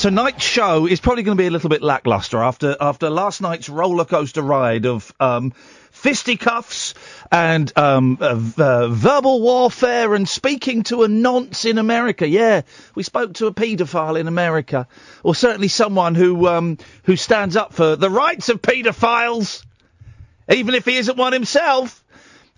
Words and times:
Tonight's 0.00 0.42
show 0.42 0.86
is 0.86 0.98
probably 0.98 1.22
going 1.22 1.36
to 1.36 1.42
be 1.42 1.46
a 1.46 1.50
little 1.50 1.68
bit 1.68 1.82
lackluster 1.82 2.38
after 2.38 2.74
after 2.80 3.10
last 3.10 3.42
night's 3.42 3.68
roller 3.68 4.06
coaster 4.06 4.40
ride 4.40 4.86
of 4.86 5.12
um, 5.20 5.52
fisticuffs 5.90 6.94
and 7.30 7.70
um, 7.76 8.16
uh, 8.18 8.40
uh, 8.56 8.88
verbal 8.88 9.42
warfare 9.42 10.14
and 10.14 10.26
speaking 10.26 10.84
to 10.84 11.02
a 11.02 11.08
nonce 11.08 11.66
in 11.66 11.76
America. 11.76 12.26
Yeah, 12.26 12.62
we 12.94 13.02
spoke 13.02 13.34
to 13.34 13.46
a 13.46 13.52
paedophile 13.52 14.18
in 14.18 14.26
America, 14.26 14.88
or 15.22 15.34
certainly 15.34 15.68
someone 15.68 16.14
who 16.14 16.48
um, 16.48 16.78
who 17.02 17.16
stands 17.16 17.54
up 17.54 17.74
for 17.74 17.94
the 17.94 18.08
rights 18.08 18.48
of 18.48 18.62
paedophiles, 18.62 19.62
even 20.48 20.74
if 20.74 20.86
he 20.86 20.96
isn't 20.96 21.18
one 21.18 21.34
himself. 21.34 22.02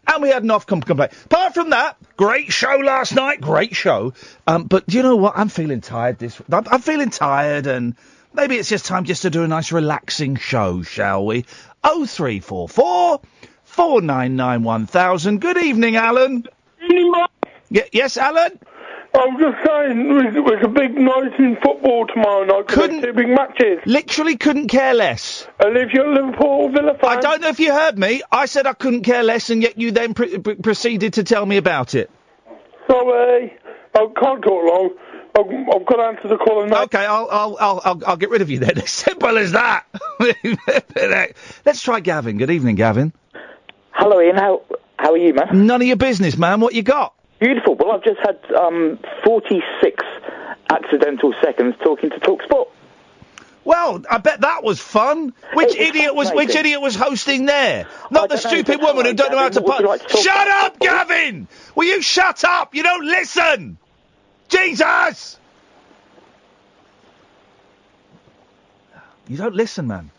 And 0.07 0.23
we 0.23 0.29
had 0.29 0.45
an 0.45 0.49
Ofcom 0.49 0.85
complaint. 0.85 1.13
Apart 1.25 1.55
from 1.55 1.71
that, 1.71 1.97
great 2.17 2.53
show 2.53 2.77
last 2.77 3.15
night, 3.15 3.41
great 3.41 3.75
show. 3.75 4.13
Um, 4.47 4.65
but 4.65 4.87
do 4.87 4.97
you 4.97 5.03
know 5.03 5.17
what? 5.17 5.35
I'm 5.37 5.49
feeling 5.49 5.81
tired. 5.81 6.19
This, 6.19 6.41
I'm, 6.51 6.65
I'm 6.71 6.81
feeling 6.81 7.11
tired, 7.11 7.67
and 7.67 7.95
maybe 8.33 8.57
it's 8.57 8.69
just 8.69 8.87
time 8.87 9.05
just 9.05 9.23
to 9.23 9.31
do 9.31 9.43
a 9.45 9.49
nice, 9.49 9.73
relaxing 9.73 10.37
show, 10.37 10.83
shall 10.83 11.25
we? 11.27 11.45
Oh 11.85 12.07
three 12.07 12.41
four 12.41 12.69
four 12.69 13.21
four 13.65 14.01
nine 14.01 14.37
nine 14.37 14.63
one 14.63 14.87
thousand. 14.87 15.41
Good 15.41 15.59
evening, 15.59 15.97
Alan. 15.97 16.47
Y- 16.81 17.89
yes, 17.93 18.17
Alan. 18.17 18.59
I'm 19.15 19.39
just 19.39 19.57
saying, 19.67 20.09
there's, 20.09 20.35
there's 20.35 20.65
a 20.65 20.69
big 20.69 20.95
night 20.97 21.39
in 21.39 21.57
football 21.63 22.07
tomorrow 22.07 22.45
night. 22.45 22.67
'cause 22.69 22.77
Couldn't- 22.79 23.01
there's 23.03 23.15
two 23.15 23.23
big 23.23 23.29
matches. 23.29 23.79
Literally 23.85 24.37
couldn't 24.39 24.69
care 24.69 24.95
less. 24.95 25.47
And 25.61 25.77
if 25.77 25.93
you're 25.93 26.07
a 26.07 26.15
Liverpool 26.15 26.71
Villa 26.71 26.95
fan, 26.95 27.19
I 27.19 27.21
don't 27.21 27.41
know 27.43 27.49
if 27.49 27.61
you 27.61 27.73
heard 27.73 27.99
me. 27.99 28.23
I 28.33 28.47
said 28.47 28.67
I 28.67 28.73
couldn't 28.73 29.03
care 29.03 29.23
less, 29.23 29.51
and 29.51 29.63
yet 29.63 29.79
you 29.79 29.91
then 29.91 30.15
pr- 30.15 30.39
pr- 30.43 30.55
proceeded 30.63 31.15
to 31.15 31.25
tell 31.25 31.45
me 31.45 31.59
about 31.59 31.95
it. 31.95 32.11
sorry, 32.91 33.53
I 33.95 33.99
can't 34.19 34.43
talk 34.43 34.65
long. 34.65 34.91
I've, 35.39 35.47
I've 35.47 35.87
got 35.87 35.97
to 35.97 36.03
answer 36.03 36.29
the 36.29 36.37
call 36.37 36.67
now. 36.67 36.83
Okay, 36.85 37.05
I'll, 37.05 37.29
I'll, 37.31 37.57
I'll, 37.61 37.81
I'll, 37.85 38.01
I'll 38.09 38.17
get 38.17 38.29
rid 38.31 38.43
of 38.43 38.51
you 38.51 38.59
then. 38.61 38.79
As 38.83 38.91
simple 38.91 39.37
as 39.39 39.53
that. 39.53 39.85
Let's 41.65 41.83
try 41.83 42.01
Gavin. 42.01 42.39
Good 42.39 42.51
evening, 42.51 42.77
Gavin. 42.77 43.13
Hello, 43.93 44.19
Iain. 44.21 44.37
How 44.37 44.63
how 44.99 45.13
are 45.13 45.17
you, 45.19 45.35
man? 45.35 45.67
None 45.67 45.81
of 45.83 45.87
your 45.87 45.97
business, 45.97 46.37
man. 46.37 46.61
What 46.61 46.75
you 46.75 46.83
got? 46.83 47.15
Beautiful. 47.43 47.75
Well, 47.75 47.91
I've 47.91 48.05
just 48.05 48.21
had 48.21 48.39
um, 48.55 49.01
46 49.25 50.05
accidental 50.71 51.35
seconds 51.43 51.75
talking 51.83 52.11
to 52.11 52.21
Talksport. 52.21 52.69
Well, 53.65 54.05
I 54.09 54.19
bet 54.19 54.43
that 54.43 54.63
was 54.63 54.79
fun. 54.79 55.35
Which 55.53 55.75
idiot 55.75 56.15
was 56.15 56.29
which 56.29 56.51
fascinating. 56.51 56.61
idiot 56.61 56.81
was 56.83 56.95
hosting 56.95 57.47
there? 57.47 57.89
Not 58.13 58.29
the 58.29 58.37
don't 58.37 58.45
know, 58.45 58.51
stupid 58.51 58.81
woman 58.81 59.07
who 59.07 59.15
don't 59.15 59.33
know 59.33 59.39
how 59.39 59.49
to 59.49 59.61
Gavin, 59.61 59.65
would 59.73 59.81
you 59.81 59.89
like 59.89 60.01
to 60.03 60.07
punch. 60.07 60.25
talk 60.25 60.35
Shut 60.35 60.49
up? 60.49 60.79
Gavin! 60.79 61.49
Will 61.75 61.85
you 61.85 62.01
shut 62.01 62.45
up? 62.45 62.77
You 62.77 62.85
don't 62.85 63.05
listen. 63.05 63.77
Jesus! 64.49 65.37
You 69.27 69.37
don't 69.37 69.57
listen, 69.57 69.89
man. 69.89 70.13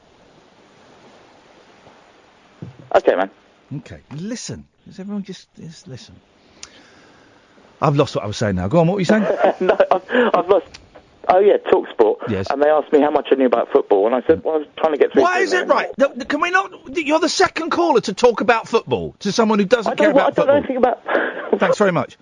Okay, 2.94 3.16
man. 3.16 3.29
Okay, 3.78 4.01
listen. 4.12 4.67
Does 4.85 5.00
everyone 5.00 5.23
just, 5.23 5.47
just 5.56 5.88
listen? 5.88 6.19
I've 7.83 7.97
lost 7.97 8.16
what 8.16 8.23
I 8.23 8.27
was 8.27 8.38
saying 8.38 8.55
now. 8.55 8.69
Go 8.69 8.79
on, 8.79 8.88
what 8.88 8.94
were 8.94 9.01
you 9.01 9.05
saying? 9.05 9.23
no, 9.59 9.77
I've, 9.91 10.09
I've 10.09 10.47
lost. 10.47 10.79
Oh 11.27 11.39
yeah, 11.39 11.57
Talksport. 11.57 12.29
Yes. 12.29 12.47
And 12.49 12.61
they 12.61 12.69
asked 12.69 12.94
me 12.94 13.01
how 13.01 13.11
much 13.11 13.27
I 13.31 13.35
knew 13.35 13.45
about 13.45 13.71
football, 13.71 14.05
and 14.05 14.16
I 14.16 14.25
said, 14.25 14.39
mm. 14.39 14.44
well, 14.44 14.55
I 14.55 14.57
was 14.59 14.67
trying 14.77 14.94
to 14.94 14.97
get 14.97 15.11
through. 15.11 15.23
Why 15.23 15.39
is 15.39 15.51
it 15.51 15.67
right? 15.67 15.89
Th- 15.99 16.13
th- 16.13 16.27
Can 16.29 16.39
we 16.39 16.49
not? 16.49 16.97
You're 16.97 17.19
the 17.19 17.27
second 17.27 17.71
caller 17.71 17.99
to 18.01 18.13
talk 18.13 18.39
about 18.39 18.69
football 18.69 19.16
to 19.19 19.33
someone 19.33 19.59
who 19.59 19.66
doesn't 19.66 19.91
I 19.91 19.95
care 19.95 20.13
don't, 20.13 20.17
know, 20.17 20.25
I 20.25 20.29
don't 20.31 20.47
know 20.47 20.53
anything 20.53 20.77
about. 20.77 21.03
Thanks 21.59 21.77
very 21.77 21.91
much. 21.91 22.17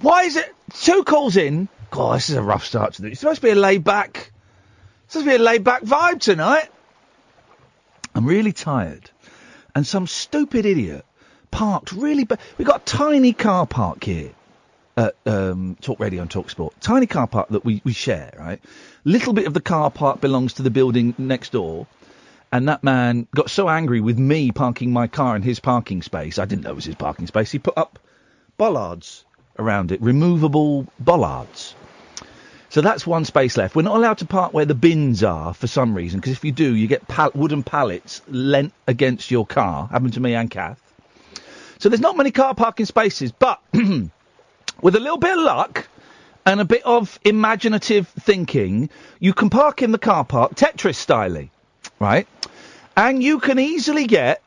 Why 0.00 0.24
is 0.24 0.36
it 0.36 0.52
two 0.74 1.04
calls 1.04 1.36
in? 1.36 1.68
God, 1.90 2.16
this 2.16 2.30
is 2.30 2.36
a 2.36 2.42
rough 2.42 2.64
start 2.64 2.94
to 2.94 3.02
this. 3.02 3.12
It's 3.12 3.20
supposed 3.20 3.40
to 3.42 3.46
be 3.46 3.50
a 3.50 3.56
laid 3.56 3.84
back. 3.84 4.32
It's 5.04 5.14
supposed 5.14 5.26
to 5.26 5.30
be 5.30 5.42
a 5.42 5.44
laid 5.44 5.62
back 5.62 5.82
vibe 5.82 6.20
tonight. 6.20 6.68
I'm 8.14 8.26
really 8.26 8.52
tired, 8.52 9.08
and 9.74 9.86
some 9.86 10.08
stupid 10.08 10.66
idiot 10.66 11.04
parked 11.52 11.92
really. 11.92 12.24
Ba- 12.24 12.38
we 12.58 12.64
got 12.64 12.82
a 12.82 12.84
tiny 12.84 13.32
car 13.32 13.66
park 13.66 14.02
here 14.02 14.30
at 14.96 15.14
um, 15.26 15.76
Talk 15.80 16.00
Radio 16.00 16.22
and 16.22 16.30
Talk 16.30 16.50
Sport. 16.50 16.74
Tiny 16.80 17.06
car 17.06 17.26
park 17.26 17.48
that 17.50 17.64
we, 17.64 17.80
we 17.84 17.92
share, 17.92 18.32
right? 18.38 18.60
Little 19.04 19.32
bit 19.32 19.46
of 19.46 19.54
the 19.54 19.60
car 19.60 19.90
park 19.90 20.20
belongs 20.20 20.54
to 20.54 20.62
the 20.62 20.70
building 20.70 21.14
next 21.18 21.52
door. 21.52 21.86
And 22.52 22.68
that 22.68 22.82
man 22.82 23.28
got 23.34 23.48
so 23.48 23.68
angry 23.68 24.00
with 24.00 24.18
me 24.18 24.50
parking 24.50 24.92
my 24.92 25.06
car 25.06 25.36
in 25.36 25.42
his 25.42 25.60
parking 25.60 26.02
space. 26.02 26.38
I 26.38 26.44
didn't 26.46 26.64
know 26.64 26.70
it 26.70 26.76
was 26.76 26.84
his 26.84 26.96
parking 26.96 27.28
space. 27.28 27.52
He 27.52 27.58
put 27.60 27.78
up 27.78 27.98
bollards 28.56 29.24
around 29.58 29.92
it, 29.92 30.02
removable 30.02 30.86
bollards. 30.98 31.74
So 32.70 32.80
that's 32.80 33.06
one 33.06 33.24
space 33.24 33.56
left. 33.56 33.74
We're 33.74 33.82
not 33.82 33.96
allowed 33.96 34.18
to 34.18 34.26
park 34.26 34.52
where 34.52 34.64
the 34.64 34.76
bins 34.76 35.24
are 35.24 35.52
for 35.54 35.66
some 35.66 35.94
reason, 35.94 36.20
because 36.20 36.32
if 36.32 36.44
you 36.44 36.52
do, 36.52 36.74
you 36.74 36.86
get 36.86 37.06
pal- 37.08 37.32
wooden 37.34 37.62
pallets 37.62 38.22
lent 38.28 38.72
against 38.86 39.30
your 39.30 39.44
car. 39.44 39.88
Happened 39.88 40.14
to 40.14 40.20
me 40.20 40.34
and 40.34 40.50
Kath. 40.50 40.80
So 41.78 41.88
there's 41.88 42.00
not 42.00 42.16
many 42.16 42.30
car 42.30 42.54
parking 42.54 42.86
spaces, 42.86 43.32
but 43.32 43.60
with 44.82 44.96
a 44.96 45.00
little 45.00 45.18
bit 45.18 45.36
of 45.36 45.44
luck 45.44 45.88
and 46.46 46.60
a 46.60 46.64
bit 46.64 46.82
of 46.84 47.18
imaginative 47.24 48.08
thinking, 48.08 48.90
you 49.18 49.32
can 49.32 49.50
park 49.50 49.82
in 49.82 49.92
the 49.92 49.98
car 49.98 50.24
park 50.24 50.54
Tetris 50.54 50.96
style, 50.96 51.48
right? 51.98 52.26
And 52.96 53.22
you 53.22 53.40
can 53.40 53.58
easily 53.58 54.06
get 54.06 54.42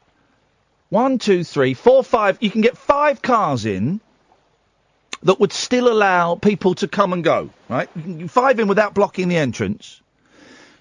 one, 0.89 1.17
two, 1.17 1.43
three, 1.43 1.73
four, 1.73 2.03
five. 2.03 2.37
You 2.41 2.51
can 2.51 2.61
get 2.61 2.77
five 2.77 3.21
cars 3.21 3.65
in 3.65 3.99
that 5.23 5.39
would 5.39 5.53
still 5.53 5.87
allow 5.91 6.35
people 6.35 6.75
to 6.75 6.87
come 6.87 7.13
and 7.13 7.23
go. 7.23 7.49
Right, 7.69 7.89
five 8.27 8.59
in 8.59 8.67
without 8.67 8.93
blocking 8.93 9.27
the 9.27 9.37
entrance. 9.37 10.01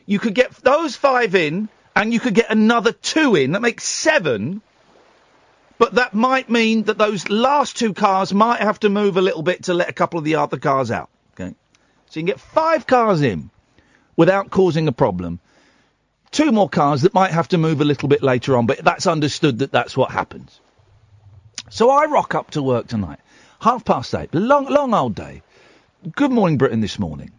You 0.05 0.19
could 0.19 0.35
get 0.35 0.53
those 0.57 0.97
five 0.97 1.35
in, 1.35 1.69
and 1.95 2.13
you 2.13 2.21
could 2.21 2.35
get 2.35 2.51
another 2.51 2.93
two 2.93 3.37
in. 3.37 3.53
That 3.53 3.63
makes 3.63 3.85
seven. 3.85 4.61
But 5.82 5.94
that 5.94 6.14
might 6.14 6.49
mean 6.49 6.84
that 6.84 6.96
those 6.96 7.29
last 7.29 7.76
two 7.76 7.93
cars 7.93 8.32
might 8.32 8.61
have 8.61 8.79
to 8.81 8.88
move 8.88 9.17
a 9.17 9.20
little 9.20 9.43
bit 9.43 9.64
to 9.64 9.75
let 9.75 9.88
a 9.88 9.93
couple 9.93 10.17
of 10.17 10.25
the 10.25 10.37
other 10.37 10.56
cars 10.56 10.93
out. 10.93 11.11
Okay, 11.32 11.56
so 12.06 12.20
you 12.20 12.23
can 12.23 12.26
get 12.26 12.38
five 12.38 12.87
cars 12.87 13.20
in 13.20 13.50
without 14.17 14.49
causing 14.49 14.87
a 14.87 14.93
problem. 14.93 15.40
Two 16.31 16.52
more 16.52 16.69
cars 16.69 17.02
that 17.02 17.14
might 17.14 17.32
have 17.32 17.49
to 17.49 17.58
move 17.58 17.81
a 17.81 17.84
little 17.84 18.08
bit 18.08 18.23
later 18.23 18.56
on, 18.56 18.67
but 18.67 18.79
that's 18.84 19.08
understood 19.08 19.58
that 19.58 19.73
that's 19.73 19.96
what 19.96 20.12
happens. 20.12 20.61
So 21.69 21.90
I 21.90 22.05
rock 22.05 22.37
up 22.37 22.52
to 22.52 22.62
work 22.62 22.87
tonight, 22.87 23.19
half 23.61 23.84
past 23.84 24.14
eight, 24.14 24.32
long, 24.32 24.67
long 24.67 24.94
old 24.94 25.17
day. 25.17 25.43
Good 26.14 26.31
morning, 26.31 26.58
Britain, 26.58 26.81
this 26.81 27.00
morning. 27.00 27.32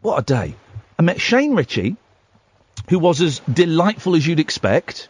What 0.00 0.18
a 0.18 0.22
day. 0.22 0.56
I 0.98 1.02
met 1.02 1.20
Shane 1.20 1.54
Richie, 1.54 1.94
who 2.88 2.98
was 2.98 3.20
as 3.20 3.38
delightful 3.48 4.16
as 4.16 4.26
you'd 4.26 4.40
expect. 4.40 5.08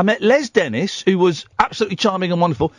I 0.00 0.02
met 0.02 0.22
Les 0.22 0.48
Dennis, 0.48 1.02
who 1.02 1.18
was 1.18 1.44
absolutely 1.58 1.96
charming 1.96 2.32
and 2.32 2.40
wonderful. 2.40 2.72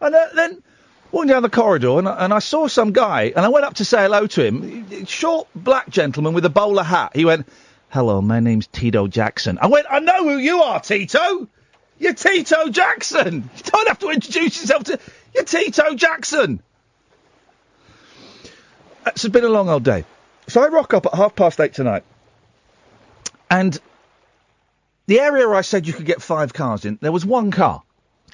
And 0.00 0.14
uh, 0.14 0.26
then 0.36 0.62
walking 1.10 1.26
down 1.30 1.42
the 1.42 1.50
corridor, 1.50 1.98
and, 1.98 2.08
I- 2.08 2.24
and 2.24 2.32
I 2.32 2.38
saw 2.38 2.68
some 2.68 2.92
guy, 2.92 3.32
and 3.34 3.44
I 3.44 3.48
went 3.48 3.64
up 3.64 3.74
to 3.74 3.84
say 3.84 4.02
hello 4.02 4.28
to 4.28 4.44
him. 4.46 5.04
Short 5.06 5.48
black 5.56 5.90
gentleman 5.90 6.34
with 6.34 6.44
a 6.44 6.50
bowler 6.50 6.84
hat. 6.84 7.16
He 7.16 7.24
went, 7.24 7.48
"Hello, 7.88 8.22
my 8.22 8.38
name's 8.38 8.68
Tito 8.68 9.08
Jackson." 9.08 9.58
I 9.60 9.66
went, 9.66 9.88
"I 9.90 9.98
know 9.98 10.22
who 10.22 10.36
you 10.38 10.62
are, 10.62 10.78
Tito. 10.78 11.48
You're 11.98 12.14
Tito 12.14 12.68
Jackson. 12.68 13.50
You 13.56 13.62
don't 13.72 13.88
have 13.88 13.98
to 13.98 14.10
introduce 14.10 14.60
yourself 14.60 14.84
to. 14.84 15.00
You're 15.34 15.42
Tito 15.42 15.96
Jackson." 15.96 16.62
It's 19.04 19.26
been 19.26 19.42
a 19.44 19.48
long 19.48 19.68
old 19.68 19.82
day. 19.82 20.04
So 20.46 20.62
I 20.62 20.68
rock 20.68 20.94
up 20.94 21.06
at 21.06 21.14
half 21.14 21.34
past 21.34 21.58
eight 21.58 21.74
tonight, 21.74 22.04
and 23.50 23.76
the 25.08 25.20
area 25.20 25.48
I 25.48 25.62
said 25.62 25.86
you 25.86 25.94
could 25.94 26.04
get 26.04 26.20
five 26.20 26.52
cars 26.52 26.84
in, 26.84 26.98
there 27.00 27.10
was 27.10 27.24
one 27.24 27.50
car, 27.50 27.82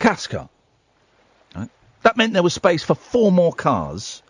Kath 0.01 0.29
car. 0.29 0.49
Right? 1.55 1.71
That 2.03 2.17
meant 2.17 2.33
there 2.33 2.43
was 2.43 2.53
space 2.53 2.83
for 2.83 2.97
four 2.97 3.31
more 3.31 3.53
cars 3.53 4.25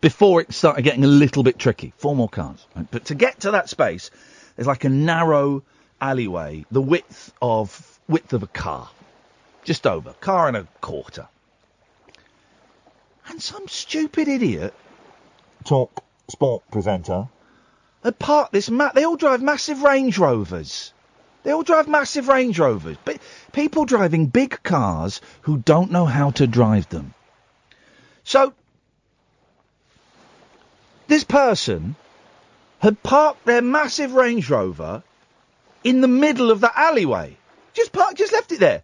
before 0.00 0.40
it 0.40 0.52
started 0.52 0.82
getting 0.82 1.02
a 1.02 1.08
little 1.08 1.42
bit 1.42 1.58
tricky. 1.58 1.92
Four 1.96 2.14
more 2.14 2.28
cars. 2.28 2.64
Right? 2.76 2.86
But 2.88 3.06
to 3.06 3.16
get 3.16 3.40
to 3.40 3.50
that 3.50 3.68
space, 3.68 4.12
there's 4.54 4.68
like 4.68 4.84
a 4.84 4.88
narrow 4.88 5.64
alleyway, 6.00 6.64
the 6.70 6.80
width 6.80 7.32
of 7.42 7.98
width 8.08 8.32
of 8.32 8.44
a 8.44 8.46
car, 8.46 8.88
just 9.64 9.84
over, 9.84 10.12
car 10.14 10.46
and 10.46 10.56
a 10.56 10.68
quarter. 10.80 11.26
And 13.26 13.42
some 13.42 13.66
stupid 13.66 14.28
idiot, 14.28 14.72
talk 15.64 16.04
sport 16.30 16.62
presenter, 16.70 17.26
had 18.04 18.20
parked 18.20 18.52
this. 18.52 18.70
Ma- 18.70 18.92
they 18.92 19.02
all 19.02 19.16
drive 19.16 19.42
massive 19.42 19.82
Range 19.82 20.16
Rovers. 20.16 20.92
They 21.42 21.52
all 21.52 21.62
drive 21.62 21.88
massive 21.88 22.28
Range 22.28 22.56
Rovers. 22.58 22.96
But 23.04 23.18
people 23.52 23.84
driving 23.84 24.26
big 24.26 24.62
cars 24.62 25.20
who 25.42 25.58
don't 25.58 25.90
know 25.90 26.06
how 26.06 26.30
to 26.32 26.46
drive 26.46 26.88
them. 26.88 27.14
So 28.24 28.54
this 31.08 31.24
person 31.24 31.96
had 32.78 33.02
parked 33.02 33.44
their 33.44 33.62
massive 33.62 34.14
Range 34.14 34.48
Rover 34.48 35.02
in 35.84 36.00
the 36.00 36.08
middle 36.08 36.50
of 36.50 36.60
the 36.60 36.70
alleyway. 36.78 37.36
Just 37.74 37.92
parked, 37.92 38.18
just 38.18 38.32
left 38.32 38.52
it 38.52 38.60
there. 38.60 38.82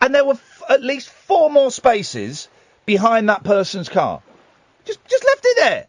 And 0.00 0.14
there 0.14 0.24
were 0.24 0.34
f- 0.34 0.62
at 0.68 0.82
least 0.82 1.08
four 1.08 1.50
more 1.50 1.70
spaces 1.70 2.48
behind 2.86 3.28
that 3.28 3.44
person's 3.44 3.88
car. 3.88 4.22
Just, 4.84 5.04
just 5.06 5.24
left 5.24 5.42
it 5.44 5.56
there. 5.58 5.86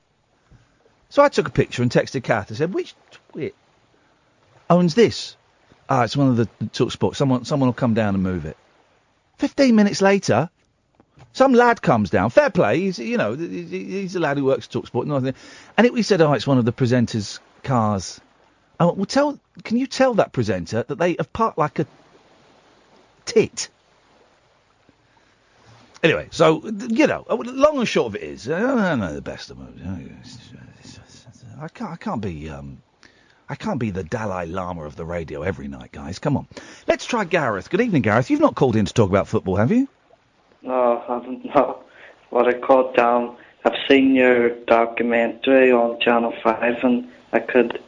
So 1.09 1.23
I 1.23 1.29
took 1.29 1.47
a 1.47 1.51
picture 1.51 1.81
and 1.81 1.91
texted 1.91 2.23
Kath 2.23 2.49
and 2.49 2.57
said, 2.57 2.73
which 2.73 2.93
twit 3.31 3.55
owns 4.69 4.95
this? 4.95 5.35
Ah, 5.89 6.03
it's 6.03 6.15
one 6.15 6.27
of 6.27 6.37
the, 6.37 6.47
Talk 6.67 6.91
Sport. 6.91 7.15
Someone, 7.15 7.45
someone 7.45 7.67
will 7.67 7.73
come 7.73 7.95
down 7.95 8.13
and 8.13 8.23
move 8.23 8.45
it. 8.45 8.55
Fifteen 9.37 9.75
minutes 9.75 10.01
later, 10.01 10.49
some 11.33 11.53
lad 11.53 11.81
comes 11.81 12.11
down. 12.11 12.29
Fair 12.29 12.51
play. 12.51 12.79
He's, 12.79 12.99
you 12.99 13.17
know, 13.17 13.33
he's 13.33 14.15
a 14.15 14.19
lad 14.19 14.37
who 14.37 14.45
works 14.45 14.67
Talk 14.67 14.85
Sport. 14.85 15.07
And, 15.07 15.33
and 15.77 15.87
it, 15.87 15.93
we 15.93 16.03
said, 16.03 16.21
oh, 16.21 16.33
it's 16.33 16.45
one 16.45 16.59
of 16.59 16.65
the 16.65 16.71
presenter's 16.71 17.39
cars. 17.63 18.21
I 18.79 18.85
went, 18.85 18.97
well, 18.97 19.05
tell, 19.05 19.39
can 19.63 19.77
you 19.77 19.87
tell 19.87 20.13
that 20.15 20.31
presenter 20.31 20.83
that 20.83 20.97
they 20.97 21.15
have 21.17 21.33
parked 21.33 21.57
like 21.57 21.79
a 21.79 21.87
tit? 23.25 23.69
Anyway, 26.01 26.29
so 26.31 26.63
you 26.65 27.07
know, 27.07 27.25
uh, 27.29 27.35
long 27.35 27.79
and 27.79 27.87
short 27.87 28.07
of 28.07 28.15
it 28.15 28.23
is, 28.23 28.47
uh, 28.47 28.55
I 28.55 28.89
don't 28.89 28.99
know 28.99 29.13
the 29.13 29.21
best 29.21 29.49
of 29.49 29.57
them. 29.57 30.21
I 31.59 31.67
can't, 31.67 31.91
I 31.91 31.95
can't 31.97 32.21
be, 32.21 32.49
um, 32.49 32.81
I 33.49 33.55
can't 33.55 33.79
be 33.79 33.89
the 33.89 34.03
Dalai 34.03 34.45
Lama 34.45 34.83
of 34.83 34.95
the 34.95 35.05
radio 35.05 35.41
every 35.41 35.67
night, 35.67 35.91
guys. 35.91 36.19
Come 36.19 36.37
on, 36.37 36.47
let's 36.87 37.05
try 37.05 37.23
Gareth. 37.23 37.69
Good 37.71 37.81
evening, 37.81 38.03
Gareth. 38.03 38.29
You've 38.29 38.39
not 38.41 38.53
called 38.55 38.75
in 38.75 38.85
to 38.85 38.93
talk 38.93 39.09
about 39.09 39.27
football, 39.27 39.55
have 39.55 39.71
you? 39.71 39.87
No, 40.61 41.03
I 41.07 41.13
haven't. 41.13 41.45
No. 41.55 41.81
What 42.29 42.47
I 42.47 42.59
called 42.59 42.95
down, 42.95 43.37
I've 43.65 43.77
seen 43.87 44.13
your 44.13 44.49
documentary 44.65 45.71
on 45.71 45.99
Channel 45.99 46.31
5 46.43 46.83
and 46.83 47.09
I 47.33 47.39
could 47.39 47.81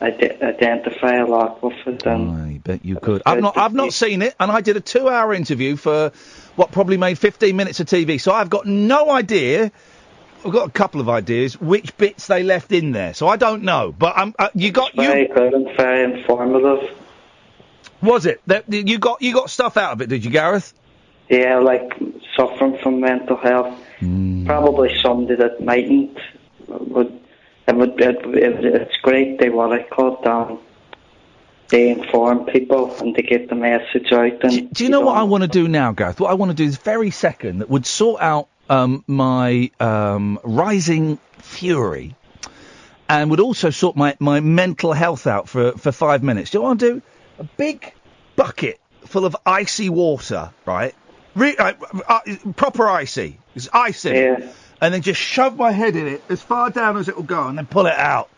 ide- 0.00 0.40
identify 0.40 1.16
a 1.16 1.26
lot 1.26 1.60
with 1.60 1.74
it. 1.86 2.06
I 2.06 2.60
bet 2.62 2.84
you 2.84 2.96
could. 3.00 3.22
I've 3.26 3.40
not, 3.40 3.58
I've 3.58 3.74
not 3.74 3.92
seen 3.92 4.22
it, 4.22 4.36
and 4.38 4.52
I 4.52 4.60
did 4.60 4.76
a 4.76 4.80
two-hour 4.80 5.34
interview 5.34 5.74
for 5.74 6.12
what 6.54 6.70
probably 6.70 6.98
made 6.98 7.18
15 7.18 7.56
minutes 7.56 7.80
of 7.80 7.88
TV. 7.88 8.20
So 8.20 8.30
I've 8.32 8.50
got 8.50 8.64
no 8.64 9.10
idea. 9.10 9.72
I've 10.44 10.52
got 10.52 10.68
a 10.68 10.72
couple 10.72 11.00
of 11.00 11.08
ideas 11.08 11.60
which 11.60 11.96
bits 11.96 12.26
they 12.26 12.42
left 12.42 12.72
in 12.72 12.92
there. 12.92 13.14
So 13.14 13.28
I 13.28 13.36
don't 13.36 13.62
know, 13.62 13.94
but 13.96 14.18
um, 14.18 14.34
uh, 14.38 14.50
you 14.54 14.72
got 14.72 14.94
very 14.94 15.22
you. 15.22 15.34
good 15.34 15.54
and 15.54 15.76
very 15.76 16.04
informative. 16.04 16.90
Was 18.02 18.26
it? 18.26 18.42
That, 18.46 18.70
you 18.70 18.98
got 18.98 19.22
you 19.22 19.32
got 19.32 19.48
stuff 19.48 19.76
out 19.76 19.92
of 19.92 20.02
it, 20.02 20.08
did 20.08 20.24
you, 20.24 20.30
Gareth? 20.30 20.74
Yeah, 21.30 21.58
like 21.58 21.92
suffering 22.36 22.78
from 22.82 23.00
mental 23.00 23.36
health. 23.36 23.78
Hmm. 24.00 24.44
Probably 24.44 25.00
somebody 25.00 25.36
that 25.36 25.62
mightn't 25.62 26.18
would. 26.68 27.20
It 27.66 27.74
would. 27.74 28.00
It, 28.00 28.16
it, 28.26 28.64
it's 28.64 28.96
great 29.02 29.38
they 29.38 29.48
what 29.48 29.72
I 29.72 29.84
called 29.84 30.22
down. 30.22 30.58
They 31.68 31.88
inform 31.90 32.44
people 32.44 32.94
and 32.96 33.16
they 33.16 33.22
get 33.22 33.48
the 33.48 33.54
message 33.54 34.12
out. 34.12 34.44
And 34.44 34.70
Do 34.70 34.84
you 34.84 34.90
know 34.90 35.00
what 35.00 35.16
I 35.16 35.22
want 35.22 35.42
to 35.42 35.48
do 35.48 35.66
now, 35.66 35.92
Gareth? 35.92 36.20
What 36.20 36.30
I 36.30 36.34
want 36.34 36.50
to 36.50 36.54
do 36.54 36.64
is 36.64 36.76
very 36.76 37.10
second 37.10 37.60
that 37.60 37.70
would 37.70 37.86
sort 37.86 38.20
out 38.20 38.48
um, 38.68 39.04
my 39.06 39.70
um, 39.80 40.38
rising 40.42 41.18
fury 41.38 42.14
and 43.08 43.30
would 43.30 43.40
also 43.40 43.70
sort 43.70 43.96
my, 43.96 44.16
my 44.18 44.40
mental 44.40 44.92
health 44.92 45.26
out 45.26 45.48
for, 45.48 45.72
for 45.72 45.92
five 45.92 46.22
minutes. 46.22 46.50
Do 46.50 46.58
you 46.58 46.62
want 46.62 46.80
to 46.80 46.94
do? 46.94 47.02
A 47.38 47.44
big 47.44 47.92
bucket 48.36 48.80
full 49.06 49.24
of 49.24 49.36
icy 49.44 49.88
water, 49.88 50.50
right? 50.64 50.94
Re- 51.34 51.56
uh, 51.56 51.74
uh, 52.08 52.20
proper 52.56 52.88
icy. 52.88 53.38
It's 53.54 53.68
in 54.04 54.14
it. 54.16 54.54
And 54.80 54.92
then 54.92 55.02
just 55.02 55.20
shove 55.20 55.56
my 55.56 55.72
head 55.72 55.96
in 55.96 56.06
it 56.06 56.22
as 56.28 56.42
far 56.42 56.70
down 56.70 56.96
as 56.96 57.08
it 57.08 57.16
will 57.16 57.22
go 57.22 57.46
and 57.46 57.56
then 57.58 57.66
pull 57.66 57.86
it 57.86 57.96
out. 57.96 58.28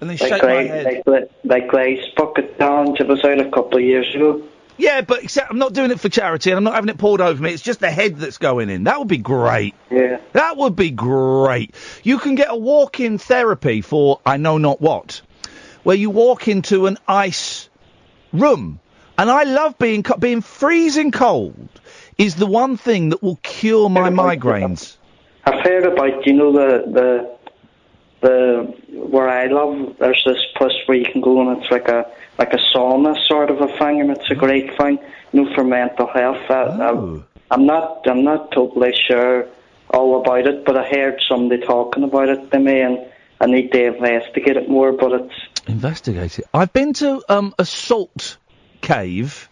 And 0.00 0.08
then 0.08 0.16
like 0.18 0.30
shake 0.30 0.42
my 0.42 0.62
head. 0.62 1.02
like, 1.06 1.30
like 1.44 1.68
Glaze 1.68 2.04
Bucket 2.16 2.58
Down, 2.58 2.96
it 2.96 3.06
was 3.06 3.22
out 3.24 3.40
a 3.40 3.50
couple 3.50 3.78
of 3.78 3.84
years 3.84 4.14
ago. 4.14 4.42
Yeah, 4.80 5.02
but 5.02 5.22
except 5.22 5.50
I'm 5.50 5.58
not 5.58 5.74
doing 5.74 5.90
it 5.90 6.00
for 6.00 6.08
charity 6.08 6.50
and 6.50 6.56
I'm 6.56 6.64
not 6.64 6.74
having 6.74 6.88
it 6.88 6.96
poured 6.96 7.20
over 7.20 7.42
me. 7.42 7.52
It's 7.52 7.62
just 7.62 7.80
the 7.80 7.90
head 7.90 8.16
that's 8.16 8.38
going 8.38 8.70
in. 8.70 8.84
That 8.84 8.98
would 8.98 9.08
be 9.08 9.18
great. 9.18 9.74
Yeah. 9.90 10.20
That 10.32 10.56
would 10.56 10.74
be 10.74 10.90
great. 10.90 11.74
You 12.02 12.18
can 12.18 12.34
get 12.34 12.48
a 12.50 12.56
walk-in 12.56 13.18
therapy 13.18 13.82
for 13.82 14.20
I 14.24 14.38
know 14.38 14.56
not 14.56 14.80
what, 14.80 15.20
where 15.82 15.96
you 15.96 16.08
walk 16.08 16.48
into 16.48 16.86
an 16.86 16.96
ice 17.06 17.68
room. 18.32 18.80
And 19.18 19.30
I 19.30 19.42
love 19.42 19.76
being 19.76 20.02
co- 20.02 20.16
being 20.16 20.40
freezing 20.40 21.10
cold 21.10 21.68
is 22.16 22.36
the 22.36 22.46
one 22.46 22.78
thing 22.78 23.10
that 23.10 23.22
will 23.22 23.38
cure 23.42 23.90
my 23.90 24.08
migraines. 24.08 24.96
I've 25.44 25.62
heard 25.62 25.84
about, 25.84 26.26
you 26.26 26.32
know, 26.32 26.52
the 26.52 26.90
the 26.90 27.39
the 28.20 28.74
where 28.92 29.28
I 29.28 29.46
live. 29.46 29.96
There's 29.98 30.22
this 30.24 30.44
place 30.56 30.74
where 30.86 30.98
you 30.98 31.06
can 31.10 31.20
go 31.20 31.40
and 31.40 31.62
it's 31.62 31.70
like 31.70 31.88
a 31.88 32.10
like 32.38 32.52
a 32.52 32.58
sauna 32.74 33.16
sort 33.26 33.50
of 33.50 33.60
a 33.60 33.68
thing, 33.78 34.00
and 34.00 34.10
it's 34.10 34.30
a 34.30 34.34
great 34.34 34.76
thing, 34.76 34.98
you 35.32 35.44
know, 35.44 35.54
for 35.54 35.64
mental 35.64 36.06
health. 36.06 36.50
I, 36.50 36.62
Oh. 36.62 37.24
I, 37.50 37.54
I'm 37.54 37.66
not 37.66 38.06
I'm 38.06 38.22
not 38.24 38.52
totally 38.52 38.94
sure 39.08 39.46
all 39.92 40.20
about 40.20 40.46
it, 40.46 40.64
but 40.64 40.76
I 40.76 40.88
heard 40.88 41.20
somebody 41.28 41.62
talking 41.62 42.04
about 42.04 42.28
it 42.28 42.50
to 42.50 42.58
me, 42.58 42.80
and 42.80 42.98
I 43.40 43.46
need 43.46 43.72
to 43.72 43.86
investigate 43.96 44.56
it 44.56 44.68
more. 44.68 44.92
But 44.92 45.12
it's 45.12 45.34
Investigate 45.66 46.38
it. 46.38 46.46
I've 46.54 46.72
been 46.72 46.92
to 46.94 47.22
um, 47.28 47.54
a 47.58 47.64
salt 47.64 48.38
cave. 48.80 49.48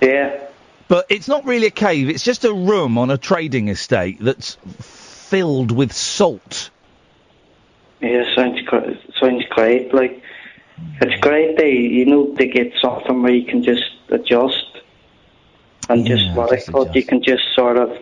Yeah. 0.00 0.46
But 0.88 1.06
it's 1.08 1.28
not 1.28 1.44
really 1.44 1.68
a 1.68 1.70
cave. 1.70 2.08
It's 2.08 2.24
just 2.24 2.44
a 2.44 2.52
room 2.52 2.98
on 2.98 3.10
a 3.10 3.18
trading 3.18 3.68
estate 3.68 4.18
that's 4.20 4.56
filled 4.80 5.70
with 5.70 5.92
salt. 5.92 6.70
Yeah, 8.00 8.34
sounds 8.34 8.60
gr- 8.62 8.94
sounds 9.20 9.44
great. 9.50 9.92
Like 9.92 10.22
it's 11.00 11.20
great. 11.20 11.56
They 11.56 11.72
you 11.72 12.06
know 12.06 12.34
they 12.34 12.48
get 12.48 12.72
something 12.80 13.22
where 13.22 13.32
you 13.32 13.46
can 13.46 13.62
just 13.62 13.90
adjust 14.08 14.66
and 15.88 16.06
just 16.06 16.30
what 16.34 16.52
I 16.52 16.58
thought 16.58 16.94
you 16.94 17.04
can 17.04 17.22
just 17.22 17.42
sort 17.54 17.76
of 17.76 17.96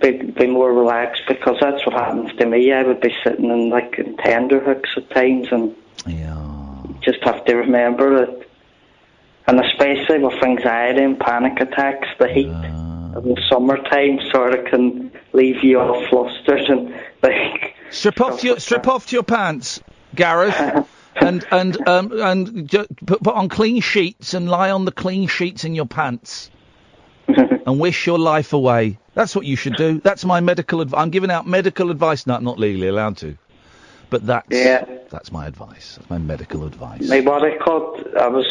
be, 0.00 0.12
be 0.12 0.46
more 0.46 0.72
relaxed 0.72 1.22
because 1.28 1.56
that's 1.60 1.84
what 1.84 1.94
happens 1.94 2.32
to 2.38 2.46
me. 2.46 2.72
I 2.72 2.82
would 2.82 3.00
be 3.00 3.14
sitting 3.22 3.50
in 3.50 3.70
like 3.70 3.98
in 3.98 4.16
tender 4.16 4.60
hooks 4.60 4.90
at 4.96 5.10
times 5.10 5.48
and 5.50 5.74
just 7.02 7.22
have 7.24 7.44
to 7.44 7.56
remember 7.56 8.22
it. 8.22 8.50
And 9.46 9.60
especially 9.60 10.18
with 10.18 10.42
anxiety 10.42 11.02
and 11.02 11.18
panic 11.18 11.60
attacks, 11.60 12.08
the 12.18 12.28
heat 12.28 12.48
of 13.14 13.24
the 13.24 13.36
summertime 13.50 14.20
sort 14.30 14.54
of 14.54 14.64
can 14.66 15.10
leave 15.32 15.62
you 15.64 15.78
all 15.80 16.06
flustered 16.08 16.60
and 16.60 16.90
like 17.22 17.74
Strip 17.90 18.20
off 18.20 18.40
to 18.40 18.46
your 18.46 18.58
strip 18.60 18.86
off 18.88 19.06
to 19.06 19.16
your 19.16 19.22
pants, 19.22 19.80
Gareth, 20.14 20.86
and 21.16 21.44
and 21.50 21.88
um 21.88 22.12
and 22.20 22.70
put, 22.70 23.22
put 23.22 23.34
on 23.34 23.48
clean 23.48 23.80
sheets 23.80 24.34
and 24.34 24.48
lie 24.48 24.70
on 24.70 24.84
the 24.84 24.92
clean 24.92 25.28
sheets 25.28 25.64
in 25.64 25.74
your 25.74 25.86
pants, 25.86 26.50
and 27.28 27.80
wish 27.80 28.06
your 28.06 28.18
life 28.18 28.52
away. 28.52 28.98
That's 29.14 29.34
what 29.34 29.44
you 29.44 29.56
should 29.56 29.76
do. 29.76 30.00
That's 30.00 30.24
my 30.24 30.40
medical 30.40 30.80
advice. 30.80 31.00
I'm 31.00 31.10
giving 31.10 31.30
out 31.30 31.46
medical 31.46 31.90
advice. 31.90 32.26
No, 32.26 32.34
I'm 32.36 32.44
not 32.44 32.58
legally 32.58 32.86
allowed 32.88 33.16
to, 33.18 33.36
but 34.08 34.26
that's 34.26 34.46
Yeah. 34.50 34.84
that's 35.10 35.32
my 35.32 35.46
advice. 35.46 35.96
That's 35.96 36.10
my 36.10 36.18
medical 36.18 36.64
advice. 36.66 37.08
like 37.08 37.26
what 37.26 37.42
I. 37.44 37.56
I 38.24 38.28
was 38.28 38.46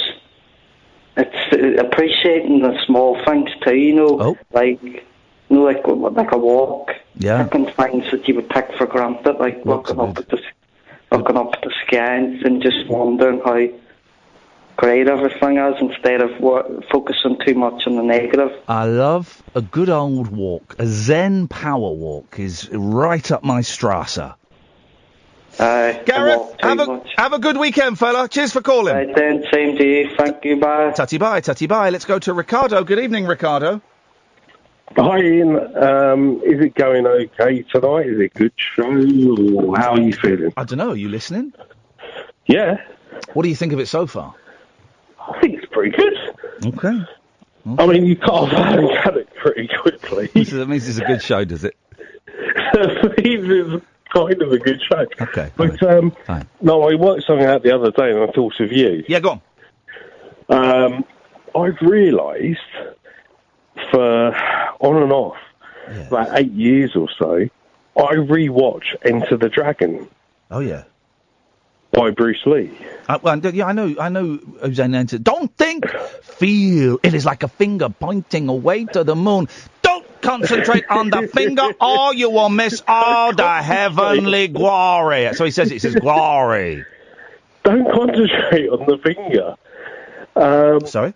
it's 1.17 1.79
appreciating 1.79 2.61
the 2.61 2.77
small 2.85 3.23
things 3.25 3.49
too. 3.65 3.75
You 3.75 3.95
know, 3.95 4.37
like 4.51 5.05
you 5.49 5.55
know, 5.57 5.63
like 5.63 5.85
like 5.87 6.31
a 6.31 6.37
walk. 6.37 6.91
Yeah. 7.15 7.43
Picking 7.43 7.71
things 7.71 8.05
that 8.11 8.27
you 8.27 8.35
would 8.35 8.49
take 8.49 8.73
for 8.77 8.85
granted, 8.85 9.37
like 9.39 9.65
looking 9.65 9.99
up 9.99 10.17
at 10.17 10.29
the 10.29 10.41
looking 11.11 11.37
up 11.37 11.53
at 11.53 11.61
the 11.61 11.73
sky 11.85 12.15
and, 12.15 12.41
and 12.45 12.61
just 12.61 12.87
wondering 12.87 13.41
how 13.43 13.67
great 14.77 15.07
everything 15.09 15.57
is 15.57 15.75
instead 15.81 16.21
of 16.21 16.39
wo- 16.39 16.81
focusing 16.91 17.37
too 17.45 17.55
much 17.55 17.85
on 17.85 17.97
the 17.97 18.03
negative. 18.03 18.51
I 18.67 18.85
love 18.85 19.43
a 19.53 19.61
good 19.61 19.89
old 19.89 20.27
walk. 20.27 20.75
A 20.79 20.87
Zen 20.87 21.47
power 21.49 21.91
walk 21.91 22.39
is 22.39 22.69
right 22.71 23.29
up 23.31 23.43
my 23.43 23.61
strasser. 23.61 24.35
Uh, 25.57 25.91
Gareth, 26.05 26.55
have 26.61 26.79
a, 26.79 27.03
have 27.17 27.33
a 27.33 27.39
good 27.39 27.57
weekend, 27.57 27.99
fella. 27.99 28.29
Cheers 28.29 28.53
for 28.53 28.61
calling. 28.61 28.93
Right 28.95 29.13
then, 29.13 29.43
same 29.51 29.75
to 29.77 29.85
you. 29.85 30.15
Thank 30.15 30.45
you. 30.45 30.55
Bye. 30.57 30.91
Tutty 30.91 31.19
bye, 31.19 31.41
tutty 31.41 31.67
bye. 31.67 31.89
Let's 31.89 32.05
go 32.05 32.17
to 32.19 32.33
Ricardo. 32.33 32.85
Good 32.85 32.99
evening, 32.99 33.25
Ricardo. 33.25 33.81
Hi 34.97 35.17
Iain, 35.17 35.55
um, 35.77 36.41
is 36.43 36.59
it 36.59 36.73
going 36.73 37.05
okay 37.05 37.61
tonight? 37.63 38.07
Is 38.07 38.19
it 38.19 38.31
a 38.35 38.37
good 38.37 38.53
show? 38.55 38.83
Or 38.83 39.77
how 39.77 39.91
are 39.91 39.99
you 40.01 40.13
feeling? 40.13 40.51
I 40.57 40.63
don't 40.63 40.79
know. 40.79 40.89
Are 40.89 40.95
you 40.95 41.09
listening? 41.09 41.53
Yeah. 42.47 42.77
What 43.33 43.43
do 43.43 43.49
you 43.49 43.55
think 43.55 43.71
of 43.71 43.79
it 43.79 43.87
so 43.87 44.07
far? 44.07 44.33
I 45.19 45.39
think 45.41 45.55
it's 45.61 45.71
pretty 45.71 45.95
good. 45.95 46.13
Okay. 46.73 46.99
I 47.77 47.85
mean, 47.85 48.05
you 48.05 48.15
can't 48.15 48.51
cut 49.03 49.15
it 49.15 49.29
pretty 49.35 49.69
quickly. 49.81 50.31
So 50.45 50.57
that 50.57 50.67
means 50.67 50.87
it's 50.89 50.97
a 50.97 51.05
good 51.05 51.21
show, 51.21 51.45
does 51.45 51.63
it? 51.63 51.75
it's 52.27 53.85
kind 54.13 54.41
of 54.41 54.51
a 54.51 54.57
good 54.57 54.81
show. 54.81 55.05
Okay. 55.21 55.51
But 55.55 55.83
um, 55.83 56.15
no, 56.61 56.81
I 56.89 56.95
worked 56.95 57.25
something 57.27 57.45
out 57.45 57.61
the 57.61 57.75
other 57.75 57.91
day, 57.91 58.11
and 58.11 58.19
I 58.27 58.31
thought 58.31 58.59
of 58.59 58.71
you. 58.71 59.03
Yeah, 59.07 59.19
go 59.19 59.39
on. 60.49 60.85
Um, 60.85 61.05
I've 61.55 61.79
realised 61.81 62.57
for 63.91 64.31
on 64.79 65.01
and 65.01 65.11
off 65.11 65.37
about 66.07 66.37
eight 66.39 66.51
years 66.51 66.95
or 66.95 67.07
so, 67.17 67.47
I 67.97 68.13
rewatch 68.15 68.95
Enter 69.03 69.37
the 69.37 69.49
Dragon 69.49 70.07
Oh 70.51 70.59
yeah. 70.59 70.83
by 71.91 72.11
Bruce 72.11 72.45
Lee. 72.45 72.71
Uh, 73.07 73.19
well, 73.21 73.37
yeah, 73.39 73.65
I 73.65 73.71
know. 73.71 73.95
I 73.99 74.09
know. 74.09 74.37
Who's 74.63 74.79
in 74.79 74.93
answer. 74.95 75.17
Don't 75.17 75.55
think, 75.57 75.89
feel. 76.21 76.99
It 77.03 77.13
is 77.13 77.25
like 77.25 77.43
a 77.43 77.47
finger 77.47 77.89
pointing 77.89 78.47
away 78.49 78.85
to 78.85 79.03
the 79.03 79.15
moon. 79.15 79.47
Don't 79.81 80.05
concentrate 80.21 80.85
on 80.89 81.09
the 81.09 81.27
finger, 81.33 81.69
or 81.81 82.13
you 82.13 82.29
will 82.29 82.49
miss 82.49 82.81
all 82.87 83.33
the 83.35 83.61
heavenly 83.61 84.47
glory. 84.47 85.33
So 85.33 85.45
he 85.45 85.51
says 85.51 85.71
it. 85.71 85.81
Says 85.81 85.95
glory. 85.95 86.85
Don't 87.63 87.91
concentrate 87.91 88.69
on 88.69 88.85
the 88.85 88.97
finger. 88.99 89.55
Um, 90.35 90.85
Sorry? 90.87 91.13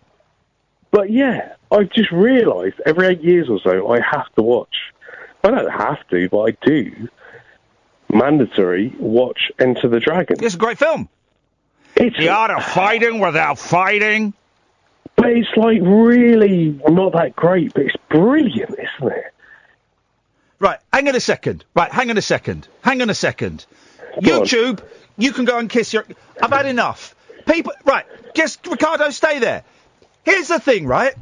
But 0.91 1.09
yeah, 1.11 1.55
I've 1.73 1.89
just 1.89 2.11
realised 2.11 2.75
every 2.85 3.07
eight 3.07 3.21
years 3.21 3.49
or 3.49 3.59
so 3.59 3.91
I 3.91 3.99
have 3.99 4.31
to 4.35 4.43
watch. 4.43 4.75
I 5.43 5.49
don't 5.49 5.71
have 5.71 6.07
to, 6.09 6.29
but 6.29 6.41
I 6.41 6.51
do. 6.65 7.09
Mandatory 8.13 8.93
watch 8.99 9.51
Enter 9.59 9.89
the 9.89 9.99
Dragon. 9.99 10.37
It's 10.39 10.53
a 10.53 10.57
great 10.57 10.77
film. 10.77 11.09
It's 11.95 12.17
the 12.17 12.29
art 12.29 12.51
of 12.51 12.63
fighting 12.63 13.19
without 13.19 13.57
fighting. 13.57 14.33
But 15.15 15.31
it's 15.31 15.49
like 15.55 15.79
really 15.81 16.79
not 16.87 17.13
that 17.13 17.35
great, 17.35 17.73
but 17.73 17.83
it's 17.83 17.95
brilliant, 18.09 18.71
isn't 18.71 19.11
it? 19.11 19.33
Right, 20.59 20.79
hang 20.91 21.07
on 21.07 21.15
a 21.15 21.19
second. 21.19 21.65
Right, 21.75 21.91
hang 21.91 22.09
on 22.09 22.17
a 22.17 22.21
second. 22.21 22.67
Hang 22.83 23.01
on 23.01 23.09
a 23.09 23.15
second. 23.15 23.65
YouTube, 24.17 24.81
you 25.17 25.31
can 25.33 25.45
go 25.45 25.57
and 25.57 25.69
kiss 25.69 25.91
your. 25.91 26.05
I've 26.41 26.51
had 26.51 26.67
enough. 26.67 27.15
People, 27.47 27.73
right? 27.83 28.05
Just 28.35 28.65
Ricardo, 28.67 29.09
stay 29.09 29.39
there. 29.39 29.63
Here's 30.23 30.47
the 30.47 30.59
thing, 30.59 30.87
right? 30.87 31.15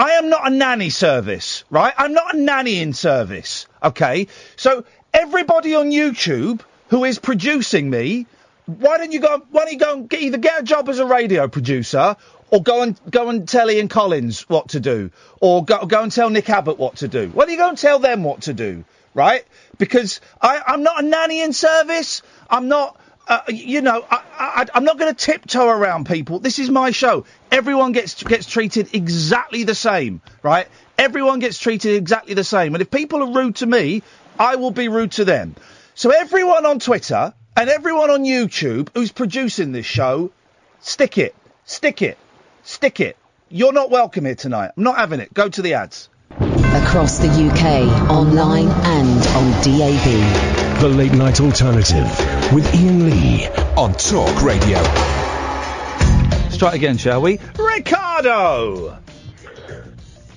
I 0.00 0.12
am 0.12 0.30
not 0.30 0.50
a 0.50 0.50
nanny 0.50 0.88
service, 0.88 1.64
right? 1.68 1.92
I'm 1.94 2.14
not 2.14 2.34
a 2.34 2.38
nannying 2.38 2.94
service, 2.94 3.66
okay? 3.82 4.28
So 4.56 4.84
everybody 5.12 5.74
on 5.74 5.90
YouTube 5.90 6.62
who 6.88 7.04
is 7.04 7.18
producing 7.18 7.90
me, 7.90 8.26
why 8.64 8.96
don't 8.96 9.12
you 9.12 9.20
go? 9.20 9.42
Why 9.50 9.64
don't 9.64 9.72
you 9.74 9.78
go 9.78 9.92
and 9.92 10.08
get, 10.08 10.22
either 10.22 10.38
get 10.38 10.60
a 10.60 10.62
job 10.62 10.88
as 10.88 11.00
a 11.00 11.04
radio 11.04 11.48
producer, 11.48 12.16
or 12.50 12.62
go 12.62 12.80
and 12.80 12.98
go 13.10 13.28
and 13.28 13.46
tell 13.46 13.70
Ian 13.70 13.88
Collins 13.88 14.48
what 14.48 14.70
to 14.70 14.80
do, 14.80 15.10
or 15.38 15.66
go 15.66 15.84
go 15.84 16.02
and 16.02 16.10
tell 16.10 16.30
Nick 16.30 16.48
Abbott 16.48 16.78
what 16.78 16.96
to 16.96 17.08
do. 17.08 17.28
Why 17.28 17.44
don't 17.44 17.52
you 17.52 17.58
go 17.58 17.68
and 17.68 17.76
tell 17.76 17.98
them 17.98 18.24
what 18.24 18.42
to 18.42 18.54
do, 18.54 18.86
right? 19.12 19.44
Because 19.76 20.22
I, 20.40 20.62
I'm 20.66 20.82
not 20.82 21.04
a 21.04 21.06
nannying 21.06 21.52
service. 21.52 22.22
I'm 22.48 22.68
not. 22.68 22.98
Uh, 23.28 23.40
you 23.48 23.80
know, 23.80 24.04
I, 24.10 24.22
I, 24.38 24.66
I'm 24.74 24.84
not 24.84 24.98
going 24.98 25.14
to 25.14 25.24
tiptoe 25.24 25.68
around 25.68 26.06
people. 26.06 26.40
This 26.40 26.58
is 26.58 26.68
my 26.68 26.90
show. 26.90 27.24
Everyone 27.52 27.92
gets 27.92 28.22
gets 28.22 28.46
treated 28.46 28.94
exactly 28.94 29.62
the 29.64 29.74
same, 29.74 30.20
right? 30.42 30.66
Everyone 30.98 31.38
gets 31.38 31.58
treated 31.58 31.94
exactly 31.94 32.34
the 32.34 32.44
same. 32.44 32.74
And 32.74 32.82
if 32.82 32.90
people 32.90 33.22
are 33.22 33.32
rude 33.32 33.56
to 33.56 33.66
me, 33.66 34.02
I 34.38 34.56
will 34.56 34.70
be 34.72 34.88
rude 34.88 35.12
to 35.12 35.24
them. 35.24 35.54
So 35.94 36.10
everyone 36.10 36.66
on 36.66 36.78
Twitter 36.80 37.32
and 37.56 37.70
everyone 37.70 38.10
on 38.10 38.24
YouTube 38.24 38.88
who's 38.94 39.12
producing 39.12 39.72
this 39.72 39.86
show, 39.86 40.32
stick 40.80 41.18
it, 41.18 41.34
stick 41.64 42.02
it, 42.02 42.18
stick 42.64 43.00
it. 43.00 43.16
You're 43.48 43.72
not 43.72 43.90
welcome 43.90 44.24
here 44.24 44.34
tonight. 44.34 44.72
I'm 44.76 44.82
not 44.82 44.96
having 44.96 45.20
it. 45.20 45.32
Go 45.34 45.48
to 45.48 45.62
the 45.62 45.74
ads. 45.74 46.08
Across 46.30 47.18
the 47.18 47.28
UK, 47.28 48.10
online 48.10 48.68
and 48.68 49.26
on 49.26 49.50
DAB. 49.62 50.80
The 50.80 50.88
Late 50.88 51.12
Night 51.12 51.40
Alternative 51.40 52.39
with 52.52 52.66
Iain 52.74 53.08
Lee 53.08 53.46
on 53.76 53.92
Talk 53.94 54.42
Radio. 54.42 54.78
Let's 54.78 56.56
try 56.56 56.70
it 56.70 56.74
again, 56.76 56.96
shall 56.96 57.22
we? 57.22 57.38
Ricardo! 57.58 58.98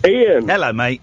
Iain. 0.06 0.48
Hello, 0.48 0.74
mate. 0.74 1.02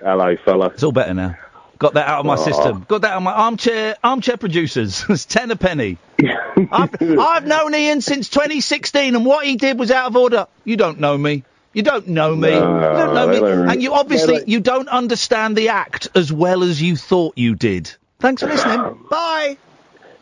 Hello, 0.00 0.36
fella. 0.44 0.66
It's 0.68 0.82
all 0.82 0.92
better 0.92 1.14
now. 1.14 1.36
Got 1.78 1.94
that 1.94 2.08
out 2.08 2.20
of 2.20 2.26
my 2.26 2.34
Oh. 2.34 2.44
system. 2.44 2.84
Got 2.88 3.02
that 3.02 3.10
out 3.12 3.16
of 3.18 3.22
my 3.24 3.32
armchair 3.32 3.96
armchair 4.02 4.36
producers. 4.36 5.04
it's 5.10 5.24
ten 5.26 5.50
a 5.50 5.56
penny. 5.56 5.98
I've, 6.70 6.90
I've 7.02 7.46
known 7.46 7.74
Iain 7.74 8.00
since 8.00 8.28
2016, 8.30 9.14
and 9.16 9.26
what 9.26 9.44
he 9.44 9.56
did 9.56 9.78
was 9.78 9.90
out 9.90 10.06
of 10.06 10.16
order. 10.16 10.46
You 10.64 10.76
don't 10.76 11.00
know 11.00 11.18
me. 11.18 11.44
You 11.72 11.82
don't 11.82 12.06
know 12.08 12.34
me. 12.34 12.50
you 12.50 12.54
don't 12.60 13.14
know 13.14 13.26
they 13.26 13.34
me. 13.34 13.40
don't- 13.40 13.68
And 13.70 13.82
you 13.82 13.92
obviously 13.92 14.38
they- 14.38 14.44
you 14.46 14.60
don't 14.60 14.88
understand 14.88 15.56
the 15.56 15.70
act 15.70 16.08
as 16.14 16.32
well 16.32 16.62
as 16.62 16.80
you 16.80 16.96
thought 16.96 17.36
you 17.36 17.56
did. 17.56 17.92
Thanks 18.20 18.40
for 18.42 18.48
listening. 18.48 19.04
Bye. 19.10 19.58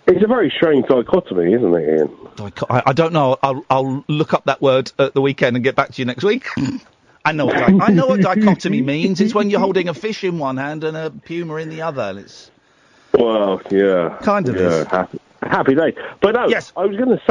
It's 0.06 0.22
a 0.22 0.26
very 0.26 0.52
strange 0.56 0.86
dichotomy, 0.88 1.52
isn't 1.54 1.74
it, 1.74 2.00
Iain? 2.00 2.16
Dicho- 2.36 2.66
I, 2.68 2.82
I 2.86 2.92
don't 2.92 3.12
know. 3.12 3.36
I'll, 3.42 3.64
I'll 3.70 4.04
look 4.08 4.34
up 4.34 4.44
that 4.46 4.60
word 4.60 4.90
at 4.98 5.14
the 5.14 5.20
weekend 5.20 5.56
and 5.56 5.62
get 5.64 5.76
back 5.76 5.92
to 5.92 6.02
you 6.02 6.06
next 6.06 6.24
week. 6.24 6.46
I 7.24 7.30
know 7.32 7.46
what 7.46 7.54
di- 7.54 7.78
I 7.80 7.88
know 7.92 8.08
what 8.08 8.20
dichotomy 8.20 8.82
means. 8.82 9.20
It's 9.20 9.32
when 9.34 9.48
you're 9.48 9.60
holding 9.60 9.88
a 9.88 9.94
fish 9.94 10.24
in 10.24 10.38
one 10.38 10.56
hand 10.56 10.82
and 10.82 10.96
a 10.96 11.10
puma 11.10 11.56
in 11.56 11.68
the 11.68 11.82
other. 11.82 12.14
It's 12.18 12.50
Well, 13.14 13.62
yeah. 13.70 14.18
Kind 14.22 14.48
of 14.48 14.56
yeah, 14.56 14.62
is. 14.80 14.86
Happy, 14.88 15.20
happy 15.40 15.74
day. 15.76 15.94
But 16.20 16.34
no, 16.34 16.48
Yes. 16.48 16.72
I 16.76 16.84
was 16.84 16.96
going 16.96 17.16
to 17.16 17.22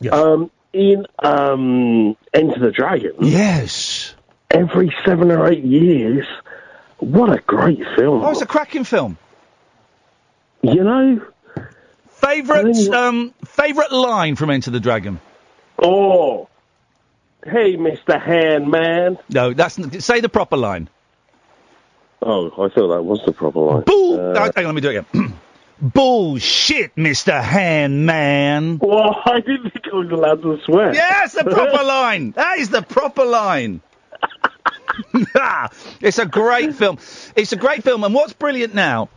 say, 0.00 0.08
um, 0.10 0.52
in 0.72 1.06
um, 1.18 2.16
Enter 2.32 2.60
the 2.60 2.70
Dragon, 2.70 3.14
yes, 3.22 4.14
every 4.52 4.94
seven 5.04 5.32
or 5.32 5.48
eight 5.50 5.64
years, 5.64 6.26
what 6.98 7.32
a 7.32 7.40
great 7.42 7.82
film. 7.96 8.22
oh, 8.22 8.30
it's 8.30 8.40
a 8.40 8.46
cracking 8.46 8.84
film. 8.84 9.18
You 10.62 10.82
know, 10.84 11.20
Favorite 12.24 12.88
um 12.88 13.34
favorite 13.44 13.92
line 13.92 14.36
from 14.36 14.50
Enter 14.50 14.70
the 14.70 14.80
Dragon. 14.80 15.20
oh, 15.82 16.48
hey, 17.44 17.76
Mr. 17.76 18.20
Handman. 18.22 19.18
No, 19.28 19.52
that's 19.52 20.04
say 20.04 20.20
the 20.20 20.28
proper 20.28 20.56
line. 20.56 20.88
Oh, 22.22 22.46
I 22.52 22.68
thought 22.74 22.94
that 22.94 23.02
was 23.02 23.22
the 23.26 23.32
proper 23.32 23.58
line. 23.60 23.82
Bull. 23.82 24.18
Uh, 24.18 24.50
hang 24.54 24.64
on, 24.66 24.74
let 24.74 24.74
me 24.74 24.80
do 24.80 24.90
it 24.90 24.96
again. 24.96 25.34
Bullshit, 25.82 26.94
Mr. 26.96 27.42
Handman. 27.42 28.78
Well, 28.80 29.20
I 29.26 29.40
didn't 29.40 29.70
think 29.72 29.84
I 29.92 29.96
was 29.96 30.10
allowed 30.10 30.40
to 30.42 30.58
swear. 30.64 30.94
Yes, 30.94 31.34
the 31.34 31.44
proper 31.44 31.84
line. 31.84 32.30
That 32.30 32.58
is 32.58 32.70
the 32.70 32.80
proper 32.80 33.24
line. 33.24 33.82
it's 36.00 36.18
a 36.18 36.24
great 36.24 36.74
film. 36.74 36.98
It's 37.36 37.52
a 37.52 37.56
great 37.56 37.82
film, 37.84 38.04
and 38.04 38.14
what's 38.14 38.32
brilliant 38.32 38.74
now 38.74 39.10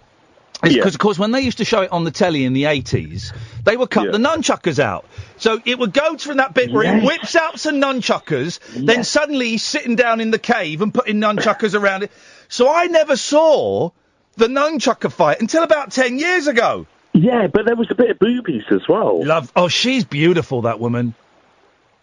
because, 0.61 0.95
of 0.95 0.99
course, 0.99 1.19
when 1.19 1.31
they 1.31 1.41
used 1.41 1.59
to 1.59 1.65
show 1.65 1.81
it 1.81 1.91
on 1.91 2.03
the 2.03 2.11
telly 2.11 2.43
in 2.45 2.53
the 2.53 2.63
80s, 2.63 3.35
they 3.63 3.77
would 3.77 3.89
cut 3.89 4.11
the 4.11 4.17
nunchuckers 4.17 4.79
out. 4.79 5.05
So 5.37 5.61
it 5.65 5.77
would 5.77 5.93
go 5.93 6.17
from 6.17 6.37
that 6.37 6.53
bit 6.53 6.71
where 6.71 6.99
he 6.99 7.05
whips 7.05 7.35
out 7.35 7.59
some 7.59 7.75
nunchuckers, 7.75 8.59
then 8.73 9.03
suddenly 9.03 9.49
he's 9.49 9.63
sitting 9.63 9.95
down 9.95 10.21
in 10.21 10.31
the 10.31 10.39
cave 10.39 10.81
and 10.81 10.93
putting 10.93 11.17
nunchuckers 11.17 11.79
around 11.79 12.03
it. 12.03 12.11
So 12.49 12.73
I 12.73 12.85
never 12.85 13.15
saw 13.15 13.91
the 14.35 14.47
nunchucker 14.47 15.11
fight 15.11 15.41
until 15.41 15.63
about 15.63 15.91
10 15.91 16.17
years 16.17 16.47
ago. 16.47 16.87
Yeah, 17.13 17.47
but 17.47 17.65
there 17.65 17.75
was 17.75 17.89
a 17.89 17.95
bit 17.95 18.11
of 18.11 18.19
boobies 18.19 18.63
as 18.69 18.87
well. 18.87 19.23
Love. 19.25 19.51
Oh, 19.55 19.67
she's 19.67 20.05
beautiful, 20.05 20.63
that 20.63 20.79
woman. 20.79 21.15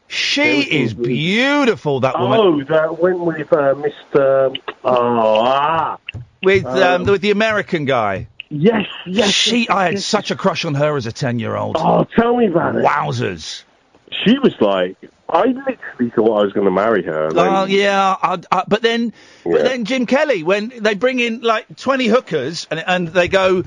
She 0.09 0.61
is 0.61 0.93
beautiful, 0.93 2.01
that 2.01 2.19
woman. 2.19 2.39
Oh, 2.41 2.65
that 2.65 3.01
went 3.01 3.21
with 3.21 3.53
uh, 3.53 3.75
Mr. 3.75 4.57
Oh, 4.85 5.41
ah. 5.43 5.99
With 6.43 6.67
um, 6.67 7.03
Um, 7.03 7.05
with 7.05 7.23
the 7.23 7.31
American 7.31 7.85
guy. 7.85 8.29
Yes, 8.57 8.87
yes. 9.07 9.31
She, 9.31 9.69
I 9.69 9.87
had 9.87 9.99
such 10.01 10.31
a 10.31 10.37
crush 10.37 10.65
on 10.65 10.75
her 10.75 10.97
as 10.97 11.07
a 11.07 11.13
ten-year-old. 11.13 11.77
Oh, 11.79 12.05
tell 12.17 12.37
me 12.37 12.47
about 12.47 12.77
it. 12.77 12.85
Wowzers. 12.85 13.65
She 14.25 14.39
was 14.39 14.55
like, 14.61 14.97
I 15.29 15.47
literally 15.47 16.11
thought 16.15 16.39
I 16.41 16.45
was 16.45 16.53
going 16.53 16.67
to 16.67 16.71
marry 16.71 17.03
her. 17.03 17.27
and 17.29 17.37
then- 17.37 17.49
Oh 17.49 17.65
yeah, 17.65 18.15
I, 18.23 18.39
I, 18.53 18.65
but 18.69 18.81
then, 18.83 19.13
but 19.43 19.65
then 19.65 19.85
Jim 19.85 20.07
Kelly 20.07 20.43
when 20.45 20.73
they 20.81 20.95
bring 20.95 21.19
in 21.19 21.41
like 21.41 21.77
twenty 21.77 22.07
hookers 22.07 22.67
and 22.71 22.83
and 22.87 23.09
they 23.09 23.27
go, 23.29 23.65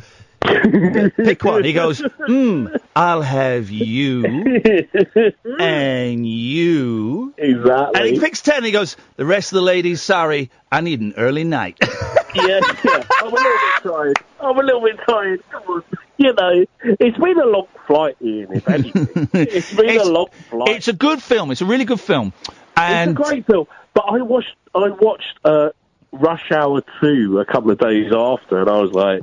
pick 1.16 1.44
one. 1.44 1.63
He 1.63 1.74
goes, 1.74 2.00
hmm, 2.00 2.68
I'll 2.96 3.22
have 3.22 3.70
you 3.70 4.24
and 5.60 6.27
you. 6.27 7.34
Exactly. 7.38 8.00
And 8.01 8.10
he 8.10 8.20
picks 8.20 8.42
ten. 8.42 8.63
He 8.63 8.72
goes, 8.72 8.98
the 9.16 9.25
rest 9.25 9.51
of 9.51 9.58
the 9.58 9.62
ladies, 9.62 10.01
sorry, 10.01 10.50
I 10.72 10.82
need 10.82 11.01
an 11.01 11.13
early 11.18 11.44
night. 11.44 11.77
yeah, 12.36 12.60
yeah. 12.84 13.04
I'm 13.22 13.27
a 13.27 13.36
little 13.36 13.42
bit 13.42 13.84
tired. 13.92 14.18
I'm 14.39 14.58
a 14.58 14.63
little 14.63 14.82
bit 14.82 15.00
tired. 15.08 15.44
Come 15.51 15.63
on. 15.68 15.84
You 16.18 16.34
know, 16.34 16.66
it's 16.82 17.18
been 17.18 17.39
a 17.39 17.46
long 17.46 17.68
flight, 17.86 18.18
Iain, 18.24 18.48
if 18.51 18.68
anything. 18.68 19.30
it's 19.34 19.74
been 19.74 19.86
It's- 19.89 20.08
a 20.08 20.12
long 20.12 20.27
flight. 20.50 20.70
It's 20.70 20.88
a 20.88 20.94
good 20.94 21.22
film. 21.22 21.51
It's 21.51 21.62
a 21.62 21.66
really 21.66 21.86
good 21.86 22.00
film. 22.00 22.34
And 22.75 23.12
it's 23.12 23.20
a 23.20 23.24
great 23.24 23.46
film. 23.46 23.68
But 23.94 24.06
I 24.08 24.22
watched 24.22 24.56
I 24.75 24.89
watched 24.89 25.38
uh, 25.44 25.70
Rush 26.12 26.51
Hour 26.51 26.84
2 27.01 27.39
a 27.39 27.46
couple 27.46 27.72
of 27.72 27.77
days 27.80 28.12
after, 28.13 28.60
and 28.60 28.70
I 28.70 28.80
was 28.80 28.92
like, 28.92 29.22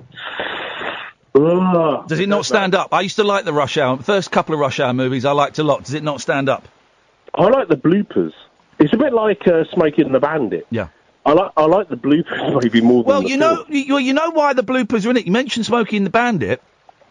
Ugh. 1.35 2.07
Does 2.07 2.21
it 2.21 2.29
not 2.29 2.47
stand 2.47 2.75
up? 2.75 2.95
I 2.95 3.01
used 3.01 3.17
to 3.17 3.25
like 3.25 3.45
the 3.45 3.53
Rush 3.53 3.77
Hour. 3.77 3.99
First 3.99 4.31
couple 4.31 4.55
of 4.55 4.61
Rush 4.61 4.79
Hour 4.81 4.93
movies 4.93 5.25
I 5.25 5.33
liked 5.33 5.59
a 5.59 5.65
lot. 5.65 5.85
Does 5.85 5.95
it 5.95 6.03
not 6.03 6.21
stand 6.21 6.49
up? 6.49 6.69
I 7.35 7.49
like 7.49 7.69
the 7.69 7.77
bloopers. 7.77 8.33
It's 8.79 8.93
a 8.93 8.97
bit 8.97 9.13
like 9.13 9.47
uh, 9.47 9.65
Smokey 9.73 10.03
and 10.03 10.15
the 10.15 10.21
Bandit. 10.21 10.67
Yeah. 10.71 10.89
I 11.27 11.33
like 11.33 11.53
I 11.57 11.65
like 11.65 11.89
the 11.89 11.97
bloopers 11.97 12.63
maybe 12.63 12.81
more 12.81 13.03
than 13.03 13.09
Well, 13.09 13.23
the 13.23 13.29
you 13.29 13.37
know, 13.37 13.65
you, 13.69 13.99
you 13.99 14.13
know 14.13 14.31
why 14.31 14.53
the 14.53 14.63
bloopers 14.63 15.07
are 15.07 15.11
in 15.11 15.17
it. 15.17 15.27
You 15.27 15.33
mentioned 15.33 15.67
Smokey 15.67 15.97
and 15.97 16.07
the 16.07 16.11
Bandit. 16.11 16.63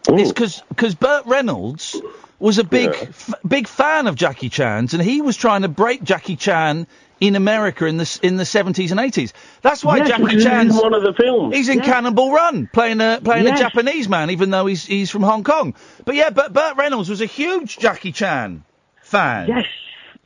It's 0.08 0.30
because 0.30 0.62
because 0.68 0.94
Burt 0.94 1.26
Reynolds 1.26 2.00
was 2.38 2.58
a 2.58 2.64
big 2.64 2.90
f- 2.90 3.34
big 3.46 3.66
fan 3.66 4.06
of 4.06 4.14
Jackie 4.16 4.50
Chan's, 4.50 4.92
and 4.94 5.02
he 5.02 5.22
was 5.22 5.36
trying 5.36 5.62
to 5.62 5.68
break 5.68 6.02
Jackie 6.04 6.36
Chan 6.36 6.86
in 7.26 7.36
America 7.36 7.86
in 7.86 7.96
the 7.96 8.20
in 8.22 8.36
the 8.36 8.44
seventies 8.44 8.90
and 8.90 9.00
eighties. 9.00 9.32
That's 9.62 9.84
why 9.84 9.98
Yes, 9.98 10.08
Jackie 10.08 10.22
because 10.24 10.34
he's 10.36 10.44
in 10.44 10.50
Chan's 10.50 10.74
one 10.74 10.94
of 10.94 11.02
the 11.02 11.12
films. 11.14 11.54
He's 11.54 11.68
in 11.68 11.78
Yeah. 11.78 11.84
Cannonball 11.84 12.32
Run, 12.32 12.68
playing 12.72 13.00
a 13.00 13.20
playing 13.22 13.44
Yes. 13.46 13.60
a 13.60 13.62
Japanese 13.62 14.08
man, 14.08 14.30
even 14.30 14.50
though 14.50 14.66
he's 14.66 14.84
he's 14.84 15.10
from 15.10 15.22
Hong 15.22 15.44
Kong. 15.44 15.74
But 16.04 16.14
yeah, 16.16 16.30
but 16.30 16.52
Burt 16.52 16.76
Reynolds 16.76 17.08
was 17.08 17.20
a 17.20 17.26
huge 17.26 17.78
Jackie 17.78 18.12
Chan 18.12 18.64
fan. 19.02 19.48
Yes, 19.48 19.66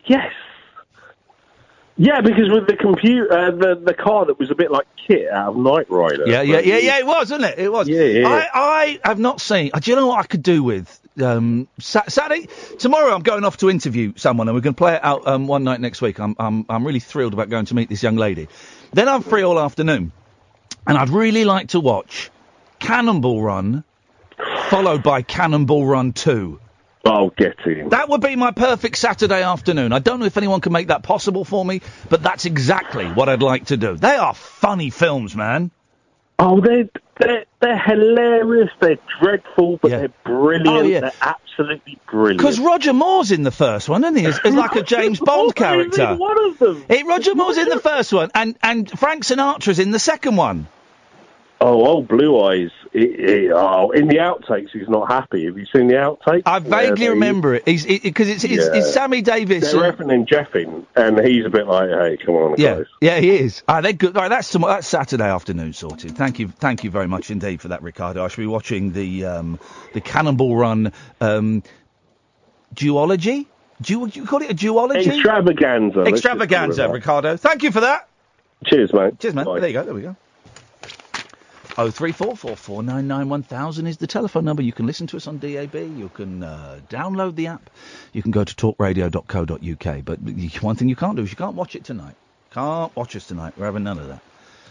yes. 0.06 0.32
Yeah, 2.00 2.20
because 2.20 2.48
with 2.48 2.68
the 2.68 2.76
computer, 2.76 3.32
uh, 3.32 3.50
the 3.50 3.74
the 3.84 3.94
car 3.94 4.26
that 4.26 4.38
was 4.38 4.50
a 4.50 4.54
bit 4.54 4.70
like 4.70 4.86
Kit 5.08 5.28
out 5.30 5.48
of 5.50 5.56
Knight 5.56 5.90
Rider. 5.90 6.24
Yeah, 6.28 6.42
yeah, 6.42 6.60
yeah, 6.60 6.78
yeah. 6.78 6.98
It 7.00 7.06
was, 7.06 7.30
wasn't 7.30 7.44
it? 7.44 7.58
It 7.58 7.72
was. 7.72 7.88
Yeah, 7.88 8.02
yeah. 8.02 8.28
I, 8.28 8.48
I 8.54 9.08
have 9.08 9.18
not 9.18 9.40
seen. 9.40 9.70
uh, 9.74 9.80
Do 9.80 9.90
you 9.90 9.96
know 9.96 10.06
what 10.06 10.20
I 10.20 10.22
could 10.24 10.44
do 10.44 10.62
with 10.62 11.00
um, 11.22 11.68
Sa- 11.78 12.04
Saturday? 12.08 12.48
Tomorrow, 12.78 13.14
I'm 13.14 13.22
going 13.22 13.44
off 13.44 13.58
to 13.58 13.70
interview 13.70 14.12
someone, 14.16 14.48
and 14.48 14.54
we're 14.54 14.60
going 14.60 14.74
to 14.74 14.78
play 14.78 14.94
it 14.94 15.04
out 15.04 15.26
um, 15.26 15.46
one 15.46 15.64
night 15.64 15.80
next 15.80 16.02
week. 16.02 16.18
I'm, 16.18 16.36
I'm, 16.38 16.66
I'm 16.68 16.86
really 16.86 17.00
thrilled 17.00 17.32
about 17.32 17.48
going 17.48 17.66
to 17.66 17.74
meet 17.74 17.88
this 17.88 18.02
young 18.02 18.16
lady. 18.16 18.48
Then 18.92 19.08
I'm 19.08 19.22
free 19.22 19.42
all 19.42 19.58
afternoon, 19.58 20.12
and 20.86 20.98
I'd 20.98 21.10
really 21.10 21.44
like 21.44 21.68
to 21.68 21.80
watch 21.80 22.30
Cannonball 22.78 23.42
Run, 23.42 23.84
followed 24.68 25.02
by 25.02 25.22
Cannonball 25.22 25.86
Run 25.86 26.12
Two. 26.12 26.60
I'll 27.04 27.30
get 27.30 27.56
in. 27.64 27.88
That 27.90 28.08
would 28.08 28.20
be 28.20 28.36
my 28.36 28.50
perfect 28.50 28.98
Saturday 28.98 29.42
afternoon. 29.42 29.92
I 29.92 29.98
don't 29.98 30.20
know 30.20 30.26
if 30.26 30.36
anyone 30.36 30.60
can 30.60 30.72
make 30.72 30.88
that 30.88 31.02
possible 31.02 31.44
for 31.44 31.64
me, 31.64 31.80
but 32.10 32.22
that's 32.22 32.44
exactly 32.44 33.06
what 33.06 33.28
I'd 33.28 33.42
like 33.42 33.66
to 33.66 33.76
do. 33.76 33.96
They 33.96 34.16
are 34.16 34.34
funny 34.34 34.90
films, 34.90 35.34
man. 35.34 35.70
Oh, 36.38 36.60
they're 36.60 36.88
they're, 37.18 37.44
they're 37.60 37.78
hilarious. 37.78 38.70
They're 38.80 38.98
dreadful, 39.20 39.78
but 39.78 39.90
they're 39.90 40.12
brilliant. 40.24 40.68
Oh, 40.68 40.82
yeah. 40.82 41.00
They're 41.00 41.12
absolutely 41.20 41.98
brilliant. 42.08 42.38
Because 42.38 42.60
Roger 42.60 42.92
Moore's 42.92 43.32
in 43.32 43.42
the 43.42 43.50
first 43.50 43.88
one, 43.88 44.04
isn't 44.04 44.16
he? 44.16 44.26
As, 44.26 44.38
as 44.44 44.54
like 44.54 44.76
a 44.76 44.82
James 44.82 45.18
Bond 45.18 45.56
character. 45.56 46.14
one 46.14 46.44
of 46.46 46.58
them. 46.58 46.84
Hey, 46.88 47.02
Roger 47.02 47.34
Moore's 47.34 47.58
in 47.58 47.68
the 47.68 47.80
first 47.80 48.12
one, 48.12 48.30
and 48.34 48.56
and 48.62 48.88
Frank 48.88 49.24
Sinatra's 49.24 49.80
in 49.80 49.90
the 49.90 49.98
second 49.98 50.36
one. 50.36 50.68
Oh, 51.60 51.84
old 51.84 52.06
Blue 52.06 52.40
Eyes. 52.40 52.70
It, 52.92 53.20
it, 53.20 53.52
oh, 53.52 53.90
in 53.90 54.08
the 54.08 54.16
outtakes, 54.16 54.70
he's 54.72 54.88
not 54.88 55.08
happy. 55.10 55.44
Have 55.44 55.58
you 55.58 55.66
seen 55.66 55.88
the 55.88 55.94
outtakes? 55.94 56.42
I 56.46 56.58
vaguely 56.58 57.08
remember 57.08 57.54
it. 57.54 57.68
He's 57.68 57.84
because 57.84 58.28
it's, 58.28 58.44
it's, 58.44 58.64
it's 58.64 58.92
Sammy 58.92 59.20
Davis. 59.20 59.70
They're 59.70 59.84
and- 59.84 59.98
referencing 59.98 60.26
Jeffing, 60.26 60.86
and 60.96 61.18
he's 61.18 61.44
a 61.44 61.50
bit 61.50 61.66
like, 61.66 61.90
"Hey, 61.90 62.16
come 62.16 62.36
on, 62.36 62.54
yeah, 62.56 62.76
guys." 62.76 62.86
yeah, 63.00 63.20
he 63.20 63.30
is. 63.30 63.62
Ah, 63.68 63.82
they're 63.82 63.92
good. 63.92 64.16
Right, 64.16 64.28
that's 64.28 64.50
tomorrow, 64.50 64.74
that's 64.74 64.88
Saturday 64.88 65.28
afternoon 65.28 65.74
sorted. 65.74 66.16
Thank 66.16 66.38
you, 66.38 66.48
thank 66.48 66.82
you 66.82 66.90
very 66.90 67.08
much 67.08 67.30
indeed 67.30 67.60
for 67.60 67.68
that, 67.68 67.82
Ricardo. 67.82 68.24
I 68.24 68.28
should 68.28 68.40
be 68.40 68.46
watching 68.46 68.92
the 68.92 69.26
um, 69.26 69.60
the 69.92 70.00
Cannonball 70.00 70.56
Run 70.56 70.92
um, 71.20 71.62
duology. 72.74 73.46
Do 73.82 74.08
you 74.12 74.26
call 74.26 74.42
it 74.42 74.50
a 74.50 74.54
duology? 74.54 75.06
Extravaganza. 75.06 76.00
let's 76.00 76.10
just 76.10 76.24
call 76.24 76.40
it 76.40 76.42
Extravaganza. 76.44 76.88
Ricardo. 76.88 77.36
Thank 77.36 77.62
you 77.62 77.70
for 77.70 77.80
that. 77.80 78.08
Cheers, 78.64 78.92
mate. 78.92 79.20
Cheers, 79.20 79.34
man. 79.34 79.44
There 79.44 79.66
you 79.66 79.72
go. 79.72 79.84
There 79.84 79.94
we 79.94 80.02
go. 80.02 80.16
03444991000 81.86 83.86
is 83.86 83.98
the 83.98 84.08
telephone 84.08 84.44
number. 84.44 84.62
You 84.62 84.72
can 84.72 84.86
listen 84.86 85.06
to 85.08 85.16
us 85.16 85.28
on 85.28 85.38
DAB. 85.38 85.74
You 85.74 86.10
can 86.12 86.42
uh, 86.42 86.80
download 86.88 87.36
the 87.36 87.46
app. 87.46 87.70
You 88.12 88.22
can 88.22 88.32
go 88.32 88.42
to 88.42 88.54
talkradio.co.uk. 88.54 90.04
But 90.04 90.18
one 90.62 90.76
thing 90.76 90.88
you 90.88 90.96
can't 90.96 91.16
do 91.16 91.22
is 91.22 91.30
you 91.30 91.36
can't 91.36 91.54
watch 91.54 91.76
it 91.76 91.84
tonight. 91.84 92.16
Can't 92.50 92.94
watch 92.96 93.14
us 93.14 93.28
tonight. 93.28 93.54
We're 93.56 93.66
having 93.66 93.84
none 93.84 93.98
of 93.98 94.08
that. 94.08 94.20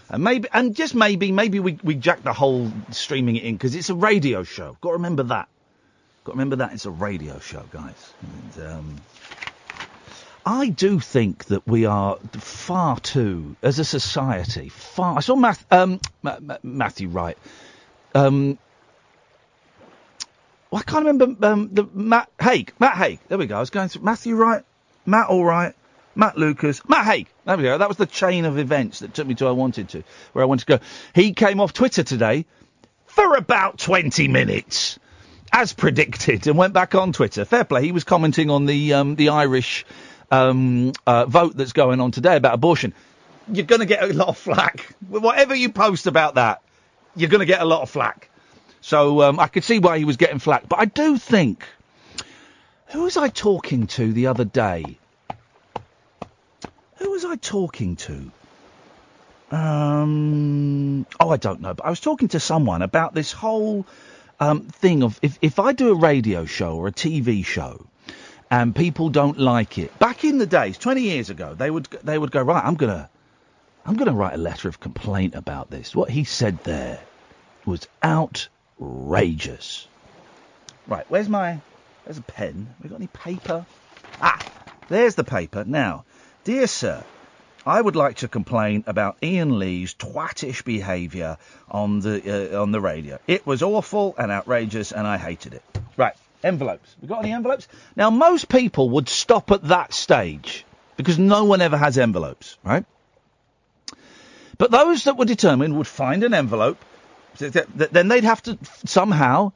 And 0.10 0.24
maybe, 0.24 0.48
and 0.54 0.76
just 0.76 0.96
maybe, 0.96 1.32
maybe 1.32 1.60
we 1.60 1.80
we 1.84 1.96
jack 1.96 2.24
the 2.24 2.34
whole 2.34 2.72
streaming 2.92 3.36
it 3.36 3.44
in 3.44 3.56
because 3.56 3.76
it's 3.76 3.90
a 3.90 3.96
radio 3.96 4.44
show. 4.44 4.78
Got 4.82 4.90
to 4.90 4.94
remember 4.94 5.24
that. 5.24 5.50
Got 6.24 6.34
to 6.34 6.38
remember 6.38 6.58
that 6.58 6.74
it's 6.74 6.86
a 6.86 6.92
radio 6.92 7.40
show, 7.40 7.64
guys. 7.72 8.14
And, 8.22 8.68
um, 8.68 8.96
I 10.48 10.70
do 10.70 11.02
think 11.02 11.44
that 11.48 11.68
we 11.68 11.86
are 11.88 12.16
far 12.40 12.98
too, 13.02 13.58
as 13.62 13.80
a 13.80 13.84
society, 13.84 14.70
far. 14.70 15.18
I 15.18 15.20
saw 15.20 15.36
Math, 15.36 15.66
um, 15.70 16.00
Ma- 16.22 16.38
Ma- 16.40 16.58
Matthew 16.64 17.10
Wright. 17.10 17.38
Um, 18.16 18.58
well, 20.72 20.80
I 20.80 20.84
can't 20.90 21.06
remember 21.06 21.46
um, 21.46 21.70
the 21.74 21.84
Matt 21.94 22.30
Haig. 22.40 22.72
Matt 22.80 22.96
Haig. 22.96 23.20
There 23.28 23.38
we 23.38 23.48
go. 23.48 23.58
I 23.58 23.60
was 23.60 23.72
going 23.72 23.90
through 23.90 24.04
Matthew 24.04 24.36
Wright, 24.36 24.64
Matt 25.06 25.28
Allwright, 25.28 25.74
Matt 26.16 26.38
Lucas, 26.38 26.82
Matt 26.88 27.06
Haig. 27.06 27.28
There 27.44 27.58
we 27.58 27.64
go. 27.64 27.78
That 27.78 27.90
was 27.90 27.98
the 27.98 28.06
chain 28.06 28.46
of 28.46 28.58
events 28.58 29.00
that 29.00 29.14
took 29.14 29.28
me 29.28 29.36
to 29.36 29.44
where 29.44 29.52
I 29.52 29.54
wanted 29.54 29.90
to, 29.90 30.04
where 30.32 30.44
I 30.44 30.48
wanted 30.48 30.66
to 30.68 30.78
go. 30.78 30.84
He 31.14 31.34
came 31.34 31.60
off 31.60 31.74
Twitter 31.74 32.04
today 32.04 32.46
for 33.08 33.36
about 33.36 33.80
20 33.80 34.30
minutes, 34.30 34.98
as 35.52 35.74
predicted, 35.74 36.48
and 36.48 36.58
went 36.58 36.74
back 36.74 36.96
on 36.96 37.12
Twitter. 37.12 37.44
Fair 37.44 37.66
play. 37.66 37.84
He 37.84 37.92
was 37.92 38.06
commenting 38.06 38.50
on 38.50 38.66
the 38.66 38.94
um, 38.94 39.16
the 39.18 39.28
Irish 39.28 39.86
um, 40.32 40.94
uh, 41.06 41.26
vote 41.26 41.56
that's 41.56 41.74
going 41.74 42.00
on 42.00 42.12
today 42.12 42.36
about 42.36 42.54
abortion. 42.54 42.94
You're 43.52 43.66
going 43.66 43.80
to 43.80 43.86
get 43.86 44.04
a 44.04 44.14
lot 44.14 44.28
of 44.28 44.38
flack. 44.38 44.94
Whatever 45.08 45.56
you 45.56 45.72
post 45.72 46.08
about 46.08 46.36
that, 46.36 46.62
you're 47.16 47.30
going 47.30 47.40
to 47.40 47.46
get 47.46 47.62
a 47.62 47.66
lot 47.66 47.82
of 47.82 47.90
flack. 47.90 48.30
So 48.82 49.22
um, 49.22 49.40
I 49.40 49.48
could 49.48 49.64
see 49.64 49.80
why 49.80 49.98
he 49.98 50.06
was 50.06 50.18
getting 50.18 50.40
flack. 50.40 50.68
But 50.68 50.80
I 50.80 50.86
do 50.86 51.18
think. 51.18 51.66
Who 52.88 53.04
was 53.04 53.18
I 53.18 53.28
talking 53.28 53.88
to 53.88 54.14
the 54.14 54.28
other 54.28 54.46
day? 54.46 54.98
Who 56.98 57.12
was 57.12 57.26
I 57.26 57.36
talking 57.36 57.96
to? 57.98 58.32
Um, 59.52 61.06
oh, 61.20 61.30
I 61.30 61.38
don't 61.38 61.62
know. 61.62 61.74
But 61.74 61.86
I 61.86 61.90
was 61.90 62.00
talking 62.00 62.30
to 62.30 62.40
someone 62.40 62.82
about 62.82 63.14
this 63.14 63.32
whole 63.32 63.86
um, 64.40 64.62
thing 64.62 65.04
of 65.04 65.20
if, 65.22 65.38
if 65.42 65.60
I 65.60 65.74
do 65.74 65.92
a 65.92 65.96
radio 65.96 66.46
show 66.46 66.76
or 66.76 66.88
a 66.88 66.92
TV 66.92 67.46
show 67.46 67.86
and 68.50 68.76
people 68.76 69.10
don't 69.10 69.38
like 69.38 69.78
it. 69.78 69.98
Back 70.00 70.24
in 70.24 70.38
the 70.38 70.46
days, 70.46 70.78
20 70.78 71.02
years 71.02 71.30
ago, 71.30 71.54
they 71.54 71.70
would 71.70 71.86
they 72.04 72.18
would 72.18 72.32
go 72.32 72.42
right. 72.42 72.64
I'm 72.64 72.76
gonna 72.76 73.10
I'm 73.86 73.96
gonna 73.96 74.14
write 74.14 74.34
a 74.34 74.38
letter 74.38 74.68
of 74.68 74.80
complaint 74.80 75.36
about 75.36 75.70
this. 75.70 75.96
What 75.96 76.10
he 76.10 76.24
said 76.24 76.64
there 76.64 77.00
was 77.66 77.88
outrageous. 78.04 79.88
Right, 80.88 81.06
where's 81.10 81.30
my. 81.30 81.60
There's 82.06 82.18
a 82.18 82.22
pen. 82.22 82.74
We 82.82 82.90
got 82.90 82.96
any 82.96 83.08
paper? 83.08 83.66
Ah, 84.22 84.40
there's 84.88 85.16
the 85.16 85.26
paper. 85.26 85.66
Now, 85.66 86.06
dear 86.46 86.68
sir, 86.68 87.04
I 87.66 87.82
would 87.82 87.98
like 87.98 88.18
to 88.18 88.30
complain 88.30 88.86
about 88.88 89.18
Iain 89.22 89.60
Lee's 89.60 89.94
twattish 89.94 90.64
behaviour 90.64 91.38
on 91.70 92.00
the 92.00 92.54
uh, 92.56 92.62
on 92.62 92.72
the 92.72 92.80
radio. 92.80 93.20
It 93.28 93.46
was 93.46 93.62
awful 93.62 94.16
and 94.18 94.32
outrageous, 94.32 94.94
and 94.94 95.06
I 95.06 95.18
hated 95.18 95.54
it. 95.54 95.64
Right, 95.98 96.14
envelopes. 96.48 96.96
We 97.02 97.08
got 97.08 97.20
any 97.24 97.34
envelopes? 97.34 97.68
Now, 97.96 98.10
most 98.10 98.50
people 98.50 98.90
would 98.92 99.10
stop 99.10 99.52
at 99.52 99.64
that 99.68 99.94
stage 99.94 100.66
because 100.96 101.20
no 101.20 101.44
one 101.46 101.62
ever 101.62 101.78
has 101.78 101.98
envelopes, 101.98 102.58
right? 102.64 102.86
But 104.58 104.72
those 104.72 105.04
that 105.04 105.18
were 105.18 105.26
determined 105.26 105.78
would 105.78 105.88
find 105.88 106.24
an 106.24 106.34
envelope. 106.34 106.78
th- 107.38 107.54
th- 107.54 107.68
th- 107.78 107.92
Then 107.92 108.08
they'd 108.08 108.24
have 108.24 108.42
to 108.44 108.58
somehow 108.86 109.52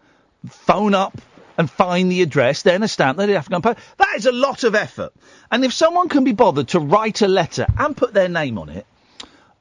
phone 0.48 0.94
up 0.94 1.20
and 1.58 1.70
find 1.70 2.12
the 2.12 2.22
address, 2.22 2.62
then 2.62 2.84
a 2.84 2.88
stamp, 2.88 3.18
then 3.18 3.28
they'd 3.28 3.34
have 3.36 3.46
to 3.46 3.50
go 3.50 3.56
and 3.56 3.64
post. 3.64 3.80
That 3.98 4.14
is 4.18 4.26
a 4.26 4.32
lot 4.32 4.64
of 4.64 4.76
effort. 4.76 5.14
And 5.52 5.66
if 5.66 5.74
someone 5.74 6.10
can 6.10 6.24
be 6.24 6.32
bothered 6.34 6.70
to 6.70 6.80
write 6.80 7.22
a 7.22 7.28
letter 7.28 7.66
and 7.78 7.98
put 7.98 8.14
their 8.14 8.30
name 8.30 8.58
on 8.58 8.70
it, 8.70 8.86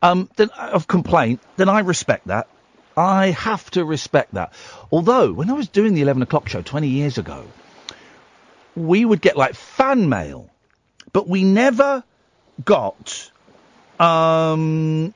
um, 0.02 0.28
then, 0.36 0.50
of 0.50 0.86
complaint, 0.86 1.40
then 1.56 1.68
I 1.68 1.80
respect 1.80 2.26
that. 2.28 2.48
I 2.96 3.30
have 3.30 3.70
to 3.72 3.84
respect 3.84 4.34
that. 4.34 4.52
Although, 4.90 5.32
when 5.32 5.50
I 5.50 5.54
was 5.54 5.68
doing 5.68 5.94
the 5.94 6.02
11 6.02 6.22
o'clock 6.22 6.48
show 6.48 6.62
20 6.62 6.88
years 6.88 7.18
ago, 7.18 7.44
we 8.76 9.04
would 9.04 9.20
get 9.20 9.36
like 9.36 9.54
fan 9.54 10.08
mail, 10.08 10.50
but 11.12 11.28
we 11.28 11.44
never 11.44 12.04
got, 12.64 13.30
um, 13.98 15.14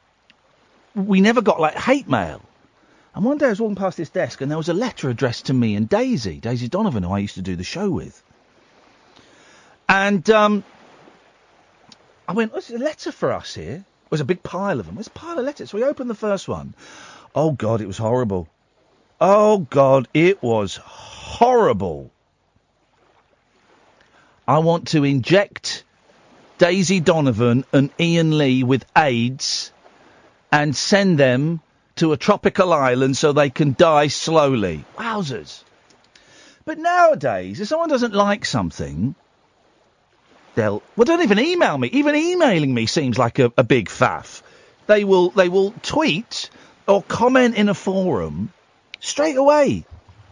we 0.94 1.20
never 1.20 1.42
got 1.42 1.60
like 1.60 1.74
hate 1.74 2.08
mail. 2.08 2.42
And 3.14 3.24
one 3.24 3.38
day 3.38 3.46
I 3.46 3.50
was 3.50 3.60
walking 3.60 3.76
past 3.76 3.96
this 3.96 4.10
desk 4.10 4.40
and 4.40 4.50
there 4.50 4.58
was 4.58 4.68
a 4.68 4.74
letter 4.74 5.08
addressed 5.08 5.46
to 5.46 5.54
me 5.54 5.76
and 5.76 5.88
Daisy, 5.88 6.40
Daisy 6.40 6.68
Donovan, 6.68 7.04
who 7.04 7.12
I 7.12 7.18
used 7.18 7.37
to 7.37 7.42
do 7.42 7.54
the 7.54 7.64
show 7.64 7.88
with. 7.88 8.20
And 9.88 10.28
um, 10.30 10.64
I 12.26 12.32
went, 12.32 12.52
"What's 12.52 12.70
a 12.70 12.78
letter 12.78 13.12
for 13.12 13.32
us 13.32 13.54
here?" 13.54 13.84
There 13.84 14.10
was 14.10 14.20
a 14.20 14.24
big 14.24 14.42
pile 14.42 14.80
of 14.80 14.87
them. 14.87 14.96
There's 14.96 15.08
a 15.08 15.10
pile 15.10 15.38
of 15.38 15.44
letters. 15.44 15.70
So 15.70 15.78
we 15.78 15.84
opened 15.84 16.10
the 16.10 16.14
first 16.14 16.48
one. 16.48 16.74
Oh 17.35 17.51
God, 17.51 17.81
it 17.81 17.87
was 17.87 17.99
horrible. 17.99 18.49
Oh 19.20 19.59
God, 19.59 20.09
it 20.14 20.42
was 20.42 20.77
horrible. 20.77 22.11
I 24.47 24.59
want 24.59 24.88
to 24.88 25.05
inject 25.05 25.85
Daisy 26.59 27.01
Donovan 27.01 27.64
and 27.73 27.90
Iain 27.99 28.38
Lee 28.38 28.62
with 28.62 28.85
AIDS 28.97 29.73
and 30.53 30.77
send 30.77 31.18
them 31.18 31.61
to 31.97 32.12
a 32.12 32.16
tropical 32.16 32.73
island 32.73 33.16
so 33.16 33.33
they 33.33 33.51
can 33.51 33.75
die 33.77 34.09
slowly. 34.09 34.85
Wowzers. 34.97 35.62
But 36.64 36.79
nowadays, 36.79 37.61
if 37.61 37.68
someone 37.68 37.88
doesn't 37.88 38.14
like 38.14 38.44
something, 38.44 39.14
they'll 40.55 40.83
well 40.97 41.05
don't 41.05 41.23
even 41.23 41.38
email 41.38 41.77
me. 41.77 41.88
Even 41.88 42.14
emailing 42.14 42.73
me 42.73 42.87
seems 42.87 43.18
like 43.18 43.38
a, 43.38 43.53
a 43.57 43.64
big 43.64 43.88
faff. 43.88 44.42
They 44.87 45.05
will 45.05 45.31
they 45.31 45.49
will 45.49 45.73
tweet 45.83 46.51
or 46.87 47.03
comment 47.03 47.57
in 47.57 47.68
a 47.68 47.75
forum 47.75 48.53
straight 49.01 49.37
away, 49.37 49.85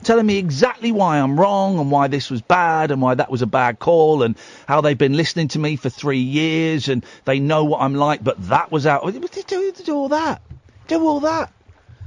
telling 0.03 0.27
me 0.27 0.39
exactly 0.39 0.93
why 0.93 1.19
I'm 1.19 1.39
wrong 1.39 1.79
and 1.79 1.91
why 1.91 2.09
this 2.09 2.31
was 2.31 2.43
bad 2.43 2.91
and 2.91 3.01
why 3.01 3.15
that 3.15 3.31
was 3.31 3.43
a 3.43 3.47
bad 3.47 3.79
call 3.79 4.23
and 4.23 4.37
how 4.67 4.81
they've 4.81 4.99
been 4.99 5.17
listening 5.17 5.49
to 5.49 5.59
me 5.59 5.77
for 5.77 5.89
three 5.89 6.19
years 6.19 6.89
and 6.89 7.05
they 7.25 7.39
know 7.39 7.65
what 7.65 7.81
I'm 7.81 7.95
like, 7.95 8.23
but 8.23 8.49
that 8.49 8.71
was 8.71 8.87
out. 8.87 9.05
Do, 9.05 9.73
do 9.73 9.95
all 9.95 10.09
that. 10.09 10.43
Do 10.89 11.07
all 11.07 11.21
that. 11.21 11.53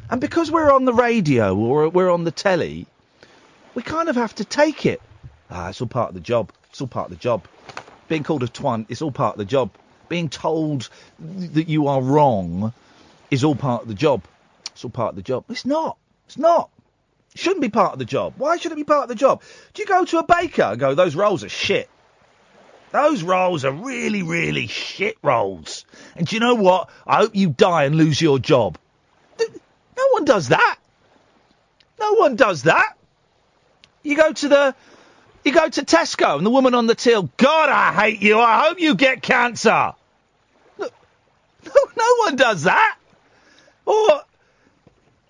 And 0.10 0.22
because 0.22 0.52
we're 0.52 0.72
on 0.72 0.86
the 0.86 0.94
radio 0.94 1.56
or 1.56 1.90
we're 1.90 2.12
on 2.12 2.24
the 2.24 2.32
telly, 2.32 2.86
we 3.74 3.82
kind 3.82 4.10
of 4.10 4.16
have 4.16 4.36
to 4.36 4.46
take 4.46 4.86
it. 4.86 5.02
Ah, 5.50 5.70
it's 5.70 5.82
all 5.82 5.88
part 5.88 6.10
of 6.10 6.16
the 6.16 6.22
job. 6.22 6.52
It's 6.70 6.82
all 6.82 6.88
part 6.88 7.12
of 7.12 7.18
the 7.18 7.22
job. 7.22 7.48
Being 8.08 8.24
called 8.24 8.44
a 8.44 8.48
twant, 8.48 8.86
it's 8.90 9.02
all 9.02 9.12
part 9.12 9.36
of 9.36 9.40
the 9.40 9.46
job. 9.46 9.72
Being 10.10 10.30
told 10.30 10.90
that 11.20 11.68
you 11.68 11.88
are 11.88 12.02
wrong 12.02 12.74
is 13.32 13.44
all 13.44 13.56
part 13.56 13.82
of 13.82 13.88
the 13.88 13.96
job. 13.96 14.22
It's 14.76 14.84
all 14.84 14.92
part 14.92 15.12
of 15.12 15.16
the 15.16 15.22
job. 15.22 15.46
It's 15.50 15.66
not. 15.66 15.98
It's 16.28 16.38
not. 16.38 16.70
It 17.34 17.40
shouldn't 17.40 17.62
be 17.62 17.70
part 17.70 17.94
of 17.94 18.00
the 18.00 18.06
job. 18.06 18.34
Why 18.36 18.58
should 18.58 18.74
it 18.74 18.76
be 18.76 18.84
part 18.84 19.04
of 19.04 19.10
the 19.10 19.16
job? 19.16 19.42
Do 19.74 19.82
you 19.82 19.88
go 19.88 20.04
to 20.04 20.20
a 20.20 20.24
baker 20.26 20.64
and 20.64 20.80
go, 20.80 20.94
those 20.96 21.16
rolls 21.16 21.46
are 21.46 21.50
shit? 21.50 21.90
Those 22.92 23.24
rolls 23.24 23.64
are 23.64 23.72
really, 23.72 24.22
really 24.22 24.68
shit 24.68 25.18
rolls. 25.22 25.86
And 26.18 26.28
do 26.28 26.36
you 26.36 26.42
know 26.42 26.56
what? 26.56 26.90
I 27.08 27.18
hope 27.18 27.36
you 27.36 27.50
die 27.50 27.86
and 27.86 27.96
lose 27.96 28.22
your 28.22 28.38
job. 28.38 28.78
No 29.40 30.08
one 30.12 30.26
does 30.26 30.50
that. 30.50 30.78
No 31.98 32.14
one 32.16 32.36
does 32.36 32.64
that. 32.64 32.98
You 34.04 34.18
go 34.18 34.34
to 34.34 34.48
the, 34.50 34.76
you 35.46 35.54
go 35.54 35.70
to 35.70 35.86
Tesco 35.86 36.38
and 36.38 36.46
the 36.46 36.50
woman 36.50 36.76
on 36.76 36.86
the 36.86 36.96
till, 36.96 37.30
God, 37.38 37.70
I 37.70 37.94
hate 37.94 38.22
you. 38.22 38.40
I 38.40 38.68
hope 38.68 38.80
you 38.82 38.96
get 38.96 39.22
cancer. 39.22 39.94
No, 40.78 40.90
no, 41.98 42.16
one 42.20 42.36
does 42.36 42.64
that. 42.64 42.98
Or 43.86 44.22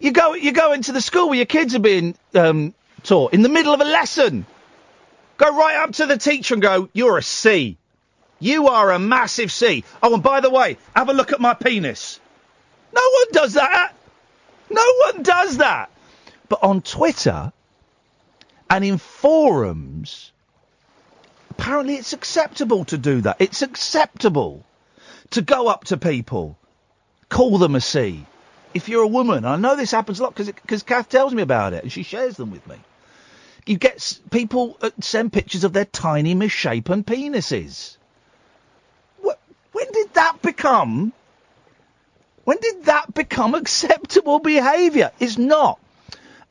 you 0.05 0.11
go, 0.11 0.35
you 0.35 0.51
go 0.51 0.71
into 0.73 0.91
the 0.91 1.01
school 1.01 1.29
where 1.29 1.37
your 1.37 1.47
kids 1.47 1.73
are 1.73 1.79
being 1.79 2.15
um, 2.35 2.75
taught 3.03 3.33
in 3.33 3.41
the 3.41 3.49
middle 3.49 3.73
of 3.73 3.81
a 3.81 3.85
lesson. 3.85 4.45
Go 5.37 5.57
right 5.57 5.77
up 5.77 5.93
to 5.93 6.05
the 6.05 6.17
teacher 6.17 6.53
and 6.53 6.61
go, 6.61 6.89
"You're 6.93 7.17
a 7.17 7.23
C. 7.23 7.77
You 8.39 8.67
are 8.67 8.91
a 8.91 8.99
massive 8.99 9.51
C. 9.51 9.83
Oh, 10.03 10.13
and 10.13 10.21
by 10.21 10.41
the 10.41 10.49
way, 10.51 10.77
have 10.95 11.09
a 11.09 11.13
look 11.13 11.33
at 11.33 11.41
my 11.41 11.55
penis." 11.55 12.19
No 12.93 13.01
one 13.01 13.27
does 13.31 13.53
that. 13.53 13.93
No 14.69 14.93
one 15.05 15.23
does 15.23 15.57
that. 15.57 15.89
But 16.47 16.63
on 16.63 16.81
Twitter 16.81 17.51
and 18.69 18.85
in 18.85 18.99
forums, 18.99 20.31
apparently 21.49 21.95
it's 21.95 22.13
acceptable 22.13 22.85
to 22.85 22.97
do 22.97 23.21
that. 23.21 23.37
It's 23.39 23.63
acceptable 23.63 24.63
to 25.31 25.41
go 25.41 25.67
up 25.67 25.85
to 25.85 25.97
people, 25.97 26.57
call 27.27 27.57
them 27.57 27.75
a 27.75 27.81
C. 27.81 28.25
If 28.75 28.89
you're 28.89 29.03
a 29.03 29.07
woman, 29.07 29.45
I 29.45 29.55
know 29.55 29.77
this 29.77 29.91
happens 29.91 30.19
a 30.19 30.23
lot 30.23 30.35
because 30.35 30.83
Kath 30.83 31.07
tells 31.07 31.33
me 31.33 31.41
about 31.41 31.71
it 31.71 31.83
and 31.83 31.91
she 31.91 32.03
shares 32.03 32.35
them 32.35 32.51
with 32.51 32.67
me. 32.67 32.75
You 33.65 33.77
get 33.77 34.19
people 34.29 34.77
uh, 34.81 34.91
send 34.99 35.31
pictures 35.33 35.63
of 35.63 35.71
their 35.73 35.85
tiny 35.85 36.35
misshapen 36.35 37.03
penises. 37.05 37.95
When 39.21 39.91
did 39.91 40.13
that 40.13 40.41
become? 40.41 41.13
When 42.43 42.57
did 42.61 42.85
that 42.85 43.13
become 43.13 43.55
acceptable 43.61 44.39
behaviour? 44.39 45.11
It's 45.19 45.38
not. 45.38 45.79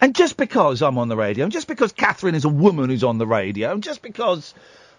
And 0.00 0.14
just 0.14 0.38
because 0.38 0.82
I'm 0.82 0.96
on 0.96 1.08
the 1.08 1.16
radio, 1.16 1.44
and 1.44 1.52
just 1.52 1.68
because 1.68 1.92
Catherine 1.92 2.34
is 2.34 2.46
a 2.46 2.48
woman 2.48 2.88
who's 2.88 3.04
on 3.04 3.18
the 3.18 3.26
radio, 3.26 3.72
and 3.72 3.82
just 3.82 4.00
because, 4.00 4.54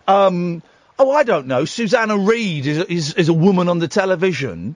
um, 0.08 0.64
oh, 0.98 1.12
I 1.12 1.24
don't 1.24 1.48
know, 1.48 1.66
Susanna 1.66 2.18
Reid 2.18 2.66
is, 2.66 2.78
is, 2.86 3.14
is 3.16 3.30
a 3.30 3.34
woman 3.34 3.68
on 3.68 3.80
the 3.80 3.88
television, 3.88 4.76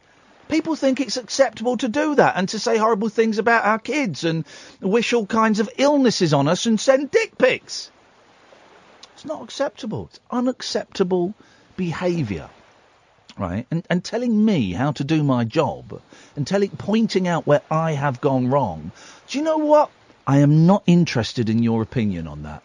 people 0.49 0.75
think 0.75 0.99
it's 0.99 1.15
acceptable 1.15 1.77
to 1.77 1.87
do 1.87 2.15
that 2.15 2.35
and 2.35 2.49
to 2.49 2.59
say 2.59 2.77
horrible 2.77 3.07
things 3.07 3.37
about 3.37 3.63
our 3.63 3.79
kids 3.79 4.25
and 4.25 4.43
wish 4.81 5.13
all 5.13 5.25
kinds 5.25 5.59
of 5.59 5.69
illnesses 5.77 6.33
on 6.33 6.47
us 6.47 6.65
and 6.65 6.79
send 6.79 7.11
dick 7.11 7.37
pics. 7.37 7.91
It's 9.13 9.25
not 9.25 9.43
acceptable. 9.43 10.09
It's 10.09 10.19
unacceptable 10.29 11.33
behaviour. 11.77 12.49
Right? 13.37 13.65
And, 13.71 13.85
and 13.89 14.03
telling 14.03 14.43
me 14.43 14.73
how 14.73 14.91
to 14.93 15.03
do 15.05 15.23
my 15.23 15.45
job 15.45 16.01
and 16.35 16.45
telling, 16.45 16.71
pointing 16.71 17.27
out 17.27 17.47
where 17.47 17.61
I 17.71 17.93
have 17.93 18.19
gone 18.19 18.49
wrong. 18.49 18.91
Do 19.27 19.37
you 19.37 19.43
know 19.45 19.59
what? 19.59 19.89
I 20.27 20.39
am 20.39 20.65
not 20.65 20.83
interested 20.85 21.49
in 21.49 21.63
your 21.63 21.81
opinion 21.81 22.27
on 22.27 22.43
that. 22.43 22.63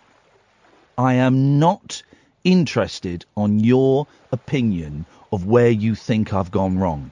I 0.99 1.15
am 1.15 1.59
not 1.59 2.03
interested 2.43 3.25
on 3.37 3.61
your 3.61 4.07
opinion 4.33 5.07
of 5.33 5.47
where 5.47 5.71
you 5.71 5.95
think 5.95 6.33
I've 6.33 6.51
gone 6.51 6.79
wrong. 6.79 7.11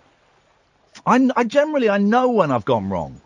I, 1.06 1.28
I 1.36 1.44
generally 1.44 1.88
I 1.88 1.98
know 1.98 2.30
when 2.30 2.50
I've 2.50 2.64
gone 2.64 2.88
wrong, 2.88 3.20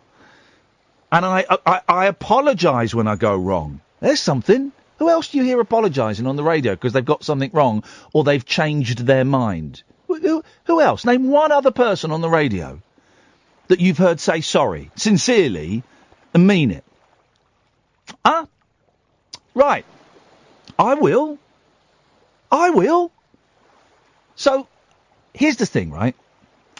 and 1.11 1.25
I 1.25 1.45
I, 1.65 1.81
I 1.87 2.05
apologise 2.07 2.93
when 2.93 3.07
I 3.07 3.15
go 3.15 3.35
wrong. 3.35 3.81
There's 3.99 4.19
something. 4.19 4.71
Who 4.99 5.09
else 5.09 5.29
do 5.29 5.37
you 5.37 5.43
hear 5.43 5.59
apologising 5.59 6.25
on 6.25 6.37
the 6.37 6.43
radio 6.43 6.73
because 6.73 6.93
they've 6.93 7.05
got 7.05 7.23
something 7.23 7.51
wrong 7.53 7.83
or 8.13 8.23
they've 8.23 8.43
changed 8.43 9.05
their 9.05 9.23
mind? 9.23 9.83
Who, 10.07 10.19
who, 10.19 10.43
who 10.65 10.81
else? 10.81 11.05
Name 11.05 11.29
one 11.29 11.51
other 11.51 11.69
person 11.69 12.11
on 12.11 12.21
the 12.21 12.29
radio 12.29 12.81
that 13.67 13.79
you've 13.79 13.99
heard 13.99 14.19
say 14.19 14.41
sorry 14.41 14.89
sincerely 14.95 15.83
and 16.33 16.47
mean 16.47 16.71
it. 16.71 16.83
Huh? 18.25 18.47
Right. 19.53 19.85
I 20.79 20.95
will. 20.95 21.37
I 22.51 22.69
will. 22.69 23.11
So, 24.35 24.67
here's 25.33 25.57
the 25.57 25.65
thing, 25.65 25.91
right? 25.91 26.15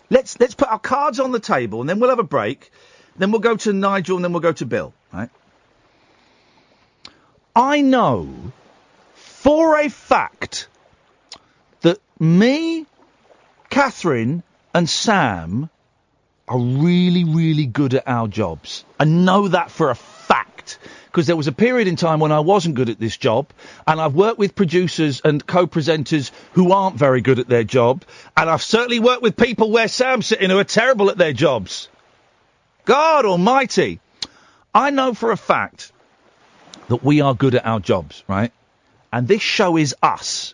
Let's 0.10 0.39
let's 0.39 0.56
put 0.56 0.70
our 0.70 0.80
cards 0.80 1.20
on 1.20 1.32
the 1.32 1.39
table, 1.39 1.82
and 1.82 1.89
then 1.89 2.00
we'll 2.00 2.10
have 2.10 2.20
a 2.20 2.24
break. 2.24 2.72
Then 3.17 3.32
we'll 3.32 3.41
go 3.41 3.58
to 3.58 3.74
Nigel, 3.74 4.15
and 4.15 4.24
then 4.24 4.32
we'll 4.32 4.41
go 4.41 4.54
to 4.54 4.65
Bill. 4.65 4.93
Right? 5.12 5.30
I 7.56 7.82
know 7.82 8.54
for 9.15 9.80
a 9.80 9.89
fact 9.89 10.67
that 11.82 12.00
me, 12.20 12.86
Catherine, 13.70 14.43
and 14.74 14.89
Sam 14.89 15.70
are 16.48 16.60
really, 16.60 17.24
really 17.24 17.65
good 17.65 17.93
at 17.96 18.08
our 18.08 18.28
jobs. 18.28 18.86
I 19.00 19.06
know 19.06 19.48
that 19.50 19.72
for 19.72 19.89
a 19.89 19.96
fact. 19.96 20.80
Because 21.17 21.25
there 21.25 21.36
was 21.36 21.47
a 21.47 21.51
period 21.51 21.88
in 21.88 21.95
time 21.95 22.19
when 22.19 22.32
I 22.32 22.41
wasn't 22.41 22.75
good 22.75 22.89
at 22.89 22.99
this 22.99 23.17
job, 23.17 23.47
and 23.88 23.99
I've 23.99 24.13
worked 24.13 24.38
with 24.38 24.53
producers 24.53 25.19
and 25.25 25.43
co-presenters 25.43 26.30
who 26.51 26.71
aren't 26.71 26.95
very 26.95 27.21
good 27.21 27.39
at 27.39 27.47
their 27.47 27.63
job, 27.63 28.03
and 28.38 28.47
I've 28.47 28.62
certainly 28.62 28.99
worked 28.99 29.23
with 29.23 29.36
people 29.36 29.71
where 29.71 29.88
Sam's 29.88 30.27
sitting 30.27 30.51
who 30.51 30.60
are 30.60 30.63
terrible 30.63 31.10
at 31.10 31.17
their 31.17 31.34
jobs. 31.34 31.89
God 32.86 33.25
Almighty, 33.25 33.99
I 34.75 34.91
know 34.91 35.15
for 35.15 35.32
a 35.32 35.38
fact 35.38 35.91
that 36.88 37.03
we 37.03 37.21
are 37.21 37.34
good 37.34 37.56
at 37.56 37.65
our 37.65 37.80
jobs, 37.80 38.23
right? 38.27 38.51
And 39.12 39.27
this 39.27 39.41
show 39.41 39.75
is 39.75 39.95
us. 40.03 40.53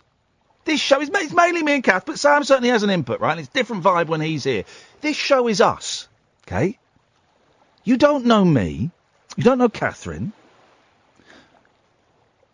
This 0.64 0.80
show 0.80 1.02
is 1.02 1.10
it's 1.12 1.34
mainly 1.34 1.62
me 1.62 1.74
and 1.74 1.84
Kath, 1.84 2.06
but 2.06 2.18
Sam 2.18 2.42
certainly 2.42 2.70
has 2.70 2.84
an 2.84 2.88
input, 2.88 3.20
right? 3.20 3.32
And 3.32 3.40
it's 3.40 3.50
different 3.50 3.84
vibe 3.84 4.06
when 4.06 4.22
he's 4.22 4.44
here. 4.44 4.64
This 5.02 5.14
show 5.14 5.46
is 5.46 5.60
us, 5.60 6.08
okay? 6.48 6.78
You 7.84 7.98
don't 7.98 8.24
know 8.24 8.42
me. 8.42 8.90
You 9.36 9.44
don't 9.44 9.58
know 9.58 9.68
Catherine. 9.68 10.32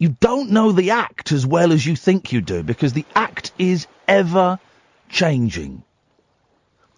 You 0.01 0.17
don't 0.19 0.51
know 0.51 0.73
the 0.73 0.93
act 0.93 1.31
as 1.31 1.47
well 1.47 1.73
as 1.73 1.85
you 1.85 1.95
think 1.95 2.33
you 2.33 2.41
do 2.41 2.63
because 2.63 2.95
the 2.95 3.05
act 3.15 3.53
is 3.59 3.87
ever 4.09 4.59
changing, 5.11 5.83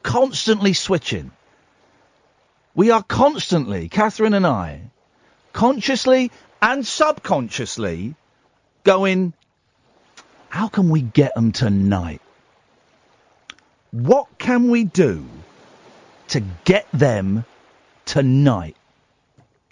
constantly 0.05 0.73
switching. 0.73 1.33
We 2.77 2.93
are 2.93 3.03
constantly, 3.03 3.89
Catherine 3.89 4.35
and 4.35 4.47
I, 4.47 4.83
consciously 5.53 6.31
and 6.63 6.87
subconsciously 6.87 8.15
going, 8.85 9.33
how 10.49 10.69
can 10.69 10.89
we 10.89 11.03
get 11.03 11.35
them 11.35 11.51
tonight? 11.51 12.23
What 13.91 14.39
can 14.39 14.71
we 14.71 14.85
do 14.85 15.27
to 16.29 16.41
get 16.65 16.87
them 16.93 17.45
tonight? 18.05 18.77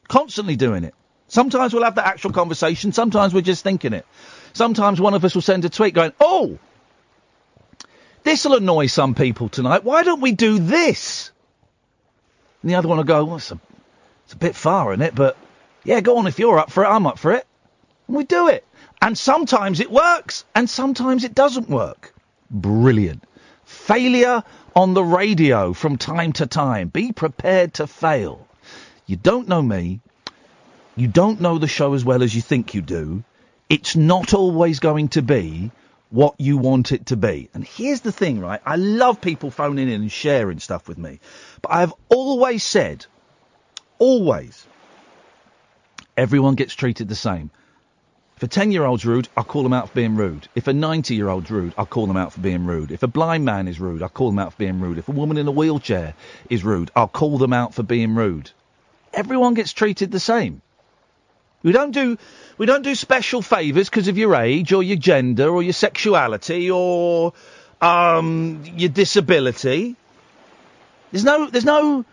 Constantly 0.09 0.57
doing 0.57 0.83
it. 0.83 0.95
Sometimes 1.31 1.73
we'll 1.73 1.85
have 1.85 1.95
the 1.95 2.05
actual 2.05 2.33
conversation, 2.33 2.90
sometimes 2.90 3.33
we're 3.33 3.40
just 3.40 3.62
thinking 3.62 3.93
it. 3.93 4.05
Sometimes 4.53 5.01
one 5.01 5.14
of 5.14 5.25
us 5.25 5.33
will 5.33 5.43
send 5.43 5.64
a 5.64 5.69
tweet 5.69 5.95
going, 5.95 6.12
oh, 6.19 6.59
this'll 8.25 8.55
annoy 8.55 8.87
some 8.88 9.14
people 9.14 9.49
tonight. 9.49 9.85
Why 9.85 10.03
don't 10.03 10.21
we 10.21 10.33
do 10.33 10.59
this? 10.59 11.31
And 12.62 12.71
the 12.71 12.75
other 12.75 12.88
one 12.88 12.97
will 12.97 13.05
go, 13.05 13.25
well, 13.25 13.37
it's 13.37 13.53
a, 13.53 13.61
it's 14.25 14.33
a 14.33 14.38
bit 14.38 14.57
far, 14.57 14.93
isn't 14.93 15.03
it? 15.03 15.14
But 15.14 15.37
yeah, 15.85 16.01
go 16.01 16.19
on. 16.19 16.27
If 16.27 16.40
you're 16.40 16.59
up 16.59 16.73
for 16.73 16.83
it, 16.83 16.88
I'm 16.88 17.07
up 17.07 17.21
for 17.21 17.31
it. 17.31 17.47
And 18.09 18.16
we 18.16 18.25
do 18.25 18.49
it. 18.49 18.66
And 19.01 19.16
sometimes 19.16 19.79
it 19.79 19.90
works, 19.90 20.45
and 20.53 20.69
sometimes 20.69 21.23
it 21.23 21.33
doesn't 21.33 21.71
work. 21.71 22.12
Brilliant. 22.51 23.23
Failure 23.64 24.43
on 24.75 24.95
the 24.95 25.05
radio 25.05 25.75
from 25.75 25.97
time 25.97 26.33
to 26.35 26.49
time. 26.49 26.88
Be 26.88 27.12
prepared 27.12 27.75
to 27.75 27.87
fail. 27.87 28.49
You 29.07 29.14
don't 29.14 29.47
know 29.47 29.62
me. 29.62 30.01
You 30.96 31.09
don't 31.09 31.40
know 31.40 31.59
the 31.59 31.68
show 31.68 31.94
as 31.94 32.05
well 32.05 32.22
as 32.22 32.35
you 32.35 32.42
think 32.42 32.74
you 32.74 32.83
do. 32.83 33.22
It's 33.68 33.94
not 33.94 34.35
always 34.35 34.81
going 34.81 35.09
to 35.11 35.22
be 35.22 35.70
what 36.11 36.35
you 36.38 36.59
want 36.59 36.90
it 36.90 37.07
to 37.07 37.16
be. 37.16 37.48
And 37.55 37.64
here's 37.64 38.00
the 38.00 38.11
thing, 38.12 38.40
right? 38.40 38.61
I 38.66 38.76
love 38.76 39.20
people 39.20 39.50
phoning 39.50 39.88
in 39.88 40.00
and 40.00 40.12
sharing 40.12 40.59
stuff 40.59 40.88
with 40.88 40.98
me. 40.98 41.20
But 41.62 41.72
I've 41.72 41.94
always 42.09 42.64
said, 42.64 43.07
always, 43.98 44.66
everyone 46.16 46.57
gets 46.57 46.74
treated 46.74 47.09
the 47.09 47.14
same. 47.14 47.50
If 48.37 48.42
a 48.42 48.48
10 48.48 48.72
year 48.72 48.85
old's 48.85 49.07
rude, 49.07 49.29
I'll 49.37 49.44
call 49.44 49.62
them 49.62 49.72
out 49.72 49.90
for 49.90 49.94
being 49.94 50.16
rude. 50.16 50.48
If 50.55 50.66
a 50.66 50.72
90 50.72 51.14
year 51.14 51.29
old's 51.29 51.50
rude, 51.50 51.74
I'll 51.79 51.87
call 51.87 52.07
them 52.07 52.16
out 52.16 52.33
for 52.33 52.40
being 52.40 52.66
rude. 52.66 52.90
If 52.90 53.05
a 53.05 53.07
blind 53.07 53.44
man 53.44 53.68
is 53.68 53.79
rude, 53.79 54.03
I'll 54.03 54.09
call 54.09 54.31
them 54.31 54.38
out 54.38 54.55
for 54.55 54.59
being 54.59 54.81
rude. 54.81 54.98
If 54.98 55.09
a 55.09 55.12
woman 55.12 55.37
in 55.37 55.46
a 55.46 55.53
wheelchair 55.53 56.14
is 56.48 56.64
rude, 56.64 56.90
I'll 56.96 57.07
call 57.07 57.38
them 57.38 57.53
out 57.53 57.74
for 57.74 57.83
being 57.85 58.16
rude. 58.16 58.50
Everyone 59.12 59.55
gets 59.55 59.72
treated 59.72 60.11
the 60.11 60.20
same. 60.20 60.62
We 61.62 61.73
don't 61.73 61.90
do 61.90 62.16
we 62.59 62.66
don't 62.66 62.83
do 62.83 62.94
special 62.94 63.42
favours 63.42 63.88
because 63.88 64.09
of 64.09 64.16
your 64.16 64.35
age 64.35 64.73
or 64.73 64.83
your 64.83 64.96
gender 64.96 65.49
or 65.49 65.62
your 65.62 65.73
sexuality 65.73 66.70
or 66.70 67.33
um, 67.81 68.62
your 68.77 68.88
disability. 68.88 69.96
There's 71.12 71.25
no 71.25 71.46
there's 71.46 71.64
no 71.64 72.05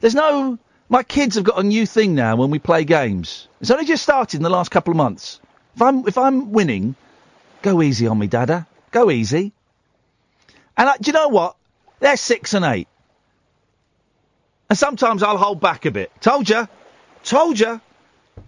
there's 0.00 0.14
no 0.14 0.58
my 0.88 1.02
kids 1.02 1.36
have 1.36 1.44
got 1.44 1.58
a 1.58 1.62
new 1.62 1.86
thing 1.86 2.14
now 2.14 2.36
when 2.36 2.50
we 2.50 2.58
play 2.58 2.84
games. 2.84 3.46
It's 3.60 3.70
only 3.70 3.84
just 3.84 4.02
started 4.02 4.38
in 4.38 4.42
the 4.42 4.50
last 4.50 4.70
couple 4.70 4.92
of 4.92 4.96
months. 4.96 5.40
If 5.76 5.82
I'm 5.82 6.08
if 6.08 6.18
I'm 6.18 6.52
winning, 6.52 6.96
go 7.62 7.82
easy 7.82 8.06
on 8.06 8.18
me, 8.18 8.26
Dada. 8.26 8.66
Go 8.90 9.10
easy. 9.10 9.52
And 10.76 10.88
I, 10.88 10.96
do 10.96 11.08
you 11.08 11.12
know 11.12 11.28
what? 11.28 11.56
They're 12.00 12.16
six 12.16 12.54
and 12.54 12.64
eight. 12.64 12.88
And 14.70 14.78
sometimes 14.78 15.22
I'll 15.22 15.38
hold 15.38 15.60
back 15.60 15.86
a 15.86 15.90
bit. 15.90 16.10
Told 16.20 16.48
you. 16.48 16.68
Told 17.22 17.58
you. 17.58 17.80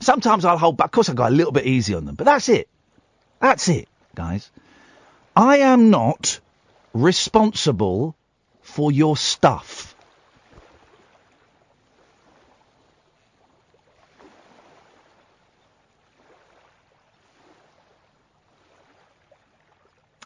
Sometimes 0.01 0.45
I'll 0.45 0.59
hold 0.59 0.77
back. 0.77 0.87
Of 0.87 0.93
course, 0.93 1.09
I 1.09 1.15
go 1.15 1.27
a 1.27 1.31
little 1.31 1.53
bit 1.53 1.67
easy 1.67 1.95
on 1.95 2.05
them, 2.05 2.15
but 2.15 2.25
that's 2.25 2.49
it. 2.49 2.69
That's 3.41 3.69
it, 3.69 3.89
guys. 4.15 4.51
I 5.35 5.59
am 5.59 5.91
not 5.91 6.41
responsible 6.95 8.15
for 8.63 8.93
your 8.93 9.17
stuff. 9.17 9.95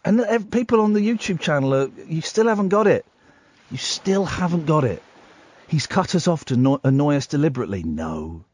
And 0.04 0.52
people 0.52 0.82
on 0.82 0.92
the 0.92 1.00
YouTube 1.00 1.40
channel, 1.40 1.74
are, 1.74 1.90
you 2.06 2.20
still 2.20 2.46
haven't 2.46 2.68
got 2.68 2.86
it. 2.86 3.06
You 3.70 3.78
still 3.78 4.26
haven't 4.26 4.66
got 4.66 4.84
it. 4.84 5.02
He's 5.68 5.86
cut 5.86 6.14
us 6.14 6.28
off 6.28 6.44
to 6.46 6.54
anno- 6.54 6.80
annoy 6.84 7.16
us 7.16 7.26
deliberately. 7.26 7.82
No. 7.82 8.44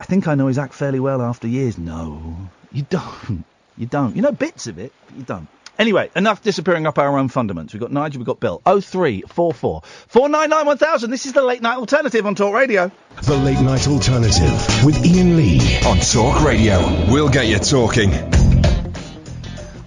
I 0.00 0.04
think 0.04 0.26
I 0.26 0.34
know 0.34 0.46
his 0.46 0.58
act 0.58 0.72
fairly 0.72 0.98
well 0.98 1.20
after 1.20 1.46
years. 1.46 1.76
No, 1.76 2.48
you 2.72 2.82
don't. 2.88 3.44
You 3.76 3.86
don't. 3.86 4.16
You 4.16 4.22
know 4.22 4.32
bits 4.32 4.66
of 4.66 4.78
it, 4.78 4.92
but 5.06 5.16
you 5.16 5.22
don't. 5.22 5.46
Anyway, 5.78 6.10
enough 6.14 6.42
disappearing 6.42 6.86
up 6.86 6.98
our 6.98 7.16
own 7.16 7.30
fundaments. 7.30 7.72
We've 7.72 7.80
got 7.80 7.90
Nigel, 7.90 8.18
we've 8.18 8.26
got 8.26 8.40
Bill. 8.40 8.60
0344 8.66 9.82
499 9.82 10.66
1000. 10.66 11.10
This 11.10 11.24
is 11.24 11.32
the 11.32 11.42
late 11.42 11.62
night 11.62 11.76
alternative 11.78 12.26
on 12.26 12.34
Talk 12.34 12.54
Radio. 12.54 12.90
The 13.22 13.36
Late 13.36 13.60
Night 13.60 13.88
Alternative 13.88 14.84
with 14.84 14.96
Iain 15.04 15.36
Lee 15.36 15.60
on 15.86 15.98
Talk 15.98 16.44
Radio. 16.44 16.80
We'll 17.10 17.30
get 17.30 17.46
you 17.46 17.58
talking. 17.58 18.10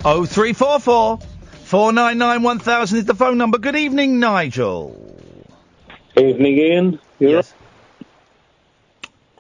0344 0.02 1.20
499 1.20 2.44
1000 2.44 2.98
is 2.98 3.06
the 3.06 3.14
phone 3.16 3.38
number. 3.38 3.60
Good 3.60 3.76
evening, 3.76 4.20
Nigel. 4.20 5.00
Evening, 6.18 6.60
Iain. 6.60 7.00
yes. 7.20 7.54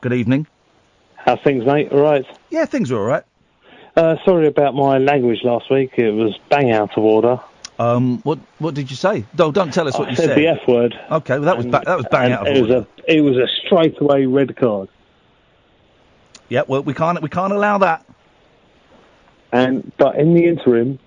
Good 0.01 0.13
evening. 0.13 0.45
How's 1.25 1.39
things, 1.41 1.65
mate? 1.65 1.91
All 1.91 2.01
right. 2.01 2.25
Yeah, 2.49 2.65
things 2.65 2.91
are 2.91 2.97
all 2.97 3.05
right. 3.05 3.23
Uh, 3.95 4.15
sorry 4.25 4.47
about 4.47 4.75
my 4.75 4.97
language 4.97 5.39
last 5.43 5.69
week. 5.71 5.91
It 5.97 6.11
was 6.11 6.37
bang 6.49 6.71
out 6.71 6.97
of 6.97 7.03
order. 7.03 7.39
Um, 7.79 8.19
what 8.23 8.39
what 8.59 8.73
did 8.75 8.89
you 8.91 8.95
say? 8.97 9.25
No, 9.37 9.51
don't 9.51 9.73
tell 9.73 9.87
us 9.87 9.97
what 9.97 10.07
I 10.07 10.11
you 10.11 10.15
said 10.15 10.29
said. 10.29 10.37
the 10.37 10.47
F 10.47 10.67
word. 10.67 10.95
Okay, 11.11 11.39
well 11.39 11.45
that 11.45 11.57
was 11.57 11.65
ba- 11.65 11.81
that 11.85 11.97
was 11.97 12.05
bang 12.11 12.31
out 12.31 12.47
of 12.47 12.55
it 12.55 12.61
was 12.61 12.71
order. 12.71 12.87
a 13.07 13.11
it 13.17 13.21
was 13.21 13.35
a 13.37 13.47
straight 13.65 13.99
away 13.99 14.25
red 14.25 14.55
card. 14.55 14.89
Yeah, 16.49 16.63
well 16.67 16.83
we 16.83 16.93
can't 16.93 17.21
we 17.21 17.29
can't 17.29 17.53
allow 17.53 17.79
that. 17.79 18.05
And 19.51 19.91
but 19.97 20.15
in 20.17 20.33
the 20.33 20.45
interim, 20.45 20.99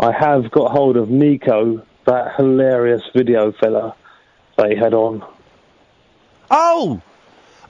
I 0.00 0.12
have 0.12 0.50
got 0.50 0.70
hold 0.70 0.96
of 0.96 1.10
Nico, 1.10 1.84
that 2.06 2.34
hilarious 2.36 3.02
video 3.14 3.52
fella 3.52 3.94
that 4.56 4.70
he 4.70 4.76
had 4.76 4.94
on. 4.94 5.24
Oh, 6.50 7.02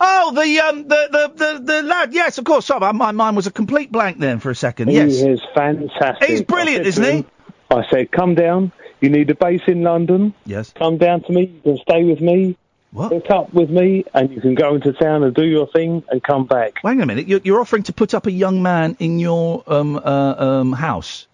oh, 0.07 0.33
the 0.35 0.61
um, 0.61 0.89
the 0.89 1.09
the 1.11 1.33
the, 1.35 1.59
the 1.65 1.83
lad. 1.83 2.13
Yes, 2.13 2.39
of 2.39 2.45
course. 2.45 2.67
Sorry, 2.67 2.93
my- 2.93 3.13
mind 3.13 3.37
was 3.37 3.47
a 3.47 3.51
complete 3.53 3.91
blank 3.91 4.19
then 4.19 4.39
for 4.41 4.51
a 4.51 4.55
second. 4.55 4.89
He 4.89 4.97
Yes, 4.97 5.13
is 5.15 5.41
fantastic. 5.55 6.29
He's 6.29 6.43
brilliant, 6.43 6.87
isn't 6.87 7.05
he? 7.05 7.25
I 7.71 7.83
said, 7.91 8.11
come 8.13 8.35
down. 8.35 8.73
You 9.01 9.11
need 9.11 9.29
a 9.31 9.35
base 9.35 9.63
in 9.67 9.83
London. 9.83 10.35
Yes. 10.47 10.73
Come 10.77 10.99
down 10.99 11.23
to 11.25 11.33
me. 11.33 11.47
You 11.47 11.61
can 11.63 11.79
stay 11.79 12.05
with 12.05 12.21
me. 12.21 12.57
What? 12.93 13.13
Hook 13.13 13.31
up 13.31 13.53
with 13.53 13.71
me, 13.71 14.05
and 14.15 14.31
you 14.31 14.41
can 14.41 14.55
go 14.55 14.77
into 14.77 14.93
town 14.93 15.25
and 15.25 15.35
do 15.35 15.45
your 15.45 15.67
thing 15.67 16.05
and 16.11 16.23
come 16.23 16.47
back. 16.47 16.75
Wait 16.85 17.01
a 17.01 17.05
minute. 17.07 17.27
You're, 17.27 17.41
you're 17.43 17.61
offering 17.61 17.83
to 17.85 17.93
put 17.93 18.15
up 18.15 18.27
a 18.27 18.31
young 18.33 18.63
man 18.63 18.97
in 19.01 19.19
your 19.19 19.65
um 19.67 19.97
uh, 19.97 20.35
um 20.39 20.73
house. 20.73 21.27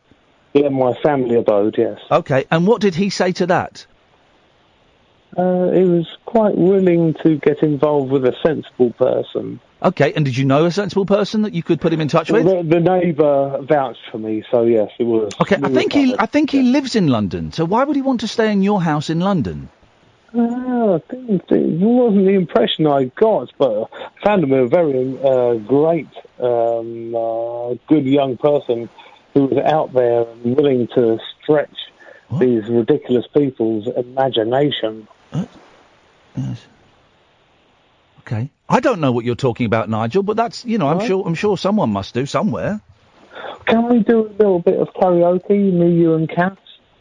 Yeah, 0.54 0.70
my 0.70 0.94
family 1.02 1.36
abode. 1.36 1.76
Yes. 1.76 1.98
Okay, 2.10 2.46
and 2.50 2.66
what 2.66 2.80
did 2.80 2.94
he 2.94 3.10
say 3.10 3.32
to 3.32 3.46
that? 3.48 3.84
Uh, 5.36 5.70
he 5.70 5.84
was 5.84 6.16
quite 6.24 6.56
willing 6.56 7.14
to 7.22 7.36
get 7.36 7.62
involved 7.62 8.10
with 8.10 8.24
a 8.24 8.34
sensible 8.42 8.92
person. 8.92 9.60
Okay, 9.82 10.12
and 10.12 10.24
did 10.24 10.36
you 10.36 10.44
know 10.44 10.66
a 10.66 10.70
sensible 10.70 11.06
person 11.06 11.42
that 11.42 11.54
you 11.54 11.62
could 11.62 11.80
put 11.80 11.92
him 11.92 12.00
in 12.00 12.08
touch 12.08 12.30
with? 12.30 12.44
The, 12.44 12.62
the 12.62 12.80
neighbour 12.80 13.62
vouched 13.62 14.10
for 14.10 14.18
me, 14.18 14.44
so 14.50 14.64
yes, 14.64 14.90
it 14.98 15.04
was. 15.04 15.32
Okay, 15.40 15.56
I 15.62 15.68
think 15.70 15.92
he. 15.92 16.14
I 16.18 16.26
think 16.26 16.50
he 16.50 16.62
lives 16.62 16.96
in 16.96 17.08
London. 17.08 17.52
So 17.52 17.64
why 17.64 17.84
would 17.84 17.96
he 17.96 18.02
want 18.02 18.20
to 18.20 18.28
stay 18.28 18.52
in 18.52 18.62
your 18.62 18.82
house 18.82 19.08
in 19.08 19.20
London? 19.20 19.68
I 20.32 21.00
think 21.08 21.42
it 21.50 21.80
wasn't 21.80 22.26
the 22.26 22.34
impression 22.34 22.86
I 22.86 23.04
got, 23.04 23.52
but 23.58 23.90
I 23.92 24.24
found 24.24 24.44
him 24.44 24.52
a 24.52 24.66
very 24.68 25.18
uh, 25.24 25.54
great, 25.54 26.08
um, 26.38 27.14
uh, 27.14 27.74
good 27.88 28.04
young 28.04 28.36
person 28.36 28.88
who 29.34 29.46
was 29.46 29.58
out 29.64 29.92
there 29.92 30.22
and 30.22 30.56
willing 30.56 30.86
to 30.88 31.18
stretch 31.42 31.74
these 32.38 32.68
ridiculous 32.68 33.26
people's 33.26 33.88
imagination. 33.88 35.08
Okay, 35.32 35.48
Okay. 38.20 38.50
I 38.68 38.80
don't 38.80 39.00
know 39.00 39.12
what 39.12 39.24
you're 39.24 39.34
talking 39.34 39.66
about, 39.66 39.88
Nigel, 39.88 40.22
but 40.22 40.36
that's 40.36 40.64
you 40.64 40.78
know 40.78 40.88
I'm 40.88 40.98
Right. 40.98 41.06
sure 41.08 41.24
I'm 41.26 41.34
sure 41.34 41.56
someone 41.56 41.90
must 41.90 42.14
do 42.14 42.26
somewhere. 42.26 42.80
Can 43.66 43.88
we 43.88 44.00
do 44.00 44.26
a 44.26 44.30
little 44.38 44.60
bit 44.60 44.78
of 44.78 44.88
karaoke, 44.94 45.72
me, 45.72 45.92
you, 45.92 46.14
and 46.14 46.28
Kath? 46.28 46.56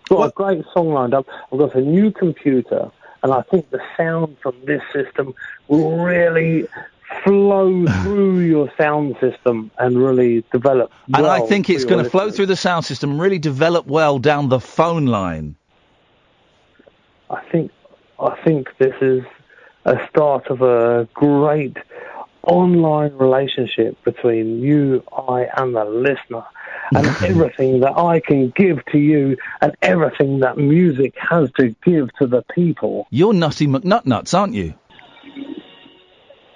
Got 0.10 0.30
a 0.30 0.32
great 0.32 0.63
song 0.74 0.89
lined 0.94 1.13
up. 1.13 1.28
I've 1.52 1.60
got 1.60 1.76
a 1.76 1.82
new 1.82 2.12
computer, 2.12 2.89
and 3.24 3.32
I 3.32 3.42
think 3.44 3.70
the 3.70 3.80
sound 3.96 4.38
from 4.42 4.56
this 4.65 4.82
system 4.94 5.34
will 5.68 5.98
really 5.98 6.68
flow 7.24 7.86
through 8.04 8.39
your 8.39 8.72
sound 8.80 9.15
system 9.20 9.72
and 9.78 9.98
really 10.04 10.44
develop. 10.52 10.92
And 11.13 11.28
I 11.28 11.42
think 11.42 11.70
it's 11.70 11.86
going 11.86 12.04
to 12.04 12.10
flow 12.10 12.32
through 12.32 12.48
the 12.48 12.56
sound 12.56 12.86
system, 12.86 13.12
and 13.12 13.22
really 13.22 13.39
develop 13.39 13.86
well 13.86 14.18
down 14.20 14.50
the 14.50 14.60
phone 14.60 15.06
line. 15.06 15.56
I 17.30 17.42
think 17.52 17.72
I 18.19 18.38
think 18.43 18.67
this 18.77 18.93
is 19.01 19.23
a 19.86 19.95
start 20.10 20.47
of 20.47 20.62
a 20.62 21.08
great 21.13 21.77
online 22.43 23.13
relationship 23.13 24.01
between 24.03 24.62
you, 24.62 25.03
I, 25.12 25.47
and 25.55 25.75
the 25.75 25.86
listener, 25.86 26.43
and 26.93 27.08
everything 27.23 27.82
that 27.82 27.97
I 27.97 28.19
can 28.19 28.51
give 28.55 28.84
to 28.91 28.97
you, 28.97 29.38
and 29.62 29.75
everything 29.82 30.39
that 30.39 30.58
music 30.58 31.13
has 31.17 31.49
to 31.60 31.75
give 31.86 32.10
to 32.19 32.27
the 32.27 32.43
people. 32.53 33.08
You're 33.10 33.34
nutty 33.34 33.67
McNutnuts, 33.67 34.38
aren't 34.38 34.53
you? 34.53 34.73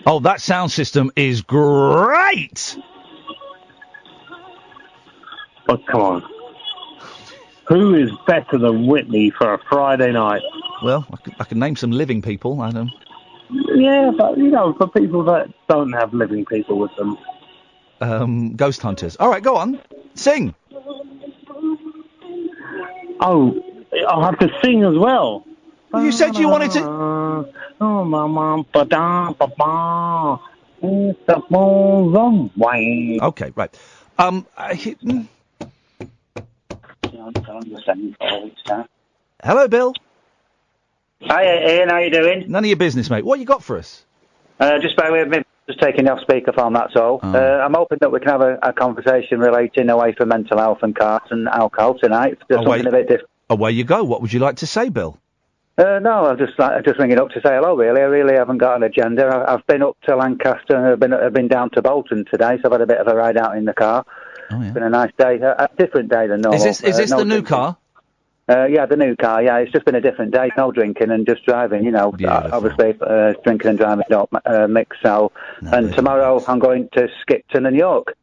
Oh, 0.05 0.19
that 0.19 0.41
sound 0.41 0.71
system 0.71 1.11
is 1.15 1.41
great. 1.41 2.77
But 5.65 5.87
come 5.87 6.01
on. 6.01 6.42
Who 7.67 7.95
is 7.95 8.11
better 8.27 8.57
than 8.57 8.87
Whitney 8.87 9.29
for 9.29 9.53
a 9.53 9.59
Friday 9.69 10.11
night? 10.11 10.41
Well, 10.83 11.05
I 11.11 11.17
can, 11.17 11.35
I 11.39 11.43
can 11.45 11.59
name 11.59 11.75
some 11.75 11.91
living 11.91 12.21
people. 12.21 12.61
I 12.61 12.71
don't. 12.71 12.91
Yeah, 13.75 14.11
but 14.17 14.37
you 14.37 14.49
know, 14.49 14.73
for 14.73 14.87
people 14.87 15.23
that 15.25 15.49
don't 15.69 15.93
have 15.93 16.13
living 16.13 16.45
people 16.45 16.77
with 16.77 16.95
them. 16.97 17.17
Um, 18.01 18.55
ghost 18.55 18.81
hunters. 18.81 19.15
All 19.17 19.29
right, 19.29 19.41
go 19.41 19.55
on. 19.55 19.79
Sing. 20.15 20.53
Oh, 23.21 23.63
I'll 24.07 24.23
have 24.23 24.39
to 24.39 24.49
sing 24.63 24.83
as 24.83 24.97
well. 24.97 25.45
You 25.93 26.11
said 26.11 26.35
you 26.35 26.49
wanted 26.49 26.71
to. 26.71 26.83
Oh, 27.79 28.65
ba-da, 28.73 29.31
ba-ba. 29.33 30.39
It's 30.81 31.19
the 31.27 31.41
ballroom 31.49 32.51
way. 32.57 33.19
Okay, 33.21 33.53
right. 33.55 33.73
Um, 34.17 34.45
I, 34.57 34.95
hello, 39.43 39.67
Bill. 39.67 39.93
Hi, 41.21 41.43
Iain. 41.45 41.89
How 41.89 41.99
you 41.99 42.11
doing? 42.11 42.45
None 42.47 42.63
of 42.63 42.67
your 42.67 42.77
business, 42.77 43.09
mate. 43.09 43.23
What 43.23 43.39
you 43.39 43.45
got 43.45 43.63
for 43.63 43.77
us? 43.77 44.05
Uh, 44.59 44.79
just 44.79 44.97
bear 44.97 45.11
with 45.11 45.27
me. 45.29 45.43
Just 45.67 45.79
taking 45.79 46.09
off 46.09 46.19
speakerphone, 46.27 46.73
that's 46.73 46.95
all. 46.97 47.21
Uh, 47.23 47.37
I'm 47.37 47.73
hoping 47.73 47.99
that 48.01 48.11
we 48.11 48.19
can 48.19 48.27
have 48.27 48.41
a, 48.41 48.59
a 48.61 48.73
conversation 48.73 49.39
relating 49.39 49.89
away 49.89 50.13
from 50.13 50.27
mental 50.29 50.57
health 50.57 50.79
and 50.81 50.93
cars 50.93 51.21
and 51.31 51.47
alcohol 51.47 51.97
tonight. 51.97 52.37
Just 52.49 52.65
Away, 52.65 52.79
something 52.79 52.87
a 52.87 52.91
bit 52.91 53.07
different. 53.07 53.29
away 53.49 53.71
you 53.71 53.85
go. 53.85 54.03
What 54.03 54.21
would 54.21 54.33
you 54.33 54.39
like 54.39 54.57
to 54.57 54.67
say, 54.67 54.89
Bill? 54.89 55.17
Uh, 55.77 55.99
no, 55.99 56.25
I'm 56.25 56.37
just 56.37 56.59
like, 56.59 56.83
just 56.83 56.99
ringing 56.99 57.17
up 57.17 57.29
to 57.29 57.41
say 57.41 57.55
hello. 57.55 57.75
Really, 57.75 58.01
I 58.01 58.03
really 58.03 58.35
haven't 58.35 58.57
got 58.57 58.75
an 58.75 58.83
agenda. 58.83 59.25
I, 59.25 59.53
I've 59.53 59.65
been 59.65 59.81
up 59.81 59.97
to 60.01 60.15
Lancaster 60.17 60.75
and 60.75 60.85
I've 60.85 60.99
been 60.99 61.13
I've 61.13 61.33
been 61.33 61.47
down 61.47 61.69
to 61.71 61.81
Bolton 61.81 62.25
today, 62.29 62.57
so 62.61 62.65
I've 62.65 62.73
had 62.73 62.81
a 62.81 62.85
bit 62.85 62.99
of 62.99 63.07
a 63.07 63.15
ride 63.15 63.37
out 63.37 63.57
in 63.57 63.65
the 63.65 63.73
car. 63.73 64.05
It's 64.51 64.73
been 64.73 64.83
a 64.83 64.89
nice 64.89 65.11
day, 65.17 65.39
a, 65.39 65.51
a 65.65 65.69
different 65.77 66.09
day 66.09 66.27
than 66.27 66.41
normal. 66.41 66.57
Is 66.59 66.63
this 66.63 66.81
is 66.81 66.95
Uh, 66.95 66.97
this 67.01 67.11
no 67.11 67.17
the 67.19 67.25
new 67.25 67.29
drinking. 67.41 67.47
car? 67.47 67.77
Uh, 68.49 68.65
yeah, 68.65 68.85
the 68.85 68.97
new 68.97 69.15
car. 69.15 69.41
Yeah, 69.41 69.57
it's 69.59 69.71
just 69.71 69.85
been 69.85 69.95
a 69.95 70.01
different 70.01 70.33
day. 70.33 70.51
No 70.57 70.71
drinking 70.71 71.11
and 71.11 71.25
just 71.25 71.45
driving. 71.45 71.83
You 71.85 71.91
know, 71.91 72.13
Uh, 72.25 72.49
obviously 72.51 72.93
uh, 73.01 73.33
drinking 73.43 73.69
and 73.69 73.77
driving 73.79 74.03
don't 74.09 74.29
uh, 74.45 74.67
mix. 74.67 74.97
So, 75.01 75.31
and 75.61 75.93
tomorrow 75.93 76.43
I'm 76.47 76.59
going 76.59 76.89
to 76.93 77.07
Skipton 77.21 77.65
and 77.65 77.75
York. 77.75 78.15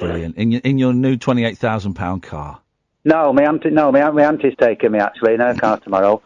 Brilliant. 0.00 0.36
In 0.36 0.50
your 0.50 0.60
in 0.64 0.78
your 0.78 0.92
new 0.92 1.16
twenty-eight 1.16 1.58
thousand 1.58 1.94
pound 1.94 2.22
car. 2.24 2.60
No, 3.04 3.32
my 3.32 3.44
auntie. 3.44 3.70
No, 3.70 3.92
my, 3.92 4.10
my 4.10 4.24
auntie's 4.26 4.54
taking 4.60 4.90
me 4.92 4.98
actually 4.98 5.34
in 5.34 5.40
her 5.40 5.54
car 5.64 5.78
tomorrow. 5.78 6.20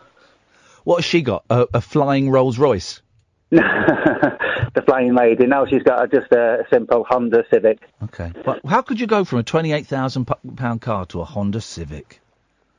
What 0.84 0.96
has 0.96 1.04
she 1.04 1.20
got? 1.22 1.44
A, 1.50 1.66
a 1.74 1.80
flying 1.80 2.30
Rolls 2.30 2.58
Royce. 2.58 3.02
the 4.74 4.82
flying 4.86 5.14
lady. 5.14 5.46
Now 5.46 5.66
she's 5.66 5.82
got 5.82 6.02
a, 6.02 6.08
just 6.08 6.32
a 6.32 6.64
simple 6.72 7.04
Honda 7.04 7.44
Civic. 7.52 7.80
Okay. 8.04 8.32
But 8.44 8.60
how 8.66 8.80
could 8.80 8.98
you 8.98 9.06
go 9.06 9.24
from 9.24 9.40
a 9.40 9.42
twenty-eight 9.42 9.86
thousand 9.86 10.24
pound 10.56 10.80
car 10.80 11.04
to 11.06 11.20
a 11.20 11.24
Honda 11.24 11.60
Civic? 11.60 12.20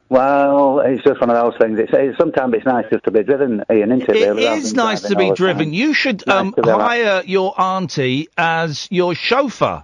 Well, 0.10 0.80
it's 0.80 1.04
just 1.04 1.22
one 1.22 1.30
of 1.30 1.36
those 1.36 1.60
things. 1.60 1.80
It's, 1.80 1.92
it's 1.94 2.18
sometimes 2.18 2.56
it's 2.56 2.66
nice 2.66 2.86
just 2.92 3.04
to 3.06 3.12
be 3.12 3.24
driven, 3.24 3.64
Iain, 3.70 3.92
isn't 3.92 4.02
it? 4.02 4.10
It 4.10 4.30
really, 4.30 4.46
rather 4.46 4.58
is 4.58 4.74
nice 4.74 5.02
to 5.02 5.16
be 5.16 5.32
driven. 5.32 5.66
time. 5.66 5.74
You 5.74 5.94
should 5.94 6.26
Nice 6.26 6.54
um, 6.58 6.64
hire 6.64 7.24
your 7.26 7.60
auntie 7.60 8.28
as 8.38 8.88
your 8.92 9.14
chauffeur. 9.16 9.84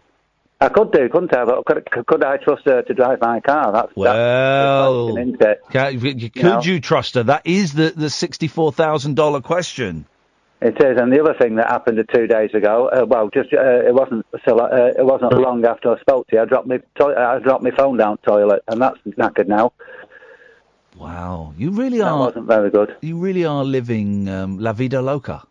I 0.62 0.70
could 0.70 0.92
do, 0.92 1.08
couldn't 1.08 1.36
I? 1.36 1.46
But 1.46 1.66
could, 1.66 2.06
could 2.08 2.24
I 2.24 2.38
trust 2.38 2.66
her 2.66 2.82
to 2.82 2.94
drive 2.94 3.22
my 3.22 3.40
car? 3.40 3.72
That's 3.72 3.96
Well, 3.96 5.08
that's 5.08 5.16
question, 5.16 5.30
isn't 5.30 5.42
it? 5.42 5.62
Ca- 5.72 6.32
could 6.34 6.44
know? 6.44 6.62
you 6.62 6.80
trust 6.82 7.16
her? 7.16 7.24
That 7.24 7.46
is 7.46 7.74
the 7.74 7.94
the 7.96 8.10
sixty-four 8.10 8.72
thousand 8.72 9.16
dollar 9.16 9.42
question. 9.42 10.06
It 10.62 10.76
is, 10.84 11.00
and 11.00 11.12
the 11.14 11.22
other 11.22 11.34
thing 11.40 11.56
that 11.56 11.68
happened 11.70 12.04
two 12.14 12.28
days 12.28 12.54
ago, 12.54 12.90
uh, 12.90 13.06
well, 13.06 13.30
just 13.30 13.54
uh, 13.54 13.88
it 13.88 13.94
wasn't 13.94 14.26
so 14.44 14.60
uh, 14.60 14.92
it 14.98 15.06
wasn't 15.06 15.32
long 15.34 15.64
after 15.66 15.96
I 15.96 16.00
spoke 16.02 16.28
to 16.28 16.36
you. 16.36 16.42
I 16.42 16.46
dropped 16.46 16.68
my 16.68 16.80
to- 16.98 17.16
I 17.18 17.40
dropped 17.40 17.64
my 17.64 17.72
phone 17.72 17.96
down 17.98 18.18
the 18.22 18.30
toilet, 18.32 18.62
and 18.68 18.82
that's 18.82 18.98
knackered 19.18 19.48
now. 19.48 19.72
Wow, 20.98 21.54
you 21.58 21.72
really 21.72 22.00
That 22.00 22.08
are. 22.12 22.20
wasn't 22.20 22.46
very 22.48 22.70
good. 22.70 22.94
You 23.02 23.18
really 23.18 23.46
are 23.46 23.64
living 23.64 24.28
um, 24.28 24.60
la 24.60 24.74
vida 24.74 25.02
loca. 25.02 25.44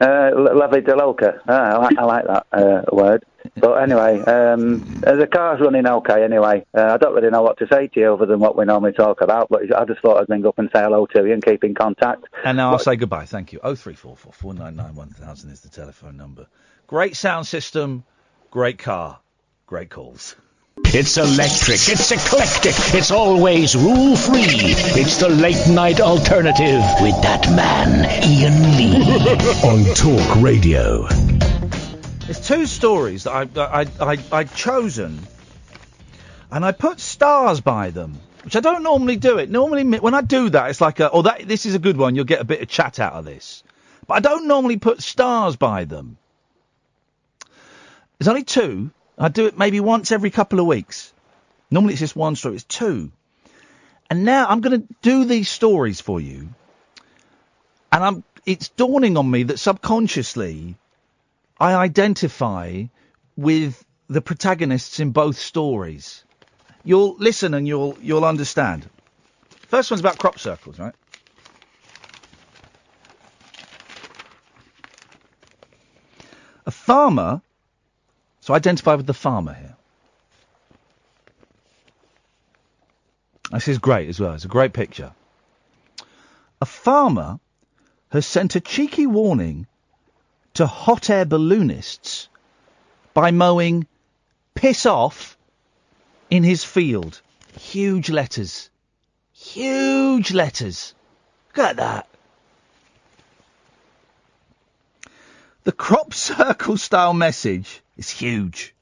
Uh, 0.00 0.30
la 0.34 0.68
vida 0.68 0.94
loca. 0.94 1.40
Ah, 1.48 1.72
I, 1.72 1.76
like, 1.78 1.98
I 1.98 2.04
like 2.04 2.26
that 2.26 2.46
uh, 2.52 2.82
word. 2.92 3.24
But 3.56 3.74
anyway, 3.82 4.20
um, 4.20 5.02
uh, 5.06 5.16
the 5.16 5.26
car's 5.26 5.60
running 5.60 5.86
okay. 5.86 6.24
Anyway, 6.24 6.64
uh, 6.76 6.82
I 6.82 6.96
don't 6.96 7.14
really 7.14 7.30
know 7.30 7.42
what 7.42 7.58
to 7.58 7.66
say 7.70 7.88
to 7.88 8.00
you 8.00 8.14
other 8.14 8.26
than 8.26 8.38
what 8.38 8.56
we 8.56 8.64
normally 8.64 8.92
talk 8.92 9.20
about. 9.20 9.48
But 9.48 9.74
I 9.74 9.84
just 9.84 10.00
thought 10.00 10.20
I'd 10.20 10.28
ring 10.28 10.46
up 10.46 10.58
and 10.58 10.68
say 10.72 10.80
hello 10.80 11.06
to 11.06 11.26
you 11.26 11.32
and 11.32 11.44
keep 11.44 11.64
in 11.64 11.74
contact. 11.74 12.24
And 12.44 12.56
now 12.56 12.72
I'll 12.72 12.78
say 12.78 12.96
goodbye. 12.96 13.26
Thank 13.26 13.52
you. 13.52 13.60
Oh 13.62 13.74
three 13.74 13.94
four 13.94 14.16
four 14.16 14.32
four 14.32 14.54
nine 14.54 14.76
nine 14.76 14.94
one 14.94 15.10
thousand 15.10 15.50
is 15.50 15.60
the 15.60 15.68
telephone 15.68 16.16
number. 16.16 16.46
Great 16.86 17.16
sound 17.16 17.46
system, 17.46 18.04
great 18.50 18.78
car, 18.78 19.20
great 19.66 19.90
calls. 19.90 20.36
It's 20.82 21.18
electric, 21.18 21.88
it's 21.88 22.10
eclectic, 22.10 22.74
it's 22.94 23.10
always 23.10 23.76
rule 23.76 24.16
free. 24.16 24.74
It's 25.00 25.18
the 25.18 25.28
late 25.28 25.68
night 25.68 26.00
alternative 26.00 26.82
with 27.00 27.20
that 27.22 27.48
man, 27.50 28.06
Iain 28.06 28.76
Lee. 28.76 28.96
On 29.62 29.94
Talk 29.94 30.42
Radio. 30.42 31.06
There's 32.30 32.46
two 32.46 32.66
stories 32.66 33.24
that 33.24 33.32
I, 33.32 33.60
I, 33.60 33.86
I, 33.98 34.18
I'd 34.30 34.54
chosen, 34.54 35.18
and 36.52 36.64
I 36.64 36.70
put 36.70 37.00
stars 37.00 37.60
by 37.60 37.90
them, 37.90 38.20
which 38.44 38.54
I 38.54 38.60
don't 38.60 38.84
normally 38.84 39.16
do. 39.16 39.38
It 39.38 39.50
normally 39.50 39.98
when 39.98 40.14
I 40.14 40.20
do 40.20 40.48
that, 40.50 40.70
it's 40.70 40.80
like, 40.80 41.00
a, 41.00 41.10
oh, 41.10 41.22
that 41.22 41.48
this 41.48 41.66
is 41.66 41.74
a 41.74 41.80
good 41.80 41.96
one. 41.96 42.14
You'll 42.14 42.26
get 42.26 42.40
a 42.40 42.44
bit 42.44 42.62
of 42.62 42.68
chat 42.68 43.00
out 43.00 43.14
of 43.14 43.24
this, 43.24 43.64
but 44.06 44.14
I 44.14 44.20
don't 44.20 44.46
normally 44.46 44.76
put 44.76 45.02
stars 45.02 45.56
by 45.56 45.86
them. 45.86 46.18
There's 48.20 48.28
only 48.28 48.44
two. 48.44 48.92
I 49.18 49.26
do 49.26 49.46
it 49.46 49.58
maybe 49.58 49.80
once 49.80 50.12
every 50.12 50.30
couple 50.30 50.60
of 50.60 50.66
weeks. 50.66 51.12
Normally 51.68 51.94
it's 51.94 52.00
just 52.00 52.14
one 52.14 52.36
story. 52.36 52.54
It's 52.54 52.62
two, 52.62 53.10
and 54.08 54.24
now 54.24 54.46
I'm 54.46 54.60
going 54.60 54.82
to 54.82 54.94
do 55.02 55.24
these 55.24 55.48
stories 55.48 56.00
for 56.00 56.20
you, 56.20 56.48
and 57.90 58.04
I'm. 58.04 58.24
It's 58.46 58.68
dawning 58.68 59.16
on 59.16 59.28
me 59.28 59.42
that 59.42 59.58
subconsciously. 59.58 60.76
I 61.60 61.74
identify 61.74 62.84
with 63.36 63.84
the 64.08 64.22
protagonists 64.22 64.98
in 64.98 65.10
both 65.10 65.38
stories. 65.38 66.24
You'll 66.84 67.16
listen 67.18 67.52
and 67.52 67.68
you'll 67.68 67.98
you'll 68.00 68.24
understand. 68.24 68.88
First 69.68 69.90
one's 69.90 70.00
about 70.00 70.18
crop 70.18 70.38
circles, 70.38 70.78
right? 70.78 70.94
A 76.64 76.70
farmer. 76.70 77.42
So 78.40 78.54
identify 78.54 78.94
with 78.94 79.06
the 79.06 79.14
farmer 79.14 79.52
here. 79.52 79.76
This 83.52 83.68
is 83.68 83.78
great 83.78 84.08
as 84.08 84.18
well. 84.18 84.32
It's 84.32 84.46
a 84.46 84.48
great 84.48 84.72
picture. 84.72 85.12
A 86.62 86.66
farmer 86.66 87.38
has 88.10 88.24
sent 88.24 88.56
a 88.56 88.60
cheeky 88.60 89.06
warning 89.06 89.66
to 90.54 90.66
hot 90.66 91.10
air 91.10 91.24
balloonists 91.24 92.28
by 93.14 93.30
mowing 93.30 93.86
piss 94.54 94.86
off 94.86 95.36
in 96.30 96.42
his 96.42 96.64
field. 96.64 97.20
Huge 97.58 98.10
letters. 98.10 98.70
Huge 99.32 100.32
letters. 100.32 100.94
Look 101.48 101.66
at 101.66 101.76
that. 101.76 102.06
The 105.64 105.72
crop 105.72 106.14
circle 106.30 106.76
style 106.76 107.14
message 107.14 107.82
is 107.96 108.10
huge. 108.10 108.74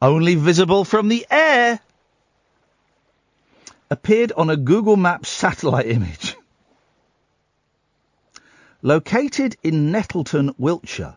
Only 0.00 0.36
visible 0.36 0.84
from 0.84 1.08
the 1.08 1.26
air. 1.30 1.80
Appeared 3.90 4.32
on 4.32 4.50
a 4.50 4.56
Google 4.56 4.96
Maps 4.96 5.28
satellite 5.28 5.86
image. 5.96 6.36
Located 8.82 9.56
in 9.64 9.90
Nettleton, 9.90 10.54
Wiltshire. 10.56 11.16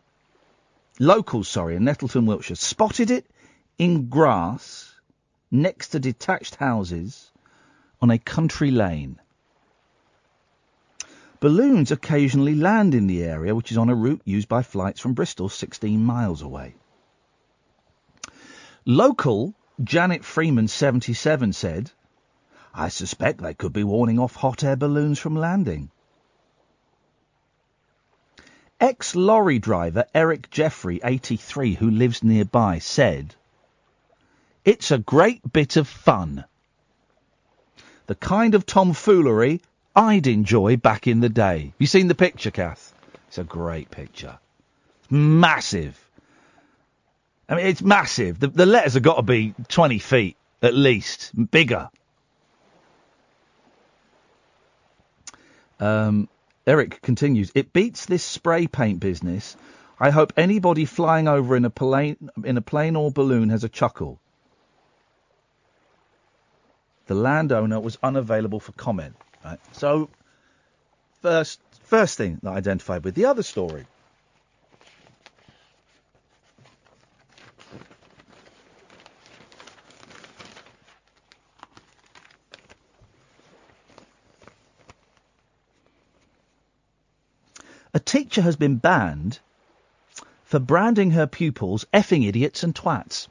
Locals, 0.99 1.47
sorry, 1.47 1.75
in 1.75 1.83
Nettleton, 1.83 2.25
Wiltshire. 2.25 2.55
Spotted 2.55 3.11
it 3.11 3.29
in 3.77 4.09
grass 4.09 4.95
next 5.51 5.89
to 5.89 5.99
detached 5.99 6.55
houses 6.55 7.31
on 8.01 8.09
a 8.09 8.17
country 8.17 8.71
lane. 8.71 9.19
Balloons 11.39 11.91
occasionally 11.91 12.55
land 12.55 12.95
in 12.95 13.05
the 13.07 13.23
area, 13.23 13.53
which 13.53 13.71
is 13.71 13.77
on 13.77 13.89
a 13.89 13.95
route 13.95 14.21
used 14.25 14.47
by 14.47 14.63
flights 14.63 14.99
from 14.99 15.13
Bristol, 15.13 15.49
16 15.49 16.03
miles 16.03 16.41
away. 16.41 16.75
Local 18.85 19.53
Janet 19.83 20.25
Freeman, 20.25 20.67
77, 20.67 21.53
said, 21.53 21.91
I 22.73 22.89
suspect 22.89 23.41
they 23.41 23.53
could 23.53 23.73
be 23.73 23.83
warning 23.83 24.17
off 24.17 24.35
hot 24.35 24.63
air 24.63 24.75
balloons 24.75 25.19
from 25.19 25.35
landing. 25.35 25.91
Ex 28.81 29.15
lorry 29.15 29.59
driver 29.59 30.05
Eric 30.13 30.49
Jeffrey, 30.49 30.99
83, 31.03 31.75
who 31.75 31.91
lives 31.91 32.23
nearby, 32.23 32.79
said, 32.79 33.35
It's 34.65 34.89
a 34.89 34.97
great 34.97 35.53
bit 35.53 35.77
of 35.77 35.87
fun. 35.87 36.45
The 38.07 38.15
kind 38.15 38.55
of 38.55 38.65
tomfoolery 38.65 39.61
I'd 39.95 40.25
enjoy 40.25 40.77
back 40.77 41.05
in 41.05 41.19
the 41.19 41.29
day. 41.29 41.73
You 41.77 41.85
seen 41.85 42.07
the 42.07 42.15
picture, 42.15 42.49
Kath? 42.49 42.93
It's 43.27 43.37
a 43.37 43.43
great 43.43 43.91
picture. 43.91 44.39
Massive. 45.11 45.97
I 47.47 47.55
mean, 47.55 47.67
it's 47.67 47.83
massive. 47.83 48.39
The, 48.39 48.47
the 48.47 48.65
letters 48.65 48.95
have 48.95 49.03
got 49.03 49.17
to 49.17 49.21
be 49.21 49.53
20 49.67 49.99
feet 49.99 50.37
at 50.61 50.73
least, 50.73 51.31
bigger. 51.51 51.89
Um, 55.79 56.29
Eric 56.67 57.01
continues. 57.01 57.51
It 57.55 57.73
beats 57.73 58.05
this 58.05 58.23
spray 58.23 58.67
paint 58.67 58.99
business. 58.99 59.55
I 59.99 60.11
hope 60.11 60.33
anybody 60.37 60.85
flying 60.85 61.27
over 61.27 61.55
in 61.55 61.65
a 61.65 61.69
plane, 61.69 62.29
in 62.43 62.57
a 62.57 62.61
plane 62.61 62.95
or 62.95 63.11
balloon 63.11 63.49
has 63.49 63.63
a 63.63 63.69
chuckle. 63.69 64.19
The 67.07 67.15
landowner 67.15 67.79
was 67.79 67.97
unavailable 68.03 68.59
for 68.59 68.71
comment. 68.73 69.15
Right. 69.43 69.59
So, 69.73 70.09
first, 71.21 71.59
first 71.83 72.17
thing 72.17 72.39
that 72.43 72.51
I 72.51 72.57
identified 72.57 73.03
with 73.03 73.15
the 73.15 73.25
other 73.25 73.43
story. 73.43 73.85
A 87.93 87.99
teacher 88.31 88.41
has 88.41 88.55
been 88.55 88.77
banned 88.77 89.39
for 90.45 90.57
branding 90.57 91.11
her 91.11 91.27
pupils 91.27 91.85
effing 91.93 92.25
idiots 92.25 92.63
and 92.63 92.73
twats. 92.73 93.27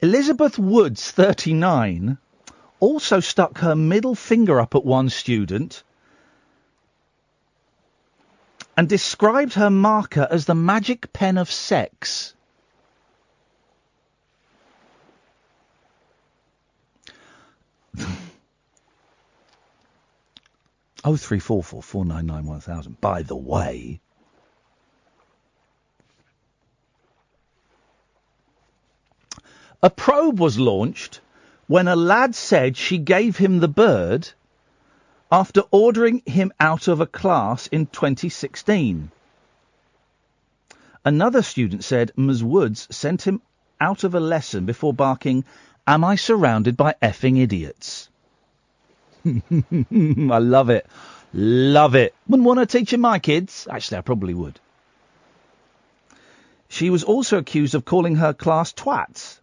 Elizabeth 0.00 0.58
Woods, 0.58 1.10
39, 1.10 2.18
also 2.78 3.18
stuck 3.18 3.58
her 3.58 3.74
middle 3.74 4.14
finger 4.14 4.60
up 4.60 4.76
at 4.76 4.84
one 4.84 5.08
student 5.08 5.82
and 8.76 8.88
described 8.88 9.54
her 9.54 9.70
marker 9.70 10.28
as 10.30 10.44
the 10.44 10.54
magic 10.54 11.12
pen 11.12 11.36
of 11.36 11.50
sex. 11.50 12.34
Oh 21.04 21.16
three 21.16 21.40
four 21.40 21.62
four 21.64 21.82
four 21.82 22.04
nine 22.04 22.26
nine 22.26 22.46
one 22.46 22.60
thousand. 22.60 23.00
By 23.00 23.22
the 23.22 23.36
way, 23.36 24.00
a 29.82 29.90
probe 29.90 30.38
was 30.38 30.58
launched 30.58 31.20
when 31.66 31.88
a 31.88 31.96
lad 31.96 32.34
said 32.34 32.76
she 32.76 32.98
gave 32.98 33.36
him 33.36 33.58
the 33.58 33.68
bird 33.68 34.28
after 35.32 35.62
ordering 35.70 36.22
him 36.26 36.52
out 36.60 36.86
of 36.86 37.00
a 37.00 37.06
class 37.06 37.66
in 37.68 37.86
2016. 37.86 39.10
Another 41.04 41.42
student 41.42 41.82
said 41.82 42.12
Ms. 42.16 42.44
Woods 42.44 42.86
sent 42.94 43.26
him 43.26 43.40
out 43.80 44.04
of 44.04 44.14
a 44.14 44.20
lesson 44.20 44.66
before 44.66 44.92
barking, 44.92 45.44
Am 45.84 46.04
I 46.04 46.14
surrounded 46.14 46.76
by 46.76 46.94
effing 47.02 47.40
idiots? 47.40 48.08
I 49.24 50.38
love 50.38 50.70
it. 50.70 50.86
Love 51.32 51.94
it. 51.94 52.14
Wouldn't 52.28 52.46
want 52.46 52.60
to 52.60 52.66
teach 52.66 52.96
my 52.96 53.18
kids. 53.18 53.66
Actually, 53.70 53.98
I 53.98 54.00
probably 54.02 54.34
would. 54.34 54.60
She 56.68 56.90
was 56.90 57.04
also 57.04 57.38
accused 57.38 57.74
of 57.74 57.84
calling 57.84 58.16
her 58.16 58.32
class 58.32 58.72
twats 58.72 59.38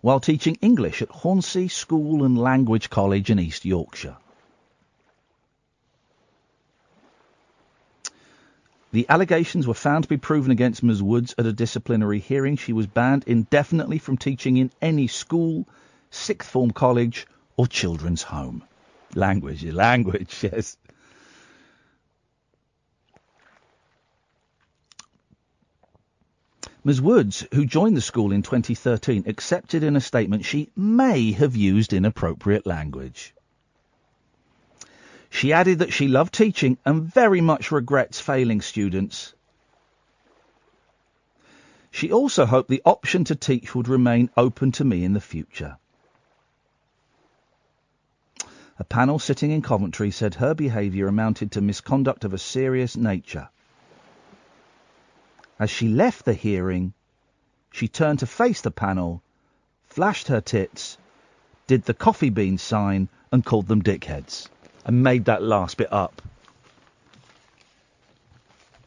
while 0.00 0.20
teaching 0.20 0.56
English 0.60 1.02
at 1.02 1.08
Hornsea 1.10 1.68
School 1.68 2.24
and 2.24 2.38
Language 2.38 2.90
College 2.90 3.30
in 3.30 3.38
East 3.38 3.64
Yorkshire. 3.64 4.16
The 8.92 9.06
allegations 9.08 9.68
were 9.68 9.74
found 9.74 10.04
to 10.04 10.08
be 10.08 10.16
proven 10.16 10.50
against 10.50 10.82
Ms. 10.82 11.02
Woods 11.02 11.34
at 11.38 11.46
a 11.46 11.52
disciplinary 11.52 12.18
hearing. 12.18 12.56
She 12.56 12.72
was 12.72 12.88
banned 12.88 13.22
indefinitely 13.28 13.98
from 13.98 14.16
teaching 14.16 14.56
in 14.56 14.72
any 14.82 15.06
school, 15.06 15.68
sixth 16.10 16.50
form 16.50 16.72
college, 16.72 17.28
or 17.60 17.66
children's 17.66 18.22
home. 18.22 18.64
Language, 19.14 19.62
language, 19.64 20.34
yes. 20.42 20.78
Ms. 26.84 27.02
Woods, 27.02 27.46
who 27.52 27.66
joined 27.66 27.98
the 27.98 28.00
school 28.00 28.32
in 28.32 28.40
2013, 28.40 29.24
accepted 29.26 29.82
in 29.82 29.94
a 29.94 30.00
statement 30.00 30.46
she 30.46 30.70
may 30.74 31.32
have 31.32 31.54
used 31.54 31.92
inappropriate 31.92 32.64
language. 32.64 33.34
She 35.28 35.52
added 35.52 35.80
that 35.80 35.92
she 35.92 36.08
loved 36.08 36.32
teaching 36.32 36.78
and 36.86 37.02
very 37.02 37.42
much 37.42 37.70
regrets 37.70 38.18
failing 38.18 38.62
students. 38.62 39.34
She 41.90 42.10
also 42.10 42.46
hoped 42.46 42.70
the 42.70 42.80
option 42.86 43.24
to 43.24 43.36
teach 43.36 43.74
would 43.74 43.86
remain 43.86 44.30
open 44.34 44.72
to 44.72 44.84
me 44.84 45.04
in 45.04 45.12
the 45.12 45.20
future. 45.20 45.76
A 48.80 48.84
panel 48.84 49.18
sitting 49.18 49.50
in 49.50 49.60
Coventry 49.60 50.10
said 50.10 50.36
her 50.36 50.54
behaviour 50.54 51.06
amounted 51.06 51.52
to 51.52 51.60
misconduct 51.60 52.24
of 52.24 52.32
a 52.32 52.38
serious 52.38 52.96
nature. 52.96 53.50
As 55.58 55.68
she 55.68 55.86
left 55.86 56.24
the 56.24 56.32
hearing, 56.32 56.94
she 57.70 57.88
turned 57.88 58.20
to 58.20 58.26
face 58.26 58.62
the 58.62 58.70
panel, 58.70 59.22
flashed 59.84 60.28
her 60.28 60.40
tits, 60.40 60.96
did 61.66 61.84
the 61.84 61.92
coffee 61.92 62.30
bean 62.30 62.56
sign, 62.56 63.10
and 63.30 63.44
called 63.44 63.68
them 63.68 63.82
dickheads. 63.82 64.48
And 64.86 65.02
made 65.02 65.26
that 65.26 65.42
last 65.42 65.76
bit 65.76 65.92
up. 65.92 66.22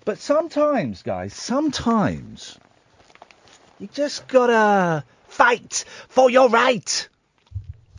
But 0.06 0.18
sometimes, 0.18 1.04
guys, 1.04 1.36
sometimes 1.36 2.58
you 3.78 3.88
just 3.94 4.28
gotta 4.28 5.04
fight 5.28 5.86
for 6.10 6.32
your 6.32 6.50
right. 6.50 7.10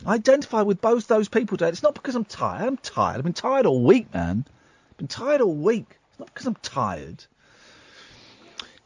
I 0.05 0.15
identify 0.15 0.61
with 0.61 0.81
both 0.81 1.07
those 1.07 1.27
people, 1.27 1.57
Dad. 1.57 1.69
It's 1.69 1.83
not 1.83 1.95
because 1.95 2.15
I'm 2.15 2.25
tired. 2.25 2.67
I'm 2.67 2.77
tired. 2.77 3.17
I've 3.17 3.23
been 3.23 3.33
tired 3.33 3.65
all 3.65 3.83
week, 3.83 4.13
man. 4.13 4.45
I've 4.91 4.97
been 4.97 5.07
tired 5.07 5.41
all 5.41 5.55
week. 5.55 5.97
It's 6.09 6.19
not 6.19 6.33
because 6.33 6.45
I'm 6.47 6.55
tired. 6.55 7.23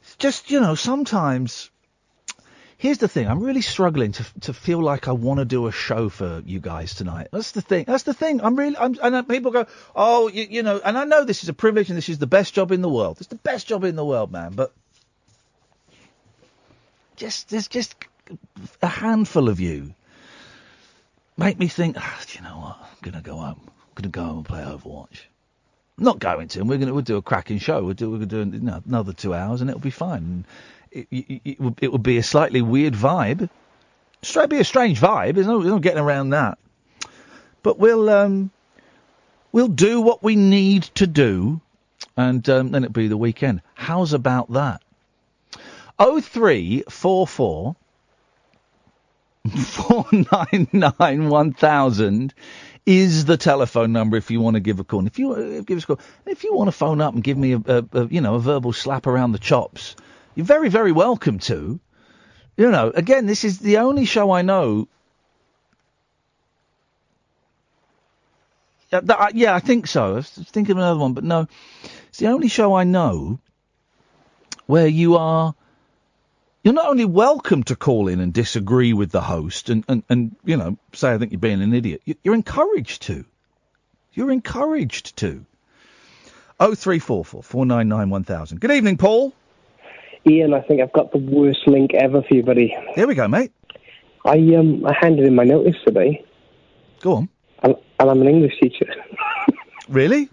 It's 0.01 0.15
just, 0.17 0.49
you 0.49 0.59
know, 0.59 0.75
sometimes. 0.75 1.69
Here's 2.77 2.99
the 2.99 3.09
thing. 3.09 3.27
I'm 3.27 3.41
really 3.41 3.61
struggling 3.61 4.13
to 4.13 4.25
to 4.41 4.53
feel 4.53 4.81
like 4.81 5.09
I 5.09 5.11
want 5.11 5.39
to 5.39 5.45
do 5.45 5.67
a 5.67 5.71
show 5.71 6.07
for 6.07 6.41
you 6.45 6.61
guys 6.61 6.95
tonight. 6.95 7.27
That's 7.29 7.51
the 7.51 7.61
thing. 7.61 7.83
That's 7.85 8.03
the 8.03 8.13
thing. 8.13 8.39
I'm 8.41 8.55
really. 8.55 8.77
I'm, 8.77 8.97
and 9.03 9.27
people 9.27 9.51
go, 9.51 9.67
oh, 9.93 10.29
you, 10.29 10.47
you 10.49 10.63
know, 10.63 10.79
and 10.85 10.97
I 10.97 11.03
know 11.03 11.25
this 11.25 11.43
is 11.43 11.49
a 11.49 11.53
privilege 11.53 11.89
and 11.89 11.97
this 11.97 12.07
is 12.07 12.19
the 12.19 12.27
best 12.27 12.53
job 12.53 12.71
in 12.71 12.81
the 12.81 12.87
world. 12.87 13.17
It's 13.19 13.27
the 13.27 13.35
best 13.35 13.67
job 13.67 13.83
in 13.83 13.97
the 13.97 14.05
world, 14.05 14.31
man. 14.31 14.53
But 14.53 14.71
just 17.17 17.49
there's 17.49 17.67
just 17.67 17.95
a 18.81 18.87
handful 18.87 19.49
of 19.49 19.59
you 19.59 19.93
make 21.39 21.57
me 21.57 21.67
think, 21.67 21.95
ah, 21.97 22.21
do 22.27 22.37
you 22.37 22.43
know 22.43 22.57
what? 22.57 22.77
I'm 22.81 22.97
going 23.01 23.15
to 23.15 23.27
go 23.27 23.37
home. 23.37 23.61
I'm 23.65 23.93
going 23.95 24.03
to 24.03 24.09
go 24.09 24.23
home 24.23 24.37
and 24.37 24.45
play 24.45 24.61
Overwatch. 24.61 25.21
I'm 25.97 26.03
not 26.03 26.19
going 26.19 26.49
to. 26.49 26.59
And 26.59 26.69
we're 26.69 26.77
going 26.77 26.89
to 26.89 26.93
we'll 26.93 27.01
do 27.03 27.17
a 27.17 27.21
cracking 27.21 27.59
show. 27.59 27.83
We'll 27.83 27.93
do, 27.93 28.11
we'll 28.11 28.25
do 28.25 28.39
you 28.39 28.45
know, 28.45 28.83
another 28.85 29.13
two 29.13 29.33
hours 29.33 29.61
and 29.61 29.69
it'll 29.69 29.79
be 29.79 29.89
fine. 29.89 30.45
It, 30.91 31.07
it, 31.11 31.41
it, 31.45 31.59
will, 31.59 31.75
it 31.81 32.03
be 32.03 32.17
a 32.17 32.23
slightly 32.23 32.61
weird 32.61 32.93
vibe. 32.93 33.49
Straight 34.21 34.49
be 34.49 34.59
a 34.59 34.65
strange 34.65 34.99
vibe. 34.99 35.35
There's 35.35 35.47
no, 35.47 35.59
there's 35.61 35.71
no 35.71 35.79
getting 35.79 35.99
around 35.99 36.31
that. 36.31 36.57
But 37.63 37.79
we'll 37.79 38.09
um, 38.09 38.51
we'll 39.51 39.67
do 39.67 40.01
what 40.01 40.23
we 40.23 40.35
need 40.35 40.83
to 40.95 41.07
do, 41.07 41.61
and 42.15 42.47
um, 42.49 42.71
then 42.71 42.83
it'll 42.83 42.93
be 42.93 43.07
the 43.07 43.17
weekend. 43.17 43.61
How's 43.75 44.13
about 44.13 44.51
that? 44.53 44.81
Oh 45.97 46.21
three 46.21 46.83
four 46.89 47.27
four 47.27 47.75
499 49.47 51.29
1000 51.29 52.33
is 52.85 53.25
the 53.25 53.37
telephone 53.37 53.91
number 53.93 54.17
if 54.17 54.31
you 54.31 54.41
want 54.41 54.55
to 54.55 54.59
give 54.61 54.79
a 54.79 54.83
call. 54.83 54.99
And 54.99 55.07
if 55.07 55.19
you 55.19 55.33
uh, 55.33 55.61
give 55.61 55.77
us 55.77 55.83
a 55.85 55.87
call, 55.87 55.99
if 56.25 56.43
you 56.43 56.53
want 56.55 56.67
to 56.69 56.71
phone 56.71 57.01
up 57.01 57.13
and 57.13 57.23
give 57.23 57.37
me 57.37 57.53
a, 57.53 57.57
a, 57.67 57.85
a 57.93 58.07
you 58.07 58.21
know 58.21 58.35
a 58.35 58.39
verbal 58.39 58.73
slap 58.73 59.07
around 59.07 59.33
the 59.33 59.39
chops, 59.39 59.95
you're 60.35 60.45
very 60.45 60.69
very 60.69 60.91
welcome 60.91 61.39
to. 61.39 61.79
You 62.57 62.71
know, 62.71 62.91
again, 62.95 63.25
this 63.27 63.43
is 63.45 63.59
the 63.59 63.77
only 63.79 64.05
show 64.05 64.31
I 64.31 64.43
know. 64.43 64.87
Yeah, 68.91 69.01
that, 69.03 69.19
I- 69.21 69.31
yeah, 69.35 69.55
I 69.55 69.59
think 69.59 69.87
so. 69.87 70.05
I 70.13 70.15
was 70.15 70.29
thinking 70.29 70.73
of 70.73 70.77
another 70.79 70.99
one, 70.99 71.13
but 71.13 71.23
no, 71.23 71.47
it's 72.09 72.19
the 72.19 72.27
only 72.27 72.47
show 72.49 72.75
I 72.75 72.85
know 72.85 73.39
where 74.67 74.87
you 74.87 75.17
are 75.17 75.55
you're 76.63 76.73
not 76.73 76.87
only 76.89 77.05
welcome 77.05 77.63
to 77.63 77.75
call 77.75 78.07
in 78.07 78.19
and 78.19 78.33
disagree 78.33 78.93
with 78.93 79.11
the 79.11 79.21
host 79.21 79.69
and, 79.69 79.83
and, 79.87 80.03
and 80.09 80.35
you 80.43 80.57
know, 80.57 80.77
say 80.93 81.13
I 81.13 81.17
think 81.17 81.31
you're 81.31 81.39
being 81.39 81.61
an 81.61 81.73
idiot. 81.73 82.01
You- 82.05 82.15
You're 82.23 82.35
encouraged 82.35 83.03
to. 83.03 83.25
You're 84.13 84.31
encouraged 84.31 85.17
to. 85.17 85.45
Oh 86.59 86.75
three 86.75 86.99
four 86.99 87.23
four 87.23 87.41
four 87.41 87.65
nine 87.65 87.87
nine 87.87 88.09
one 88.09 88.23
thousand. 88.25 88.59
Good 88.59 88.71
evening, 88.71 88.97
Paul. 88.97 89.33
Iain, 90.27 90.53
I 90.53 90.59
think 90.61 90.81
I've 90.81 90.91
got 90.91 91.13
the 91.13 91.17
worst 91.17 91.61
link 91.67 91.93
ever 91.93 92.21
for 92.21 92.35
you, 92.35 92.43
buddy. 92.43 92.75
Here 92.95 93.07
we 93.07 93.15
go, 93.15 93.27
mate. 93.29 93.53
I 94.25 94.37
um 94.55 94.85
I 94.85 94.93
handed 94.99 95.25
in 95.25 95.35
my 95.35 95.45
notice 95.45 95.77
today. 95.87 96.25
Go 96.99 97.13
on. 97.15 97.29
And, 97.63 97.75
and 97.99 98.09
I'm 98.09 98.21
an 98.21 98.27
English 98.27 98.53
teacher. 98.61 98.85
Really? 99.87 100.29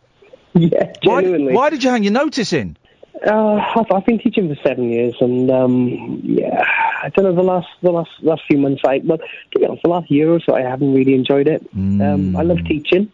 Yeah, 0.53 0.93
Why, 1.05 1.23
genuinely. 1.23 1.55
why 1.55 1.71
did 1.71 1.83
you 1.83 1.89
hang 1.89 2.03
your 2.03 2.13
notice 2.13 2.53
in? 2.53 2.77
Uh, 3.25 3.55
I've, 3.77 3.91
I've 3.91 4.05
been 4.05 4.19
teaching 4.19 4.55
for 4.55 4.61
seven 4.63 4.91
years, 4.91 5.15
and 5.21 5.51
um, 5.51 6.21
yeah, 6.23 6.65
I 7.03 7.09
don't 7.11 7.25
know 7.25 7.35
the 7.35 7.43
last 7.43 7.69
the 7.83 7.91
last 7.91 8.11
last 8.23 8.43
few 8.47 8.59
months. 8.59 8.83
I 8.85 9.01
well, 9.05 9.19
to 9.19 9.59
be 9.59 9.65
honest, 9.65 9.83
the 9.83 9.89
last 9.89 10.11
year 10.11 10.31
or 10.31 10.41
so, 10.41 10.55
I 10.55 10.63
haven't 10.63 10.93
really 10.93 11.15
enjoyed 11.15 11.49
it. 11.49 11.67
Um, 11.75 12.37
I 12.37 12.43
love 12.43 12.59
teaching. 12.67 13.11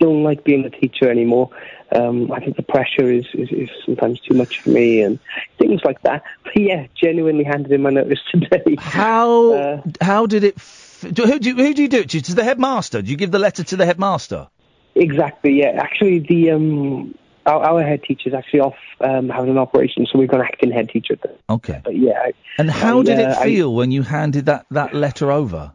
Don't 0.00 0.22
like 0.22 0.44
being 0.44 0.64
a 0.64 0.70
teacher 0.70 1.10
anymore. 1.10 1.50
Um, 1.94 2.30
I 2.30 2.40
think 2.40 2.56
the 2.56 2.62
pressure 2.62 3.10
is, 3.10 3.26
is, 3.34 3.50
is 3.50 3.70
sometimes 3.84 4.20
too 4.20 4.34
much 4.34 4.60
for 4.60 4.70
me, 4.70 5.02
and 5.02 5.18
things 5.58 5.80
like 5.84 6.02
that. 6.02 6.22
But 6.44 6.56
yeah, 6.56 6.86
genuinely 6.94 7.44
handed 7.44 7.72
in 7.72 7.82
my 7.82 7.90
notice 7.90 8.20
today. 8.30 8.76
How 8.78 9.52
Uh, 9.52 9.82
how 10.00 10.26
did 10.26 10.44
it? 10.44 10.56
F- 10.56 11.06
do, 11.12 11.24
who 11.24 11.38
do 11.38 11.50
you, 11.50 11.54
who 11.56 11.74
do 11.74 11.82
you 11.82 11.88
do 11.88 12.00
it 12.00 12.10
to? 12.10 12.20
To 12.20 12.34
the 12.34 12.44
headmaster? 12.44 13.02
Do 13.02 13.10
you 13.10 13.16
give 13.16 13.30
the 13.30 13.38
letter 13.38 13.62
to 13.62 13.76
the 13.76 13.86
headmaster? 13.86 14.48
Exactly. 14.94 15.60
Yeah. 15.60 15.78
Actually, 15.80 16.18
the 16.18 16.50
um, 16.50 17.14
our, 17.48 17.62
our 17.64 17.82
head 17.82 18.02
teacher's 18.02 18.34
actually 18.34 18.60
off 18.60 18.76
um, 19.00 19.28
having 19.28 19.50
an 19.50 19.58
operation, 19.58 20.06
so 20.06 20.18
we've 20.18 20.28
got 20.28 20.40
an 20.40 20.46
acting 20.46 20.70
head 20.70 20.88
teacher. 20.90 21.16
Okay. 21.50 21.80
but 21.84 21.96
yeah. 21.96 22.20
I- 22.26 22.32
And 22.58 22.70
how 22.70 23.00
I, 23.00 23.04
did 23.04 23.18
uh, 23.18 23.22
it 23.22 23.28
I- 23.38 23.44
feel 23.44 23.74
when 23.74 23.90
you 23.90 24.02
handed 24.02 24.46
that, 24.46 24.66
that 24.70 24.94
letter 24.94 25.32
over? 25.32 25.72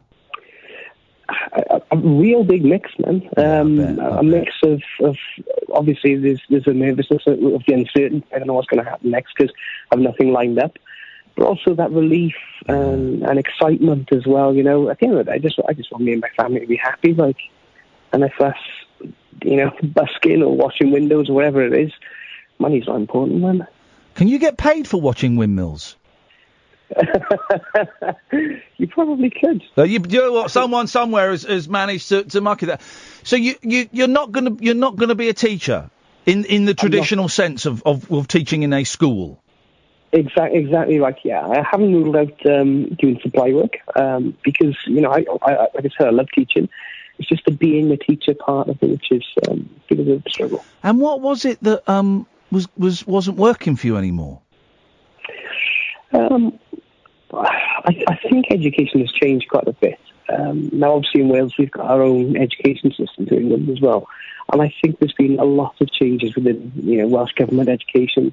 a, 1.52 1.80
a 1.90 1.96
real 1.96 2.44
big 2.44 2.64
mix, 2.64 2.90
man. 2.98 3.28
Um, 3.36 3.98
a 3.98 4.22
mix 4.22 4.52
of, 4.62 4.82
of 5.00 5.16
obviously 5.72 6.16
there's 6.16 6.42
there's 6.50 6.66
a 6.66 6.72
nervousness 6.72 7.22
of 7.26 7.34
of 7.42 7.62
the 7.66 7.74
uncertainty. 7.74 8.26
I 8.34 8.38
don't 8.38 8.46
know 8.46 8.54
what's 8.54 8.68
going 8.68 8.84
to 8.84 8.88
happen 8.90 9.10
next 9.10 9.32
because 9.36 9.54
I've 9.90 10.00
nothing 10.00 10.32
lined 10.32 10.58
up. 10.58 10.76
But 11.36 11.46
also 11.46 11.74
that 11.74 11.90
relief 11.90 12.34
and, 12.68 13.22
and 13.24 13.38
excitement 13.38 14.12
as 14.12 14.24
well. 14.26 14.54
You 14.54 14.62
know, 14.62 14.88
at 14.90 15.00
the 15.00 15.06
end 15.06 15.18
of 15.18 15.24
the 15.26 15.32
day, 15.32 15.36
I 15.36 15.38
just 15.38 15.58
I 15.68 15.72
just 15.72 15.90
want 15.90 16.04
me 16.04 16.12
and 16.12 16.20
my 16.20 16.28
family 16.36 16.60
to 16.60 16.66
be 16.66 16.76
happy. 16.76 17.12
Like, 17.14 17.38
and 18.12 18.22
if 18.22 18.32
that's 18.38 18.58
you 19.42 19.56
know 19.56 19.70
busking 19.82 20.42
or 20.42 20.54
washing 20.56 20.90
windows 20.90 21.28
or 21.28 21.34
whatever 21.34 21.64
it 21.64 21.72
is, 21.72 21.92
money's 22.58 22.86
not 22.86 22.96
important, 22.96 23.40
man. 23.40 23.66
Can 24.14 24.28
you 24.28 24.38
get 24.38 24.56
paid 24.56 24.86
for 24.86 25.00
watching 25.00 25.36
windmills? 25.36 25.96
you 28.78 28.86
probably 28.88 29.30
could. 29.30 29.62
Uh, 29.76 29.82
you, 29.84 30.00
you 30.08 30.20
know 30.20 30.32
what? 30.32 30.50
Someone 30.50 30.86
somewhere 30.86 31.30
has, 31.30 31.42
has 31.42 31.68
managed 31.68 32.08
to, 32.10 32.24
to 32.24 32.40
market 32.40 32.66
that. 32.66 32.82
So 33.22 33.36
you, 33.36 33.54
you 33.62 33.88
you're 33.90 34.08
not 34.08 34.32
gonna 34.32 34.56
you're 34.60 34.74
not 34.74 34.96
gonna 34.96 35.14
be 35.14 35.28
a 35.28 35.34
teacher 35.34 35.90
in 36.26 36.44
in 36.44 36.64
the 36.64 36.74
traditional 36.74 37.28
sense 37.28 37.66
of, 37.66 37.82
of, 37.84 38.10
of 38.12 38.28
teaching 38.28 38.62
in 38.62 38.72
a 38.72 38.84
school. 38.84 39.40
Exactly, 40.12 40.60
exactly 40.60 41.00
right. 41.00 41.16
Yeah, 41.24 41.44
I 41.44 41.66
haven't 41.68 41.92
ruled 41.92 42.14
out 42.16 42.46
um, 42.46 42.94
doing 42.94 43.18
supply 43.20 43.52
work 43.52 43.78
um, 43.96 44.36
because 44.44 44.76
you 44.86 45.00
know, 45.00 45.10
I, 45.10 45.24
I, 45.42 45.54
I- 45.54 45.68
like 45.74 45.86
I 45.86 45.90
said, 45.98 46.06
I 46.06 46.10
love 46.10 46.28
teaching. 46.32 46.68
It's 47.18 47.28
just 47.28 47.44
the 47.44 47.52
being 47.52 47.90
a 47.92 47.96
teacher 47.96 48.34
part 48.34 48.68
of 48.68 48.82
it, 48.82 48.90
which 48.90 49.12
is 49.12 49.24
um, 49.48 49.68
a 49.90 49.94
bit 49.94 50.08
of 50.08 50.26
a 50.26 50.30
struggle. 50.30 50.64
And 50.82 51.00
what 51.00 51.20
was 51.20 51.44
it 51.44 51.62
that 51.62 51.88
um 51.88 52.26
was 52.50 52.68
was 52.76 53.06
wasn't 53.06 53.36
working 53.36 53.76
for 53.76 53.86
you 53.86 53.96
anymore? 53.96 54.40
Um, 56.12 56.58
I, 57.32 58.04
I 58.08 58.16
think 58.28 58.46
education 58.50 59.00
has 59.00 59.10
changed 59.12 59.48
quite 59.48 59.66
a 59.66 59.72
bit. 59.72 59.98
Um, 60.28 60.70
now, 60.72 60.94
obviously, 60.94 61.20
in 61.22 61.28
Wales, 61.28 61.54
we've 61.58 61.70
got 61.70 61.86
our 61.86 62.02
own 62.02 62.36
education 62.36 62.92
system 62.92 63.26
to 63.26 63.36
England 63.36 63.68
as 63.68 63.80
well. 63.80 64.08
And 64.52 64.60
I 64.60 64.74
think 64.82 64.98
there's 64.98 65.14
been 65.14 65.38
a 65.38 65.44
lot 65.44 65.74
of 65.80 65.90
changes 65.90 66.34
within, 66.34 66.70
you 66.76 66.98
know, 66.98 67.08
Welsh 67.08 67.32
government 67.32 67.68
education. 67.68 68.32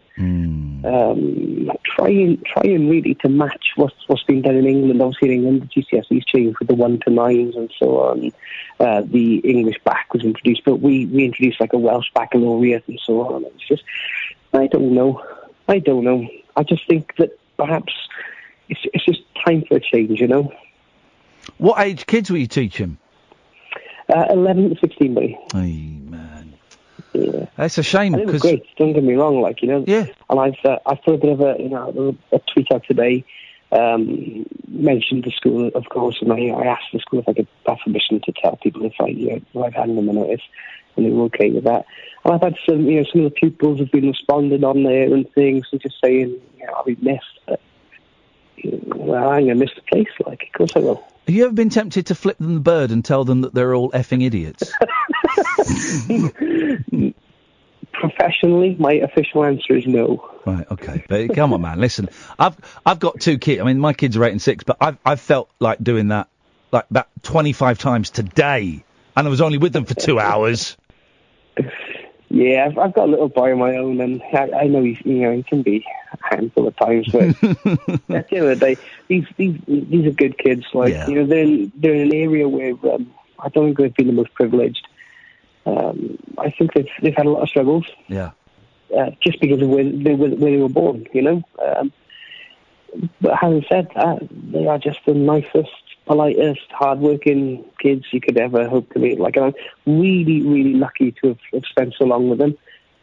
Um, 0.84 1.72
trying, 1.86 2.42
trying 2.46 2.90
really 2.90 3.16
to 3.16 3.30
match 3.30 3.72
what's 3.76 3.96
what's 4.08 4.24
been 4.24 4.42
done 4.42 4.56
in 4.56 4.66
England. 4.66 5.02
Obviously, 5.02 5.30
in 5.30 5.36
England, 5.36 5.70
the 5.74 5.82
GCSEs 5.82 6.26
changed 6.26 6.60
with 6.60 6.68
the 6.68 6.76
one 6.76 7.00
to 7.02 7.10
nines 7.10 7.56
and 7.56 7.72
so 7.80 8.00
on. 8.00 8.32
Uh, 8.80 9.02
the 9.06 9.38
English 9.38 9.80
back 9.84 10.14
was 10.14 10.24
introduced, 10.24 10.64
but 10.66 10.78
we 10.78 11.06
we 11.06 11.24
introduced 11.26 11.60
like 11.60 11.74
a 11.74 11.78
Welsh 11.78 12.08
baccalaureate 12.14 12.88
and 12.88 13.00
so 13.06 13.22
on. 13.22 13.46
It's 13.46 13.68
just, 13.68 13.84
I 14.54 14.68
don't 14.68 14.94
know, 14.94 15.24
I 15.68 15.80
don't 15.80 16.04
know. 16.04 16.28
I 16.56 16.64
just 16.64 16.86
think 16.88 17.16
that 17.18 17.38
perhaps 17.58 17.94
it's 18.70 18.82
it's 18.94 19.06
just 19.06 19.22
time 19.46 19.64
for 19.68 19.78
a 19.78 19.80
change, 19.80 20.20
you 20.20 20.28
know. 20.28 20.52
What 21.58 21.80
age 21.80 22.06
kids 22.06 22.30
were 22.30 22.38
you 22.38 22.48
teaching? 22.48 22.98
Uh, 24.12 24.26
11 24.30 24.70
to 24.72 24.80
16, 24.80 25.14
buddy. 25.14 25.38
Hey, 25.54 25.74
man. 26.10 26.54
Yeah. 27.14 27.46
That's 27.56 27.78
a 27.78 27.84
shame 27.84 28.14
And 28.14 28.24
it 28.24 28.28
was 28.28 28.42
great. 28.42 28.64
Don't 28.78 28.94
get 28.94 29.04
me 29.04 29.14
wrong, 29.16 29.42
like 29.42 29.62
you 29.62 29.68
know. 29.68 29.84
Yeah. 29.88 30.06
And 30.30 30.40
I've 30.40 30.66
uh, 30.66 30.80
I've 30.86 31.02
put 31.04 31.16
a 31.16 31.18
bit 31.18 31.32
of 31.32 31.42
a 31.42 31.56
you 31.60 31.70
know 31.70 32.16
a 32.32 32.40
tweet 32.54 32.72
out 32.72 32.84
today, 32.86 33.26
um, 33.72 34.46
mentioned 34.68 35.26
the 35.26 35.32
school 35.32 35.68
of 35.76 35.90
course, 35.90 36.22
and 36.22 36.32
I, 36.32 36.48
I 36.48 36.68
asked 36.68 36.88
the 36.94 37.00
school 37.00 37.20
if 37.20 37.28
I 37.28 37.34
could 37.34 37.48
have 37.68 37.80
permission 37.84 38.22
to 38.22 38.32
tell 38.32 38.56
people 38.58 38.86
if 38.86 38.94
I 39.02 39.08
you 39.08 39.30
know, 39.30 39.42
if 39.54 39.64
I'd 39.66 39.74
handed 39.74 39.98
them 39.98 40.10
a 40.10 40.14
notice, 40.14 40.42
and 40.96 41.06
they 41.06 41.10
were 41.10 41.24
okay 41.24 41.50
with 41.52 41.66
that. 41.66 41.86
And 42.24 42.34
I've 42.34 42.42
had 42.42 42.56
some 42.68 42.86
you 42.86 43.02
know 43.02 43.06
some 43.12 43.26
of 43.26 43.34
the 43.34 43.40
pupils 43.40 43.80
have 43.80 43.92
been 43.92 44.08
responding 44.08 44.64
on 44.64 44.84
there 44.84 45.14
and 45.14 45.30
things 45.34 45.68
and 45.72 45.82
just 45.82 46.00
saying 46.02 46.40
you 46.58 46.66
know 46.66 46.74
I'll 46.74 46.86
be 46.86 46.98
missed. 47.02 47.40
But, 47.46 47.60
well, 48.64 49.30
I'm 49.30 49.44
gonna 49.44 49.56
miss 49.56 49.72
the 49.76 49.82
place. 49.82 50.08
Like 50.26 50.44
of 50.44 50.58
course 50.58 50.72
I 50.76 50.80
will. 50.80 51.04
have 51.28 51.36
you 51.36 51.46
ever 51.46 51.54
been 51.54 51.70
tempted 51.70 52.08
to 52.08 52.16
flip 52.16 52.38
them 52.38 52.56
the 52.56 52.60
bird 52.60 52.92
and 52.92 53.04
tell 53.04 53.24
them 53.24 53.42
that 53.42 53.54
they're 53.54 53.76
all 53.76 53.92
effing 53.92 54.24
idiots? 54.24 54.72
Professionally, 57.94 58.76
my 58.80 58.94
official 58.94 59.44
answer 59.44 59.76
is 59.76 59.86
no. 59.86 60.28
Right, 60.46 60.66
okay. 60.72 61.04
But 61.08 61.36
come 61.36 61.54
on, 61.54 61.62
man. 61.62 61.80
Listen, 61.80 62.10
I've 62.40 62.56
I've 62.86 63.00
got 63.00 63.20
two 63.20 63.38
kids. 63.38 63.62
I 63.62 63.66
mean, 63.66 63.80
my 63.80 63.94
kids 63.94 64.18
are 64.18 64.24
eight 64.24 64.32
and 64.32 64.42
six, 64.42 64.64
but 64.64 64.78
I've 64.82 64.98
I've 65.06 65.22
felt 65.22 65.50
like 65.60 65.84
doing 65.84 66.08
that 66.08 66.28
like 66.72 66.86
that 66.92 67.10
25 67.24 67.78
times 67.80 68.10
today, 68.10 68.84
and 69.16 69.28
I 69.28 69.30
was 69.30 69.42
only 69.42 69.58
with 69.58 69.74
them 69.74 69.86
for 69.86 69.94
two 69.94 70.20
hours. 70.20 70.78
Yeah, 72.34 72.66
I've, 72.66 72.78
I've 72.78 72.94
got 72.94 73.08
a 73.10 73.12
little 73.12 73.28
boy 73.28 73.52
of 73.52 73.58
my 73.58 73.76
own, 73.76 74.00
and 74.00 74.22
I, 74.34 74.50
I 74.62 74.68
know 74.68 74.82
he's, 74.84 74.98
you 75.04 75.16
know 75.22 75.34
he 75.36 75.44
can 75.44 75.64
be 75.64 75.86
a 76.14 76.18
handful 76.36 76.68
at 76.68 76.78
times, 76.78 77.10
but 77.12 77.24
at 78.16 78.30
the 78.30 78.38
end 78.38 78.46
of 78.48 78.60
the 78.60 78.66
day, 78.68 78.78
these 79.10 79.26
these 79.38 79.60
these 79.68 80.06
are 80.08 80.12
good 80.12 80.38
kids. 80.38 80.66
Like 80.74 80.94
Yeah. 80.94 81.08
you 81.08 81.16
know, 81.16 81.26
they're 81.26 81.44
in, 81.44 81.72
they're 81.76 81.94
in 81.94 82.02
an 82.08 82.14
area 82.16 82.48
where 82.48 82.72
um, 82.94 83.14
I 83.40 83.50
don't 83.50 83.66
think 83.66 83.78
they've 83.78 83.94
been 83.96 84.08
the 84.08 84.14
most 84.14 84.34
privileged. 84.34 84.88
Um, 85.66 86.18
I 86.38 86.52
think 86.52 86.74
they've 86.74 86.88
they've 87.02 87.16
had 87.16 87.26
a 87.26 87.30
lot 87.30 87.44
of 87.44 87.50
struggles 87.50 87.86
Yeah. 88.08 88.32
uh, 88.98 89.12
just 89.22 89.42
because 89.42 89.62
of 89.62 89.68
where 89.68 89.84
they 89.84 90.16
were, 90.16 90.30
where 90.30 90.52
they 90.52 90.58
were 90.58 90.70
born, 90.70 91.08
you 91.14 91.22
know. 91.22 91.44
Um, 91.64 91.92
but 93.20 93.36
having 93.40 93.66
said 93.70 93.90
that, 93.96 94.28
they 94.32 94.68
are 94.68 94.78
just 94.78 95.00
the 95.06 95.14
nicest, 95.14 95.70
politest, 96.12 96.70
hardworking 96.72 97.64
kids 97.80 98.06
you 98.12 98.20
could 98.20 98.38
ever 98.38 98.68
hope 98.68 98.92
to 98.94 99.00
meet. 99.00 99.20
Like, 99.20 99.38
and 99.38 99.46
I'm 99.46 99.54
really, 99.86 100.42
really 100.42 100.74
lucky 100.74 101.14
to 101.22 101.30
have, 101.30 101.40
have 101.54 101.64
spent 101.66 101.96
so 101.98 102.06
long 102.06 102.30
with 102.30 102.40
them. 102.40 102.58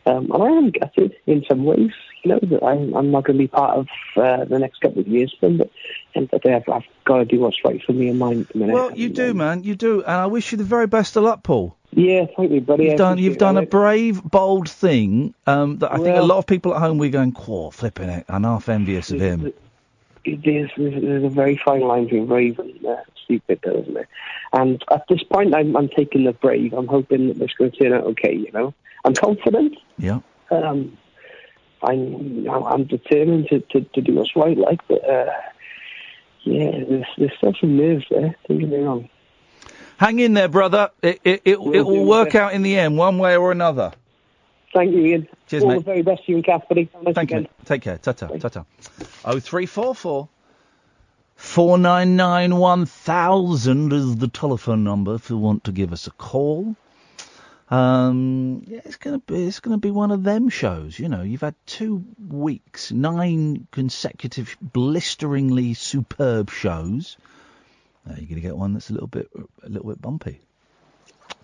Um, 0.04 0.30
and 0.30 0.42
I 0.42 0.46
am 0.46 0.70
gutted 0.70 1.14
in 1.26 1.44
some 1.48 1.64
ways, 1.64 1.90
you 2.22 2.30
know, 2.30 2.38
that 2.42 2.62
I'm, 2.62 2.94
I'm 2.94 3.10
not 3.10 3.24
going 3.24 3.38
to 3.38 3.42
be 3.44 3.48
part 3.48 3.78
of 3.78 3.88
uh, 4.16 4.44
the 4.44 4.58
next 4.58 4.80
couple 4.80 5.00
of 5.00 5.08
years 5.08 5.34
for 5.38 5.48
them. 5.48 5.58
But 5.58 5.70
and 6.14 6.28
that 6.30 6.46
I've, 6.46 6.68
I've 6.68 7.04
got 7.04 7.18
to 7.18 7.24
do 7.24 7.40
what's 7.40 7.64
right 7.64 7.82
for 7.82 7.92
me 7.92 8.08
and 8.08 8.18
mine 8.18 8.40
at 8.42 8.48
the 8.48 8.58
minute. 8.58 8.74
Well, 8.74 8.92
you 8.92 9.08
do, 9.08 9.32
man. 9.32 9.64
You 9.64 9.74
do, 9.74 10.00
and 10.02 10.10
I 10.10 10.26
wish 10.26 10.52
you 10.52 10.58
the 10.58 10.64
very 10.64 10.86
best 10.86 11.16
of 11.16 11.24
luck, 11.24 11.42
Paul. 11.42 11.76
Yeah, 11.92 12.26
thank 12.36 12.52
you, 12.52 12.60
buddy. 12.60 12.84
You've 12.84 12.98
done 12.98 13.16
you've 13.16 13.38
done 13.38 13.56
a 13.56 13.62
it. 13.62 13.70
brave, 13.70 14.22
bold 14.22 14.68
thing 14.68 15.34
um, 15.46 15.78
that 15.78 15.92
I 15.92 15.96
think 15.96 16.16
a 16.16 16.22
lot 16.22 16.36
of 16.36 16.46
people 16.46 16.74
at 16.74 16.80
home 16.80 16.98
we're 16.98 17.10
going, 17.10 17.32
"Quaw, 17.32 17.72
flipping 17.72 18.10
it." 18.10 18.26
I'm 18.28 18.44
half 18.44 18.68
envious 18.68 19.10
of 19.10 19.20
him. 19.20 19.52
Is 20.34 20.70
there's, 20.76 21.02
there's 21.02 21.24
a 21.24 21.28
very 21.28 21.60
fine 21.64 21.80
line 21.80 22.04
between 22.04 22.26
brave 22.26 22.58
and 22.58 22.84
uh, 22.84 22.96
stupid, 23.24 23.60
though, 23.64 23.80
isn't 23.80 23.94
there? 23.94 24.08
And 24.52 24.82
at 24.90 25.04
this 25.08 25.22
point, 25.22 25.54
I'm, 25.54 25.76
I'm 25.76 25.88
taking 25.88 26.24
the 26.24 26.32
brave. 26.32 26.72
I'm 26.72 26.86
hoping 26.86 27.28
that 27.28 27.40
it's 27.40 27.52
going 27.54 27.70
to 27.70 27.76
turn 27.76 27.92
out 27.92 28.04
okay. 28.04 28.34
You 28.34 28.50
know, 28.52 28.74
I'm 29.04 29.14
confident. 29.14 29.76
Yeah. 29.98 30.20
Um, 30.50 30.96
I'm 31.82 32.48
I'm 32.48 32.84
determined 32.84 33.48
to, 33.48 33.60
to, 33.60 33.80
to 33.82 34.00
do 34.00 34.14
what's 34.14 34.34
right. 34.34 34.56
Like, 34.56 34.80
but 34.88 35.08
uh, 35.08 35.32
yeah, 36.42 36.70
there's, 36.88 37.06
there's 37.18 37.32
still 37.36 37.54
some 37.60 37.76
nerves 37.76 38.04
there. 38.10 38.34
Don't 38.48 38.58
get 38.58 38.68
me 38.68 38.78
wrong. 38.78 39.08
Hang 39.98 40.18
in 40.20 40.34
there, 40.34 40.48
brother. 40.48 40.90
It 41.02 41.20
it 41.24 41.42
it, 41.44 41.60
Will 41.60 41.74
it 41.74 41.82
will 41.82 42.06
work 42.06 42.34
out 42.34 42.52
in 42.52 42.62
the 42.62 42.78
end, 42.78 42.96
one 42.96 43.18
way 43.18 43.36
or 43.36 43.52
another. 43.52 43.92
Thank 44.74 44.92
you, 44.94 45.04
Iain. 45.04 45.28
Cheers, 45.46 45.62
All 45.62 45.68
mate. 45.70 45.74
the 45.76 45.84
very 45.84 46.02
best 46.02 46.24
to 46.26 46.32
you 46.32 46.36
and 46.36 46.44
Kath, 46.44 46.68
buddy. 46.68 46.90
Nice 47.02 47.14
Thank 47.14 47.30
you. 47.30 47.36
weekend. 47.36 47.42
mate. 47.58 47.66
Take 47.66 47.82
care. 47.82 47.98
Ta 47.98 48.12
ta. 48.12 48.26
Ta 48.26 48.48
ta. 48.48 48.64
Three 49.40 49.66
four 49.66 49.94
four. 49.94 50.28
Four 51.36 51.78
nine 51.78 52.16
nine 52.16 52.56
one 52.56 52.84
thousand 52.84 53.92
is 53.92 54.16
the 54.16 54.26
telephone 54.28 54.82
number 54.84 55.14
if 55.14 55.30
you 55.30 55.38
want 55.38 55.64
to 55.64 55.72
give 55.72 55.92
us 55.92 56.06
a 56.06 56.10
call. 56.10 56.74
Um, 57.70 58.64
yeah, 58.66 58.80
it's 58.84 58.96
gonna 58.96 59.18
be 59.20 59.46
it's 59.46 59.60
gonna 59.60 59.78
be 59.78 59.90
one 59.90 60.10
of 60.10 60.22
them 60.24 60.48
shows. 60.48 60.98
You 60.98 61.08
know, 61.08 61.22
you've 61.22 61.42
had 61.42 61.54
two 61.66 62.04
weeks, 62.28 62.90
nine 62.90 63.68
consecutive, 63.70 64.56
blisteringly 64.60 65.74
superb 65.74 66.50
shows. 66.50 67.16
Now 68.06 68.14
you're 68.16 68.26
gonna 68.28 68.40
get 68.40 68.56
one 68.56 68.72
that's 68.72 68.90
a 68.90 68.94
little 68.94 69.06
bit 69.08 69.30
a 69.62 69.68
little 69.68 69.88
bit 69.90 70.00
bumpy. 70.00 70.40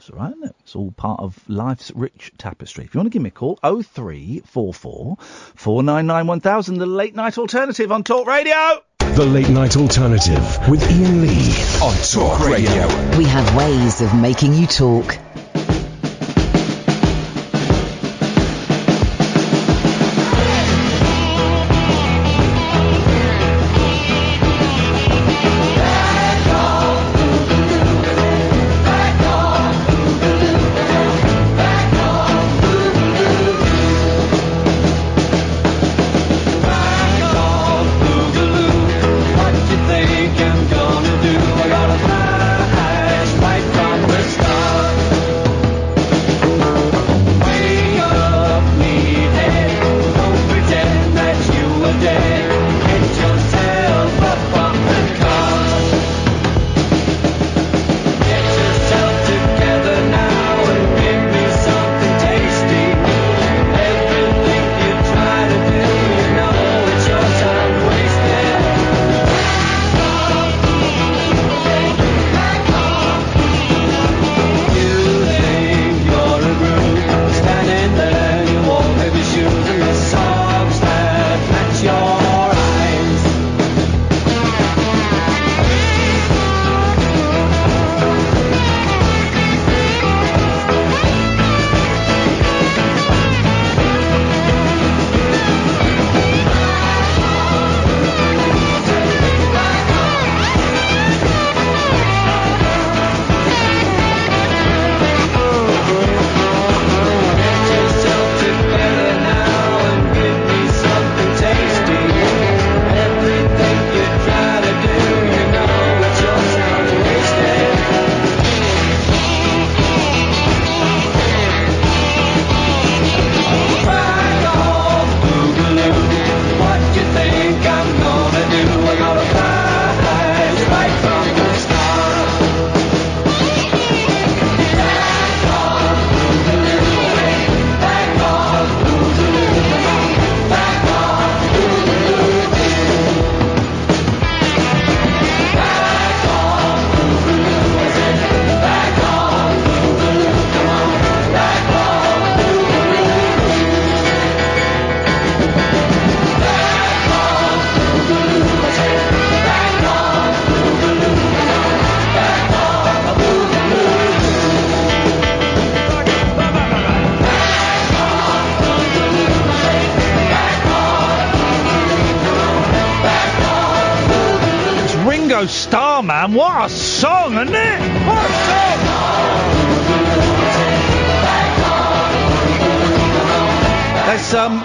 It's 0.04 0.10
all 0.10 0.18
right, 0.18 0.32
isn't 0.32 0.44
it? 0.44 0.56
It's 0.60 0.76
all 0.76 0.90
part 0.90 1.20
of 1.20 1.42
life's 1.48 1.90
rich 1.94 2.30
tapestry. 2.36 2.84
If 2.84 2.92
you 2.92 2.98
want 2.98 3.06
to 3.06 3.10
give 3.10 3.22
me 3.22 3.28
a 3.28 3.30
call, 3.30 3.58
0344 3.62 5.16
499 5.54 6.26
1000, 6.26 6.76
the 6.76 6.84
late 6.84 7.14
night 7.14 7.38
alternative 7.38 7.90
on 7.90 8.04
Talk 8.04 8.26
Radio. 8.26 8.82
The 8.98 9.24
Late 9.24 9.48
Night 9.48 9.78
Alternative 9.78 10.68
with 10.68 10.82
Iain 10.82 11.22
Lee 11.22 11.54
on 11.80 11.96
Talk 12.02 12.46
Radio. 12.46 12.86
We 13.16 13.24
have 13.24 13.56
ways 13.56 14.02
of 14.02 14.14
making 14.14 14.52
you 14.52 14.66
talk. 14.66 15.16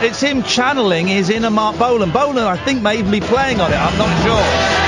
It's 0.10 0.22
him 0.22 0.42
channeling 0.42 1.06
his 1.06 1.30
inner 1.30 1.52
Marc 1.52 1.78
Bolan. 1.78 2.10
Bolan, 2.10 2.40
I 2.40 2.58
think, 2.58 2.82
may 2.82 2.98
even 2.98 3.12
be 3.12 3.20
playing 3.22 3.62
on 3.62 3.72
it. 3.72 3.76
I'm 3.76 3.96
not 3.96 4.24
sure. 4.24 4.80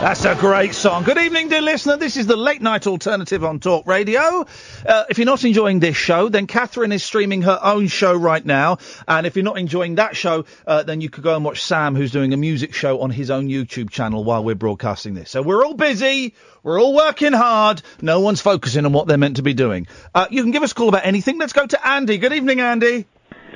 That's 0.00 0.24
a 0.24 0.34
great 0.34 0.74
song. 0.74 1.04
Good 1.04 1.18
evening, 1.18 1.50
dear 1.50 1.60
listener. 1.60 1.96
This 1.96 2.16
is 2.16 2.26
the 2.26 2.36
late 2.36 2.62
night 2.62 2.86
alternative 2.86 3.44
on 3.44 3.60
Talk 3.60 3.86
Radio. 3.86 4.46
Uh, 4.86 5.04
if 5.08 5.18
you're 5.18 5.26
not 5.26 5.44
enjoying 5.44 5.80
this 5.80 5.96
show, 5.96 6.28
then 6.28 6.46
Catherine 6.46 6.92
is 6.92 7.02
streaming 7.02 7.42
her 7.42 7.58
own 7.62 7.88
show 7.88 8.14
right 8.14 8.44
now. 8.44 8.78
And 9.06 9.26
if 9.26 9.36
you're 9.36 9.44
not 9.44 9.58
enjoying 9.58 9.96
that 9.96 10.16
show, 10.16 10.44
uh, 10.66 10.82
then 10.82 11.00
you 11.00 11.10
could 11.10 11.24
go 11.24 11.34
and 11.34 11.44
watch 11.44 11.62
Sam, 11.62 11.94
who's 11.94 12.10
doing 12.12 12.32
a 12.32 12.36
music 12.36 12.74
show 12.74 13.00
on 13.00 13.10
his 13.10 13.30
own 13.30 13.48
YouTube 13.48 13.90
channel 13.90 14.24
while 14.24 14.44
we're 14.44 14.54
broadcasting 14.54 15.14
this. 15.14 15.30
So 15.30 15.42
we're 15.42 15.64
all 15.64 15.74
busy. 15.74 16.34
We're 16.62 16.80
all 16.80 16.94
working 16.94 17.32
hard. 17.32 17.82
No 18.02 18.20
one's 18.20 18.40
focusing 18.40 18.84
on 18.86 18.92
what 18.92 19.06
they're 19.06 19.18
meant 19.18 19.36
to 19.36 19.42
be 19.42 19.54
doing. 19.54 19.86
Uh, 20.14 20.26
you 20.30 20.42
can 20.42 20.50
give 20.50 20.62
us 20.62 20.72
a 20.72 20.74
call 20.74 20.88
about 20.88 21.06
anything. 21.06 21.38
Let's 21.38 21.52
go 21.52 21.66
to 21.66 21.86
Andy. 21.86 22.18
Good 22.18 22.32
evening, 22.32 22.60
Andy. 22.60 23.06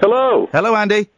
Hello. 0.01 0.49
Hello, 0.53 0.75
Andy. 0.75 1.09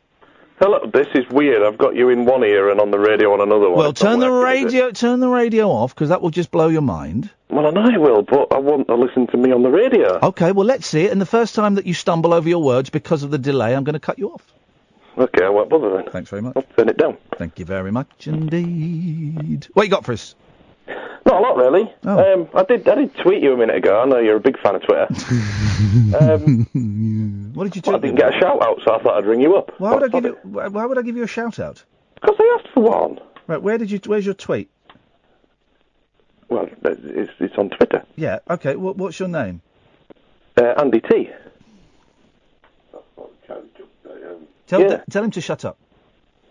Hello. 0.59 0.90
This 0.92 1.07
is 1.14 1.24
weird. 1.30 1.62
I've 1.62 1.76
got 1.76 1.94
you 1.94 2.09
in 2.09 2.24
one 2.24 2.42
ear 2.42 2.70
and 2.70 2.80
on 2.80 2.90
the 2.90 2.98
radio 2.98 3.32
on 3.34 3.40
another 3.42 3.68
one. 3.68 3.78
Well, 3.78 3.90
It's 3.90 4.02
not 4.02 4.11
turn 4.12 4.20
the 4.20 4.30
working, 4.30 4.66
is 4.68 4.72
it? 4.72 4.76
radio, 4.76 4.90
turn 4.90 5.20
the 5.20 5.28
radio 5.28 5.68
off 5.70 5.94
because 5.94 6.09
that 6.09 6.22
will 6.22 6.30
just 6.30 6.50
blow 6.50 6.68
your 6.68 6.80
mind. 6.82 7.28
Well, 7.50 7.66
I 7.66 7.70
know 7.70 7.82
I 7.82 7.98
will, 7.98 8.22
but 8.22 8.52
I 8.54 8.59
want 8.59 8.88
to 8.88 8.94
listen 8.94 9.26
to 9.28 9.36
me 9.36 9.52
on 9.52 9.62
the 9.62 9.68
radio. 9.70 10.18
Okay, 10.22 10.52
well, 10.52 10.66
let's 10.66 10.86
see 10.86 11.04
it. 11.04 11.12
And 11.12 11.20
the 11.20 11.26
first 11.26 11.54
time 11.54 11.74
that 11.74 11.84
you 11.86 11.92
stumble 11.94 12.32
over 12.32 12.48
your 12.48 12.62
words 12.62 12.88
because 12.90 13.22
of 13.22 13.30
the 13.30 13.38
delay, 13.38 13.76
I'm 13.76 13.84
going 13.84 13.94
to 13.94 14.00
cut 14.00 14.18
you 14.18 14.30
off. 14.30 14.42
Okay, 15.18 15.44
I 15.44 15.48
won't 15.50 15.68
bother 15.70 15.90
then. 15.94 16.11
Thanks 16.11 16.30
very 16.30 16.42
much. 16.42 16.54
I'll 16.57 16.62
turn 16.76 16.88
it 16.88 16.96
down. 16.96 17.16
Thank 17.36 17.59
you 17.59 17.64
very 17.64 17.90
much 17.92 18.26
indeed. 18.26 19.66
What 19.74 19.84
you 19.84 19.90
got 19.90 20.04
for 20.04 20.12
us? 20.12 20.34
Not 20.89 21.34
a 21.34 21.41
lot, 21.41 21.57
really. 21.57 21.93
Oh. 22.05 22.34
Um, 22.34 22.49
I 22.55 22.62
did. 22.62 22.89
I 22.89 22.95
did 22.95 23.16
tweet 23.16 23.43
you 23.43 23.53
a 23.53 23.57
minute 23.57 23.76
ago. 23.76 24.01
I 24.01 24.05
know 24.05 24.18
you're 24.18 24.37
a 24.37 24.41
big 24.41 24.59
fan 24.61 24.76
of 24.76 24.82
Twitter. 24.82 25.09
um, 26.20 27.51
what 27.55 27.64
did 27.64 27.76
you 27.76 27.82
well, 27.84 27.97
I 27.97 27.99
didn't 27.99 28.16
get 28.16 28.34
a 28.34 28.39
shout 28.39 28.62
out, 28.62 28.80
so 28.84 28.95
I 28.95 29.03
thought 29.03 29.18
I'd 29.18 29.26
ring 29.26 29.41
you 29.41 29.57
up. 29.57 29.72
Why 29.78 29.95
would 29.95 30.05
I 30.05 30.09
give 30.09 30.24
you? 30.24 30.39
Why 30.45 30.87
would 30.87 30.99
I 30.99 31.03
give 31.03 31.16
you 31.16 31.24
a 31.24 31.28
shout 31.28 31.59
out? 31.59 31.82
Because 32.14 32.37
I 32.39 32.59
asked 32.59 32.72
for 32.72 32.82
one. 32.82 33.20
Right, 33.49 33.61
where 33.61 33.76
did 33.78 33.91
you? 33.91 34.01
Where's 34.07 34.24
your 34.24 34.34
tweet? 34.34 34.70
Well, 36.49 36.68
it's, 36.84 37.32
it's 37.41 37.59
on 37.59 37.70
Twitter. 37.70 38.05
Yeah. 38.14 38.39
Okay. 38.49 38.76
What, 38.76 38.97
what's 38.97 39.18
your 39.18 39.28
name? 39.28 39.62
Uh, 40.57 40.74
Andy 40.78 41.01
T. 41.01 41.30
Tell 44.66 44.80
Yeah. 44.80 44.89
Da- 44.89 45.03
tell 45.11 45.24
him 45.24 45.30
to 45.32 45.41
shut 45.41 45.64
up. 45.64 45.78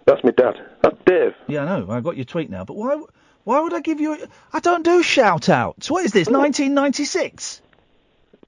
That's 0.06 0.24
my 0.24 0.32
dad. 0.32 0.56
That's 0.82 0.98
Dave. 1.06 1.34
Yeah, 1.48 1.64
I 1.64 1.80
know. 1.80 1.92
I 1.92 2.00
got 2.00 2.16
your 2.16 2.26
tweet 2.26 2.50
now. 2.50 2.64
But 2.64 2.76
why? 2.76 3.02
Why 3.46 3.62
would 3.62 3.74
I 3.74 3.80
give 3.80 4.02
you? 4.02 4.14
A, 4.14 4.28
I 4.52 4.60
don't 4.60 4.84
do 4.84 5.02
shout 5.04 5.50
outs. 5.50 5.90
What 5.90 6.04
is 6.04 6.12
this? 6.12 6.28
1996? 6.28 7.62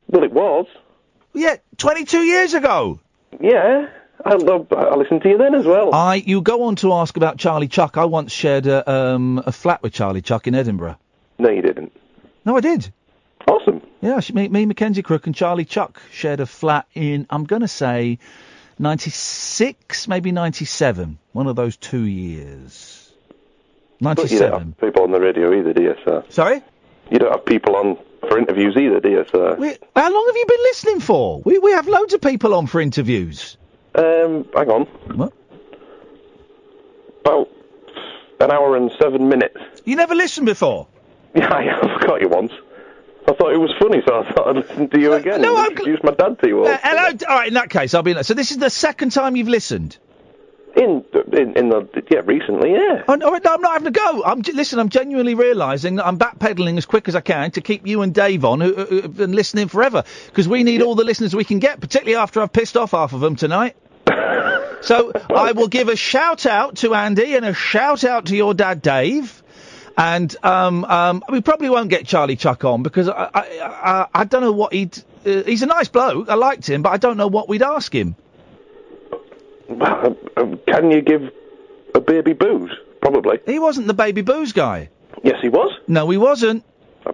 Well, 0.10 0.24
it 0.24 0.34
was. 0.34 0.66
Yeah, 1.34 1.58
22 1.78 2.24
years 2.24 2.56
ago. 2.56 3.00
Yeah. 3.39 3.89
I, 4.26 4.32
I, 4.32 4.76
I 4.76 4.95
listened 4.95 5.22
to 5.22 5.30
you 5.30 5.38
then 5.38 5.54
as 5.54 5.66
well. 5.66 5.93
I. 5.93 6.16
You 6.16 6.41
go 6.41 6.64
on 6.64 6.78
to 6.78 6.93
ask 6.93 7.16
about 7.16 7.38
Charlie 7.38 7.68
Chuck. 7.68 7.95
I 7.95 8.06
once 8.06 8.32
shared 8.32 8.66
a, 8.66 8.89
um, 8.91 9.41
a 9.45 9.52
flat 9.52 9.84
with 9.84 9.93
Charlie 9.93 10.24
Chuck 10.24 10.48
in 10.48 10.56
Edinburgh. 10.56 10.98
No, 11.38 11.50
you 11.52 11.62
didn't. 11.62 11.95
No, 12.43 12.58
I 12.58 12.62
did. 12.62 12.91
Awesome. 13.48 13.84
Yeah, 14.02 14.20
she, 14.20 14.34
me, 14.34 14.48
me, 14.48 14.66
Mackenzie 14.66 15.04
Crook, 15.04 15.28
and 15.28 15.36
Charlie 15.36 15.66
Chuck 15.66 16.02
shared 16.12 16.39
a 16.39 16.48
flat 16.48 16.88
in. 16.95 17.28
I'm 17.30 17.43
going 17.43 17.62
to 17.62 17.68
say 17.68 18.18
96, 18.80 20.08
maybe 20.08 20.32
97. 20.32 21.20
One 21.34 21.45
of 21.45 21.56
those 21.56 21.78
two 21.78 22.04
years. 22.04 22.97
But 24.00 24.32
you 24.32 24.39
don't 24.39 24.60
have 24.60 24.78
people 24.78 25.04
on 25.04 25.12
the 25.12 25.20
radio 25.20 25.54
either, 25.58 25.74
do 25.74 25.82
you, 25.84 25.95
sir? 26.06 26.24
Sorry? 26.30 26.62
You 27.10 27.20
don't 27.20 27.32
have 27.32 27.45
people 27.45 27.76
on 27.76 27.98
for 28.28 28.38
interviews 28.38 28.76
either, 28.78 29.00
do 29.00 29.10
you, 29.10 29.26
sir? 29.32 29.56
We, 29.58 29.76
how 29.95 30.12
long 30.14 30.26
have 30.28 30.36
you 30.36 30.45
been 30.48 30.64
listening 30.64 31.00
for? 31.00 31.41
We 31.45 31.58
we 31.60 31.72
have 31.72 31.88
loads 31.88 32.14
of 32.14 32.22
people 32.22 32.54
on 32.54 32.68
for 32.68 32.82
interviews. 32.82 33.58
Um, 33.95 34.45
hang 34.54 34.70
on. 34.70 34.84
What? 35.16 35.34
About 37.22 37.50
an 38.39 38.52
hour 38.52 38.76
and 38.76 38.91
seven 39.02 39.30
minutes. 39.30 39.58
You 39.86 39.95
never 39.95 40.16
listened 40.16 40.45
before? 40.45 40.88
Yeah, 41.36 41.54
I 41.54 41.64
have 41.64 42.02
got 42.08 42.22
you 42.22 42.30
once. 42.30 42.52
I 43.28 43.34
thought 43.34 43.54
it 43.54 43.58
was 43.60 43.72
funny, 43.80 44.02
so 44.08 44.22
I 44.22 44.32
thought 44.32 44.48
I'd 44.48 44.56
listen 44.56 44.89
to 44.89 45.00
you 45.00 45.14
again. 45.14 45.41
no, 45.41 45.56
and 45.56 45.66
I'm 45.66 45.72
introduce 45.72 46.02
my 46.02 46.12
dad 46.12 46.39
to 46.39 46.48
you 46.48 46.60
all. 46.62 46.68
Uh, 46.68 46.78
hello. 46.82 47.18
All 47.30 47.36
right, 47.38 47.48
in 47.50 47.54
that 47.56 47.70
case, 47.70 47.93
I'll 47.93 48.02
be. 48.02 48.24
So 48.24 48.34
this 48.34 48.50
is 48.52 48.58
the 48.58 48.70
second 48.72 49.12
time 49.12 49.36
you've 49.36 49.50
listened. 49.50 49.98
In, 50.78 51.03
in 51.34 51.57
in 51.57 51.69
the 51.69 51.88
yeah 52.11 52.21
recently, 52.23 52.73
yeah. 52.73 53.03
Oh, 53.07 53.15
no, 53.15 53.34
I'm 53.34 53.61
not 53.61 53.73
having 53.73 53.88
a 53.88 53.91
go. 53.91 54.23
I'm 54.23 54.41
listen. 54.41 54.78
I'm 54.78 54.89
genuinely 54.89 55.34
realising 55.34 55.95
that 55.95 56.05
I'm 56.05 56.19
backpedaling 56.19 56.78
as 56.78 56.86
quick 56.86 57.07
as 57.07 57.15
I 57.15 57.21
can 57.21 57.49
to 57.51 57.61
keep 57.61 57.88
you 57.88 58.03
and 58.03 58.13
Dave 58.13 58.45
on 58.45 58.61
who, 58.61 58.75
who, 58.75 59.01
who've 59.01 59.17
been 59.17 59.32
listening 59.32 59.69
forever 59.69 60.03
because 60.28 60.47
we 60.47 60.61
need 60.63 60.84
all 60.84 60.93
the 60.93 61.03
listeners 61.03 61.36
we 61.36 61.45
can 61.45 61.57
get, 61.57 61.82
particularly 61.82 62.15
after 62.15 62.41
I've 62.41 62.53
pissed 62.53 62.78
off 62.78 62.91
half 62.91 63.13
of 63.13 63.21
them 63.21 63.36
tonight. 63.36 63.75
so 64.82 65.11
I 65.36 65.53
will 65.53 65.67
give 65.67 65.89
a 65.89 65.95
shout 65.95 66.45
out 66.45 66.78
to 66.78 66.93
Andy 66.93 67.36
and 67.36 67.43
a 67.43 67.53
shout 67.55 68.03
out 68.03 68.28
to 68.28 68.36
your 68.36 68.53
dad 68.53 68.82
Dave. 68.84 69.41
And 69.97 70.36
um, 70.43 70.86
um, 70.86 71.23
we 71.28 71.41
probably 71.41 71.71
won't 71.71 71.89
get 71.89 72.05
Charlie 72.05 72.36
Chuck 72.36 72.63
on 72.63 72.84
because 72.84 73.09
I, 73.09 73.32
I, 73.34 73.41
I, 73.61 74.07
I 74.13 74.23
don't 74.25 74.41
know 74.41 74.51
what 74.51 74.73
he'd. 74.73 74.95
Uh, 75.25 75.41
he's 75.41 75.63
a 75.63 75.65
nice 75.65 75.88
bloke. 75.88 76.30
I 76.30 76.36
liked 76.36 76.69
him, 76.69 76.84
but 76.84 76.91
I 76.91 76.97
don't 76.97 77.17
know 77.17 77.28
what 77.28 77.49
we'd 77.49 77.63
ask 77.63 77.93
him. 77.93 78.15
Uh, 79.70 80.13
uh, 80.36 80.55
Can 80.68 80.91
you 80.91 81.01
give 81.01 81.32
a 81.93 81.99
baby 81.99 82.34
booze? 82.34 82.72
Probably. 83.01 83.39
He 83.45 83.59
wasn't 83.59 83.88
the 83.88 83.93
baby 83.93 84.22
booze 84.22 84.53
guy. 84.53 84.89
Yes, 85.24 85.38
he 85.41 85.49
was. 85.49 85.72
No, 85.88 86.09
he 86.09 86.18
wasn't. 86.18 86.63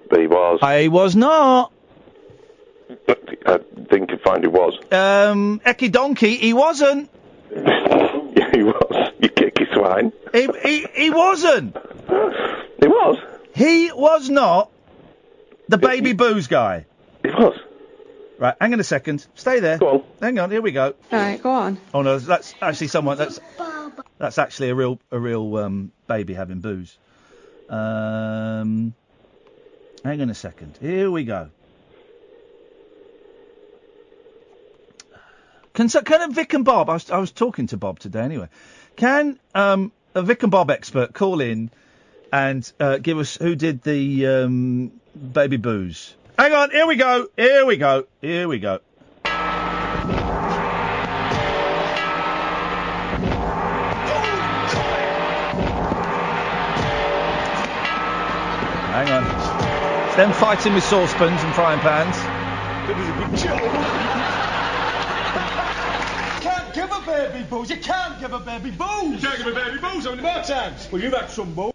Bet 0.10 0.20
he 0.20 0.28
was. 0.28 0.60
I 0.62 0.88
was 0.88 1.16
not. 1.16 1.72
I 3.45 3.60
think 3.89 4.12
you 4.12 4.18
find 4.18 4.43
he 4.43 4.47
was. 4.47 4.74
Um, 4.91 5.60
Eki 5.66 5.91
Donkey, 5.91 6.36
he 6.38 6.54
wasn't. 6.54 7.10
yeah, 7.51 8.51
he 8.54 8.64
was. 8.64 9.12
You 9.20 9.30
kicky 9.30 9.66
swine. 9.74 10.12
He, 10.32 10.47
he, 10.64 10.88
he 10.93 11.10
wasn't. 11.10 11.76
He 12.80 12.88
was. 12.88 13.18
He 13.56 13.91
was 13.91 14.30
not 14.30 14.72
the 15.70 15.78
baby 15.78 16.14
booze 16.14 16.47
guy. 16.47 16.86
He 17.24 17.30
was. 17.30 17.60
Right, 18.38 18.56
hang 18.60 18.74
on 18.74 18.80
a 18.80 18.84
second. 18.84 19.26
Stay 19.36 19.60
there. 19.60 19.78
Go 19.78 19.90
on. 19.90 20.04
Hang 20.20 20.40
on, 20.40 20.52
here 20.52 20.62
we 20.62 20.72
go. 20.72 20.96
All 21.12 21.20
right, 21.20 21.42
go 21.42 21.52
on. 21.52 21.78
Oh 21.94 22.02
no, 22.02 22.18
that's 22.20 22.56
actually 22.62 22.88
someone. 22.88 23.18
That's 23.18 23.40
that's 24.18 24.38
actually 24.38 24.70
a 24.70 24.76
real 24.76 25.00
a 25.12 25.20
real 25.20 25.58
um, 25.58 25.92
baby 26.08 26.34
having 26.34 26.60
booze. 26.60 26.98
Um, 27.70 28.94
hang 30.04 30.22
on 30.22 30.30
a 30.30 30.36
second. 30.36 30.78
Here 30.82 31.10
we 31.10 31.24
go. 31.26 31.50
Can 35.74 35.90
so, 35.90 36.02
can 36.02 36.22
a 36.22 36.34
Vic 36.34 36.54
and 36.54 36.66
Bob? 36.66 36.90
I 36.90 36.94
was 36.94 37.10
I 37.10 37.18
was 37.18 37.32
talking 37.32 37.68
to 37.68 37.78
Bob 37.78 38.00
today 38.00 38.22
anyway. 38.22 38.50
Can 38.96 39.40
um, 39.56 39.92
a 40.14 40.22
Vic 40.22 40.44
and 40.44 40.52
Bob 40.52 40.70
expert 40.70 41.14
call 41.14 41.42
in 41.42 41.72
and 42.32 42.72
uh, 42.80 42.98
give 42.98 43.18
us 43.18 43.38
who 43.38 43.56
did 43.56 43.82
the 43.84 44.28
um, 44.28 44.92
baby 45.32 45.58
booze? 45.58 46.16
Hang 46.38 46.52
on. 46.54 46.72
Here 46.72 46.88
we 46.88 46.96
go. 46.96 47.28
Here 47.38 47.66
we 47.66 47.78
go. 47.78 48.08
Here 48.22 48.48
we 48.48 48.58
go. 48.60 48.80
Hang 58.94 59.10
on. 59.10 60.08
It's 60.08 60.16
them 60.16 60.34
fighting 60.34 60.74
with 60.74 60.84
saucepans 60.84 61.42
and 61.44 61.54
frying 61.54 61.80
pans. 61.80 62.16
That 62.88 62.98
was 62.98 63.08
a 63.08 63.14
good 63.14 63.38
joke. 63.38 63.62
can't 66.42 66.74
give 66.74 66.92
a 66.92 67.02
baby 67.02 67.46
booze. 67.50 67.70
You 67.70 67.78
can't 67.78 68.20
give 68.20 68.34
a 68.34 68.40
baby 68.40 68.72
booze. 68.72 69.22
You 69.22 69.30
can't 69.30 69.38
give 69.38 69.48
a 69.48 69.54
baby 69.54 69.78
booze. 69.78 70.06
How 70.06 70.12
many 70.12 70.22
more 70.22 70.44
times? 70.44 70.92
Well, 70.92 71.02
you've 71.02 71.14
had 71.14 71.30
some 71.30 71.54
booze. 71.54 71.74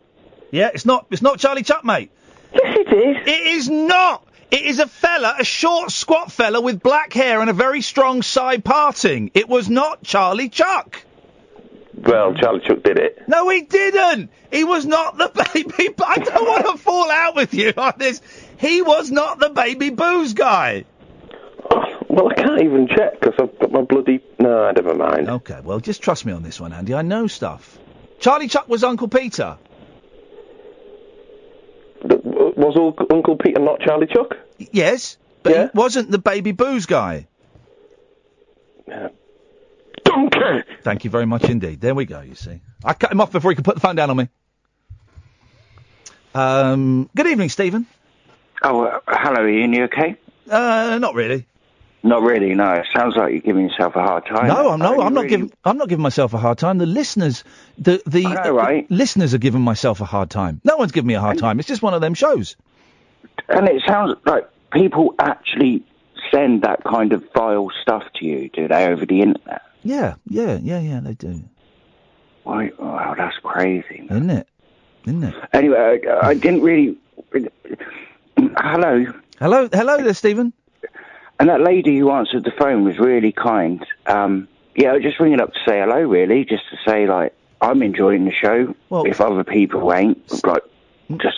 Yeah, 0.51 0.71
it's 0.75 0.85
not. 0.85 1.07
It's 1.11 1.23
not 1.23 1.39
Charlie 1.39 1.63
Chuck, 1.63 1.85
mate. 1.85 2.11
Yes, 2.53 2.77
it 2.79 2.93
is. 2.93 3.17
It 3.27 3.47
is 3.47 3.69
not. 3.69 4.28
It 4.51 4.63
is 4.63 4.79
a 4.79 4.87
fella, 4.87 5.37
a 5.39 5.45
short, 5.45 5.91
squat 5.91 6.33
fella 6.33 6.61
with 6.61 6.83
black 6.83 7.13
hair 7.13 7.41
and 7.41 7.51
a 7.51 7.53
very 7.53 7.83
strong 7.83 8.23
side 8.23 8.65
parting. 8.65 9.31
It 9.35 9.49
was 9.49 9.69
not 9.69 10.03
Charlie 10.03 10.49
Chuck. 10.49 11.03
Well, 11.95 12.35
Charlie 12.35 12.61
Chuck 12.67 12.83
did 12.83 12.99
it. 12.99 13.29
No, 13.29 13.49
he 13.51 13.63
didn't. 13.63 14.31
He 14.51 14.65
was 14.65 14.87
not 14.87 15.19
the 15.19 15.29
baby. 15.55 15.95
I 16.03 16.17
don't 16.19 16.47
want 16.47 16.67
to 16.67 16.83
fall 16.83 17.11
out 17.11 17.35
with 17.35 17.53
you 17.53 17.75
on 17.77 17.95
this. 17.99 18.23
He 18.59 18.81
was 18.81 19.11
not 19.11 19.39
the 19.39 19.51
baby 19.51 19.91
booze 19.91 20.33
guy. 20.33 20.85
Well, 22.09 22.31
I 22.31 22.35
can't 22.35 22.63
even 22.63 22.89
check 22.89 23.21
because 23.21 23.35
I've 23.39 23.59
got 23.59 23.71
my 23.71 23.83
bloody. 23.83 24.21
No, 24.39 24.71
never 24.71 24.95
mind. 24.95 25.29
Okay, 25.29 25.61
well, 25.63 25.81
just 25.81 26.01
trust 26.01 26.25
me 26.25 26.33
on 26.33 26.43
this 26.43 26.59
one, 26.59 26.73
Andy. 26.73 26.95
I 26.95 27.03
know 27.03 27.27
stuff. 27.27 27.79
Charlie 28.19 28.49
Chuck 28.49 28.69
was 28.69 28.83
Uncle 28.83 29.09
Peter. 29.09 29.59
Was 32.03 32.77
Uncle, 32.77 33.07
Uncle 33.11 33.37
Peter 33.37 33.61
not 33.61 33.81
Charlie 33.81 34.07
Chuck? 34.07 34.37
Yes, 34.59 35.17
but 35.43 35.57
he 35.57 35.79
wasn't 35.79 36.11
the 36.11 36.19
baby 36.19 36.53
booze 36.53 36.87
guy. 36.87 37.27
Donkey! 40.05 40.65
Thank 40.83 41.05
you 41.05 41.11
very 41.11 41.27
much 41.27 41.45
indeed. 41.45 41.81
There 41.81 41.95
we 41.95 42.05
go, 42.05 42.21
you 42.21 42.35
see. 42.35 42.61
I 42.85 42.95
cut 42.95 43.13
him 43.13 43.21
off 43.21 43.33
before 43.33 43.51
he 43.51 43.55
could 43.57 43.65
put 43.65 43.75
the 43.75 43.81
phone 43.81 43.97
down 43.97 44.11
on 44.11 44.17
me. 44.17 44.29
Um, 46.35 47.11
good 47.17 47.27
evening, 47.27 47.49
Stephen. 47.49 47.87
Oh, 48.63 48.85
uh, 48.85 49.01
hello, 49.07 49.45
Iain. 49.47 49.73
You 49.73 49.85
okay? 49.85 50.17
Uh, 50.49 50.99
not 51.01 51.15
really. 51.15 51.47
Not 52.03 52.23
really. 52.23 52.55
No. 52.55 52.73
It 52.75 52.87
sounds 52.97 53.17
like 53.17 53.33
you're 53.33 53.41
giving 53.41 53.69
yourself 53.69 53.97
a 53.97 54.03
hard 54.03 54.25
time. 54.27 54.47
No, 54.47 54.71
I'm 54.71 54.79
no, 54.79 55.01
I'm 55.01 55.15
not 55.15 55.23
really- 55.25 55.29
giving. 55.29 55.53
I'm 55.65 55.77
not 55.79 55.89
giving 55.89 56.03
myself 56.03 56.33
a 56.35 56.39
hard 56.39 56.59
time. 56.59 56.79
The 56.79 56.87
listeners, 56.87 57.43
the 57.77 58.01
the, 58.07 58.23
know, 58.23 58.53
right? 58.55 58.89
listeners 58.91 59.35
are 59.35 59.39
giving 59.39 59.63
myself 59.63 60.01
a 60.01 60.05
hard 60.05 60.31
time. 60.31 60.61
No 60.65 60.77
one's 60.77 60.93
giving 60.93 61.09
me 61.09 61.15
a 61.15 61.21
hard 61.21 61.39
time. 61.39 61.59
It's 61.59 61.69
just 61.69 61.83
one 61.83 61.95
of 61.95 62.01
them 62.01 62.15
shows. 62.15 62.57
And 63.49 63.67
it 63.69 63.83
sounds 63.87 64.17
like 64.27 64.49
people 64.73 65.15
actually 65.19 65.83
send 66.31 66.63
that 66.63 66.85
kind 66.85 67.13
of 67.13 67.25
vile 67.35 67.71
stuff 67.83 68.05
to 68.17 68.25
you, 68.27 68.49
do 68.51 68.69
they, 68.69 68.87
over 68.87 69.07
the 69.07 69.21
internet? 69.23 69.63
Yeah, 69.83 70.15
yeah, 70.29 70.59
yeah, 70.61 70.79
yeah. 70.81 71.01
They 71.01 71.15
do, 71.15 71.43
Why? 72.45 72.71
Wow, 72.79 73.15
that's 73.17 73.37
crazy. 73.43 74.07
isn't 74.11 74.31
it? 74.31 74.47
Isn't 75.07 75.25
it? 75.25 75.35
Anyway, 75.53 76.01
I, 76.07 76.29
I 76.29 76.35
didn't 76.35 76.63
really. 76.63 76.97
Hello. 78.59 79.07
Hello, 79.39 79.69
hello 79.73 80.03
there, 80.03 80.15
Stephen. 80.15 80.53
And 81.41 81.49
that 81.49 81.61
lady 81.61 81.97
who 81.99 82.11
answered 82.11 82.45
the 82.45 82.51
phone 82.59 82.84
was 82.84 82.99
really 82.99 83.32
kind. 83.32 83.84
Um, 84.07 84.49
yeah, 84.74 84.91
I 84.91 84.95
was 84.95 85.03
just 85.03 85.20
ringing 85.20 85.41
up 85.41 85.53
to 85.53 85.59
say 85.66 85.80
hello, 85.80 86.01
really, 86.01 86.45
just 86.45 86.64
to 86.70 86.76
say 86.89 87.07
like 87.07 87.32
I'm 87.61 87.82
enjoying 87.82 88.24
the 88.24 88.32
show. 88.32 88.74
if 89.07 89.20
other 89.20 89.45
people 89.45 89.93
ain't, 89.93 90.45
like 90.45 90.62
just 91.16 91.36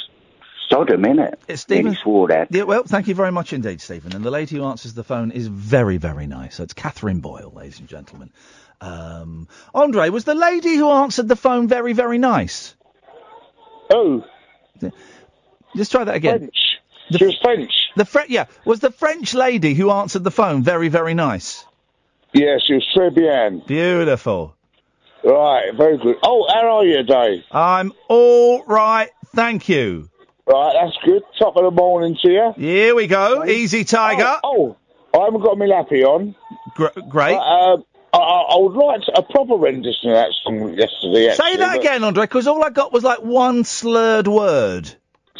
sod 0.68 0.90
'em, 0.90 1.02
innit? 1.02 1.34
It's 1.48 1.62
Stephen. 1.62 1.94
Swore 1.96 2.28
there. 2.28 2.46
Yeah, 2.50 2.62
well, 2.62 2.84
thank 2.84 3.08
you 3.08 3.14
very 3.14 3.32
much 3.32 3.52
indeed, 3.52 3.80
Stephen. 3.80 4.14
And 4.14 4.24
the 4.24 4.30
lady 4.30 4.56
who 4.56 4.64
answers 4.64 4.94
the 4.94 5.04
phone 5.04 5.30
is 5.32 5.46
very, 5.48 5.96
very 5.96 6.26
nice. 6.26 6.56
So 6.56 6.62
it's 6.62 6.74
Catherine 6.74 7.20
Boyle, 7.20 7.52
ladies 7.54 7.78
and 7.80 7.88
gentlemen. 7.88 8.30
Um, 8.80 9.48
Andre, 9.74 10.08
was 10.08 10.24
the 10.24 10.34
lady 10.34 10.76
who 10.76 10.88
answered 10.90 11.28
the 11.28 11.36
phone 11.36 11.68
very, 11.68 11.92
very 11.92 12.18
nice? 12.18 12.74
Oh. 13.92 14.24
Just 15.76 15.90
try 15.90 16.04
that 16.04 16.14
again. 16.14 16.38
French. 16.38 16.79
She 17.18 17.24
was 17.26 17.38
French. 17.42 17.72
The 17.96 18.04
Fre- 18.04 18.28
yeah, 18.28 18.46
was 18.64 18.80
the 18.80 18.90
French 18.90 19.34
lady 19.34 19.74
who 19.74 19.90
answered 19.90 20.24
the 20.24 20.30
phone 20.30 20.62
very, 20.62 20.88
very 20.88 21.14
nice? 21.14 21.64
Yeah, 22.32 22.58
she 22.64 22.74
was 22.74 22.86
très 22.94 23.14
bien. 23.14 23.66
Beautiful. 23.66 24.54
Right, 25.24 25.72
very 25.76 25.98
good. 25.98 26.16
Oh, 26.22 26.46
how 26.48 26.78
are 26.78 26.84
you, 26.84 27.02
Dave? 27.02 27.42
I'm 27.50 27.92
all 28.08 28.64
right, 28.64 29.10
thank 29.34 29.68
you. 29.68 30.08
Right, 30.46 30.72
that's 30.80 30.96
good. 31.04 31.22
Top 31.38 31.56
of 31.56 31.64
the 31.64 31.70
morning 31.70 32.16
to 32.22 32.30
you. 32.30 32.52
Here 32.56 32.94
we 32.94 33.06
go. 33.06 33.44
Easy, 33.44 33.84
Tiger. 33.84 34.38
Oh, 34.42 34.76
oh, 35.12 35.20
I 35.20 35.24
haven't 35.26 35.42
got 35.42 35.58
my 35.58 35.66
lappy 35.66 36.04
on. 36.04 36.34
Gr- 36.74 36.86
great. 37.08 37.34
But, 37.34 37.40
um, 37.42 37.84
I, 38.12 38.18
I 38.18 38.54
I 38.54 38.58
would 38.58 38.72
like 38.74 39.02
a 39.14 39.22
proper 39.22 39.54
rendition 39.54 40.10
of 40.10 40.16
that 40.16 40.32
song 40.42 40.74
yesterday. 40.76 41.32
Say 41.34 41.56
that 41.56 41.76
again, 41.78 42.02
Andre, 42.02 42.24
because 42.24 42.46
all 42.46 42.64
I 42.64 42.70
got 42.70 42.92
was 42.92 43.04
like 43.04 43.20
one 43.20 43.64
slurred 43.64 44.26
word. 44.26 44.90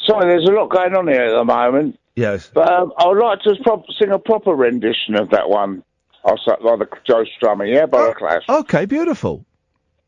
Sorry, 0.07 0.27
there's 0.27 0.49
a 0.49 0.53
lot 0.53 0.69
going 0.71 0.95
on 0.95 1.07
here 1.09 1.23
at 1.23 1.37
the 1.37 1.45
moment. 1.45 1.99
Yes. 2.17 2.51
But 2.53 2.71
um, 2.73 2.93
I 2.99 3.07
would 3.09 3.19
like 3.19 3.41
to 3.43 3.55
prop- 3.63 3.85
sing 3.99 4.11
a 4.11 4.19
proper 4.19 4.53
rendition 4.53 5.15
of 5.15 5.31
that 5.31 5.49
one. 5.49 5.83
I 6.25 6.33
was 6.33 6.41
like 6.47 6.79
the 6.79 6.97
Joe 7.07 7.25
Strummer, 7.41 7.73
yeah, 7.73 7.87
by 7.87 8.09
the 8.09 8.15
Clash. 8.15 8.43
Okay, 8.49 8.85
beautiful. 8.85 9.45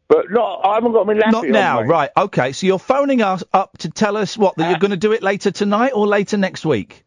But 0.09 0.31
not, 0.31 0.61
I 0.67 0.75
haven't 0.75 0.93
got 0.93 1.07
my 1.07 1.15
lappy 1.15 1.31
Not 1.31 1.45
on, 1.47 1.51
now, 1.53 1.81
mate. 1.81 1.89
right? 1.89 2.11
Okay, 2.17 2.53
so 2.53 2.67
you're 2.67 2.79
phoning 2.79 3.23
us 3.23 3.43
up 3.53 3.79
to 3.79 3.89
tell 3.91 4.19
us 4.19 4.37
what 4.37 4.57
that 4.57 4.69
you're 4.69 4.79
going 4.79 4.91
to 4.91 4.97
do 4.99 5.13
it 5.13 5.23
later 5.23 5.51
tonight 5.51 5.93
or 5.95 6.07
later 6.07 6.37
next 6.37 6.67
week. 6.67 7.05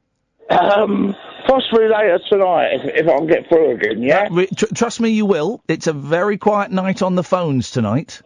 Um, 0.50 1.16
possibly 1.48 1.88
later 1.88 2.20
tonight 2.30 2.70
if, 2.74 3.06
if 3.06 3.08
I 3.08 3.18
can 3.18 3.28
get 3.28 3.48
through 3.48 3.76
again. 3.76 4.02
Yeah. 4.02 4.28
Re- 4.32 4.48
tr- 4.48 4.74
trust 4.74 5.00
me, 5.00 5.10
you 5.10 5.28
will. 5.28 5.62
It's 5.68 5.86
a 5.86 5.94
very 5.94 6.38
quiet 6.40 6.72
night 6.72 7.04
on 7.04 7.14
the 7.14 7.24
phones 7.24 7.70
tonight. 7.70 8.22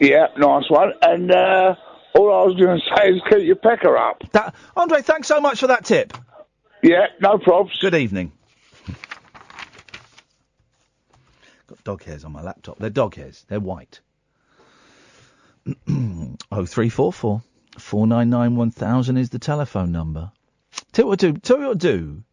Yeah, 0.00 0.28
nice 0.38 0.64
one. 0.70 0.92
And 1.02 1.30
uh, 1.30 1.74
all 2.14 2.32
I 2.32 2.44
was 2.44 2.56
going 2.56 2.80
to 2.80 2.96
say 2.96 3.10
is 3.10 3.22
keep 3.28 3.46
your 3.46 3.56
pecker 3.56 3.96
up. 3.96 4.22
That 4.32 4.54
Andre, 4.76 5.02
thanks 5.02 5.28
so 5.28 5.40
much 5.40 5.60
for 5.60 5.68
that 5.68 5.84
tip. 5.84 6.12
Yeah, 6.82 7.06
no 7.20 7.38
probs. 7.38 7.80
Good 7.80 7.94
evening. 7.94 8.32
Got 11.66 11.84
dog 11.84 12.02
hairs 12.02 12.24
on 12.24 12.32
my 12.32 12.42
laptop. 12.42 12.78
They're 12.78 12.90
dog 12.90 13.14
hairs. 13.14 13.44
They're 13.48 13.60
white. 13.60 14.00
oh 16.50 16.66
three 16.66 16.88
four 16.88 17.12
four 17.12 17.42
four 17.78 18.06
nine 18.06 18.30
nine 18.30 18.56
one 18.56 18.72
thousand 18.72 19.16
is 19.16 19.30
the 19.30 19.38
telephone 19.38 19.92
number. 19.92 20.32
Tell 20.92 21.06
what 21.06 21.20
to 21.20 21.32
do. 21.32 21.38
Tell 21.38 21.60
you 21.60 21.68
what 21.68 21.80
to 21.80 21.98
do. 21.98 22.24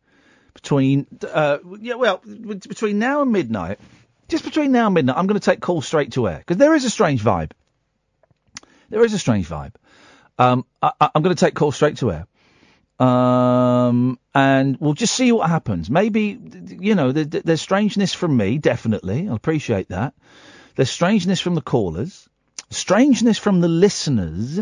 Between 0.56 1.08
uh, 1.32 1.60
yeah, 1.80 1.94
well, 1.94 2.22
between 2.26 3.00
now 3.00 3.22
and 3.22 3.32
midnight, 3.32 3.80
just 4.28 4.44
between 4.44 4.72
now 4.72 4.88
and 4.88 4.96
midnight, 4.96 5.16
I'm 5.18 5.28
going 5.28 5.40
to 5.40 5.46
take 5.46 5.62
calls 5.62 5.86
straight 5.86 6.14
to 6.14 6.28
air 6.28 6.40
because 6.40 6.58
there 6.58 6.74
is 6.74 6.86
a 6.86 6.90
strange 6.90 7.24
vibe. 7.24 7.52
There 8.90 9.04
is 9.04 9.14
a 9.14 9.20
strange 9.20 9.48
vibe. 9.48 9.74
Um, 10.38 10.66
I, 10.82 10.92
I'm 11.00 11.22
going 11.22 11.36
to 11.36 11.46
take 11.46 11.56
calls 11.56 11.76
straight 11.76 11.98
to 11.98 12.12
air. 12.12 12.28
Um, 13.00 14.20
and 14.36 14.78
we'll 14.80 14.94
just 14.94 15.16
see 15.16 15.32
what 15.32 15.50
happens. 15.50 15.90
Maybe, 15.90 16.38
you 16.80 16.96
know, 16.96 17.12
there, 17.12 17.26
there's 17.26 17.62
strangeness 17.62 18.14
from 18.14 18.36
me, 18.36 18.58
definitely. 18.58 19.30
I 19.30 19.34
appreciate 19.34 19.90
that. 19.90 20.14
There's 20.76 20.90
strangeness 20.90 21.40
from 21.40 21.56
the 21.56 21.62
callers, 21.62 22.28
strangeness 22.70 23.38
from 23.38 23.62
the 23.62 23.68
listeners. 23.68 24.60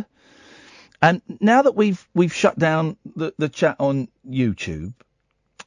And 1.01 1.21
now 1.39 1.63
that 1.63 1.75
we've 1.75 2.07
we've 2.15 2.34
shut 2.34 2.57
down 2.57 2.97
the, 3.15 3.34
the 3.38 3.49
chat 3.49 3.75
on 3.80 4.07
YouTube, 4.28 4.93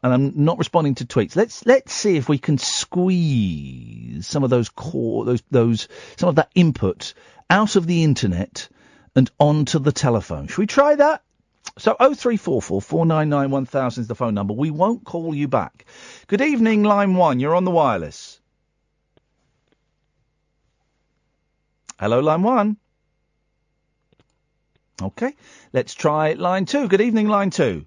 and 0.03 0.13
I'm 0.13 0.45
not 0.45 0.59
responding 0.59 0.97
to 0.97 1.07
tweets, 1.07 1.37
let's 1.37 1.65
let's 1.67 1.93
see 1.93 2.17
if 2.17 2.29
we 2.29 2.39
can 2.39 2.59
squeeze 2.59 4.27
some 4.27 4.43
of 4.43 4.51
those 4.51 4.69
core 4.69 5.25
those 5.25 5.43
those 5.51 5.89
some 6.17 6.29
of 6.29 6.35
that 6.37 6.51
input 6.55 7.15
out 7.51 7.77
of 7.77 7.87
the 7.87 8.05
internet 8.05 8.69
and 9.15 9.31
onto 9.39 9.79
the 9.81 9.93
telephone. 9.93 10.47
Should 10.47 10.59
we 10.59 10.67
try 10.67 10.95
that? 10.95 11.23
So 11.79 11.95
0344 11.99 12.81
499 12.81 13.51
1000 13.51 14.01
is 14.03 14.09
the 14.09 14.15
phone 14.15 14.35
number. 14.35 14.55
We 14.55 14.71
won't 14.71 15.05
call 15.05 15.35
you 15.35 15.49
back. 15.49 15.85
Good 16.27 16.41
evening, 16.41 16.85
line 16.85 17.15
one. 17.15 17.41
You're 17.41 17.55
on 17.55 17.65
the 17.65 17.71
wireless. 17.71 18.41
Hello, 21.99 22.21
line 22.21 22.43
one. 22.43 22.77
Okay, 25.03 25.35
let's 25.73 25.95
try 25.95 26.33
line 26.33 26.67
two. 26.67 26.89
Good 26.89 27.01
evening, 27.01 27.29
line 27.29 27.51
two. 27.51 27.87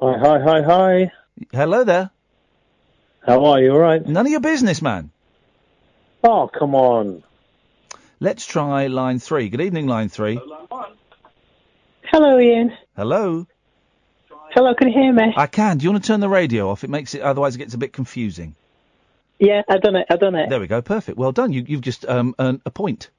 Hi, 0.00 0.18
hi, 0.18 0.38
hi, 0.40 0.62
hi. 0.62 1.12
Hello 1.52 1.84
there. 1.84 2.10
How 3.26 3.44
are 3.46 3.60
you? 3.60 3.72
All 3.72 3.78
right? 3.78 4.06
None 4.06 4.26
of 4.26 4.30
your 4.30 4.40
business, 4.40 4.82
man. 4.82 5.10
Oh, 6.22 6.48
come 6.48 6.74
on. 6.74 7.22
Let's 8.20 8.46
try 8.46 8.86
line 8.86 9.18
three. 9.18 9.48
Good 9.48 9.60
evening, 9.60 9.86
line 9.86 10.08
three. 10.08 10.40
Hello, 12.04 12.38
Iain. 12.38 12.76
Hello. 12.96 13.46
Hello, 14.50 14.74
can 14.74 14.88
you 14.88 14.94
hear 14.94 15.12
me? 15.12 15.34
I 15.36 15.46
can. 15.48 15.78
Do 15.78 15.84
you 15.84 15.90
want 15.90 16.04
to 16.04 16.06
turn 16.06 16.20
the 16.20 16.28
radio 16.28 16.70
off? 16.70 16.84
It 16.84 16.90
makes 16.90 17.14
it 17.14 17.22
otherwise 17.22 17.56
it 17.56 17.58
gets 17.58 17.74
a 17.74 17.78
bit 17.78 17.92
confusing. 17.92 18.54
Yeah, 19.40 19.62
I've 19.68 19.82
done 19.82 19.96
it. 19.96 20.06
I've 20.08 20.20
done 20.20 20.36
it. 20.36 20.48
There 20.48 20.60
we 20.60 20.68
go. 20.68 20.80
Perfect. 20.80 21.18
Well 21.18 21.32
done. 21.32 21.52
You, 21.52 21.64
you've 21.66 21.80
just 21.80 22.06
um, 22.06 22.36
earned 22.38 22.60
a 22.64 22.70
point. 22.70 23.10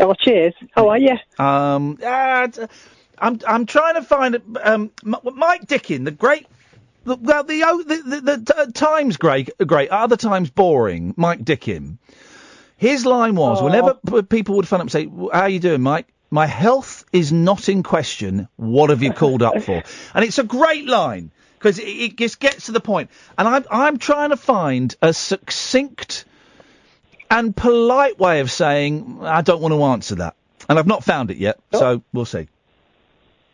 Oh, 0.00 0.14
cheers. 0.14 0.54
How 0.72 0.88
are 0.88 0.98
you? 0.98 1.16
Um, 1.38 1.96
d- 1.96 2.06
I'm 3.20 3.38
I'm 3.46 3.66
trying 3.66 3.94
to 3.94 4.02
find 4.02 4.40
um 4.62 4.90
Mike 5.04 5.66
Dickin, 5.66 6.04
the 6.04 6.10
great. 6.10 6.46
Well, 7.04 7.16
the 7.16 7.62
oh, 7.64 7.82
the, 7.82 7.96
the, 7.96 8.36
the 8.36 8.56
uh, 8.56 8.66
times 8.72 9.16
great, 9.16 9.50
great, 9.66 9.90
other 9.90 10.16
times 10.16 10.50
boring. 10.50 11.14
Mike 11.16 11.44
Dickin. 11.44 11.98
His 12.78 13.04
line 13.04 13.34
was 13.34 13.60
whenever 13.60 13.94
people 14.22 14.54
would 14.56 14.68
phone 14.68 14.80
up 14.80 14.84
and 14.84 14.92
say, 14.92 15.06
"How 15.06 15.42
are 15.42 15.48
you 15.48 15.58
doing, 15.58 15.82
Mike?" 15.82 16.06
My 16.30 16.46
health 16.46 17.04
is 17.12 17.32
not 17.32 17.68
in 17.68 17.82
question. 17.82 18.48
What 18.56 18.90
have 18.90 19.02
you 19.02 19.12
called 19.12 19.42
up 19.42 19.62
for? 19.62 19.82
And 20.14 20.24
it's 20.24 20.38
a 20.38 20.44
great 20.44 20.86
line 20.86 21.32
because 21.58 21.78
it, 21.78 21.88
it 21.88 22.16
just 22.16 22.38
gets 22.38 22.66
to 22.66 22.72
the 22.72 22.80
point. 22.80 23.10
And 23.36 23.48
I'm 23.48 23.64
I'm 23.70 23.98
trying 23.98 24.30
to 24.30 24.36
find 24.36 24.94
a 25.02 25.12
succinct 25.12 26.24
and 27.28 27.54
polite 27.54 28.18
way 28.18 28.40
of 28.40 28.50
saying 28.50 29.18
I 29.22 29.42
don't 29.42 29.60
want 29.60 29.74
to 29.74 29.82
answer 29.82 30.14
that, 30.16 30.36
and 30.68 30.78
I've 30.78 30.86
not 30.86 31.02
found 31.02 31.32
it 31.32 31.38
yet. 31.38 31.58
So 31.74 32.02
we'll 32.12 32.26
see. 32.26 32.48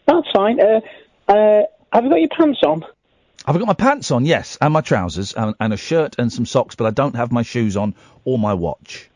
That's 0.06 0.30
fine. 0.34 0.60
Uh, 0.60 0.80
uh, 1.28 1.62
have 1.92 2.04
you 2.04 2.10
got 2.10 2.20
your 2.20 2.28
pants 2.28 2.62
on? 2.62 2.84
I've 3.46 3.58
got 3.58 3.66
my 3.66 3.74
pants 3.74 4.10
on, 4.10 4.24
yes, 4.26 4.58
and 4.60 4.72
my 4.72 4.80
trousers, 4.80 5.32
and, 5.34 5.54
and 5.60 5.72
a 5.72 5.76
shirt 5.76 6.16
and 6.18 6.32
some 6.32 6.46
socks, 6.46 6.76
but 6.76 6.86
I 6.86 6.90
don't 6.90 7.16
have 7.16 7.30
my 7.30 7.42
shoes 7.42 7.76
on 7.76 7.94
or 8.24 8.38
my 8.38 8.54
watch. 8.54 9.10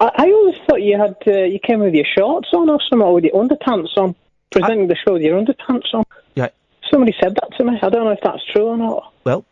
I, 0.00 0.10
I 0.16 0.26
always 0.32 0.56
thought 0.66 0.82
you 0.82 0.98
had 0.98 1.16
uh, 1.26 1.44
you 1.44 1.58
came 1.58 1.80
with 1.80 1.94
your 1.94 2.04
shorts 2.16 2.48
on 2.52 2.68
or 2.68 2.80
something, 2.88 3.06
or 3.06 3.14
with 3.14 3.24
your 3.24 3.34
underpants 3.34 3.96
on, 3.96 4.14
presenting 4.50 4.88
the 4.88 4.96
show 4.96 5.14
with 5.14 5.22
your 5.22 5.40
underpants 5.40 5.92
on. 5.94 6.04
Yeah. 6.34 6.48
Somebody 6.90 7.14
said 7.20 7.34
that 7.34 7.56
to 7.56 7.64
me. 7.64 7.78
I 7.80 7.88
don't 7.88 8.04
know 8.04 8.10
if 8.10 8.20
that's 8.22 8.44
true 8.52 8.66
or 8.66 8.76
not. 8.76 9.12
Well, 9.24 9.44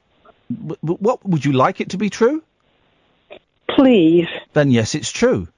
w- 0.53 0.77
w- 0.83 0.99
what 0.99 1.25
would 1.25 1.45
you 1.45 1.53
like 1.53 1.81
it 1.81 1.91
to 1.91 1.97
be 1.97 2.11
true? 2.11 2.43
Please. 3.71 4.29
Then 4.53 4.71
yes, 4.71 4.95
it's 4.95 5.11
true. 5.11 5.49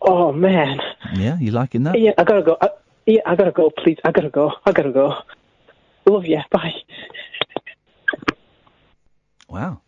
Oh 0.00 0.32
man. 0.32 0.80
Yeah, 1.14 1.38
you 1.38 1.50
liking 1.50 1.84
that? 1.84 1.98
Yeah, 1.98 2.12
I 2.18 2.24
gotta 2.24 2.42
go. 2.42 2.56
I, 2.60 2.68
yeah, 3.06 3.20
I 3.24 3.36
gotta 3.36 3.52
go. 3.52 3.70
Please, 3.70 3.98
I 4.04 4.12
gotta 4.12 4.30
go. 4.30 4.52
I 4.66 4.72
gotta 4.72 4.92
go. 4.92 5.14
Love 6.06 6.26
you. 6.26 6.40
Bye. 6.50 6.74
Wow, 9.48 9.80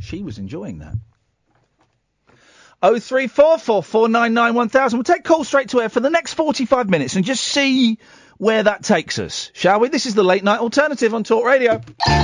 she 0.00 0.22
was 0.22 0.38
enjoying 0.38 0.78
that. 0.78 0.94
03444991000. 2.82 4.92
We'll 4.94 5.04
take 5.04 5.24
calls 5.24 5.48
straight 5.48 5.70
to 5.70 5.80
air 5.80 5.88
for 5.88 6.00
the 6.00 6.10
next 6.10 6.34
45 6.34 6.90
minutes 6.90 7.16
and 7.16 7.24
just 7.24 7.42
see 7.42 7.98
where 8.38 8.62
that 8.62 8.84
takes 8.84 9.18
us, 9.18 9.50
shall 9.54 9.80
we? 9.80 9.88
This 9.88 10.04
is 10.04 10.14
the 10.14 10.22
late 10.22 10.44
night 10.44 10.60
alternative 10.60 11.14
on 11.14 11.24
Talk 11.24 11.46
Radio. 11.46 11.80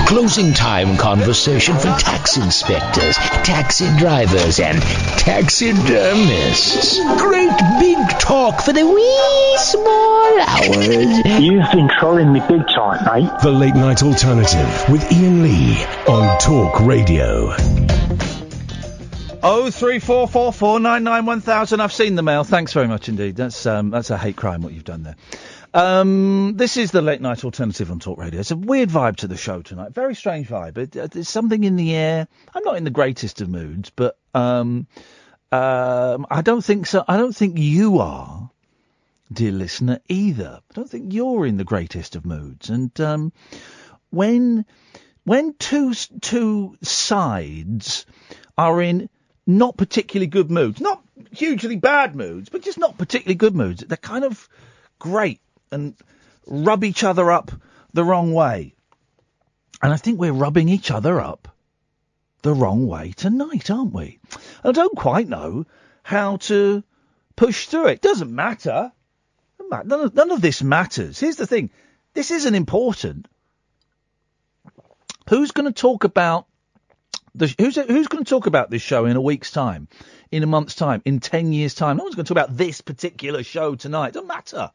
Closing 0.06 0.52
time 0.52 0.98
conversation 0.98 1.74
for 1.76 1.84
tax 1.84 2.36
inspectors, 2.36 3.16
taxi 3.16 3.88
drivers, 3.96 4.60
and 4.60 4.78
taxidermists. 4.82 6.98
Great 7.18 7.48
big 7.80 7.96
talk 8.20 8.60
for 8.60 8.74
the 8.74 8.86
wee 8.86 9.56
small 9.58 10.40
hours. 10.40 11.40
You've 11.42 11.72
been 11.72 11.88
trolling 11.88 12.30
me 12.30 12.40
big 12.40 12.68
time, 12.68 13.06
mate. 13.06 13.30
The 13.42 13.50
late 13.50 13.74
night 13.74 14.02
alternative 14.02 14.90
with 14.90 15.10
Iain 15.10 15.42
Lee 15.42 15.82
on 16.06 16.38
Talk 16.40 16.80
Radio. 16.80 17.56
03444991000. 19.42 21.80
I've 21.80 21.92
seen 21.92 22.14
the 22.14 22.22
mail. 22.22 22.44
Thanks 22.44 22.72
very 22.72 22.86
much 22.86 23.08
indeed. 23.08 23.34
That's 23.34 23.66
um, 23.66 23.90
that's 23.90 24.10
a 24.10 24.18
hate 24.18 24.36
crime 24.36 24.62
what 24.62 24.72
you've 24.72 24.84
done 24.84 25.02
there. 25.02 25.16
Um, 25.74 26.54
this 26.56 26.76
is 26.76 26.92
the 26.92 27.02
late 27.02 27.20
night 27.20 27.44
alternative 27.44 27.90
on 27.90 27.98
Talk 27.98 28.18
Radio. 28.18 28.38
It's 28.38 28.52
a 28.52 28.56
weird 28.56 28.88
vibe 28.88 29.16
to 29.16 29.26
the 29.26 29.36
show 29.36 29.60
tonight. 29.60 29.94
Very 29.94 30.14
strange 30.14 30.46
vibe. 30.46 30.78
It, 30.78 30.96
uh, 30.96 31.08
there's 31.08 31.28
something 31.28 31.64
in 31.64 31.74
the 31.74 31.92
air. 31.92 32.28
I'm 32.54 32.62
not 32.62 32.76
in 32.76 32.84
the 32.84 32.90
greatest 32.90 33.40
of 33.40 33.48
moods, 33.48 33.90
but 33.90 34.16
um, 34.32 34.86
um, 35.50 36.24
I 36.30 36.42
don't 36.42 36.64
think 36.64 36.86
so. 36.86 37.04
I 37.08 37.16
don't 37.16 37.34
think 37.34 37.58
you 37.58 37.98
are, 37.98 38.48
dear 39.32 39.50
listener, 39.50 39.98
either. 40.08 40.60
I 40.70 40.74
don't 40.74 40.88
think 40.88 41.12
you're 41.12 41.46
in 41.46 41.56
the 41.56 41.64
greatest 41.64 42.14
of 42.14 42.24
moods. 42.24 42.70
And 42.70 43.00
um, 43.00 43.32
when 44.10 44.66
when 45.24 45.54
two 45.54 45.94
two 45.94 46.76
sides 46.82 48.06
are 48.56 48.82
in 48.82 49.08
not 49.46 49.76
particularly 49.76 50.26
good 50.26 50.50
moods, 50.50 50.80
not 50.80 51.02
hugely 51.32 51.76
bad 51.76 52.14
moods, 52.14 52.48
but 52.48 52.62
just 52.62 52.78
not 52.78 52.98
particularly 52.98 53.34
good 53.34 53.54
moods, 53.54 53.84
they're 53.86 53.96
kind 53.96 54.24
of 54.24 54.48
great 54.98 55.40
and 55.70 55.94
rub 56.46 56.84
each 56.84 57.04
other 57.04 57.30
up 57.30 57.50
the 57.92 58.04
wrong 58.04 58.32
way. 58.32 58.74
And 59.82 59.92
I 59.92 59.96
think 59.96 60.18
we're 60.18 60.32
rubbing 60.32 60.68
each 60.68 60.90
other 60.90 61.20
up 61.20 61.48
the 62.42 62.54
wrong 62.54 62.86
way 62.86 63.12
tonight, 63.12 63.70
aren't 63.70 63.92
we? 63.92 64.20
I 64.62 64.72
don't 64.72 64.96
quite 64.96 65.28
know 65.28 65.66
how 66.02 66.36
to 66.36 66.82
push 67.36 67.66
through 67.66 67.88
it. 67.88 68.00
Doesn't 68.00 68.34
matter. 68.34 68.92
None 69.70 69.92
of, 69.92 70.14
none 70.14 70.30
of 70.30 70.40
this 70.40 70.62
matters. 70.62 71.18
Here's 71.18 71.36
the 71.36 71.46
thing. 71.46 71.70
This 72.14 72.30
isn't 72.30 72.54
important. 72.54 73.26
Who's 75.28 75.52
going 75.52 75.72
to 75.72 75.72
talk 75.72 76.04
about 76.04 76.46
the, 77.34 77.54
who's 77.58 77.76
who's 77.76 78.08
going 78.08 78.24
to 78.24 78.28
talk 78.28 78.46
about 78.46 78.70
this 78.70 78.82
show 78.82 79.06
in 79.06 79.16
a 79.16 79.20
week's 79.20 79.50
time, 79.50 79.88
in 80.30 80.42
a 80.42 80.46
month's 80.46 80.74
time, 80.74 81.02
in 81.04 81.20
ten 81.20 81.52
years' 81.52 81.74
time? 81.74 81.96
No 81.96 82.04
one's 82.04 82.14
going 82.14 82.26
to 82.26 82.34
talk 82.34 82.44
about 82.44 82.56
this 82.56 82.80
particular 82.80 83.42
show 83.42 83.74
tonight. 83.74 84.08
It 84.08 84.14
Doesn't 84.14 84.28
matter. 84.28 84.70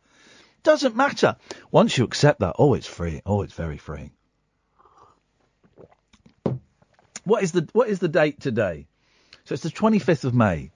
Doesn't 0.63 0.95
matter. 0.95 1.35
Once 1.71 1.97
you 1.97 2.03
accept 2.03 2.39
that, 2.39 2.55
oh, 2.57 2.73
it's 2.73 2.87
free. 2.87 3.21
Oh, 3.25 3.41
it's 3.43 3.53
very 3.53 3.77
free. 3.77 4.11
What 7.23 7.43
is 7.43 7.51
the 7.51 7.67
what 7.73 7.89
is 7.89 7.99
the 7.99 8.07
date 8.07 8.39
today? 8.39 8.87
So 9.43 9.53
it's 9.53 9.63
the 9.63 9.69
25th 9.69 10.25
of 10.25 10.33
May. 10.33 10.71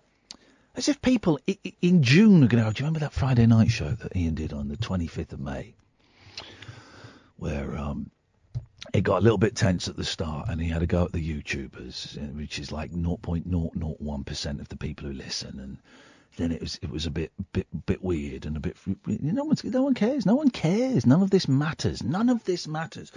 As 0.76 0.88
if 0.88 1.02
people 1.02 1.40
in 1.82 2.04
June 2.04 2.44
are 2.44 2.48
going 2.48 2.64
to 2.64 2.70
go, 2.70 2.72
do 2.72 2.84
you 2.84 2.86
remember 2.86 3.00
that 3.02 3.12
Friday 3.12 3.46
night 3.46 3.70
show 3.70 3.90
that 3.90 4.16
Iain 4.16 4.36
did 4.36 4.54
on 4.54 4.70
the 4.70 4.78
25th 4.78 5.34
of 5.34 5.40
May? 5.42 5.76
Where 7.36 7.78
um, 7.78 8.12
it 8.94 9.02
got 9.02 9.20
a 9.20 9.22
little 9.22 9.38
bit 9.38 9.56
tense 9.56 9.88
at 9.88 9.96
the 9.96 10.04
start 10.04 10.50
and 10.50 10.60
he 10.60 10.68
had 10.68 10.80
to 10.80 10.88
go 10.88 11.06
at 11.06 11.12
the 11.12 11.20
YouTubers, 11.20 12.36
which 12.36 12.60
is 12.60 12.72
like 12.72 12.92
0.001% 12.92 14.60
of 14.60 14.70
the 14.70 14.78
people 14.78 15.08
who 15.08 15.14
listen. 15.14 15.60
And 15.60 15.78
then 16.38 16.52
it 16.52 16.62
was 16.62 16.80
it 16.82 16.90
was 16.90 17.06
a 17.06 17.12
bit 17.12 17.32
bit 17.52 17.68
bit 17.86 18.02
weird 18.04 18.46
and 18.46 18.58
a 18.58 18.60
bit 18.60 18.78
no 19.06 19.44
one 19.44 19.58
no 19.64 19.82
one 19.84 19.94
cares 19.94 20.26
no 20.26 20.36
one 20.36 20.50
cares 20.50 21.06
none 21.06 21.22
of 21.22 21.30
this 21.30 21.48
matters 21.48 22.02
none 22.02 22.30
of 22.30 22.44
this 22.46 22.68
matters 22.68 23.12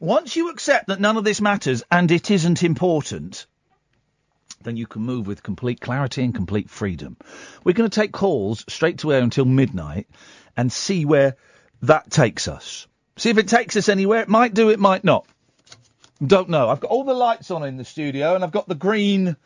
once 0.00 0.36
you 0.36 0.50
accept 0.50 0.88
that 0.88 1.00
none 1.00 1.16
of 1.16 1.24
this 1.24 1.40
matters 1.40 1.82
and 1.90 2.10
it 2.10 2.30
isn't 2.30 2.62
important 2.62 3.46
then 4.62 4.76
you 4.76 4.86
can 4.86 5.02
move 5.02 5.26
with 5.26 5.42
complete 5.42 5.80
clarity 5.80 6.22
and 6.22 6.34
complete 6.34 6.68
freedom 6.68 7.16
we're 7.64 7.72
going 7.72 7.88
to 7.88 8.00
take 8.00 8.12
calls 8.12 8.64
straight 8.68 8.98
to 8.98 9.12
air 9.12 9.22
until 9.22 9.46
midnight 9.46 10.06
and 10.56 10.70
see 10.70 11.04
where 11.04 11.36
that 11.82 12.10
takes 12.10 12.48
us 12.48 12.86
see 13.18 13.30
if 13.30 13.38
it 13.38 13.48
takes 13.48 13.76
us 13.76 13.88
anywhere 13.88 14.22
it 14.22 14.28
might 14.28 14.54
do 14.54 14.70
it 14.70 14.78
might 14.78 15.04
not 15.04 15.26
don't 16.24 16.48
know 16.48 16.68
i've 16.68 16.80
got 16.80 16.90
all 16.90 17.04
the 17.04 17.14
lights 17.14 17.50
on 17.50 17.62
in 17.62 17.76
the 17.76 17.84
studio 17.84 18.34
and 18.34 18.42
i've 18.42 18.52
got 18.52 18.68
the 18.68 18.74
green 18.74 19.36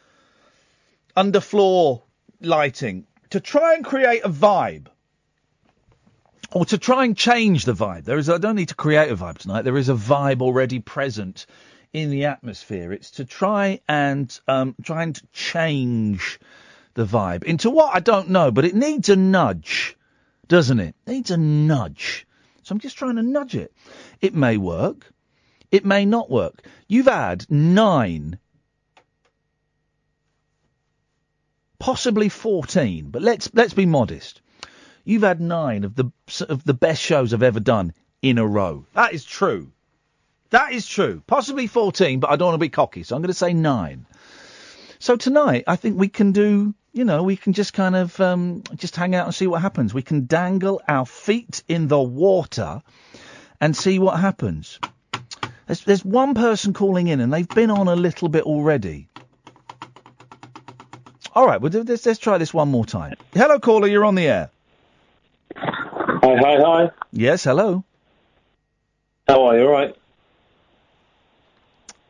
underfloor 1.16 2.02
lighting 2.40 3.06
to 3.30 3.40
try 3.40 3.74
and 3.74 3.84
create 3.84 4.22
a 4.24 4.28
vibe 4.28 4.86
or 6.52 6.64
to 6.66 6.78
try 6.78 7.04
and 7.04 7.16
change 7.16 7.64
the 7.64 7.72
vibe. 7.72 8.04
There 8.04 8.18
is 8.18 8.28
I 8.28 8.38
don't 8.38 8.56
need 8.56 8.68
to 8.68 8.74
create 8.74 9.10
a 9.10 9.16
vibe 9.16 9.38
tonight. 9.38 9.62
There 9.62 9.76
is 9.76 9.88
a 9.88 9.94
vibe 9.94 10.42
already 10.42 10.80
present 10.80 11.46
in 11.92 12.10
the 12.10 12.26
atmosphere. 12.26 12.92
It's 12.92 13.12
to 13.12 13.24
try 13.24 13.80
and 13.88 14.38
um, 14.46 14.74
try 14.82 15.02
and 15.02 15.20
change 15.32 16.40
the 16.94 17.04
vibe 17.04 17.44
into 17.44 17.70
what 17.70 17.94
I 17.94 18.00
don't 18.00 18.30
know, 18.30 18.50
but 18.50 18.64
it 18.64 18.74
needs 18.74 19.08
a 19.08 19.16
nudge, 19.16 19.96
doesn't 20.48 20.80
it? 20.80 20.94
It 21.06 21.10
needs 21.10 21.30
a 21.30 21.38
nudge. 21.38 22.26
So 22.62 22.72
I'm 22.72 22.80
just 22.80 22.96
trying 22.96 23.16
to 23.16 23.22
nudge 23.22 23.54
it. 23.56 23.72
It 24.20 24.34
may 24.34 24.56
work. 24.56 25.12
It 25.70 25.84
may 25.84 26.04
not 26.04 26.30
work. 26.30 26.66
You've 26.86 27.06
had 27.06 27.50
nine 27.50 28.38
possibly 31.78 32.28
14, 32.28 33.10
but 33.10 33.22
let's 33.22 33.50
let's 33.54 33.74
be 33.74 33.86
modest. 33.86 34.40
You've 35.04 35.22
had 35.22 35.40
nine 35.40 35.82
of 35.84 35.96
the 35.96 36.12
of 36.48 36.62
the 36.62 36.74
best 36.74 37.02
shows 37.02 37.34
I've 37.34 37.42
ever 37.42 37.58
done 37.58 37.92
in 38.22 38.38
a 38.38 38.46
row. 38.46 38.86
That 38.94 39.12
is 39.12 39.24
true. 39.24 39.72
That 40.50 40.72
is 40.72 40.86
true. 40.86 41.22
Possibly 41.26 41.66
14, 41.66 42.20
but 42.20 42.30
I 42.30 42.36
don't 42.36 42.48
want 42.48 42.54
to 42.54 42.66
be 42.66 42.68
cocky, 42.68 43.02
so 43.02 43.16
I'm 43.16 43.22
going 43.22 43.28
to 43.28 43.34
say 43.34 43.54
nine. 43.54 44.06
So 45.02 45.16
tonight, 45.16 45.64
I 45.66 45.74
think 45.74 45.98
we 45.98 46.06
can 46.06 46.30
do, 46.30 46.76
you 46.92 47.04
know, 47.04 47.24
we 47.24 47.34
can 47.34 47.54
just 47.54 47.72
kind 47.72 47.96
of 47.96 48.20
um, 48.20 48.62
just 48.76 48.94
hang 48.94 49.16
out 49.16 49.26
and 49.26 49.34
see 49.34 49.48
what 49.48 49.60
happens. 49.60 49.92
We 49.92 50.02
can 50.02 50.26
dangle 50.26 50.80
our 50.86 51.04
feet 51.04 51.64
in 51.66 51.88
the 51.88 52.00
water 52.00 52.82
and 53.60 53.76
see 53.76 53.98
what 53.98 54.20
happens. 54.20 54.78
There's, 55.66 55.82
there's 55.82 56.04
one 56.04 56.34
person 56.34 56.72
calling 56.72 57.08
in, 57.08 57.18
and 57.18 57.32
they've 57.32 57.48
been 57.48 57.68
on 57.72 57.88
a 57.88 57.96
little 57.96 58.28
bit 58.28 58.44
already. 58.44 59.08
All 61.34 61.48
right, 61.48 61.60
well, 61.60 61.72
let's, 61.72 62.06
let's 62.06 62.20
try 62.20 62.38
this 62.38 62.54
one 62.54 62.68
more 62.68 62.86
time. 62.86 63.16
Hello, 63.34 63.58
caller, 63.58 63.88
you're 63.88 64.04
on 64.04 64.14
the 64.14 64.28
air. 64.28 64.50
Hi, 65.56 66.36
hi, 66.36 66.60
hi. 66.60 66.90
Yes, 67.10 67.42
hello. 67.42 67.82
How 69.26 69.46
are 69.46 69.58
you? 69.58 69.64
All 69.64 69.72
right. 69.72 69.96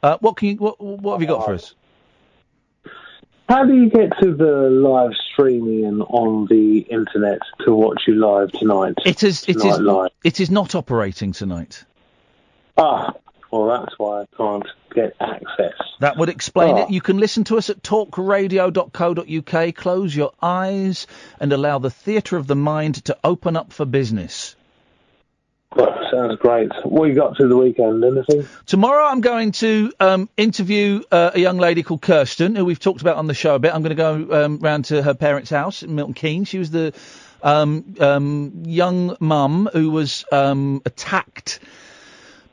Uh, 0.03 0.19
what 0.21 0.37
can 0.37 0.49
you, 0.49 0.57
what, 0.57 0.79
what 0.79 1.13
have 1.15 1.23
you 1.23 1.29
got 1.29 1.47
for 1.47 1.55
us? 1.55 1.75
How 3.53 3.67
do 3.67 3.75
you 3.75 3.91
get 3.91 4.19
to 4.23 4.35
the 4.35 4.71
live 4.71 5.11
streaming 5.31 5.85
and 5.85 6.01
on 6.05 6.47
the 6.47 6.79
internet 6.79 7.41
to 7.67 7.75
watch 7.75 8.05
you 8.07 8.15
live 8.15 8.51
tonight? 8.53 8.95
It 9.05 9.23
is, 9.23 9.45
it 9.47 9.57
is, 9.57 9.79
live. 9.79 10.11
it 10.25 10.41
is 10.41 10.51
not 10.51 10.75
operating 10.75 11.33
tonight. 11.33 11.85
Ah, 12.79 13.13
well, 13.51 13.67
that's 13.67 13.99
why 13.99 14.23
I 14.23 14.27
can't 14.39 14.67
get 14.95 15.15
access. 15.21 15.75
That 16.01 16.17
would 16.17 16.31
explain 16.31 16.79
Oh. 16.79 16.85
it. 16.85 16.91
You 16.93 17.03
can 17.03 17.19
listen 17.19 17.45
to 17.45 17.59
us 17.59 17.69
at 17.69 17.83
talkradio.co.uk. 17.83 19.75
Close 19.75 20.17
your 20.17 20.33
eyes 20.41 21.07
and 21.39 21.53
allow 21.53 21.79
the 21.79 21.91
theatre 21.91 22.39
of 22.39 22.47
the 22.47 22.57
mind 22.57 23.05
to 23.05 23.19
open 23.23 23.59
up 23.59 23.71
for 23.75 23.85
business. 23.85 24.57
Well, 25.75 25.99
sounds 26.11 26.39
great. 26.39 26.71
What 26.85 27.07
you 27.07 27.15
got 27.15 27.37
to 27.37 27.49
the 27.49 27.57
weekend? 27.57 28.05
Anything? 28.05 28.47
Tomorrow 28.67 29.07
I'm 29.07 29.21
going 29.21 29.53
to 29.53 29.93
um, 30.01 30.29
interview 30.37 31.03
uh, 31.11 31.31
a 31.35 31.39
young 31.39 31.59
lady 31.59 31.83
called 31.83 32.03
Kirsten, 32.03 32.55
who 32.55 32.65
we've 32.65 32.79
talked 32.79 33.01
about 33.01 33.17
on 33.17 33.27
the 33.27 33.35
show 33.35 33.55
a 33.55 33.59
bit. 33.59 33.75
I'm 33.75 33.83
going 33.83 33.97
to 33.97 34.27
go 34.29 34.45
um, 34.45 34.59
round 34.59 34.87
to 34.87 35.03
her 35.03 35.15
parents' 35.15 35.51
house 35.51 35.83
in 35.83 35.95
Milton 35.95 36.15
Keynes. 36.15 36.49
She 36.49 36.59
was 36.59 36.71
the 36.71 36.93
um, 37.43 37.95
um, 38.01 38.63
young 38.67 39.17
mum 39.19 39.69
who 39.73 39.91
was 39.91 40.25
um, 40.31 40.83
attacked 40.85 41.61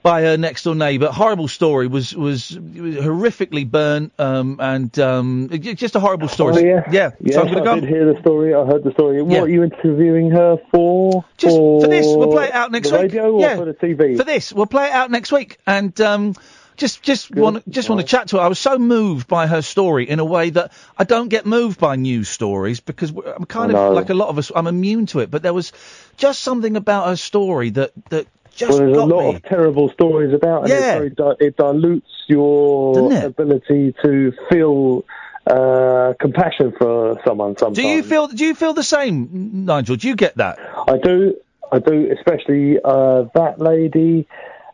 by 0.02 0.22
her 0.22 0.38
next 0.38 0.64
door 0.64 0.76
neighbour. 0.76 1.08
Horrible 1.08 1.47
story. 1.47 1.88
Was 1.88 2.16
was, 2.16 2.52
was 2.52 2.95
horrifically 2.95 3.70
burnt 3.70 4.14
um, 4.18 4.58
and 4.60 4.97
um, 5.00 5.50
just 5.52 5.95
a 5.95 6.00
horrible 6.00 6.28
story. 6.28 6.56
Oh, 6.56 6.60
yeah. 6.60 6.84
yeah. 6.91 7.12
Yes, 7.20 7.36
so 7.36 7.41
I'm 7.41 7.52
going 7.52 7.64
to 7.64 7.72
I 7.72 7.80
did 7.80 7.89
hear 7.89 8.14
the 8.14 8.20
story. 8.22 8.54
I 8.54 8.66
heard 8.66 8.84
the 8.84 8.91
story. 8.91 9.18
Yeah. 9.18 9.24
What 9.24 9.43
are 9.43 9.50
you 9.50 9.64
interviewing 9.64 10.32
her 10.32 10.58
for? 10.72 11.26
Just 11.38 11.56
for, 11.56 11.82
for 11.82 11.88
this, 11.88 12.06
we'll 12.06 12.32
play 12.32 12.45
it 12.45 12.54
out 12.54 12.72
next 12.72 12.89
the 12.89 12.95
week. 12.95 13.14
radio 13.14 13.32
or 13.32 13.41
yeah, 13.41 13.56
for 13.58 13.66
the 13.66 13.74
TV? 13.74 14.18
For 14.18 14.24
this, 14.24 14.54
we'll 14.54 14.66
play 14.68 14.88
it 14.88 14.93
out 14.93 15.12
next 15.12 15.32
week, 15.32 15.58
and 15.68 16.00
um, 16.02 16.36
just 16.80 17.04
just 17.04 17.36
want 17.36 17.70
just 17.70 17.89
want 17.89 18.02
to 18.02 18.08
chat 18.08 18.30
to 18.30 18.38
her. 18.38 18.43
I 18.43 18.47
was 18.47 18.58
so 18.58 18.80
moved 18.80 19.28
by 19.28 19.47
her 19.47 19.62
story 19.62 20.10
in 20.10 20.20
a 20.20 20.26
way 20.26 20.50
that 20.52 20.72
I 20.97 21.04
don't 21.04 21.28
get 21.28 21.45
moved 21.45 21.80
by 21.80 21.97
news 21.97 22.30
stories 22.30 22.80
because 22.80 23.12
I'm 23.12 23.45
kind 23.45 23.76
of 23.76 23.93
like 23.93 24.10
a 24.10 24.14
lot 24.14 24.30
of 24.30 24.38
us. 24.38 24.52
I'm 24.56 24.66
immune 24.66 25.06
to 25.08 25.20
it, 25.20 25.30
but 25.30 25.43
there 25.43 25.54
was 25.54 25.74
just 26.18 26.41
something 26.41 26.78
about 26.78 27.08
her 27.08 27.16
story 27.18 27.72
that 27.72 27.91
that 28.10 28.28
just 28.60 28.70
well, 28.72 28.80
there's 28.80 28.97
a 28.97 29.05
lot 29.05 29.24
me. 29.30 29.36
of 29.36 29.43
terrible 29.43 29.89
stories 29.89 30.34
about, 30.34 30.64
and 30.64 30.70
Yeah. 30.70 30.99
it, 30.99 31.16
di- 31.16 31.36
it 31.47 31.55
dilutes 31.57 32.12
your 32.28 33.12
it? 33.14 33.24
ability 33.24 33.95
to 34.03 34.34
feel 34.49 35.05
uh, 35.47 36.14
compassion 36.20 36.74
for 36.78 37.20
someone. 37.26 37.57
Sometimes 37.57 37.78
Do 37.78 37.84
you 37.88 38.03
feel 38.03 38.28
do 38.28 38.45
you 38.45 38.53
feel 38.55 38.74
the 38.74 38.84
same, 38.84 39.66
Nigel? 39.66 39.95
Do 39.95 40.07
you 40.07 40.16
get 40.16 40.36
that? 40.38 40.60
I 40.88 40.97
do, 40.97 41.36
I 41.72 41.80
do, 41.80 42.12
especially 42.18 42.78
uh, 42.84 43.24
that 43.34 43.55
lady. 43.60 44.28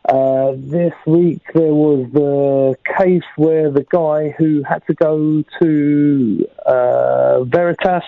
Uh, 0.08 0.52
this 0.56 0.92
week 1.04 1.40
there 1.52 1.74
was 1.74 2.06
the 2.12 2.76
case 2.96 3.24
where 3.36 3.72
the 3.72 3.84
guy 3.90 4.28
who 4.38 4.62
had 4.62 4.80
to 4.86 4.94
go 4.94 5.42
to 5.60 6.46
uh, 6.64 7.42
Veritas 7.42 8.04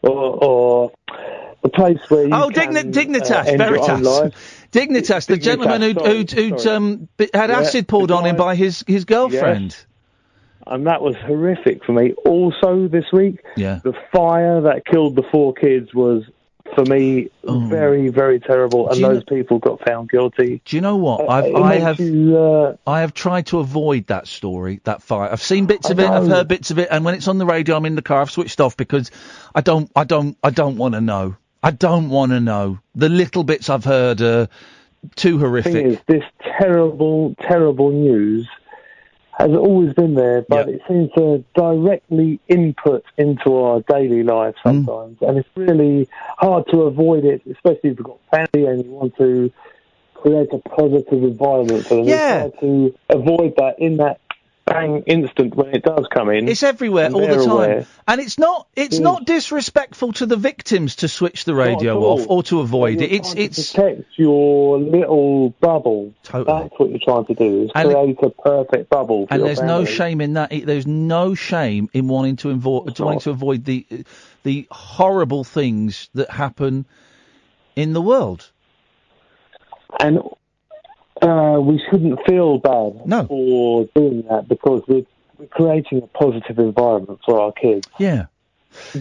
or, 0.00 0.44
or 0.44 0.92
the 1.62 1.68
place 1.68 1.98
where 2.08 2.26
you 2.26 2.34
Oh, 2.34 2.48
can, 2.48 2.72
Dignitas, 2.90 3.30
uh, 3.32 3.50
own 3.50 3.58
Veritas. 3.58 4.32
Dignitas, 4.72 5.26
the 5.26 5.34
Dignitas, 5.34 5.42
gentleman 5.42 5.82
who'd, 5.82 5.98
sorry, 5.98 6.16
who'd, 6.16 6.30
who'd 6.30 6.66
um, 6.66 7.08
had 7.18 7.50
Yeah, 7.50 7.60
acid 7.60 7.86
poured 7.88 8.10
on 8.10 8.24
him 8.26 8.36
by 8.36 8.54
his, 8.56 8.82
his 8.86 9.04
girlfriend. 9.04 9.76
and 10.66 10.86
that 10.86 11.02
was 11.02 11.14
horrific 11.16 11.84
for 11.84 11.92
me. 11.92 12.14
Also, 12.24 12.88
this 12.88 13.04
week, 13.12 13.40
Yeah. 13.56 13.80
the 13.84 13.92
fire 14.12 14.62
that 14.62 14.84
killed 14.86 15.14
the 15.16 15.24
four 15.30 15.52
kids 15.52 15.92
was, 15.94 16.24
for 16.74 16.86
me, 16.86 17.28
very, 17.44 18.08
very 18.08 18.40
terrible. 18.40 18.88
And 18.88 19.04
Oh. 19.04 19.12
Those 19.14 19.24
people 19.24 19.58
got 19.58 19.84
found 19.84 20.08
guilty. 20.08 20.62
Do 20.64 20.76
you 20.76 20.80
know 20.80 20.96
what? 20.96 21.20
Uh, 21.20 21.26
I've, 21.28 21.54
I 21.54 21.74
have, 21.74 22.00
you, 22.00 22.38
uh, 22.38 22.76
I 22.86 23.00
have 23.00 23.12
tried 23.12 23.46
to 23.48 23.58
avoid 23.58 24.06
that 24.06 24.26
story, 24.26 24.80
that 24.84 25.02
fire. 25.02 25.28
I've 25.30 25.42
seen 25.42 25.66
bits 25.66 25.88
I 25.88 25.92
of 25.92 25.98
it, 26.00 26.08
I've 26.08 26.28
heard 26.28 26.48
bits 26.48 26.70
of 26.70 26.78
it, 26.78 26.88
and 26.90 27.04
when 27.04 27.14
it's 27.14 27.28
on 27.28 27.36
the 27.36 27.44
radio, 27.44 27.76
I'm 27.76 27.84
in 27.84 27.94
the 27.94 28.00
car. 28.00 28.22
I've 28.22 28.30
switched 28.30 28.58
off 28.60 28.74
because 28.76 29.10
I 29.54 29.60
don't, 29.60 29.90
I 29.94 30.04
don't, 30.04 30.38
I 30.42 30.48
don't 30.48 30.78
want 30.78 30.94
to 30.94 31.02
know. 31.02 31.36
I 31.62 31.70
don't 31.70 32.08
want 32.08 32.32
to 32.32 32.40
know. 32.40 32.78
The 32.94 33.08
little 33.08 33.44
bits 33.44 33.70
I've 33.70 33.84
heard 33.84 34.20
are 34.20 34.48
too 35.16 35.38
horrific. 35.38 35.72
thing 35.72 35.86
is, 35.92 35.98
this 36.06 36.24
terrible, 36.58 37.34
terrible 37.40 37.90
news 37.90 38.48
has 39.38 39.50
always 39.50 39.94
been 39.94 40.14
there, 40.14 40.42
but 40.48 40.68
it 40.68 40.82
seems 40.86 41.10
to 41.16 41.42
directly 41.54 42.38
input 42.48 43.04
into 43.16 43.56
our 43.56 43.80
daily 43.88 44.22
life 44.22 44.54
Mm. 44.64 44.86
sometimes, 44.86 45.18
and 45.22 45.38
it's 45.38 45.48
really 45.56 46.08
hard 46.36 46.66
to 46.68 46.82
avoid 46.82 47.24
it, 47.24 47.42
especially 47.50 47.90
if 47.90 47.98
you've 47.98 48.06
got 48.06 48.18
family 48.30 48.68
and 48.68 48.84
you 48.84 48.90
want 48.90 49.16
to 49.16 49.50
create 50.14 50.48
a 50.52 50.58
positive 50.58 51.24
environment 51.24 51.84
for 51.86 51.96
them. 51.96 52.04
Yeah. 52.04 52.44
It's 52.44 52.56
hard 52.56 52.60
to 52.60 52.94
avoid 53.08 53.54
that 53.56 53.78
in 53.78 53.96
that 53.96 54.20
bang 54.64 55.02
instant 55.06 55.54
when 55.56 55.74
it 55.74 55.82
does 55.82 56.06
come 56.12 56.30
in. 56.30 56.48
It's 56.48 56.62
everywhere 56.62 57.10
all 57.12 57.20
the 57.20 57.34
time, 57.34 57.50
aware. 57.50 57.86
and 58.06 58.20
it's 58.20 58.38
not 58.38 58.68
it's 58.76 58.98
Mm. 58.98 59.02
not 59.02 59.24
disrespectful 59.26 60.12
to 60.14 60.26
the 60.26 60.36
victims 60.36 60.96
to 60.96 61.08
switch 61.08 61.44
the 61.44 61.54
radio 61.54 62.00
off 62.04 62.26
or 62.28 62.42
to 62.44 62.60
avoid 62.60 63.00
You're 63.00 63.04
it. 63.10 63.12
It's 63.12 63.34
it's 63.34 63.72
protect 63.72 64.04
your 64.16 64.78
little 64.78 65.50
bubble. 65.60 66.14
Totally. 66.22 66.62
That's 66.62 66.78
what 66.78 66.90
you're 66.90 67.00
trying 67.04 67.24
to 67.26 67.34
do. 67.34 67.62
Is 67.64 67.70
And- 67.74 67.90
create 67.90 68.18
a 68.22 68.30
perfect 68.30 68.88
bubble. 68.88 69.26
For 69.26 69.34
and 69.34 69.44
there's 69.44 69.62
no 69.62 69.84
shame 69.84 70.20
in 70.20 70.34
that. 70.34 70.52
It- 70.52 70.66
There's 70.66 70.86
no 70.86 71.34
shame 71.34 71.88
in 71.92 72.06
wanting 72.08 72.36
to 72.36 72.50
avoid 72.50 72.98
wanting 73.00 73.20
to 73.20 73.30
avoid 73.30 73.64
the 73.64 73.86
the 74.44 74.66
horrible 74.70 75.44
things 75.44 76.08
that 76.14 76.30
happen 76.30 76.86
in 77.74 77.92
the 77.94 78.00
world. 78.02 78.48
And 80.00 80.20
uh, 81.22 81.60
we 81.60 81.80
shouldn't 81.88 82.18
feel 82.26 82.58
bad 82.58 83.26
for 83.28 83.88
doing 83.94 84.24
that 84.28 84.48
because 84.48 84.82
we're, 84.88 85.06
we're 85.38 85.46
creating 85.46 86.02
a 86.02 86.06
positive 86.06 86.58
environment 86.58 87.20
for 87.24 87.40
our 87.40 87.52
kids. 87.52 87.86
Yeah. 87.98 88.26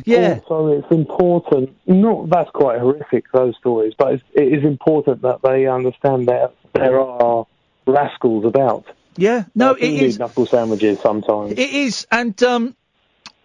Yeah. 0.06 0.40
So 0.48 0.68
it's 0.68 0.92
important. 0.92 1.76
Not 1.86 2.30
that's 2.30 2.50
quite 2.52 2.80
horrific 2.80 3.32
those 3.32 3.56
stories, 3.58 3.94
but 3.98 4.14
it's, 4.14 4.24
it 4.34 4.54
is 4.54 4.66
important 4.66 5.22
that 5.22 5.42
they 5.42 5.66
understand 5.68 6.28
that 6.28 6.54
there 6.74 7.00
are 7.00 7.48
rascals 7.88 8.46
about. 8.46 8.86
Yeah. 9.18 9.46
No, 9.56 9.76
it 9.80 10.20
knuckle 10.20 10.46
sandwiches 10.46 11.00
sometimes. 11.00 11.54
It 11.54 11.60
is, 11.60 12.08
and 12.12 12.42
um, 12.44 12.76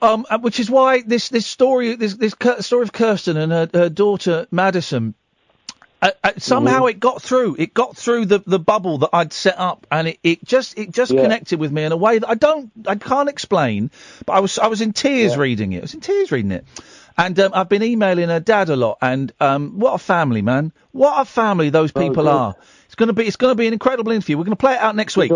um, 0.02 0.26
uh, 0.28 0.38
which 0.38 0.60
is 0.60 0.70
why 0.70 1.02
this 1.02 1.28
this 1.28 1.46
story 1.46 1.96
this 1.96 2.14
this 2.14 2.34
story 2.60 2.82
of 2.82 2.92
Kirsten 2.92 3.36
and 3.36 3.52
her, 3.52 3.70
her 3.72 3.88
daughter 3.88 4.46
Madison. 4.50 5.14
Uh, 6.02 6.10
uh, 6.22 6.32
somehow 6.36 6.80
Mm-hmm. 6.80 6.88
it 6.88 7.00
got 7.00 7.22
through. 7.22 7.56
It 7.58 7.72
got 7.72 7.96
through 7.96 8.26
the, 8.26 8.42
the 8.46 8.58
bubble 8.58 8.98
that 8.98 9.10
I'd 9.14 9.32
set 9.32 9.58
up, 9.58 9.86
and 9.90 10.08
it, 10.08 10.18
it 10.22 10.44
just 10.44 10.78
it 10.78 10.90
just 10.90 11.12
Yeah. 11.12 11.22
connected 11.22 11.58
with 11.58 11.72
me 11.72 11.84
in 11.84 11.92
a 11.92 11.96
way 11.96 12.18
that 12.18 12.28
I 12.28 12.34
don't 12.34 12.70
I 12.86 12.96
can't 12.96 13.30
explain. 13.30 13.90
But 14.26 14.34
I 14.34 14.40
was 14.40 14.58
I 14.58 14.66
was 14.66 14.82
in 14.82 14.92
tears 14.92 15.34
Yeah. 15.36 15.40
reading 15.42 15.72
it. 15.72 15.78
I 15.78 15.80
was 15.82 15.94
in 15.94 16.00
tears 16.00 16.30
reading 16.30 16.50
it, 16.52 16.64
and 17.16 17.38
um, 17.40 17.52
I've 17.54 17.70
been 17.70 17.82
emailing 17.82 18.28
her 18.28 18.40
dad 18.40 18.68
a 18.68 18.76
lot. 18.76 18.98
And 19.00 19.32
um, 19.40 19.78
what 19.78 19.94
a 19.94 19.98
family, 19.98 20.42
man! 20.42 20.72
What 20.92 21.18
a 21.18 21.24
family 21.24 21.70
those 21.70 21.92
people 21.92 22.24
good. 22.24 22.30
are. 22.30 22.56
It's 22.84 22.94
gonna 22.94 23.14
be 23.14 23.26
it's 23.26 23.36
gonna 23.36 23.54
be 23.54 23.66
an 23.66 23.72
incredible 23.72 24.12
interview. 24.12 24.36
We're 24.36 24.44
gonna 24.44 24.56
play 24.56 24.74
it 24.74 24.80
out 24.80 24.96
next 24.96 25.16
week. 25.16 25.30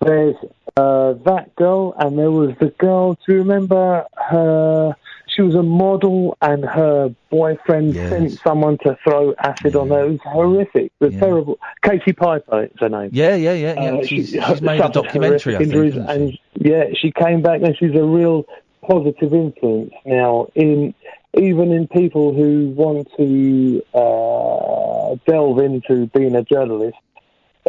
There's 0.00 0.36
uh, 0.76 1.12
that 1.24 1.54
girl, 1.56 1.94
and 1.96 2.18
there 2.18 2.30
was 2.30 2.56
the 2.60 2.70
girl. 2.78 3.14
Do 3.14 3.32
you 3.32 3.38
remember 3.38 4.04
her? 4.16 4.96
She 5.38 5.42
was 5.42 5.54
a 5.54 5.62
model, 5.62 6.36
and 6.42 6.64
her 6.64 7.14
boyfriend 7.30 7.94
sent 7.94 8.32
someone 8.40 8.76
to 8.78 8.98
throw 9.04 9.34
acid 9.38 9.76
on 9.76 9.88
her. 9.90 10.06
It 10.06 10.10
was 10.10 10.20
horrific. 10.24 10.90
It 10.98 11.04
was 11.04 11.14
terrible. 11.14 11.60
Katie 11.84 12.12
Piper, 12.12 12.64
is 12.64 12.70
her 12.80 12.88
name. 12.88 13.10
Yeah, 13.12 13.36
yeah, 13.36 13.52
yeah, 13.52 13.80
yeah. 13.80 13.92
Uh, 13.98 14.04
she's, 14.04 14.30
she- 14.30 14.40
she's 14.40 14.60
made 14.60 14.80
a 14.80 14.88
documentary, 14.88 15.54
I 15.54 15.58
think. 15.58 15.94
she? 15.94 16.00
and 16.00 16.38
yeah, 16.56 16.84
she 17.00 17.12
came 17.12 17.40
back, 17.42 17.62
and 17.62 17.76
she's 17.78 17.94
a 17.94 18.02
real 18.02 18.46
positive 18.82 19.32
influence 19.32 19.92
now 20.04 20.48
in 20.56 20.92
even 21.34 21.70
in 21.70 21.86
people 21.86 22.34
who 22.34 22.70
want 22.70 23.06
to 23.16 23.80
uh, 23.94 25.14
delve 25.30 25.60
into 25.60 26.06
being 26.08 26.34
a 26.34 26.42
journalist. 26.42 26.96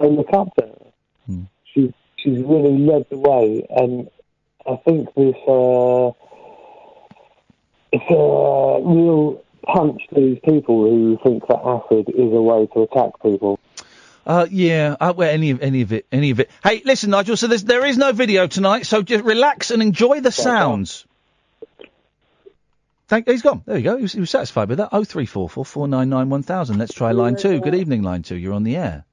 They 0.02 0.10
look 0.10 0.34
up 0.34 0.56
to 0.56 0.66
her. 0.66 0.76
Hmm. 1.28 1.42
She's 1.72 1.92
she's 2.18 2.40
really 2.40 2.80
led 2.80 3.06
the 3.12 3.18
way, 3.18 3.68
and 3.70 4.10
I 4.66 4.76
think 4.78 5.14
this 5.14 5.36
uh, 5.48 6.12
it's 7.92 8.06
a 8.10 8.82
real 8.88 9.44
punch 9.64 10.02
to 10.10 10.16
these 10.16 10.40
people 10.44 10.90
who 10.90 11.20
think 11.24 11.46
that 11.48 11.60
acid 11.60 12.10
is 12.10 12.34
a 12.34 12.42
way 12.42 12.68
to 12.74 12.84
attack 12.84 13.22
people. 13.22 13.60
Uh, 14.26 14.46
yeah, 14.52 14.96
uh, 15.00 15.14
well, 15.16 15.30
any 15.30 15.52
of 15.52 15.62
any 15.62 15.82
of 15.82 15.92
it, 15.92 16.06
any 16.12 16.30
of 16.30 16.40
it. 16.40 16.52
Hey, 16.64 16.82
listen, 16.86 17.10
Nigel. 17.10 17.36
So 17.36 17.48
there's, 17.48 17.64
there 17.64 17.86
is 17.86 17.98
no 17.98 18.12
video 18.12 18.48
tonight, 18.48 18.86
so 18.86 19.02
just 19.02 19.24
relax 19.24 19.72
and 19.72 19.82
enjoy 19.82 20.22
the 20.22 20.32
sounds. 20.32 21.06
Thank. 23.08 23.28
He's 23.28 23.42
gone. 23.42 23.64
There 23.66 23.78
you 23.78 23.84
go. 23.84 23.96
He 23.98 24.04
was, 24.04 24.14
he 24.14 24.20
was 24.20 24.30
satisfied 24.30 24.70
with 24.70 24.78
that. 24.78 24.90
Oh 24.92 25.04
three 25.04 25.26
four 25.26 25.50
four 25.50 25.66
four 25.66 25.88
nine 25.88 26.10
nine 26.10 26.30
one 26.30 26.44
thousand. 26.44 26.78
Let's 26.78 26.94
try 26.94 27.12
line 27.12 27.38
two. 27.38 27.60
Good 27.60 27.74
evening, 27.74 28.04
line 28.04 28.22
two. 28.22 28.36
You're 28.36 28.54
on 28.54 28.64
the 28.64 28.78
air. 28.78 29.04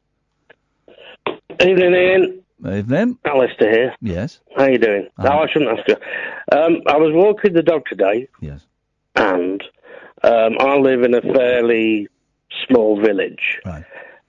Evening, 1.61 1.95
Iain. 1.95 2.43
Evening. 2.65 3.19
Alistair 3.25 3.71
here. 3.71 3.95
Yes. 4.01 4.41
How 4.57 4.67
you 4.67 4.79
doing? 4.79 5.09
No, 5.19 5.41
I 5.41 5.47
shouldn't 5.51 5.79
ask 5.79 5.89
you. 5.89 5.97
Um, 6.53 6.81
I 6.87 6.97
was 6.97 7.13
walking 7.13 7.53
the 7.53 7.63
dog 7.63 7.85
today. 7.87 8.29
Yes. 8.41 8.63
And 9.15 9.63
um, 10.23 10.57
I 10.61 10.77
live 10.77 11.03
in 11.03 11.15
a 11.15 11.21
fairly 11.21 12.09
small 12.67 13.01
village. 13.01 13.61
Right. 13.65 13.85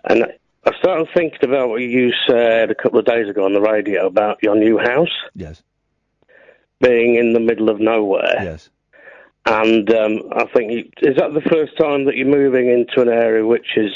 And 0.09 0.25
I 0.65 0.78
started 0.78 1.07
thinking 1.15 1.39
about 1.43 1.69
what 1.69 1.82
you 1.82 2.11
said 2.28 2.69
a 2.69 2.75
couple 2.75 2.99
of 2.99 3.05
days 3.05 3.30
ago 3.30 3.45
on 3.45 3.53
the 3.53 3.61
radio 3.61 4.05
about 4.05 4.39
your 4.43 4.55
new 4.55 4.78
house. 4.78 5.13
Yes. 5.34 5.63
Being 6.82 7.15
in 7.15 7.34
the 7.34 7.39
middle 7.39 7.69
of 7.69 7.80
nowhere. 7.80 8.43
Yes. 8.43 8.69
And 9.45 9.91
um, 9.93 10.19
I 10.34 10.45
think, 10.53 10.71
you, 10.71 10.89
is 11.01 11.15
that 11.15 11.34
the 11.34 11.49
first 11.49 11.78
time 11.78 12.03
that 12.05 12.17
you're 12.17 12.28
moving 12.28 12.69
into 12.69 13.01
an 13.01 13.07
area 13.07 13.45
which 13.45 13.78
is 13.78 13.93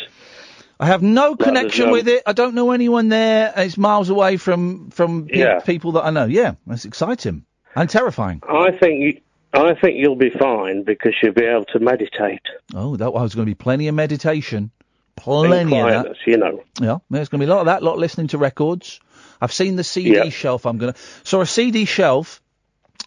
I 0.81 0.87
have 0.87 1.03
no 1.03 1.35
connection 1.35 1.85
no- 1.87 1.91
with 1.91 2.07
it. 2.07 2.23
I 2.25 2.33
don't 2.33 2.55
know 2.55 2.71
anyone 2.71 3.07
there. 3.09 3.53
It's 3.55 3.77
miles 3.77 4.09
away 4.09 4.37
from 4.37 4.89
from 4.89 5.27
Yeah. 5.31 5.59
people 5.59 5.91
that 5.93 6.03
I 6.05 6.09
know. 6.09 6.25
Yeah, 6.25 6.55
that's 6.65 6.85
exciting 6.85 7.45
and 7.75 7.87
terrifying. 7.89 8.41
I 8.49 8.71
think 8.71 8.99
you, 9.01 9.21
I 9.53 9.75
think 9.75 9.97
you'll 9.97 10.15
be 10.15 10.31
fine 10.31 10.83
because 10.83 11.13
you'll 11.21 11.33
be 11.33 11.45
able 11.45 11.65
to 11.65 11.79
meditate. 11.79 12.41
Oh, 12.73 12.95
that 12.97 13.13
was 13.13 13.35
going 13.35 13.45
to 13.45 13.49
be 13.49 13.53
plenty 13.55 13.87
of 13.89 13.95
meditation, 13.95 14.71
plenty 15.15 15.79
of 15.79 15.87
that. 16.05 16.15
you 16.25 16.37
know. 16.37 16.63
Yeah, 16.81 16.97
there's 17.09 17.29
going 17.29 17.39
to 17.41 17.45
be 17.45 17.51
a 17.51 17.53
lot 17.53 17.59
of 17.61 17.65
that, 17.67 17.81
a 17.83 17.85
lot 17.85 17.93
of 17.93 17.99
listening 17.99 18.27
to 18.27 18.37
records. 18.37 18.99
I've 19.39 19.53
seen 19.53 19.75
the 19.75 19.83
CD 19.83 20.15
Yeah. 20.15 20.29
shelf. 20.29 20.65
I'm 20.65 20.77
going 20.79 20.93
to 20.93 20.99
saw 21.23 21.41
a 21.41 21.45
CD 21.45 21.85
shelf 21.85 22.41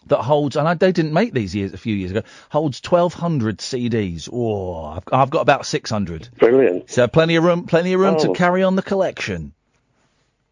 that 0.07 0.21
holds, 0.21 0.55
and 0.55 0.67
I, 0.67 0.73
they 0.75 0.91
didn't 0.91 1.13
make 1.13 1.33
these 1.33 1.55
years 1.55 1.73
a 1.73 1.77
few 1.77 1.95
years 1.95 2.11
ago. 2.11 2.21
Holds 2.49 2.81
1,200 2.87 3.57
CDs. 3.59 4.29
Oh, 4.31 4.85
I've, 4.85 5.03
I've 5.11 5.29
got 5.29 5.41
about 5.41 5.65
600. 5.65 6.29
Brilliant. 6.37 6.89
So 6.91 7.07
plenty 7.07 7.35
of 7.37 7.43
room, 7.43 7.65
plenty 7.65 7.93
of 7.93 7.99
room 7.99 8.17
to 8.19 8.29
Oh. 8.29 8.33
carry 8.33 8.63
on 8.63 8.75
the 8.75 8.81
collection. 8.83 9.53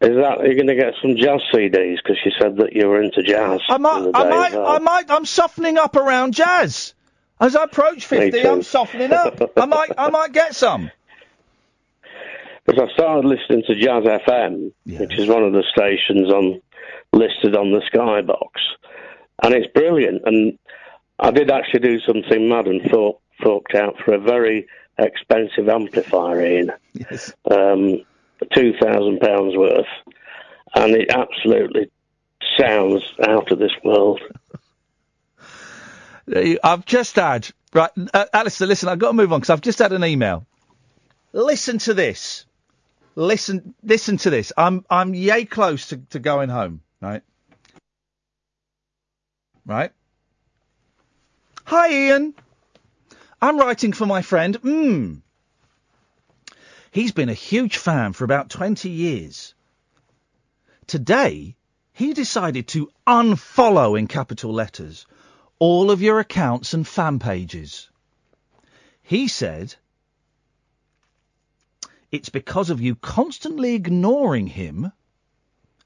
Is 0.00 0.16
that 0.16 0.40
you're 0.44 0.54
going 0.54 0.66
to 0.66 0.74
get 0.74 0.94
some 1.00 1.16
jazz 1.16 1.40
CDs 1.52 1.96
because 2.02 2.18
you 2.24 2.32
said 2.38 2.56
that 2.56 2.72
you 2.74 2.88
were 2.88 3.00
into 3.00 3.22
jazz? 3.22 3.60
I 3.68 3.78
might, 3.78 4.10
I 4.12 4.28
might, 4.28 4.54
I 4.54 4.78
might. 4.80 5.10
I'm 5.10 5.24
softening 5.24 5.78
up 5.78 5.96
around 5.96 6.34
jazz. 6.34 6.94
As 7.40 7.56
I 7.56 7.64
approach 7.64 8.06
50. 8.06 8.46
I'm 8.46 8.62
softening 8.62 9.12
up. 9.12 9.52
I 9.56 9.66
might, 9.66 9.90
I 9.96 10.10
might 10.10 10.32
get 10.32 10.54
some. 10.54 10.90
Because 12.66 12.88
I 12.88 12.92
started 12.94 13.26
listening 13.28 13.62
to 13.66 13.74
Jazz 13.74 14.04
FM, 14.04 14.72
which 14.86 15.18
is 15.18 15.28
one 15.28 15.42
of 15.42 15.52
the 15.52 15.62
stations 15.70 16.30
on 16.32 16.62
listed 17.12 17.54
on 17.56 17.70
the 17.72 17.80
Skybox, 17.92 18.48
and 19.44 19.54
it's 19.54 19.72
brilliant. 19.72 20.22
And 20.24 20.58
I 21.18 21.30
did 21.30 21.50
actually 21.50 21.80
do 21.80 22.00
something 22.00 22.48
mad 22.48 22.66
and 22.66 22.82
thought 22.90 23.20
forked 23.42 23.74
out 23.74 23.96
for 24.04 24.14
a 24.14 24.18
very 24.18 24.66
expensive 24.98 25.68
amplifier 25.68 26.40
in 26.40 26.70
Yes. 26.94 27.32
um, 27.50 28.02
two 28.52 28.72
thousand 28.80 29.20
pounds 29.20 29.56
worth, 29.56 29.86
and 30.74 30.94
it 30.94 31.10
absolutely 31.10 31.90
sounds 32.58 33.02
out 33.26 33.50
of 33.50 33.58
this 33.58 33.72
world. 33.84 34.20
I've 36.64 36.84
just 36.86 37.16
had 37.16 37.48
right, 37.74 37.90
uh, 38.14 38.24
Alistair. 38.32 38.66
Listen, 38.66 38.88
I've 38.88 38.98
got 38.98 39.08
to 39.08 39.14
move 39.14 39.32
on 39.32 39.40
because 39.40 39.50
I've 39.50 39.60
just 39.60 39.78
had 39.78 39.92
an 39.92 40.04
email. 40.04 40.46
Listen 41.32 41.78
to 41.78 41.94
this. 41.94 42.46
Listen, 43.16 43.74
listen 43.82 44.16
to 44.18 44.30
this. 44.30 44.52
I'm, 44.56 44.84
I'm 44.88 45.14
yay 45.14 45.44
close 45.44 45.88
to, 45.88 45.98
to 46.10 46.18
going 46.18 46.48
home. 46.48 46.80
Right. 47.00 47.22
Right. 49.66 49.92
Hi, 51.64 51.88
Iain. 51.88 52.34
I'm 53.40 53.58
writing 53.58 53.92
for 53.92 54.04
my 54.04 54.20
friend. 54.20 54.56
Hmm. 54.56 55.14
He's 56.90 57.12
been 57.12 57.30
a 57.30 57.34
huge 57.34 57.78
fan 57.78 58.12
for 58.12 58.24
about 58.24 58.50
20 58.50 58.90
years. 58.90 59.54
Today, 60.86 61.56
he 61.92 62.12
decided 62.12 62.68
to 62.68 62.90
unfollow 63.06 63.98
in 63.98 64.06
capital 64.06 64.52
letters 64.52 65.06
all 65.58 65.90
of 65.90 66.02
your 66.02 66.20
accounts 66.20 66.74
and 66.74 66.86
fan 66.86 67.18
pages. 67.18 67.88
He 69.02 69.28
said 69.28 69.74
it's 72.12 72.28
because 72.28 72.70
of 72.70 72.80
you 72.80 72.96
constantly 72.96 73.74
ignoring 73.74 74.46
him 74.46 74.92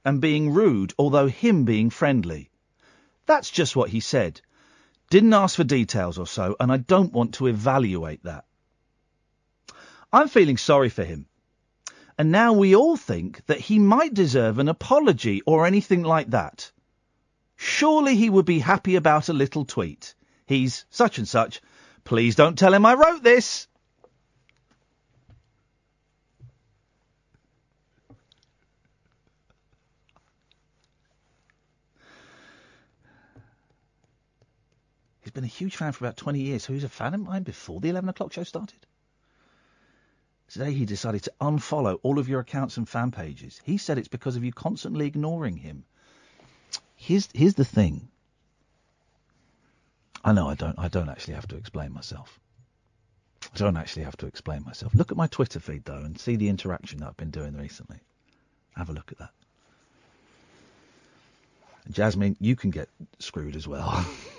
and 0.04 0.20
being 0.20 0.50
rude, 0.50 0.92
although 0.98 1.28
him 1.28 1.64
being 1.64 1.90
friendly. 1.90 2.50
That's 3.28 3.50
just 3.50 3.76
what 3.76 3.90
he 3.90 4.00
said. 4.00 4.40
Didn't 5.10 5.34
ask 5.34 5.56
for 5.56 5.64
details 5.64 6.18
or 6.18 6.26
so, 6.26 6.56
and 6.58 6.72
I 6.72 6.78
don't 6.78 7.12
want 7.12 7.34
to 7.34 7.46
evaluate 7.46 8.24
that. 8.24 8.46
I'm 10.10 10.28
feeling 10.28 10.56
sorry 10.56 10.88
for 10.88 11.04
him. 11.04 11.26
And 12.16 12.32
now 12.32 12.54
we 12.54 12.74
all 12.74 12.96
think 12.96 13.44
that 13.44 13.60
he 13.60 13.78
might 13.78 14.14
deserve 14.14 14.58
an 14.58 14.68
apology 14.68 15.42
or 15.42 15.66
anything 15.66 16.02
like 16.02 16.30
that. 16.30 16.72
Surely 17.54 18.16
he 18.16 18.30
would 18.30 18.46
be 18.46 18.60
happy 18.60 18.96
about 18.96 19.28
a 19.28 19.34
little 19.34 19.66
tweet. 19.66 20.14
He's 20.46 20.86
such 20.88 21.18
and 21.18 21.28
such. 21.28 21.60
Please 22.04 22.34
don't 22.34 22.58
tell 22.58 22.72
him 22.72 22.86
I 22.86 22.94
wrote 22.94 23.22
this. 23.22 23.67
Been 35.30 35.44
a 35.44 35.48
huge 35.48 35.76
fan 35.76 35.92
for 35.92 36.04
about 36.04 36.16
20 36.16 36.40
years, 36.40 36.64
who 36.64 36.74
was 36.74 36.84
a 36.84 36.88
fan 36.88 37.14
of 37.14 37.20
mine 37.20 37.42
before 37.42 37.80
the 37.80 37.88
11 37.88 38.08
o'clock 38.08 38.32
show 38.32 38.44
started. 38.44 38.86
Today 40.48 40.72
he 40.72 40.86
decided 40.86 41.22
to 41.24 41.32
unfollow 41.40 41.98
all 42.02 42.18
of 42.18 42.28
your 42.28 42.40
accounts 42.40 42.78
and 42.78 42.88
fan 42.88 43.10
pages. 43.10 43.60
He 43.64 43.76
said 43.76 43.98
it's 43.98 44.08
because 44.08 44.36
of 44.36 44.44
you 44.44 44.52
constantly 44.52 45.06
ignoring 45.06 45.58
him. 45.58 45.84
Here's 46.94 47.28
here's 47.34 47.54
the 47.54 47.66
thing. 47.66 48.08
I 50.24 50.32
know 50.32 50.48
I 50.48 50.54
don't 50.54 50.78
I 50.78 50.88
don't 50.88 51.10
actually 51.10 51.34
have 51.34 51.48
to 51.48 51.56
explain 51.56 51.92
myself. 51.92 52.40
I 53.42 53.58
don't 53.58 53.76
actually 53.76 54.04
have 54.04 54.16
to 54.18 54.26
explain 54.26 54.64
myself. 54.64 54.94
Look 54.94 55.10
at 55.10 55.18
my 55.18 55.26
Twitter 55.26 55.60
feed 55.60 55.84
though 55.84 56.02
and 56.02 56.18
see 56.18 56.36
the 56.36 56.48
interaction 56.48 57.00
that 57.00 57.08
I've 57.08 57.16
been 57.16 57.30
doing 57.30 57.54
recently. 57.54 58.00
Have 58.74 58.88
a 58.88 58.94
look 58.94 59.12
at 59.12 59.18
that. 59.18 59.32
Jasmine, 61.90 62.36
you 62.40 62.56
can 62.56 62.70
get 62.70 62.88
screwed 63.18 63.54
as 63.54 63.68
well. 63.68 64.10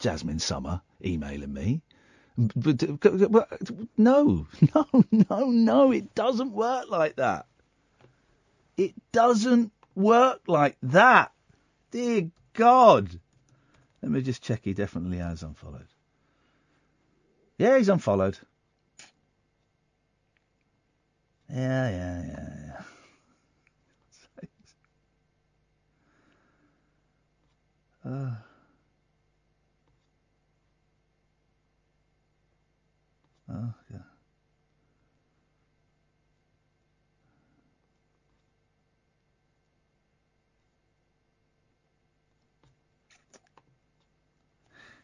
Jasmine 0.00 0.38
Summer 0.38 0.80
emailing 1.04 1.52
me. 1.52 1.82
But, 2.36 2.82
no, 3.98 4.46
no, 4.74 4.86
no, 5.10 5.50
no, 5.50 5.92
it 5.92 6.14
doesn't 6.14 6.52
work 6.52 6.88
like 6.88 7.16
that. 7.16 7.46
It 8.76 8.94
doesn't 9.10 9.72
work 9.96 10.42
like 10.46 10.76
that. 10.84 11.32
Dear 11.90 12.30
God. 12.52 13.18
Let 14.02 14.12
me 14.12 14.22
just 14.22 14.42
check 14.42 14.60
he 14.62 14.72
definitely 14.72 15.18
has 15.18 15.42
unfollowed. 15.42 15.88
Yeah, 17.58 17.76
he's 17.76 17.88
unfollowed. 17.88 18.38
Yeah, 21.50 21.90
yeah, 21.90 22.22
yeah, 22.26 22.54
yeah. 22.66 22.82
Uh. 28.10 28.47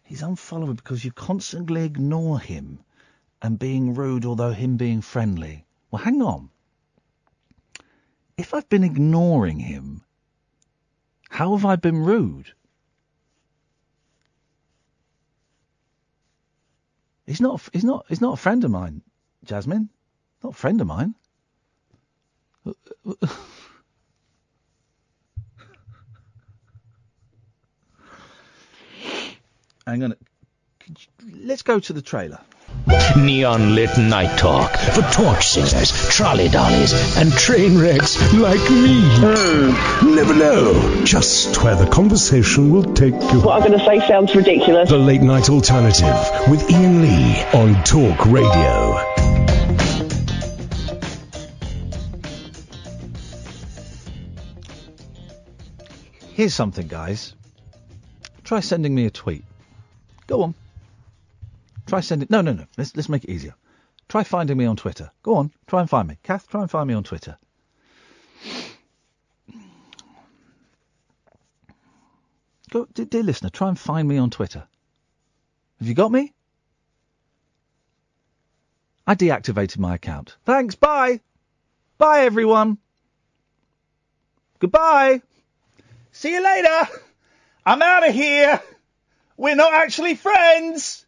He's 0.05 0.22
unfollowed 0.22 0.76
because 0.76 1.05
you 1.05 1.12
constantly 1.12 1.85
ignore 1.85 2.39
him 2.39 2.85
and 3.40 3.59
being 3.59 3.94
rude, 3.94 4.24
although 4.24 4.52
him 4.52 4.76
being 4.76 5.01
friendly. 5.01 5.64
Well, 5.90 6.02
hang 6.02 6.22
on. 6.22 6.51
If 8.36 8.52
I've 8.52 8.68
been 8.68 8.85
ignoring 8.85 9.60
him, 9.60 10.02
how 11.31 11.56
have 11.56 11.64
I 11.64 11.76
been 11.76 12.05
rude? 12.05 12.52
He's 17.26 17.40
not. 17.40 17.62
He's 17.72 17.84
not. 17.84 18.05
He's 18.09 18.20
not 18.20 18.34
a 18.34 18.36
friend 18.36 18.62
of 18.64 18.70
mine, 18.70 19.02
Jasmine. 19.44 19.88
Not 20.42 20.52
a 20.52 20.56
friend 20.56 20.80
of 20.80 20.86
mine. 20.86 21.14
Hang 29.86 30.05
on. 30.05 30.14
Let's 31.32 31.62
go 31.62 31.78
to 31.80 31.92
the 31.92 32.02
trailer. 32.02 32.40
Neon 33.16 33.74
lit 33.74 33.97
night 33.97 34.39
talk 34.39 34.77
for 34.77 35.02
torch 35.12 35.48
singers, 35.48 35.90
trolley 36.11 36.48
dollies, 36.48 37.16
and 37.16 37.32
train 37.32 37.78
wrecks 37.78 38.16
like 38.35 38.61
me. 38.70 39.01
Hmm. 39.20 40.15
Never 40.15 40.35
know 40.35 41.05
just 41.05 41.62
where 41.62 41.77
the 41.77 41.86
conversation 41.86 42.73
will 42.73 42.94
take 42.94 43.15
you. 43.15 43.40
What 43.40 43.62
I'm 43.62 43.69
going 43.69 43.78
to 43.78 43.85
say 43.85 44.06
sounds 44.06 44.35
ridiculous. 44.35 44.90
The 44.90 44.98
Late 44.98 45.23
Night 45.23 45.48
Alternative 45.48 46.15
with 46.48 46.70
Iain 46.70 47.01
Lee 47.02 47.43
on 47.55 47.82
Talk 47.85 48.27
Radio. 48.27 49.01
Here's 56.35 56.52
something, 56.52 56.89
guys. 56.89 57.35
Try 58.43 58.61
sending 58.61 58.94
me 58.94 59.06
a 59.06 59.11
tweet. 59.11 59.44
Go 60.27 60.43
on. 60.43 60.55
Try 61.86 62.01
sending. 62.01 62.28
No, 62.31 62.40
no, 62.40 62.52
no. 62.52 62.66
Let's 62.77 62.97
let's 62.97 63.09
make 63.09 63.24
it 63.24 63.31
easier. 63.31 63.55
Try 64.09 64.24
finding 64.24 64.56
me 64.56 64.65
on 64.66 64.77
Twitter. 64.77 65.11
Go 65.23 65.36
on. 65.36 65.51
Try 65.66 65.81
and 65.81 65.90
find 65.90 66.09
me. 66.09 66.19
Kath, 66.23 66.48
try 66.48 66.62
and 66.62 66.70
find 66.70 66.89
me 66.89 66.94
on 66.94 67.05
Twitter. 67.05 67.39
Go, 72.70 72.86
dear, 72.86 73.23
listener, 73.23 73.51
try 73.51 73.69
and 73.69 73.78
find 73.78 74.09
me 74.09 74.19
on 74.19 74.31
Twitter. 74.31 74.66
Have 75.78 75.89
you 75.89 75.94
got 75.94 76.11
me? 76.11 76.32
I 79.06 79.15
deactivated 79.15 79.78
my 79.78 79.94
account. 79.94 80.36
Thanks. 80.44 80.74
Bye. 80.74 81.20
Bye, 81.98 82.23
everyone. 82.23 82.78
Goodbye. 84.59 85.23
See 86.11 86.32
you 86.32 86.43
later. 86.43 86.89
I'm 87.65 87.81
out 87.81 88.09
of 88.09 88.15
here. 88.15 88.61
We're 89.36 89.56
not 89.56 89.73
actually 89.73 90.16
friends. 90.16 91.06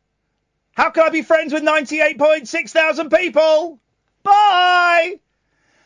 How 0.77 0.91
can 0.91 1.05
I 1.05 1.09
be 1.09 1.23
friends 1.23 1.53
with 1.53 1.63
98.6 1.63 2.71
thousand 2.71 3.11
people? 3.11 3.81
Bye. 4.23 5.21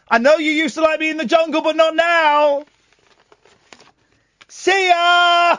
I 0.09 0.19
know 0.19 0.37
you 0.37 0.51
used 0.51 0.75
to 0.75 0.81
like 0.81 0.99
me 0.99 1.11
in 1.11 1.17
the 1.17 1.25
jungle, 1.25 1.62
but 1.62 1.77
not 1.77 1.95
now. 1.95 2.65
See 4.49 4.89
ya. 4.89 5.59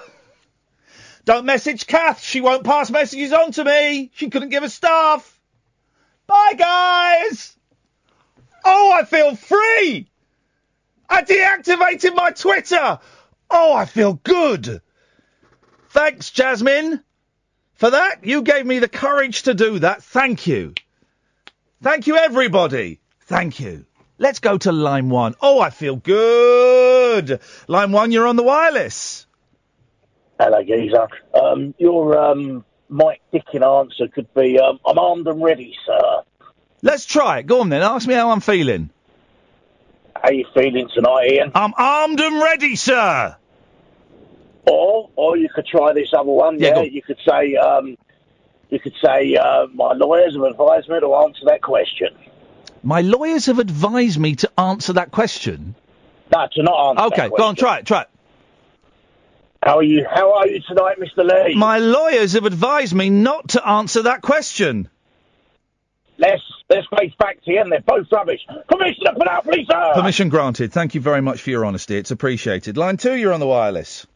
Don't 1.23 1.45
message 1.45 1.87
Kath. 1.87 2.21
She 2.21 2.41
won't 2.41 2.65
pass 2.65 2.91
messages 2.91 3.31
on 3.31 3.53
to 3.53 3.63
me. 3.63 4.11
She 4.15 4.29
couldn't 4.29 4.49
give 4.49 4.63
a 4.63 4.69
stuff. 4.69 5.39
Bye, 6.27 6.53
guys. 6.57 7.55
Oh, 8.65 8.91
I 8.91 9.05
feel 9.05 9.35
free. 9.35 10.09
I 11.09 11.21
deactivated 11.23 12.15
my 12.15 12.31
Twitter. 12.31 12.99
Oh, 13.49 13.73
I 13.73 13.85
feel 13.85 14.13
good. 14.13 14.81
Thanks, 15.89 16.31
Jasmine. 16.31 17.01
For 17.81 17.89
that, 17.89 18.23
you 18.23 18.43
gave 18.43 18.63
me 18.63 18.77
the 18.77 18.87
courage 18.87 19.41
to 19.41 19.55
do 19.55 19.79
that. 19.79 20.03
Thank 20.03 20.45
you. 20.45 20.75
Thank 21.81 22.05
you, 22.05 22.15
everybody. 22.15 22.99
Thank 23.21 23.59
you. 23.59 23.87
Let's 24.19 24.37
go 24.37 24.59
to 24.59 24.71
line 24.71 25.09
one. 25.09 25.33
Oh, 25.41 25.59
I 25.59 25.71
feel 25.71 25.95
good. 25.95 27.39
Line 27.67 27.91
one, 27.91 28.11
you're 28.11 28.27
on 28.27 28.35
the 28.35 28.43
wireless. 28.43 29.25
Hello, 30.39 30.61
geezer. 30.61 31.07
Um, 31.33 31.73
your 31.79 32.15
um, 32.19 32.63
Mike 32.87 33.23
Dickin 33.33 33.63
answer 33.63 34.07
could 34.09 34.31
be, 34.35 34.59
um, 34.59 34.79
I'm 34.85 34.99
armed 34.99 35.25
and 35.25 35.41
ready, 35.41 35.75
sir. 35.83 36.21
Let's 36.83 37.05
try 37.05 37.39
it. 37.39 37.47
Go 37.47 37.61
on 37.61 37.69
then. 37.69 37.81
Ask 37.81 38.07
me 38.07 38.13
how 38.13 38.29
I'm 38.29 38.41
feeling. 38.41 38.91
How 40.15 40.29
you 40.29 40.45
feeling 40.53 40.87
tonight, 40.93 41.31
Iain? 41.31 41.51
I'm 41.55 41.73
armed 41.75 42.19
and 42.19 42.43
ready, 42.43 42.75
sir. 42.75 43.37
Or, 44.65 45.09
or 45.15 45.37
you 45.37 45.49
could 45.53 45.65
try 45.65 45.93
this 45.93 46.09
other 46.13 46.29
one. 46.29 46.59
Yeah, 46.59 46.67
Yeah, 46.69 46.73
go. 46.75 46.81
you 46.83 47.01
could 47.01 47.17
say, 47.27 47.55
um, 47.55 47.97
you 48.69 48.79
could 48.79 48.93
say, 49.03 49.35
uh, 49.35 49.67
my 49.73 49.93
lawyers 49.93 50.35
have 50.35 50.43
advised 50.43 50.87
me 50.89 50.99
to 50.99 51.13
answer 51.13 51.45
that 51.45 51.61
question. 51.61 52.09
My 52.83 53.01
lawyers 53.01 53.47
have 53.47 53.59
advised 53.59 54.19
me 54.19 54.35
to 54.37 54.51
answer 54.59 54.93
that 54.93 55.11
question. 55.11 55.75
No, 56.31 56.47
to 56.53 56.63
not 56.63 56.89
answer. 56.89 57.03
Okay, 57.07 57.21
that 57.23 57.29
go 57.29 57.43
on, 57.43 57.55
question. 57.55 57.55
try 57.55 57.77
it, 57.79 57.85
try 57.85 58.01
it. 58.01 58.07
How 59.63 59.77
are 59.77 59.83
you? 59.83 60.05
How 60.11 60.33
are 60.33 60.47
you 60.47 60.59
tonight, 60.67 60.97
Mr. 60.99 61.23
Lee? 61.23 61.55
My 61.55 61.77
lawyers 61.77 62.33
have 62.33 62.45
advised 62.45 62.95
me 62.95 63.11
not 63.11 63.49
to 63.49 63.67
answer 63.67 64.03
that 64.03 64.21
question. 64.23 64.89
Let's 66.17 66.41
let's 66.69 66.87
face 66.97 67.11
facts 67.19 67.41
here, 67.43 67.61
and 67.61 67.71
they're 67.71 67.81
both 67.81 68.07
rubbish. 68.11 68.39
Commissioner, 68.71 69.13
put 69.15 69.27
out, 69.27 69.43
please, 69.43 69.67
sir. 69.69 69.91
Permission 69.93 70.29
granted. 70.29 70.71
Thank 70.71 70.95
you 70.95 71.01
very 71.01 71.21
much 71.21 71.41
for 71.43 71.51
your 71.51 71.63
honesty. 71.65 71.95
It's 71.95 72.09
appreciated. 72.11 72.75
Line 72.77 72.97
two, 72.97 73.15
you're 73.15 73.33
on 73.33 73.39
the 73.39 73.47
wireless. 73.47 74.07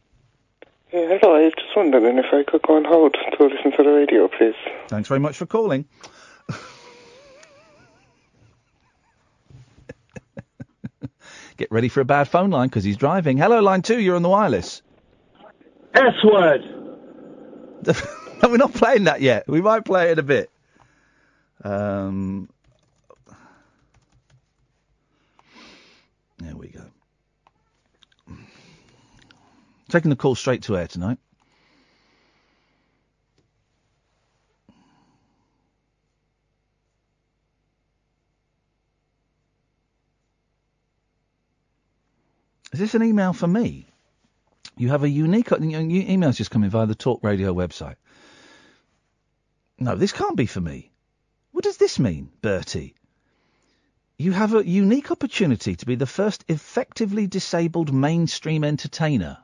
Yeah, 0.96 1.18
hello. 1.20 1.34
I 1.34 1.42
was 1.42 1.52
just 1.58 1.76
wondering 1.76 2.16
if 2.16 2.24
I 2.32 2.42
could 2.50 2.62
go 2.62 2.76
on 2.76 2.86
hold 2.86 3.12
to 3.12 3.44
listen 3.44 3.70
to 3.72 3.82
the 3.82 3.90
radio, 3.90 4.28
please. 4.28 4.54
Thanks 4.88 5.08
very 5.08 5.20
much 5.20 5.36
for 5.36 5.44
calling. 5.44 5.84
Get 11.58 11.70
ready 11.70 11.90
for 11.90 12.00
a 12.00 12.06
bad 12.06 12.28
phone 12.28 12.48
line 12.48 12.68
because 12.68 12.82
he's 12.82 12.96
driving. 12.96 13.36
Hello, 13.36 13.60
line 13.60 13.82
two, 13.82 14.00
you're 14.00 14.16
on 14.16 14.22
the 14.22 14.30
wireless. 14.30 14.80
S 15.94 16.14
word. 16.24 16.62
no, 18.42 18.48
we're 18.48 18.56
not 18.56 18.72
playing 18.72 19.04
that 19.04 19.20
yet. 19.20 19.46
We 19.46 19.60
might 19.60 19.84
play 19.84 20.08
it 20.08 20.12
in 20.12 20.18
a 20.18 20.22
bit. 20.22 20.50
Um, 21.62 22.48
there 26.38 26.56
we 26.56 26.68
go. 26.68 26.84
Taking 29.96 30.10
the 30.10 30.16
call 30.16 30.34
straight 30.34 30.60
to 30.64 30.76
air 30.76 30.86
tonight. 30.86 31.16
Is 42.72 42.80
this 42.80 42.94
an 42.94 43.02
email 43.04 43.32
for 43.32 43.46
me? 43.46 43.88
You 44.76 44.90
have 44.90 45.02
a 45.02 45.08
unique. 45.08 45.50
Uh, 45.50 45.60
your 45.60 45.80
email's 45.80 46.36
just 46.36 46.50
coming 46.50 46.68
via 46.68 46.84
the 46.84 46.94
Talk 46.94 47.24
Radio 47.24 47.54
website. 47.54 47.96
No, 49.78 49.96
this 49.96 50.12
can't 50.12 50.36
be 50.36 50.44
for 50.44 50.60
me. 50.60 50.92
What 51.52 51.64
does 51.64 51.78
this 51.78 51.98
mean, 51.98 52.28
Bertie? 52.42 52.96
You 54.18 54.32
have 54.32 54.52
a 54.52 54.68
unique 54.68 55.10
opportunity 55.10 55.74
to 55.74 55.86
be 55.86 55.94
the 55.94 56.04
first 56.04 56.44
effectively 56.48 57.26
disabled 57.26 57.94
mainstream 57.94 58.62
entertainer. 58.62 59.38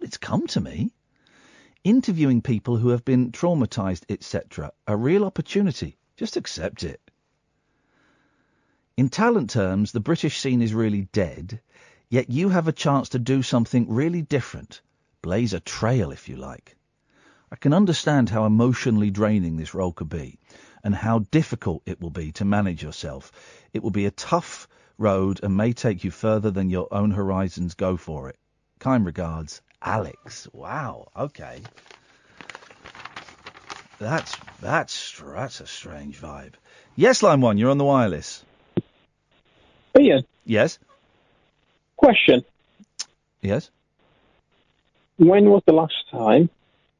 It's 0.00 0.16
come 0.16 0.46
to 0.48 0.60
me. 0.60 0.92
Interviewing 1.84 2.40
people 2.40 2.76
who 2.76 2.90
have 2.90 3.04
been 3.04 3.32
traumatized, 3.32 4.04
etc. 4.08 4.72
A 4.86 4.96
real 4.96 5.24
opportunity. 5.24 5.98
Just 6.16 6.36
accept 6.36 6.82
it. 6.84 7.00
In 8.96 9.08
talent 9.08 9.50
terms, 9.50 9.92
the 9.92 10.00
British 10.00 10.40
scene 10.40 10.62
is 10.62 10.74
really 10.74 11.02
dead, 11.12 11.60
yet 12.08 12.30
you 12.30 12.48
have 12.48 12.68
a 12.68 12.72
chance 12.72 13.08
to 13.10 13.18
do 13.18 13.42
something 13.42 13.88
really 13.88 14.22
different. 14.22 14.80
Blaze 15.22 15.52
a 15.52 15.60
trail, 15.60 16.10
if 16.10 16.28
you 16.28 16.36
like. 16.36 16.76
I 17.50 17.56
can 17.56 17.72
understand 17.72 18.28
how 18.28 18.44
emotionally 18.44 19.10
draining 19.10 19.56
this 19.56 19.72
role 19.74 19.92
could 19.92 20.08
be, 20.08 20.38
and 20.82 20.94
how 20.94 21.20
difficult 21.30 21.82
it 21.86 22.00
will 22.00 22.10
be 22.10 22.32
to 22.32 22.44
manage 22.44 22.82
yourself. 22.82 23.32
It 23.72 23.82
will 23.82 23.90
be 23.90 24.06
a 24.06 24.10
tough 24.10 24.68
road 24.96 25.40
and 25.42 25.56
may 25.56 25.72
take 25.72 26.02
you 26.04 26.10
further 26.10 26.50
than 26.50 26.70
your 26.70 26.92
own 26.92 27.10
horizons 27.10 27.74
go 27.74 27.96
for 27.96 28.28
it. 28.28 28.38
Kind 28.78 29.06
regards, 29.06 29.60
Alex. 29.82 30.48
Wow. 30.52 31.08
Okay. 31.16 31.60
That's 33.98 34.36
that's 34.60 35.20
that's 35.20 35.60
a 35.60 35.66
strange 35.66 36.20
vibe. 36.20 36.54
Yes, 36.96 37.22
line 37.22 37.40
one. 37.40 37.58
You're 37.58 37.70
on 37.70 37.78
the 37.78 37.84
wireless. 37.84 38.44
Iain. 39.96 40.24
Yes. 40.44 40.78
Question. 41.96 42.44
Yes. 43.40 43.70
When 45.16 45.50
was 45.50 45.62
the 45.66 45.72
last 45.72 45.94
time 46.10 46.48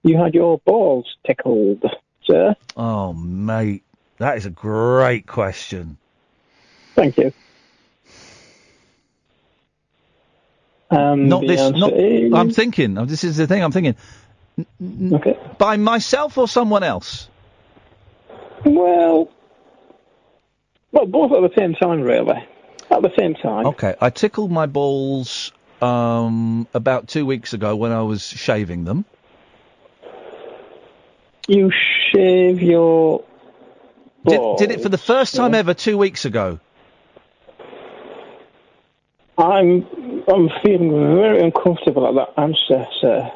you 0.03 0.19
had 0.19 0.35
your 0.35 0.59
balls 0.59 1.07
tickled, 1.25 1.85
sir? 2.25 2.57
Oh, 2.77 3.13
mate, 3.13 3.85
that 4.19 4.37
is 4.37 4.47
a 4.47 4.51
great 4.51 5.27
question. 5.27 5.99
Thank 6.97 7.17
you. 7.17 7.33
Um, 10.91 11.29
not 11.29 11.43
this. 11.47 11.71
Not. 11.71 11.93
is- 11.93 12.33
I'm 12.33 12.51
thinking. 12.51 12.97
oh, 12.99 13.05
This 13.05 13.25
is 13.25 13.37
the 13.37 13.47
thing. 13.47 13.63
I'm 13.63 13.73
thinking. 13.73 13.97
N- 14.81 15.37
By 15.59 15.77
myself 15.77 16.39
or 16.39 16.49
someone 16.49 16.83
else. 16.83 17.29
Well, 18.65 19.29
well, 20.91 21.07
both 21.07 21.33
at 21.33 21.43
the 21.43 21.53
same 21.57 21.75
time, 21.75 22.01
really. 22.01 22.45
At 22.91 23.03
the 23.03 23.13
same 23.19 23.35
time. 23.35 23.67
Okay, 23.67 23.95
I 24.01 24.11
tickled 24.11 24.51
my 24.51 24.67
balls 24.67 25.53
um, 25.83 26.67
about 26.75 27.07
two 27.09 27.25
weeks 27.27 27.53
ago 27.53 27.77
when 27.77 27.93
I 27.93 28.03
was 28.03 28.23
shaving 28.23 28.85
them. 28.85 29.05
You 31.47 31.71
shave 32.13 32.61
your 32.63 33.23
Did, 34.27 34.37
balls. 34.39 34.59
did 34.61 34.71
it 34.71 34.81
for 34.81 34.89
the 34.89 34.99
first 34.99 35.35
time 35.35 35.55
ever 35.55 35.75
two 35.75 35.97
weeks 35.99 36.25
ago. 36.25 36.59
I'm 39.37 39.87
I'm 40.29 40.51
feeling 40.63 40.91
very 40.91 41.41
uncomfortable 41.41 42.07
at 42.07 42.15
that 42.15 42.41
answer, 42.41 42.87
sir. 43.01 43.31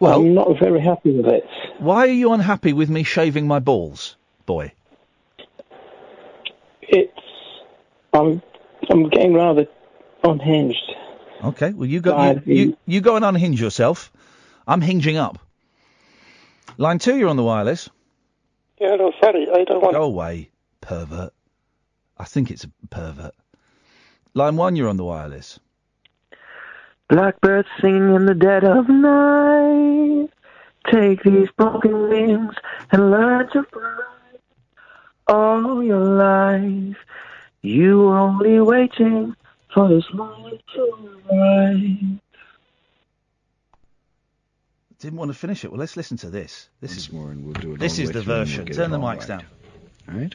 Well, 0.00 0.20
I'm 0.20 0.32
not 0.32 0.58
very 0.58 0.80
happy 0.80 1.16
with 1.16 1.26
it. 1.26 1.44
Why 1.78 2.06
are 2.06 2.12
you 2.12 2.32
unhappy 2.32 2.72
with 2.72 2.88
me 2.88 3.02
shaving 3.02 3.46
my 3.46 3.58
balls, 3.58 4.16
boy? 4.46 4.72
It's 6.82 7.12
I'm 8.12 8.40
I'm 8.90 9.08
getting 9.10 9.34
rather 9.34 9.66
unhinged. 10.24 10.94
Okay, 11.44 11.72
well 11.72 11.88
you 11.88 12.00
go 12.00 12.30
you, 12.30 12.42
you, 12.46 12.76
you 12.86 13.00
go 13.00 13.16
and 13.16 13.24
unhinge 13.24 13.60
yourself. 13.60 14.10
I'm 14.66 14.80
hinging 14.80 15.16
up. 15.16 15.38
Line 16.78 16.98
two, 16.98 17.16
you're 17.16 17.28
on 17.28 17.36
the 17.36 17.42
wireless. 17.42 17.90
Yeah, 18.80 18.94
no, 18.94 19.12
sorry, 19.20 19.48
I 19.52 19.64
don't 19.64 19.82
want. 19.82 19.94
Go 19.94 20.04
away, 20.04 20.50
pervert. 20.80 21.32
I 22.16 22.24
think 22.24 22.50
it's 22.50 22.64
a 22.64 22.70
pervert. 22.88 23.34
Line 24.34 24.56
one, 24.56 24.76
you're 24.76 24.88
on 24.88 24.96
the 24.96 25.04
wireless. 25.04 25.58
Blackbird 27.08 27.66
singing 27.80 28.14
in 28.14 28.26
the 28.26 28.34
dead 28.34 28.64
of 28.64 28.88
night. 28.88 30.28
Take 30.90 31.22
these 31.22 31.48
broken 31.56 32.08
wings 32.08 32.54
and 32.92 33.10
learn 33.10 33.50
to 33.52 33.62
fly. 33.64 34.04
All 35.26 35.82
your 35.82 36.04
life, 36.04 36.96
you 37.62 37.98
were 37.98 38.18
only 38.18 38.60
waiting 38.60 39.34
for 39.74 39.88
this 39.88 40.04
moment 40.14 40.62
to 40.74 41.20
arrive. 41.30 42.20
Didn't 45.00 45.18
want 45.18 45.30
to 45.30 45.36
finish 45.36 45.64
it. 45.64 45.70
Well, 45.70 45.78
let's 45.78 45.96
listen 45.96 46.16
to 46.18 46.30
this. 46.30 46.68
This 46.80 46.96
is 46.96 47.12
more, 47.12 47.30
and 47.30 47.44
we'll 47.44 47.54
do 47.54 47.74
it. 47.74 47.78
this 47.78 47.98
is 47.98 48.10
the 48.10 48.14
through 48.14 48.20
and 48.20 48.28
we'll 48.28 48.38
version. 48.38 48.66
Turn 48.66 48.90
the 48.90 48.98
mics 48.98 49.20
right. 49.20 49.28
down. 49.28 49.44
All 50.08 50.18
right. 50.18 50.34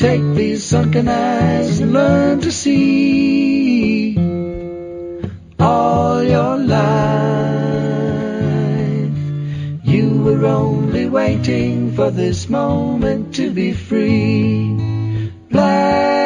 Take 0.00 0.24
these 0.34 0.64
sunken 0.64 1.08
eyes 1.08 1.80
and 1.80 1.92
learn 1.92 2.40
to 2.40 2.50
see 2.50 4.16
all 5.58 6.22
your 6.22 6.56
life. 6.56 6.80
You 9.84 10.22
were 10.24 10.46
only 10.46 11.06
waiting 11.06 11.92
for 11.92 12.10
this 12.10 12.48
moment 12.48 13.34
to 13.34 13.50
be 13.50 13.74
free. 13.74 14.74
Blackbird 15.50 16.19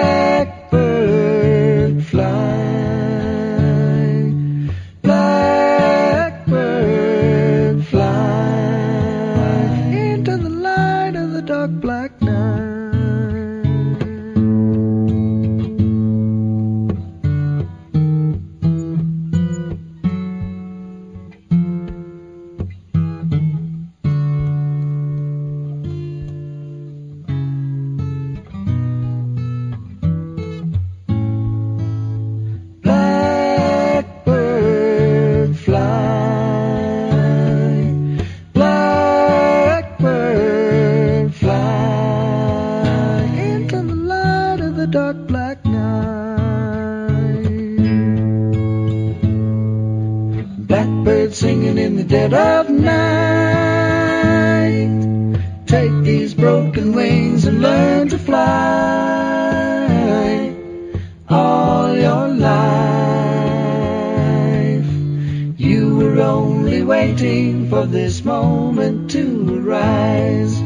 for 67.75 67.87
this 67.87 68.25
moment 68.25 69.11
to 69.11 69.59
arise. 69.59 70.63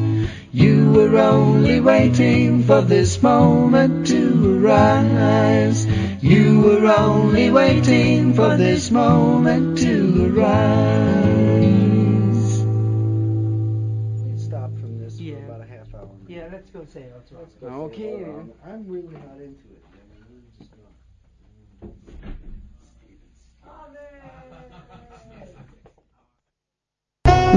You 0.52 0.92
were 0.92 1.16
only 1.16 1.80
waiting 1.80 2.62
for 2.64 2.82
this 2.82 3.22
moment 3.22 4.08
to 4.08 4.58
arise. 4.58 5.86
You 6.22 6.60
were 6.60 6.86
only 6.86 7.50
waiting 7.50 8.34
for 8.34 8.58
this 8.58 8.90
moment 8.90 9.78
to 9.78 10.26
arise. 10.28 10.58
Stop 14.44 14.70
from 14.78 14.98
this 14.98 15.18
for 15.18 15.38
about 15.38 15.62
a 15.62 15.66
half 15.66 15.94
hour. 15.94 16.10
Yeah, 16.26 16.50
let's 16.52 16.68
go 16.68 16.84
say 16.84 17.04
it. 17.04 17.12
That's 17.14 17.30
what 17.62 17.72
Oh, 17.72 17.84
okay. 17.84 18.22
I'm, 18.22 18.52
I'm 18.66 18.86
really 18.86 19.14
not 19.14 19.40
into 19.40 19.64
it. 19.76 19.82
man. 19.92 20.02
I'm 20.12 20.26
really 20.34 20.50
just 20.58 20.72
not. 20.76 20.92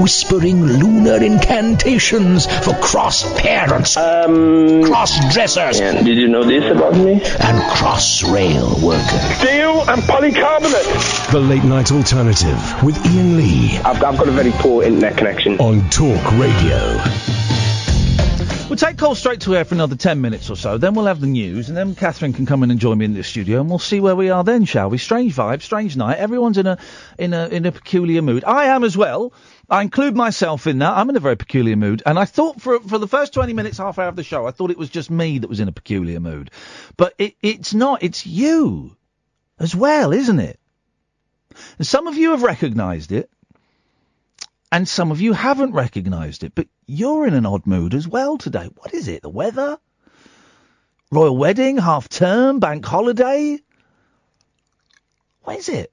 Whispering 0.02 0.64
lunar 0.64 1.22
incantations 1.22 2.46
for 2.64 2.74
cross 2.74 3.22
parents, 3.40 3.96
um, 3.96 4.82
cross 4.82 5.32
dressers. 5.32 5.78
Did 5.78 6.18
you 6.18 6.26
know 6.26 6.42
this 6.42 6.68
about 6.76 6.96
me? 6.96 7.22
And 7.22 7.62
cross 7.70 8.24
rail 8.24 8.80
workers. 8.82 9.20
Steel 9.38 9.88
and 9.88 10.02
polycarbonate. 10.02 11.30
The 11.30 11.38
Late 11.38 11.62
Night 11.62 11.92
Alternative 11.92 12.82
with 12.82 12.98
Iain 13.06 13.36
Lee 13.36 13.78
I've, 13.78 14.02
I've 14.02 14.18
got 14.18 14.26
a 14.26 14.32
very 14.32 14.50
poor 14.50 14.82
internet 14.82 15.16
connection. 15.16 15.60
on 15.60 15.88
Talk 15.88 16.32
Radio. 16.32 17.00
We'll 18.68 18.78
take 18.78 18.96
Cole 18.96 19.14
straight 19.14 19.42
to 19.42 19.54
air 19.54 19.64
for 19.66 19.74
another 19.74 19.96
10 19.96 20.20
minutes 20.20 20.48
or 20.48 20.56
so, 20.56 20.78
then 20.78 20.94
we'll 20.94 21.04
have 21.04 21.20
the 21.20 21.26
news, 21.26 21.68
and 21.68 21.76
then 21.76 21.94
Catherine 21.94 22.32
can 22.32 22.46
come 22.46 22.62
in 22.62 22.70
and 22.70 22.80
join 22.80 22.96
me 22.96 23.04
in 23.04 23.12
the 23.12 23.22
studio, 23.22 23.60
and 23.60 23.68
we'll 23.68 23.78
see 23.78 24.00
where 24.00 24.16
we 24.16 24.30
are 24.30 24.42
then, 24.42 24.64
shall 24.64 24.88
we? 24.88 24.96
Strange 24.96 25.36
vibe, 25.36 25.60
strange 25.60 25.94
night. 25.94 26.16
Everyone's 26.18 26.56
in 26.56 26.66
a 26.66 26.78
in 27.18 27.34
a 27.34 27.48
in 27.48 27.66
a 27.66 27.72
peculiar 27.72 28.22
mood. 28.22 28.44
I 28.44 28.64
am 28.66 28.82
as 28.82 28.96
well. 28.96 29.34
I 29.68 29.82
include 29.82 30.16
myself 30.16 30.66
in 30.66 30.78
that. 30.80 30.96
I'm 30.96 31.08
in 31.08 31.16
a 31.16 31.20
very 31.20 31.36
peculiar 31.36 31.76
mood, 31.76 32.02
and 32.04 32.18
I 32.18 32.24
thought 32.24 32.60
for 32.60 32.80
for 32.80 32.98
the 32.98 33.08
first 33.08 33.32
20 33.32 33.52
minutes, 33.52 33.78
half 33.78 33.98
hour 33.98 34.08
of 34.08 34.16
the 34.16 34.22
show, 34.22 34.46
I 34.46 34.50
thought 34.50 34.70
it 34.70 34.78
was 34.78 34.90
just 34.90 35.10
me 35.10 35.38
that 35.38 35.48
was 35.48 35.60
in 35.60 35.68
a 35.68 35.72
peculiar 35.72 36.20
mood, 36.20 36.50
but 36.96 37.14
it, 37.18 37.36
it's 37.42 37.72
not. 37.72 38.02
It's 38.02 38.26
you 38.26 38.96
as 39.58 39.74
well, 39.74 40.12
isn't 40.12 40.40
it? 40.40 40.58
And 41.78 41.86
some 41.86 42.06
of 42.06 42.16
you 42.16 42.30
have 42.30 42.42
recognised 42.42 43.12
it, 43.12 43.30
and 44.70 44.88
some 44.88 45.10
of 45.10 45.20
you 45.20 45.32
haven't 45.32 45.72
recognised 45.72 46.44
it, 46.44 46.54
but 46.54 46.66
you're 46.86 47.26
in 47.26 47.34
an 47.34 47.46
odd 47.46 47.66
mood 47.66 47.94
as 47.94 48.08
well 48.08 48.38
today. 48.38 48.68
What 48.76 48.94
is 48.94 49.08
it? 49.08 49.22
The 49.22 49.28
weather? 49.28 49.78
Royal 51.10 51.36
wedding? 51.36 51.76
Half 51.76 52.08
term? 52.08 52.58
Bank 52.58 52.84
holiday? 52.84 53.58
What 55.42 55.58
is 55.58 55.68
it? 55.68 55.92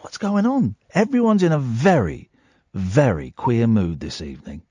What's 0.00 0.18
going 0.18 0.46
on? 0.46 0.74
Everyone's 0.92 1.42
in 1.42 1.52
a 1.52 1.58
very, 1.58 2.27
very 2.78 3.32
queer 3.32 3.66
mood 3.66 4.00
this 4.00 4.22
evening. 4.22 4.62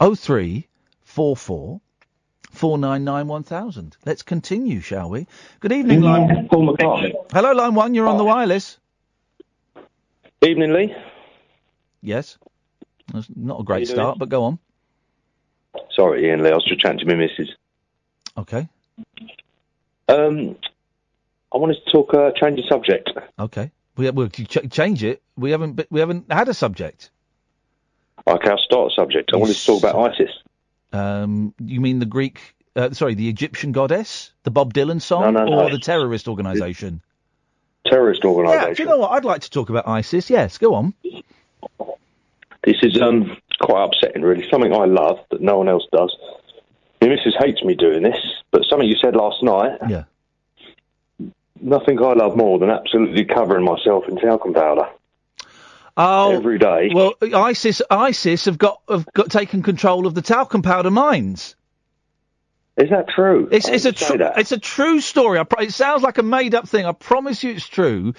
0344 0.00 1.80
499 2.50 3.28
1000. 3.28 3.96
Let's 4.04 4.22
continue, 4.22 4.80
shall 4.80 5.10
we? 5.10 5.26
Good 5.60 5.72
evening, 5.72 6.00
line. 6.02 6.48
Paul 6.48 6.74
McCartney. 6.74 7.12
Hello, 7.32 7.52
line 7.52 7.74
one. 7.74 7.94
You're 7.94 8.08
on 8.08 8.18
the 8.18 8.24
wireless. 8.24 8.78
Evening, 10.42 10.72
Lee. 10.72 10.94
Yes. 12.00 12.38
That's 13.12 13.28
not 13.34 13.60
a 13.60 13.64
great 13.64 13.80
you 13.80 13.86
doing? 13.86 13.96
start, 13.96 14.18
but 14.18 14.28
go 14.28 14.44
on. 14.44 14.58
Sorry, 15.94 16.28
Iain 16.28 16.42
Lee. 16.42 16.50
I 16.50 16.54
was 16.54 16.64
just 16.64 16.80
chatting 16.80 16.98
to 17.00 17.06
my 17.06 17.14
missus. 17.14 17.54
Okay. 18.36 18.68
Um, 20.08 20.56
I 21.52 21.58
wanted 21.58 21.78
to 21.84 21.92
talk, 21.92 22.14
uh, 22.14 22.30
change 22.36 22.60
the 22.60 22.68
subject. 22.68 23.10
Okay. 23.38 23.70
We 23.98 24.08
we'll 24.10 24.28
ch- 24.28 24.70
change 24.70 25.02
it. 25.04 25.22
We 25.36 25.50
haven't 25.50 25.84
we 25.90 26.00
haven't 26.00 26.32
had 26.32 26.48
a 26.48 26.54
subject. 26.54 27.10
Okay, 28.26 28.48
I'll 28.50 28.58
start 28.58 28.92
a 28.92 28.94
subject. 28.94 29.30
I 29.34 29.36
wanted 29.36 29.56
to 29.56 29.66
talk 29.66 29.82
about 29.82 30.12
ISIS. 30.12 30.30
Um, 30.92 31.52
you 31.58 31.80
mean 31.80 31.98
the 31.98 32.06
Greek? 32.06 32.54
Uh, 32.76 32.92
sorry, 32.92 33.14
the 33.14 33.28
Egyptian 33.28 33.72
goddess, 33.72 34.32
the 34.44 34.50
Bob 34.50 34.72
Dylan 34.72 35.02
song, 35.02 35.34
No, 35.34 35.44
no, 35.44 35.50
no. 35.50 35.64
or 35.64 35.70
the 35.70 35.78
terrorist 35.78 36.28
organisation? 36.28 37.00
Terrorist 37.86 38.24
organisation. 38.24 38.68
Yeah. 38.68 38.74
Do 38.74 38.82
you 38.84 38.88
know 38.88 38.98
what? 38.98 39.10
I'd 39.12 39.24
like 39.24 39.40
to 39.42 39.50
talk 39.50 39.68
about 39.68 39.88
ISIS. 39.88 40.30
Yes. 40.30 40.58
Go 40.58 40.74
on. 40.74 40.94
This 42.64 42.76
is 42.82 43.00
um 43.00 43.36
quite 43.60 43.84
upsetting, 43.84 44.22
really. 44.22 44.48
Something 44.48 44.72
I 44.72 44.84
love 44.84 45.18
that 45.30 45.40
no 45.40 45.58
one 45.58 45.68
else 45.68 45.86
does. 45.90 46.14
My 47.00 47.08
missus 47.08 47.34
hates 47.38 47.62
me 47.64 47.74
doing 47.74 48.02
this, 48.02 48.16
but 48.52 48.64
something 48.64 48.88
you 48.88 48.96
said 48.96 49.16
last 49.16 49.42
night. 49.42 49.78
Yeah. 49.88 50.04
Nothing 51.60 51.98
I 52.02 52.12
love 52.14 52.36
more 52.36 52.58
than 52.58 52.70
absolutely 52.70 53.24
covering 53.24 53.64
myself 53.64 54.04
in 54.08 54.16
talcum 54.16 54.54
powder 54.54 54.88
Oh, 55.96 56.30
every 56.32 56.58
day. 56.58 56.90
well, 56.94 57.14
ISIS 57.20 57.82
ISIS 57.90 58.44
have 58.44 58.56
got 58.56 58.80
have 58.88 59.04
got 59.12 59.30
taken 59.30 59.62
control 59.64 60.06
of 60.06 60.14
the 60.14 60.22
talcum 60.22 60.62
powder 60.62 60.92
mines. 60.92 61.56
Is 62.76 62.90
that 62.90 63.08
true? 63.08 63.48
It's 63.50 63.66
it's 63.68 63.84
a 63.84 64.18
that. 64.18 64.38
it's 64.38 64.52
a 64.52 64.58
true 64.58 65.00
story. 65.00 65.44
Pro- 65.44 65.64
it 65.64 65.72
sounds 65.72 66.04
like 66.04 66.18
a 66.18 66.22
made 66.22 66.54
up 66.54 66.68
thing. 66.68 66.86
I 66.86 66.92
promise 66.92 67.42
you, 67.42 67.50
it's 67.50 67.66
true. 67.66 68.14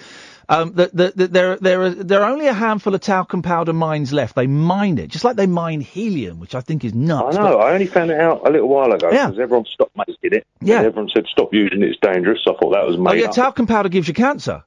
Um, 0.52 0.72
that, 0.72 0.92
that, 0.96 1.16
that 1.16 1.32
there 1.32 1.56
there 1.58 1.82
are 1.82 1.90
there 1.90 2.24
are 2.24 2.30
only 2.32 2.48
a 2.48 2.52
handful 2.52 2.92
of 2.94 3.00
talcum 3.00 3.40
powder 3.40 3.72
mines 3.72 4.12
left. 4.12 4.34
They 4.34 4.48
mine 4.48 4.98
it 4.98 5.06
just 5.06 5.24
like 5.24 5.36
they 5.36 5.46
mine 5.46 5.80
helium, 5.80 6.40
which 6.40 6.56
I 6.56 6.60
think 6.60 6.84
is 6.84 6.92
nuts. 6.92 7.36
I 7.36 7.42
know. 7.42 7.58
I 7.60 7.72
only 7.72 7.86
found 7.86 8.10
it 8.10 8.18
out 8.20 8.44
a 8.44 8.50
little 8.50 8.68
while 8.68 8.90
ago 8.92 9.10
Yeah. 9.12 9.26
because 9.28 9.38
everyone 9.38 9.64
stopped 9.66 9.96
making 9.96 10.38
it. 10.38 10.46
Yeah. 10.60 10.80
Everyone 10.82 11.08
said 11.14 11.26
stop 11.30 11.54
using 11.54 11.82
it. 11.82 11.90
It's 11.90 12.00
dangerous. 12.02 12.40
So 12.44 12.56
I 12.56 12.58
thought 12.58 12.70
that 12.72 12.84
was 12.84 12.96
But, 12.96 13.10
oh 13.10 13.14
yeah, 13.14 13.26
up. 13.28 13.34
talcum 13.34 13.68
powder 13.68 13.88
gives 13.88 14.08
you 14.08 14.14
cancer. 14.14 14.64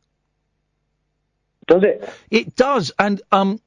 Does 1.68 1.84
it? 1.84 2.10
It 2.32 2.56
does, 2.56 2.92
and 2.98 3.22
um, 3.32 3.60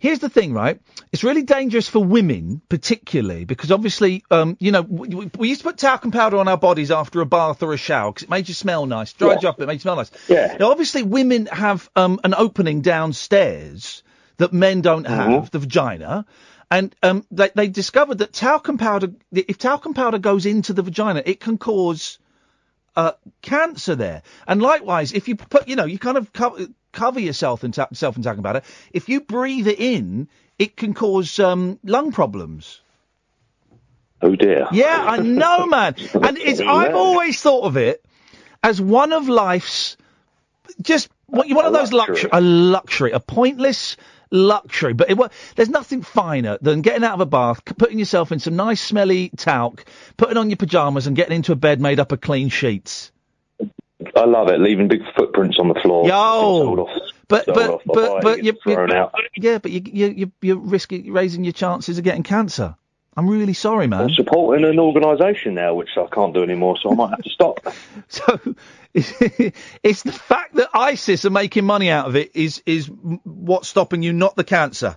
here's 0.00 0.18
the 0.18 0.28
thing, 0.28 0.52
right? 0.52 0.80
It's 1.12 1.22
really 1.22 1.42
dangerous 1.42 1.86
for 1.88 2.02
women, 2.02 2.60
particularly 2.68 3.44
because 3.44 3.70
obviously, 3.70 4.24
um, 4.32 4.56
you 4.58 4.72
know, 4.72 4.82
we, 4.82 5.30
we- 5.38 5.48
used 5.50 5.60
to 5.60 5.68
put 5.68 5.78
talcum 5.78 6.10
powder 6.10 6.38
on 6.38 6.48
our 6.48 6.58
bodies 6.58 6.90
after 6.90 7.20
a 7.20 7.26
bath 7.26 7.62
or 7.62 7.72
a 7.72 7.76
shower 7.76 8.10
because 8.10 8.24
it 8.24 8.30
made 8.30 8.48
you 8.48 8.54
smell 8.54 8.86
nice, 8.86 9.12
dried 9.12 9.34
Yeah. 9.34 9.38
you 9.42 9.48
up, 9.50 9.60
it 9.60 9.66
made 9.66 9.74
you 9.74 9.80
smell 9.80 9.96
nice. 9.96 10.10
Yeah. 10.28 10.56
Now, 10.58 10.70
obviously, 10.72 11.04
women 11.04 11.46
have 11.46 11.88
um, 11.94 12.18
an 12.24 12.34
opening 12.34 12.80
downstairs 12.80 14.02
that 14.38 14.52
men 14.52 14.80
don't 14.80 15.06
Mm-hmm. 15.06 15.30
have, 15.32 15.50
the 15.50 15.58
vagina. 15.60 16.26
And 16.70 16.94
um, 17.02 17.24
they, 17.30 17.50
they 17.54 17.68
discovered 17.68 18.18
that 18.18 18.32
talcum 18.32 18.78
powder, 18.78 19.08
if 19.32 19.58
talcum 19.58 19.92
powder 19.94 20.18
goes 20.18 20.46
into 20.46 20.72
the 20.72 20.82
vagina, 20.82 21.22
it 21.24 21.40
can 21.40 21.58
cause 21.58 22.18
uh, 22.96 23.12
cancer 23.42 23.94
there. 23.96 24.22
And 24.46 24.62
likewise, 24.62 25.12
if 25.12 25.28
you 25.28 25.36
put, 25.36 25.68
you 25.68 25.76
know, 25.76 25.84
you 25.84 25.98
kind 25.98 26.16
of 26.16 26.32
cover, 26.32 26.66
cover 26.92 27.20
yourself 27.20 27.64
and 27.64 27.72
ta- 27.74 27.88
self 27.92 28.16
in 28.16 28.22
talcum 28.22 28.42
powder. 28.42 28.62
If 28.92 29.08
you 29.08 29.20
breathe 29.20 29.68
it 29.68 29.78
in, 29.80 30.28
it 30.58 30.76
can 30.76 30.94
cause 30.94 31.38
um, 31.38 31.78
lung 31.84 32.12
problems. 32.12 32.80
Oh 34.22 34.36
dear. 34.36 34.68
Yeah, 34.72 35.04
I 35.08 35.18
know, 35.18 35.66
man. 35.66 35.94
And 36.14 36.36
it's, 36.38 36.60
I've 36.60 36.94
always 36.94 37.40
thought 37.40 37.64
of 37.64 37.76
it 37.76 38.04
as 38.62 38.80
one 38.80 39.12
of 39.12 39.28
life's 39.28 39.96
just 40.82 41.08
what 41.26 41.48
one 41.48 41.64
of 41.64 41.72
those 41.72 41.92
luxury, 41.92 42.30
a 42.32 42.40
luxury, 42.40 43.12
a 43.12 43.20
pointless 43.20 43.96
luxury. 44.30 44.92
But 44.92 45.10
it, 45.10 45.16
wa- 45.16 45.28
there's 45.56 45.68
nothing 45.68 46.02
finer 46.02 46.58
than 46.60 46.82
getting 46.82 47.04
out 47.04 47.14
of 47.14 47.20
a 47.20 47.26
bath, 47.26 47.64
putting 47.64 47.98
yourself 47.98 48.32
in 48.32 48.38
some 48.38 48.56
nice 48.56 48.80
smelly 48.80 49.30
talc, 49.30 49.84
putting 50.16 50.36
on 50.36 50.50
your 50.50 50.56
pajamas, 50.56 51.06
and 51.06 51.16
getting 51.16 51.36
into 51.36 51.52
a 51.52 51.56
bed 51.56 51.80
made 51.80 52.00
up 52.00 52.12
of 52.12 52.20
clean 52.20 52.48
sheets. 52.48 53.12
I 54.16 54.24
love 54.24 54.48
it. 54.48 54.60
Leaving 54.60 54.88
big 54.88 55.02
footprints 55.16 55.58
on 55.58 55.68
the 55.68 55.74
floor. 55.74 56.06
Yo, 56.06 56.88
but 57.28 57.46
but 57.46 57.82
but 57.86 58.22
but 58.22 58.38
it 58.38 58.44
you, 58.44 58.52
gets 58.52 58.64
thrown 58.64 58.92
out. 58.92 59.14
yeah, 59.36 59.58
but 59.58 59.70
you 59.70 59.82
you 59.84 60.06
you 60.08 60.32
you're 60.40 60.58
risking 60.58 61.12
raising 61.12 61.44
your 61.44 61.52
chances 61.52 61.98
of 61.98 62.04
getting 62.04 62.22
cancer. 62.22 62.76
I'm 63.16 63.28
really 63.28 63.54
sorry, 63.54 63.86
man. 63.86 64.02
I'm 64.02 64.10
supporting 64.10 64.64
an 64.64 64.78
organisation 64.78 65.54
now, 65.54 65.74
which 65.74 65.90
I 65.96 66.06
can't 66.06 66.32
do 66.32 66.42
anymore, 66.42 66.78
so 66.80 66.92
I 66.92 66.94
might 66.94 67.10
have 67.10 67.22
to 67.22 67.30
stop. 67.30 67.60
So 68.08 68.40
it's 68.94 70.02
the 70.02 70.12
fact 70.12 70.54
that 70.54 70.70
ISIS 70.74 71.24
are 71.24 71.30
making 71.30 71.64
money 71.64 71.90
out 71.90 72.06
of 72.08 72.16
it 72.16 72.34
is 72.34 72.62
is 72.66 72.86
what's 73.24 73.68
stopping 73.68 74.02
you, 74.02 74.12
not 74.12 74.34
the 74.36 74.44
cancer. 74.44 74.96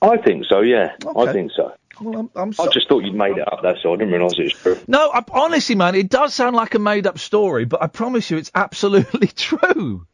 I 0.00 0.16
think 0.18 0.44
so. 0.46 0.60
Yeah, 0.60 0.94
I 1.16 1.32
think 1.32 1.52
so. 1.52 1.74
Well, 2.00 2.18
I'm, 2.20 2.30
I'm 2.34 2.52
I 2.60 2.66
just 2.72 2.88
thought 2.88 3.04
you'd 3.04 3.14
made 3.14 3.38
it 3.38 3.52
up. 3.52 3.60
That's 3.62 3.78
all. 3.84 3.94
I 3.94 3.96
didn't 3.96 4.12
realise 4.12 4.38
it 4.38 4.42
was 4.44 4.52
true. 4.52 4.78
No, 4.86 5.10
I, 5.12 5.22
honestly, 5.32 5.74
man, 5.74 5.94
it 5.94 6.08
does 6.10 6.34
sound 6.34 6.54
like 6.54 6.74
a 6.74 6.78
made-up 6.78 7.18
story, 7.18 7.64
but 7.64 7.82
I 7.82 7.86
promise 7.86 8.30
you, 8.30 8.36
it's 8.36 8.50
absolutely 8.54 9.26
true. 9.36 10.06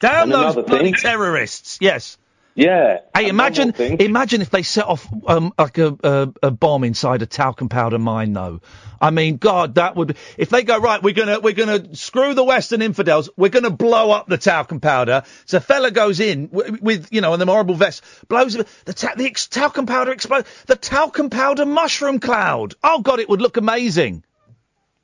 Damn 0.00 0.24
And 0.24 0.32
those 0.32 0.40
another 0.54 0.62
bloody 0.62 0.84
thing- 0.86 0.94
terrorists! 0.94 1.78
Yes. 1.80 2.16
Yeah. 2.54 2.98
Hey, 3.14 3.28
imagine, 3.28 3.72
imagine 4.00 4.42
if 4.42 4.50
they 4.50 4.62
set 4.62 4.84
off 4.84 5.06
um, 5.26 5.52
like 5.58 5.78
a, 5.78 5.96
a 6.02 6.32
a 6.42 6.50
bomb 6.50 6.84
inside 6.84 7.22
a 7.22 7.26
talcum 7.26 7.68
powder 7.68 7.98
mine, 7.98 8.32
though. 8.32 8.60
I 9.00 9.10
mean, 9.10 9.38
God, 9.38 9.76
that 9.76 9.96
would. 9.96 10.16
If 10.36 10.50
they 10.50 10.62
go 10.62 10.78
right, 10.78 11.02
we're 11.02 11.14
gonna 11.14 11.40
we're 11.40 11.54
gonna 11.54 11.94
screw 11.94 12.34
the 12.34 12.44
Western 12.44 12.82
infidels. 12.82 13.30
We're 13.36 13.48
gonna 13.50 13.70
blow 13.70 14.10
up 14.10 14.26
the 14.26 14.36
talcum 14.36 14.80
powder. 14.80 15.22
So 15.46 15.56
a 15.58 15.60
fella 15.60 15.90
goes 15.90 16.20
in 16.20 16.48
w- 16.48 16.78
with 16.82 17.08
you 17.10 17.20
know, 17.20 17.32
in 17.32 17.40
the 17.40 17.46
horrible 17.46 17.76
vest, 17.76 18.02
blows 18.28 18.54
the 18.54 18.92
ta- 18.92 19.14
the 19.16 19.26
ex- 19.26 19.46
talcum 19.46 19.86
powder 19.86 20.12
explodes. 20.12 20.48
The 20.66 20.76
talcum 20.76 21.30
powder 21.30 21.64
mushroom 21.64 22.18
cloud. 22.20 22.74
Oh 22.84 23.00
God, 23.00 23.20
it 23.20 23.28
would 23.28 23.40
look 23.40 23.56
amazing. 23.56 24.24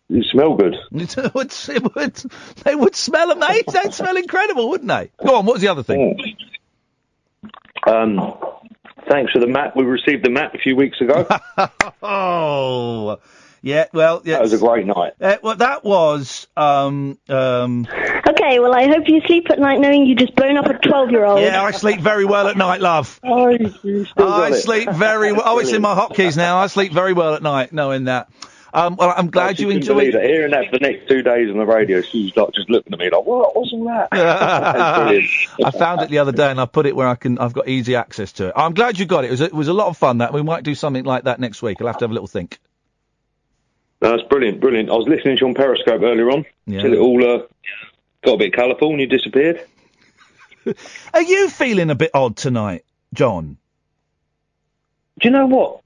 You 0.08 0.22
smell 0.24 0.56
good. 0.56 0.74
It 0.92 1.34
would, 1.34 1.52
it 1.68 1.94
would, 1.94 2.14
they 2.64 2.74
would 2.74 2.94
smell 2.94 3.30
amazing. 3.30 3.64
They'd 3.72 3.94
smell 3.94 4.16
incredible, 4.16 4.68
wouldn't 4.68 4.88
they? 4.88 5.10
Go 5.24 5.36
on. 5.36 5.46
What 5.46 5.54
was 5.54 5.62
the 5.62 5.68
other 5.68 5.82
thing? 5.82 6.36
Um, 7.86 8.34
thanks 9.08 9.32
for 9.32 9.38
the 9.40 9.46
map. 9.46 9.76
We 9.76 9.84
received 9.84 10.24
the 10.24 10.30
map 10.30 10.54
a 10.54 10.58
few 10.58 10.76
weeks 10.76 11.00
ago. 11.00 11.26
oh, 12.02 13.18
Yeah, 13.62 13.86
well, 13.92 14.22
yeah. 14.24 14.34
That 14.34 14.42
was 14.42 14.52
a 14.52 14.58
great 14.58 14.86
night. 14.86 15.12
Uh, 15.20 15.36
well, 15.42 15.56
that 15.56 15.84
was. 15.84 16.46
Um, 16.56 17.18
um, 17.28 17.86
Okay, 18.28 18.58
well, 18.58 18.74
I 18.74 18.86
hope 18.88 19.08
you 19.08 19.20
sleep 19.26 19.50
at 19.50 19.58
night 19.58 19.78
knowing 19.80 20.04
you 20.04 20.14
just 20.16 20.34
blown 20.34 20.56
up 20.56 20.66
a 20.66 20.74
12 20.74 21.10
year 21.10 21.24
old. 21.24 21.40
yeah, 21.40 21.62
I 21.62 21.70
sleep 21.70 22.00
very 22.00 22.24
well 22.24 22.48
at 22.48 22.56
night, 22.56 22.80
love. 22.80 23.20
Oh, 23.24 23.48
I 24.42 24.50
sleep 24.52 24.90
very 24.90 25.32
well. 25.32 25.42
Oh, 25.44 25.58
it's 25.58 25.72
in 25.72 25.82
my 25.82 25.94
hotkeys 25.94 26.36
now. 26.36 26.58
I 26.58 26.66
sleep 26.66 26.92
very 26.92 27.12
well 27.12 27.34
at 27.34 27.42
night, 27.42 27.72
knowing 27.72 28.04
that. 28.04 28.28
Um, 28.74 28.96
well, 28.96 29.14
I'm 29.16 29.30
glad 29.30 29.58
you 29.58 29.70
enjoyed. 29.70 30.14
it. 30.14 30.22
Hearing 30.22 30.50
that 30.50 30.66
for 30.70 30.78
the 30.78 30.86
next 30.86 31.08
two 31.08 31.22
days 31.22 31.50
on 31.50 31.56
the 31.56 31.64
radio, 31.64 32.02
she 32.02 32.24
was 32.24 32.36
like 32.36 32.52
just 32.54 32.68
looking 32.68 32.92
at 32.92 32.98
me 32.98 33.08
like, 33.10 33.24
"What? 33.24 33.56
What's 33.56 33.72
all 33.72 33.84
that?" 33.84 34.08
I 35.64 35.70
found 35.70 36.02
it 36.02 36.10
the 36.10 36.18
other 36.18 36.32
day 36.32 36.50
and 36.50 36.60
I 36.60 36.66
put 36.66 36.86
it 36.86 36.94
where 36.94 37.08
I 37.08 37.14
can. 37.14 37.38
I've 37.38 37.52
got 37.52 37.68
easy 37.68 37.94
access 37.96 38.32
to 38.34 38.48
it. 38.48 38.52
I'm 38.56 38.74
glad 38.74 38.98
you 38.98 39.06
got 39.06 39.24
it. 39.24 39.28
It 39.28 39.30
was 39.30 39.40
a, 39.40 39.44
it 39.46 39.54
was 39.54 39.68
a 39.68 39.72
lot 39.72 39.86
of 39.88 39.96
fun. 39.96 40.18
That 40.18 40.32
we 40.32 40.42
might 40.42 40.62
do 40.64 40.74
something 40.74 41.04
like 41.04 41.24
that 41.24 41.40
next 41.40 41.62
week. 41.62 41.80
I'll 41.80 41.86
have 41.86 41.98
to 41.98 42.04
have 42.04 42.10
a 42.10 42.14
little 42.14 42.26
think. 42.26 42.58
No, 44.02 44.10
that's 44.14 44.28
brilliant, 44.28 44.60
brilliant. 44.60 44.90
I 44.90 44.94
was 44.94 45.08
listening 45.08 45.36
to 45.38 45.40
you 45.42 45.48
on 45.48 45.54
Periscope 45.54 46.02
earlier 46.02 46.30
on 46.30 46.44
Yeah. 46.66 46.82
till 46.82 46.92
it 46.92 46.98
all 46.98 47.24
uh, 47.24 47.38
got 48.24 48.34
a 48.34 48.36
bit 48.36 48.52
colourful 48.52 48.90
and 48.90 49.00
you 49.00 49.06
disappeared. 49.06 49.64
Are 51.14 51.22
you 51.22 51.48
feeling 51.48 51.88
a 51.88 51.94
bit 51.94 52.10
odd 52.12 52.36
tonight, 52.36 52.84
John? 53.14 53.56
Do 55.18 55.28
you 55.28 55.30
know 55.30 55.46
what? 55.46 55.80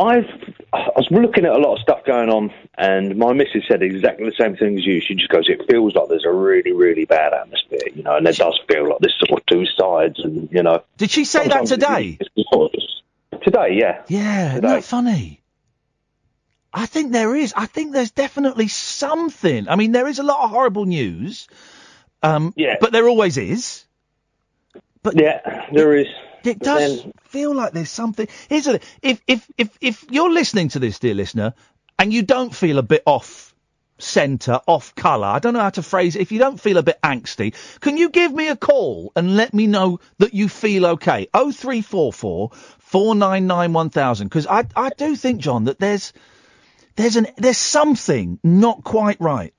I've 0.00 0.24
I 0.72 0.88
was 0.96 1.08
looking 1.10 1.44
at 1.44 1.52
a 1.52 1.58
lot 1.58 1.74
of 1.76 1.80
stuff 1.82 2.04
going 2.04 2.30
on, 2.30 2.52
and 2.78 3.16
my 3.16 3.32
missus 3.32 3.64
said 3.68 3.82
exactly 3.82 4.24
the 4.24 4.34
same 4.38 4.56
thing 4.56 4.78
as 4.78 4.86
you. 4.86 5.00
She 5.00 5.14
just 5.14 5.28
goes, 5.28 5.48
"It 5.48 5.60
feels 5.70 5.94
like 5.94 6.08
there's 6.08 6.24
a 6.24 6.32
really, 6.32 6.72
really 6.72 7.04
bad 7.04 7.32
atmosphere, 7.32 7.80
you 7.94 8.02
know, 8.02 8.16
and 8.16 8.24
there 8.24 8.32
does 8.32 8.58
feel 8.68 8.88
like 8.88 8.98
there's 9.00 9.18
sort 9.18 9.40
of 9.40 9.46
two 9.46 9.66
sides, 9.66 10.20
and 10.24 10.48
you 10.50 10.62
know." 10.62 10.82
Did 10.96 11.10
she 11.10 11.24
say 11.24 11.48
that 11.48 11.66
today? 11.66 12.16
it's- 12.20 12.30
it's 12.36 12.48
sort 12.52 12.66
of 12.74 12.80
just- 12.80 12.86
Today, 13.44 13.78
yeah. 13.80 14.02
Yeah, 14.08 14.50
isn't 14.52 14.62
that 14.62 14.84
funny? 14.84 15.40
I 16.72 16.86
think 16.86 17.10
there 17.12 17.34
is. 17.34 17.52
I 17.56 17.66
think 17.66 17.92
there's 17.92 18.10
definitely 18.12 18.68
something. 18.68 19.68
I 19.68 19.76
mean, 19.76 19.92
there 19.92 20.06
is 20.06 20.18
a 20.18 20.22
lot 20.22 20.44
of 20.44 20.50
horrible 20.50 20.84
news. 20.84 21.48
Um, 22.22 22.52
yeah. 22.56 22.76
But 22.80 22.92
there 22.92 23.08
always 23.08 23.38
is. 23.38 23.84
But 25.02 25.18
yeah, 25.18 25.66
there 25.72 25.96
is. 25.96 26.06
It 26.44 26.58
does 26.58 27.02
then- 27.02 27.12
feel 27.24 27.54
like 27.54 27.72
there's 27.72 27.90
something. 27.90 28.28
Here's 28.48 28.64
the 28.64 28.80
if 29.02 29.20
if 29.26 29.46
if 29.58 29.76
if 29.80 30.04
you're 30.10 30.30
listening 30.32 30.68
to 30.70 30.78
this, 30.78 30.98
dear 30.98 31.14
listener, 31.14 31.54
and 31.98 32.12
you 32.12 32.22
don't 32.22 32.54
feel 32.54 32.78
a 32.78 32.82
bit 32.82 33.02
off 33.06 33.54
centre, 33.98 34.60
off 34.66 34.94
colour, 34.94 35.26
I 35.26 35.38
don't 35.40 35.52
know 35.52 35.60
how 35.60 35.70
to 35.70 35.82
phrase 35.82 36.16
it. 36.16 36.22
If 36.22 36.32
you 36.32 36.38
don't 36.38 36.58
feel 36.58 36.78
a 36.78 36.82
bit 36.82 36.98
angsty, 37.02 37.54
can 37.80 37.96
you 37.98 38.08
give 38.08 38.32
me 38.32 38.48
a 38.48 38.56
call 38.56 39.12
and 39.14 39.36
let 39.36 39.52
me 39.52 39.66
know 39.66 40.00
that 40.18 40.32
you 40.32 40.48
feel 40.48 40.86
okay? 40.86 41.28
Oh 41.34 41.52
three 41.52 41.82
four 41.82 42.12
four 42.12 42.50
four 42.78 43.14
nine 43.14 43.46
nine 43.46 43.72
one 43.72 43.90
thousand. 43.90 44.28
Because 44.28 44.46
I 44.46 44.64
I 44.74 44.90
do 44.96 45.16
think, 45.16 45.40
John, 45.40 45.64
that 45.64 45.78
there's 45.78 46.12
there's 46.96 47.16
an 47.16 47.26
there's 47.36 47.58
something 47.58 48.38
not 48.42 48.82
quite 48.84 49.20
right. 49.20 49.54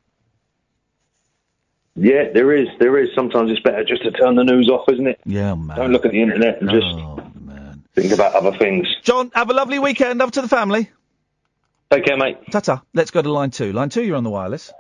Yeah, 1.96 2.30
there 2.34 2.56
is. 2.56 2.68
There 2.80 2.98
is. 2.98 3.10
Sometimes 3.14 3.52
it's 3.52 3.60
better 3.62 3.84
just 3.84 4.04
to 4.04 4.12
turn 4.12 4.36
the 4.36 4.44
news 4.44 4.70
off, 4.70 4.88
isn't 4.90 5.08
it? 5.08 5.20
Yeah, 5.26 5.56
man. 5.56 5.78
Don't 5.78 5.92
look 5.92 6.06
at 6.06 6.12
the 6.12 6.22
internet 6.22 6.62
and 6.62 6.70
just 6.70 6.88
think 7.94 8.14
about 8.14 8.34
other 8.34 8.58
things. 8.58 8.88
John, 9.04 9.32
have 9.34 9.50
a 9.50 9.54
lovely 9.54 9.80
weekend. 9.80 10.20
Love 10.20 10.32
to 10.32 10.42
the 10.42 10.48
family. 10.48 10.90
Take 11.92 12.06
care, 12.06 12.16
mate. 12.18 12.38
Ta-ta. 12.52 12.82
Let's 12.94 13.12
go 13.12 13.22
to 13.22 13.30
line 13.32 13.52
two. 13.52 13.74
Line 13.74 13.90
two, 13.90 14.04
you're 14.04 14.16
on 14.16 14.24
the 14.24 14.30
wireless. 14.30 14.72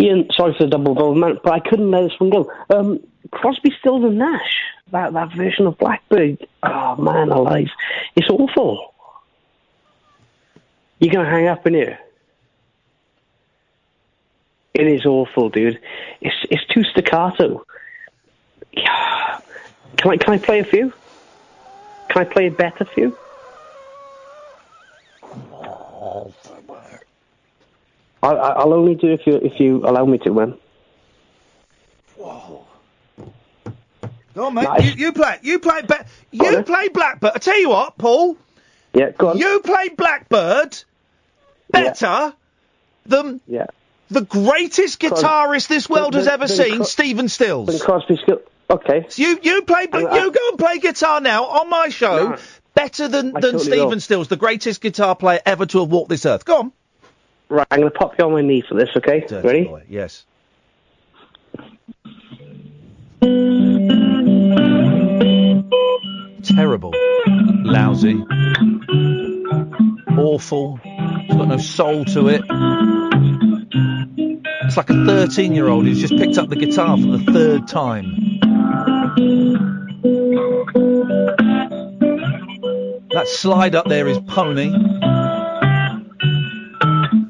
Iain, 0.00 0.28
sorry 0.32 0.54
for 0.56 0.64
the 0.64 0.70
double 0.70 0.92
involvement, 0.92 1.40
but 1.42 1.52
I 1.52 1.60
couldn't 1.60 1.90
let 1.90 2.02
this 2.02 2.18
one 2.18 2.30
go. 2.30 2.52
Um, 2.70 3.00
Crosby, 3.30 3.72
Stills 3.80 4.04
and 4.04 4.18
Nash, 4.18 4.62
that 4.92 5.12
that 5.12 5.32
version 5.34 5.66
of 5.66 5.76
Blackbird. 5.78 6.46
Oh 6.62 6.96
man, 6.96 7.30
alive, 7.30 7.68
it's 8.16 8.28
awful. 8.30 8.94
You're 10.98 11.12
gonna 11.12 11.28
hang 11.28 11.48
up 11.48 11.66
in 11.66 11.74
here. 11.74 11.98
It 14.74 14.86
is 14.86 15.04
awful, 15.06 15.50
dude. 15.50 15.78
It's 16.20 16.34
it's 16.50 16.64
too 16.66 16.82
staccato. 16.84 17.64
Yeah. 18.72 19.40
Can 19.98 20.10
I 20.12 20.16
can 20.16 20.32
I 20.34 20.38
play 20.38 20.58
a 20.60 20.64
few? 20.64 20.92
Can 22.08 22.22
I 22.22 22.24
play 22.24 22.46
a 22.46 22.50
better 22.50 22.84
few? 22.86 23.16
I, 28.22 28.28
I- 28.28 28.52
I'll 28.60 28.72
only 28.72 28.94
do 28.94 29.08
if 29.12 29.26
you 29.26 29.36
if 29.36 29.60
you 29.60 29.82
allow 29.84 30.04
me 30.06 30.18
to, 30.18 30.32
man. 30.32 30.54
Go 34.34 34.46
on, 34.46 34.54
mate. 34.54 34.66
You, 34.82 34.92
you 35.06 35.12
play. 35.12 35.38
You 35.42 35.58
play. 35.58 35.82
Be- 35.82 35.94
you 36.30 36.62
play 36.62 36.88
Blackbird. 36.88 37.32
I 37.34 37.38
tell 37.38 37.58
you 37.60 37.68
what, 37.68 37.98
Paul. 37.98 38.36
Yeah, 38.94 39.10
go 39.10 39.28
on. 39.28 39.38
You 39.38 39.60
play 39.60 39.90
Blackbird 39.90 40.82
better 41.70 42.32
than 43.04 43.40
Yeah. 43.46 43.66
The 44.10 44.22
greatest 44.22 45.00
guitarist 45.00 45.68
this 45.68 45.88
world 45.88 46.14
has 46.14 46.26
ever 46.26 46.46
seen, 46.48 46.76
Cro- 46.76 46.84
Stephen 46.84 47.28
Stills. 47.28 47.82
Crosby. 47.82 48.18
Okay. 48.70 49.06
So 49.08 49.22
you 49.22 49.38
you 49.42 49.62
play. 49.62 49.86
I- 49.92 50.18
you 50.24 50.30
go 50.30 50.48
and 50.50 50.58
play 50.58 50.78
guitar 50.78 51.20
now 51.20 51.44
on 51.44 51.68
my 51.70 51.88
show. 51.88 52.30
No. 52.30 52.36
Better 52.74 53.06
than 53.06 53.36
I 53.36 53.40
than 53.40 53.52
totally 53.52 53.64
Stephen 53.64 53.88
will. 53.88 54.00
Stills, 54.00 54.28
the 54.28 54.36
greatest 54.36 54.80
guitar 54.80 55.14
player 55.14 55.40
ever 55.44 55.66
to 55.66 55.80
have 55.80 55.90
walked 55.90 56.08
this 56.08 56.24
earth. 56.24 56.44
Go 56.46 56.58
on. 56.58 56.72
Right, 57.50 57.66
I'm 57.70 57.80
going 57.80 57.92
to 57.92 57.98
pop 57.98 58.14
you 58.18 58.24
on 58.24 58.32
my 58.32 58.40
knee 58.40 58.62
for 58.66 58.74
this, 58.74 58.88
okay? 58.96 59.26
Ready? 59.30 59.70
Yes. 59.90 60.24
Terrible. 66.44 66.92
Lousy. 67.64 68.14
Awful. 70.18 70.80
It's 70.84 71.34
got 71.34 71.48
no 71.48 71.56
soul 71.58 72.04
to 72.06 72.28
it. 72.28 72.42
It's 74.72 74.78
like 74.78 74.88
a 74.88 75.04
13 75.04 75.54
year 75.54 75.68
old 75.68 75.84
who's 75.84 76.00
just 76.00 76.16
picked 76.16 76.38
up 76.38 76.48
the 76.48 76.56
guitar 76.56 76.96
for 76.96 77.18
the 77.18 77.30
third 77.30 77.68
time. 77.68 78.06
That 83.10 83.28
slide 83.28 83.74
up 83.74 83.86
there 83.86 84.08
is 84.08 84.18
pony. 84.20 84.70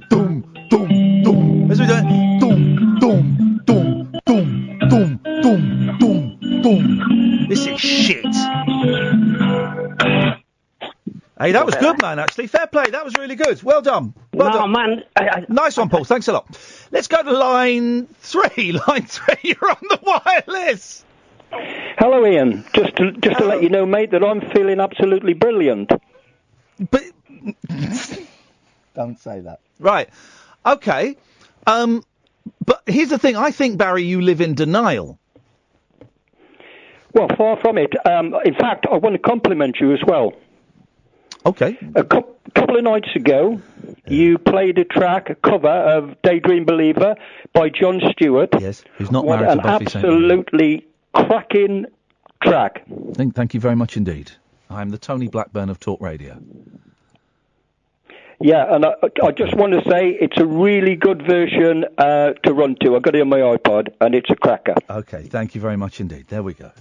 Doom, 0.09 0.45
doom, 0.71 1.23
doom. 1.25 1.69
As 1.73 1.81
we 1.81 1.89
go, 1.89 2.01
doom, 2.39 3.01
doom, 3.01 3.61
doom, 3.67 4.21
doom, 4.25 4.79
doom, 4.89 5.21
doom, 5.43 5.99
doom, 5.99 6.63
doom. 6.63 7.49
This 7.49 7.67
is 7.67 7.81
shit. 7.81 8.52
Hey, 11.43 11.51
that 11.53 11.67
was 11.67 11.75
good, 11.75 12.01
man. 12.01 12.21
Actually, 12.21 12.47
fair 12.47 12.69
play. 12.69 12.91
That 12.91 13.05
was 13.05 13.17
really 13.19 13.35
good. 13.35 13.61
Well 13.65 13.83
done. 13.83 14.15
Well 14.33 14.51
No, 14.51 14.59
done. 14.61 14.73
man. 14.73 15.45
nice 15.49 15.77
one, 15.77 15.89
Paul. 15.89 16.05
Thanks 16.05 16.29
a 16.29 16.33
lot. 16.33 16.47
Let's 16.93 17.09
go 17.09 17.21
to 17.21 17.33
line 17.33 18.07
three. 18.21 18.71
Line 18.87 19.07
three. 19.07 19.35
You're 19.43 19.71
on 19.71 19.77
the 19.83 19.99
wireless. 20.47 21.05
Hello, 21.99 22.25
Iain. 22.25 22.65
Just 22.73 22.95
to, 22.97 23.11
just 23.13 23.39
to 23.39 23.45
let 23.45 23.61
you 23.61 23.71
know, 23.71 23.85
mate, 23.85 24.13
that 24.13 24.23
I'm 24.23 24.41
feeling 24.53 24.79
absolutely 24.79 25.35
brilliant. 25.35 25.91
But 26.91 27.03
don't 28.95 29.19
say 29.19 29.41
that. 29.41 29.59
Right. 29.81 30.11
Okay. 30.65 31.17
Um. 31.67 32.05
But 32.65 32.83
here's 32.87 33.09
the 33.09 33.19
thing. 33.19 33.35
I 33.35 33.51
think 33.51 33.79
Barry, 33.79 34.05
you 34.05 34.21
live 34.21 34.41
in 34.41 34.55
denial. 34.55 35.19
Well, 37.15 37.29
far 37.37 37.59
from 37.61 37.79
it. 37.79 37.93
Um, 38.07 38.33
in 38.45 38.55
fact, 38.55 38.87
I 38.91 38.97
want 38.97 39.15
to 39.15 39.19
compliment 39.19 39.79
you 39.81 39.93
as 39.93 40.01
well. 40.07 40.35
Okay. 41.45 41.77
A 41.95 42.05
cou- 42.05 42.27
couple 42.55 42.77
of 42.77 42.85
nights 42.85 43.09
ago, 43.15 43.61
you 44.07 44.39
played 44.39 44.79
a 44.79 44.85
track, 44.85 45.31
a 45.31 45.35
cover 45.35 45.69
of 45.69 46.21
Daydream 46.23 46.65
Believer 46.65 47.17
by 47.53 47.69
John 47.69 48.01
Stewart. 48.13 48.51
Yes, 48.61 48.85
who's 48.97 49.11
not 49.11 49.25
what 49.25 49.41
married 49.41 49.57
to 49.57 49.63
Buffy 49.63 49.85
absolutely 49.87 50.87
cracking 51.15 51.87
track. 52.43 52.85
Thank, 53.15 53.35
thank 53.35 53.55
you 53.55 53.61
very 53.61 53.77
much 53.77 53.97
indeed. 53.97 54.31
I'm 54.71 54.91
the 54.91 54.99
Tony 54.99 55.29
Blackburn 55.29 55.69
of 55.69 55.81
Talk 55.81 56.01
Radio. 56.01 56.39
Yeah, 58.41 58.75
and 58.75 58.85
I, 58.85 58.95
I 59.23 59.31
just 59.31 59.55
want 59.55 59.73
to 59.73 59.89
say 59.89 60.09
it's 60.21 60.39
a 60.39 60.47
really 60.47 60.97
good 60.97 61.23
version 61.25 61.85
uh, 61.97 62.33
to 62.45 62.53
run 62.53 62.77
to. 62.83 62.97
I 62.97 62.99
got 62.99 63.15
it 63.15 63.21
on 63.21 63.29
my 63.29 63.39
iPod, 63.39 63.93
and 64.01 64.15
it's 64.17 64.31
a 64.31 64.35
cracker. 64.35 64.75
Okay, 64.91 65.23
thank 65.23 65.55
you 65.55 65.61
very 65.61 65.77
much 65.77 66.01
indeed. 66.01 66.27
There 66.29 66.43
we 66.43 66.55
go. 66.55 66.73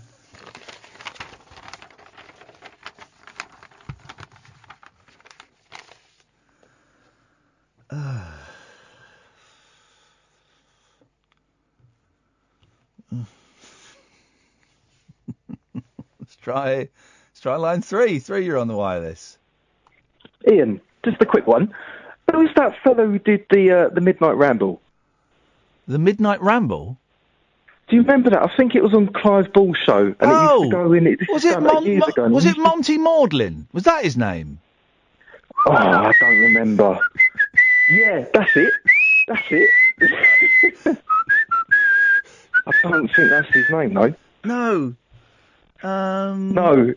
Try. 16.41 16.75
Let's 16.75 17.39
try 17.41 17.55
line 17.55 17.81
three. 17.81 18.19
Three, 18.19 18.45
you're 18.45 18.57
on 18.57 18.67
the 18.67 18.75
wireless. 18.75 19.37
Iain, 20.47 20.81
just 21.03 21.21
a 21.21 21.25
quick 21.25 21.47
one. 21.47 21.73
Who 22.31 22.39
was 22.39 22.49
that 22.55 22.75
fellow 22.83 23.07
who 23.07 23.19
did 23.19 23.45
the 23.49 23.71
uh, 23.71 23.89
the 23.89 24.01
Midnight 24.01 24.37
Ramble? 24.37 24.81
The 25.87 25.99
Midnight 25.99 26.41
Ramble. 26.41 26.97
Do 27.89 27.95
you 27.97 28.03
remember 28.03 28.29
that? 28.29 28.41
I 28.41 28.55
think 28.55 28.73
it 28.73 28.81
was 28.81 28.93
on 28.93 29.11
Clive 29.11 29.51
Bull's 29.51 29.77
show, 29.85 29.97
and 29.97 30.15
it 30.15 30.17
oh, 30.21 30.59
used 30.59 30.71
to 30.71 30.77
go 30.77 30.93
in. 30.93 31.07
It, 31.07 31.19
was 31.29 31.43
it 31.43 31.59
Mon- 31.59 31.97
Mon- 31.99 32.09
ago, 32.09 32.27
was 32.29 32.45
it 32.45 32.57
Monty 32.57 32.97
Modlyn? 32.97 33.65
Was 33.73 33.83
that 33.83 34.03
his 34.03 34.15
name? 34.15 34.59
Oh, 35.67 35.73
I 35.73 36.13
don't 36.19 36.39
remember. 36.39 36.97
Yeah, 37.91 38.25
that's 38.33 38.55
it. 38.55 38.73
That's 39.27 39.43
it. 39.51 39.69
I 42.65 42.71
don't 42.83 43.07
think 43.13 43.29
that's 43.29 43.53
his 43.53 43.69
name, 43.69 43.93
though. 43.93 44.13
No. 44.45 44.95
Um. 45.83 46.53
No, 46.53 46.93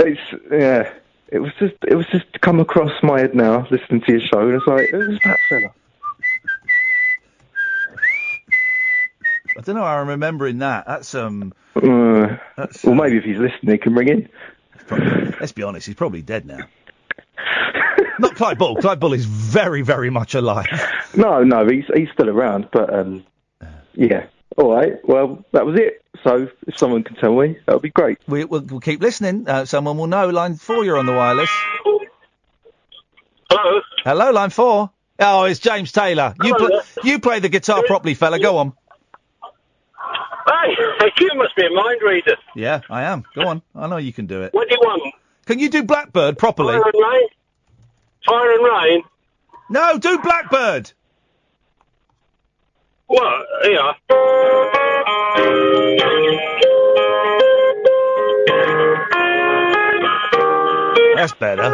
it's 0.00 0.20
yeah. 0.50 0.92
It 1.28 1.38
was 1.40 1.52
just 1.58 1.74
it 1.86 1.94
was 1.94 2.06
just 2.06 2.26
come 2.40 2.60
across 2.60 2.92
my 3.02 3.20
head 3.20 3.34
now 3.34 3.66
listening 3.70 4.00
to 4.02 4.12
your 4.12 4.20
show, 4.20 4.40
and 4.40 4.54
it's 4.54 4.66
like 4.66 4.88
who's 4.90 5.18
that 5.24 5.38
fella? 5.48 5.72
I 9.56 9.60
don't 9.60 9.76
know 9.76 9.82
how 9.82 9.98
I'm 9.98 10.08
remembering 10.08 10.58
that. 10.58 10.86
That's 10.86 11.14
um. 11.14 11.52
Uh, 11.76 12.36
well, 12.84 12.94
maybe 12.94 13.16
if 13.16 13.24
he's 13.24 13.38
listening, 13.38 13.72
he 13.72 13.78
can 13.78 13.94
ring 13.94 14.08
in. 14.08 14.28
Let's 15.40 15.52
be 15.52 15.62
honest, 15.62 15.86
he's 15.86 15.96
probably 15.96 16.22
dead 16.22 16.46
now. 16.46 16.58
Not 18.18 18.36
Clive 18.36 18.58
Bull. 18.58 18.76
Clive 18.76 19.00
Bull 19.00 19.12
is 19.12 19.24
very, 19.24 19.82
very 19.82 20.10
much 20.10 20.34
alive. 20.34 20.66
No, 21.16 21.42
no, 21.42 21.66
he's 21.66 21.84
he's 21.94 22.08
still 22.12 22.28
around, 22.28 22.68
but 22.72 22.92
um, 22.92 23.24
yeah. 23.94 24.26
All 24.56 24.74
right. 24.74 24.92
Well, 25.08 25.44
that 25.52 25.66
was 25.66 25.78
it. 25.78 26.03
So 26.24 26.48
if 26.66 26.78
someone 26.78 27.04
can 27.04 27.16
tell 27.16 27.38
me, 27.38 27.58
that 27.66 27.74
would 27.74 27.82
be 27.82 27.90
great. 27.90 28.18
We, 28.26 28.44
we'll, 28.44 28.62
we'll 28.62 28.80
keep 28.80 29.02
listening. 29.02 29.46
Uh, 29.46 29.66
someone 29.66 29.98
will 29.98 30.06
know. 30.06 30.30
Line 30.30 30.56
four, 30.56 30.82
you're 30.84 30.96
on 30.96 31.04
the 31.04 31.12
wireless. 31.12 31.50
Hello. 33.50 33.80
Hello, 34.04 34.30
line 34.32 34.48
four. 34.50 34.90
Oh, 35.20 35.44
it's 35.44 35.60
James 35.60 35.92
Taylor. 35.92 36.34
You 36.42 36.54
Hello 36.54 36.80
pl- 36.80 37.04
you 37.04 37.18
play 37.20 37.38
the 37.40 37.50
guitar 37.50 37.82
properly, 37.86 38.14
fella. 38.14 38.40
Go 38.40 38.56
on. 38.56 38.72
Hey, 40.48 40.74
you 41.20 41.30
must 41.34 41.54
be 41.56 41.66
a 41.66 41.70
mind 41.70 42.00
reader. 42.02 42.36
Yeah, 42.56 42.80
I 42.88 43.02
am. 43.02 43.24
Go 43.34 43.46
on. 43.46 43.62
I 43.74 43.86
know 43.86 43.98
you 43.98 44.12
can 44.12 44.26
do 44.26 44.42
it. 44.42 44.54
What 44.54 44.68
do 44.68 44.74
you 44.74 44.80
want? 44.80 45.14
Can 45.46 45.58
you 45.58 45.68
do 45.68 45.82
Blackbird 45.84 46.38
properly? 46.38 46.72
Fire 46.72 46.90
and 46.92 47.02
rain? 47.12 47.28
Fire 48.26 48.52
and 48.52 48.64
rain? 48.64 49.02
No, 49.68 49.98
do 49.98 50.18
Blackbird. 50.18 50.90
What? 53.06 53.46
Yeah. 53.64 53.92
That's 61.16 61.34
better. 61.34 61.70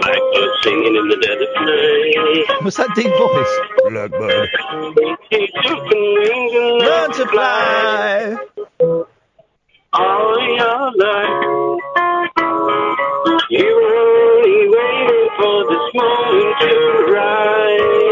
Blackbird 0.00 0.50
singing 0.62 0.96
in 0.96 1.08
the 1.08 1.16
dead 1.22 1.42
of 1.42 1.48
night. 1.64 2.62
What's 2.62 2.76
that 2.76 2.94
deep 2.94 3.10
voice? 3.10 3.54
Blackbird. 3.90 4.48
Learn 6.80 7.12
to 7.12 7.26
fly. 7.26 8.36
All 9.94 10.38
your 10.56 10.92
life. 10.96 11.78
You 13.50 13.68
only 13.98 14.68
for 15.36 15.58
this 15.68 15.92
to 16.60 17.12
rise. 17.12 18.02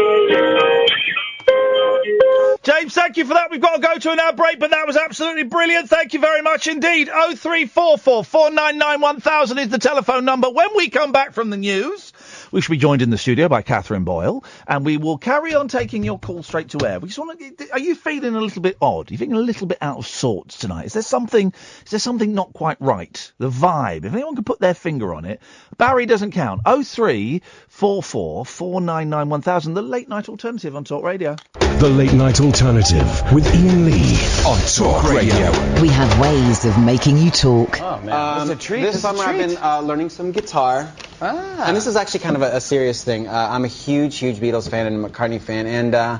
James, 2.63 2.93
thank 2.93 3.17
you 3.17 3.25
for 3.25 3.33
that. 3.33 3.49
We've 3.49 3.59
got 3.59 3.77
to 3.77 3.81
go 3.81 3.97
to 3.97 4.11
an 4.11 4.19
ad 4.19 4.35
break, 4.35 4.59
but 4.59 4.69
that 4.69 4.85
was 4.85 4.95
absolutely 4.95 5.43
brilliant. 5.43 5.89
Thank 5.89 6.13
you 6.13 6.19
very 6.19 6.43
much 6.43 6.67
indeed. 6.67 7.09
Oh 7.11 7.33
three 7.35 7.65
four 7.65 7.97
four 7.97 8.23
four 8.23 8.51
nine 8.51 8.77
nine 8.77 9.01
one 9.01 9.19
thousand 9.19 9.57
is 9.57 9.69
the 9.69 9.79
telephone 9.79 10.23
number. 10.25 10.51
When 10.51 10.69
we 10.75 10.89
come 10.89 11.11
back 11.11 11.33
from 11.33 11.49
the 11.49 11.57
news, 11.57 12.10
we 12.51 12.61
shall 12.61 12.73
be 12.73 12.77
joined 12.77 13.01
in 13.01 13.09
the 13.09 13.17
studio 13.17 13.47
by 13.47 13.61
Catherine 13.61 14.03
Boyle, 14.03 14.43
and 14.67 14.85
we 14.85 14.97
will 14.97 15.17
carry 15.17 15.55
on 15.55 15.67
taking 15.67 16.03
your 16.03 16.19
call 16.19 16.43
straight 16.43 16.69
to 16.69 16.85
air. 16.85 16.99
We 16.99 17.07
just 17.07 17.19
want 17.19 17.39
to. 17.39 17.71
Are 17.71 17.79
you 17.79 17.95
feeling 17.95 18.35
a 18.35 18.41
little 18.41 18.61
bit 18.61 18.77
odd? 18.81 19.09
Are 19.09 19.13
you 19.13 19.17
feeling 19.17 19.35
a 19.35 19.39
little 19.39 19.67
bit 19.67 19.77
out 19.81 19.97
of 19.97 20.07
sorts 20.07 20.57
tonight? 20.57 20.85
Is 20.85 20.93
there 20.93 21.01
something? 21.01 21.53
Is 21.85 21.91
there 21.91 21.99
something 21.99 22.33
not 22.33 22.53
quite 22.53 22.77
right? 22.79 23.31
The 23.37 23.49
vibe. 23.49 24.05
If 24.05 24.13
anyone 24.13 24.35
can 24.35 24.43
put 24.43 24.59
their 24.59 24.73
finger 24.73 25.13
on 25.13 25.25
it, 25.25 25.41
Barry 25.77 26.05
doesn't 26.05 26.31
count. 26.31 26.61
Oh 26.65 26.83
three 26.83 27.41
four 27.67 28.03
four 28.03 28.45
four 28.45 28.81
nine 28.81 29.09
nine 29.09 29.29
one 29.29 29.41
thousand. 29.41 29.73
The 29.73 29.81
late 29.81 30.09
night 30.09 30.29
alternative 30.29 30.75
on 30.75 30.83
Talk 30.83 31.03
Radio. 31.03 31.35
The 31.79 31.89
Late 31.89 32.13
Night 32.13 32.39
Alternative 32.41 33.33
with 33.33 33.47
Iain 33.55 33.85
Lee 33.85 34.13
on 34.45 34.59
Talk 34.75 35.03
Radio. 35.11 35.51
We 35.81 35.87
have 35.87 36.19
ways 36.19 36.63
of 36.63 36.77
making 36.77 37.17
you 37.17 37.31
talk. 37.31 37.81
Oh 37.81 37.99
man, 38.01 38.41
Um, 38.41 38.47
This 38.49 39.01
summer 39.01 39.23
I've 39.23 39.37
been 39.37 39.57
uh, 39.57 39.79
learning 39.81 40.09
some 40.09 40.31
guitar. 40.31 40.91
And 41.21 41.77
this 41.77 41.87
is 41.87 41.95
actually 41.95 42.21
kind 42.21 42.35
of 42.35 42.41
a, 42.41 42.57
a 42.57 42.61
serious 42.61 43.03
thing. 43.03 43.27
Uh, 43.27 43.47
I'm 43.51 43.63
a 43.63 43.67
huge, 43.67 44.17
huge 44.17 44.37
Beatles 44.37 44.69
fan 44.69 44.87
and 44.87 45.05
McCartney 45.05 45.39
fan, 45.39 45.67
and 45.67 45.93
uh, 45.93 46.19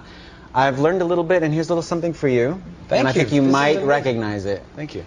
I've 0.54 0.80
learned 0.80 1.02
a 1.02 1.06
little 1.06 1.24
bit, 1.24 1.44
and 1.44 1.54
here's 1.54 1.70
a 1.70 1.74
little 1.74 1.82
something 1.82 2.14
for 2.14 2.28
you. 2.28 2.62
Thank 2.88 3.00
and 3.00 3.08
I 3.08 3.12
you. 3.12 3.16
think 3.16 3.32
you 3.34 3.42
This 3.42 3.52
might 3.52 3.82
recognize 3.84 4.46
it. 4.46 4.64
Thank 4.76 4.96
you. 4.96 5.06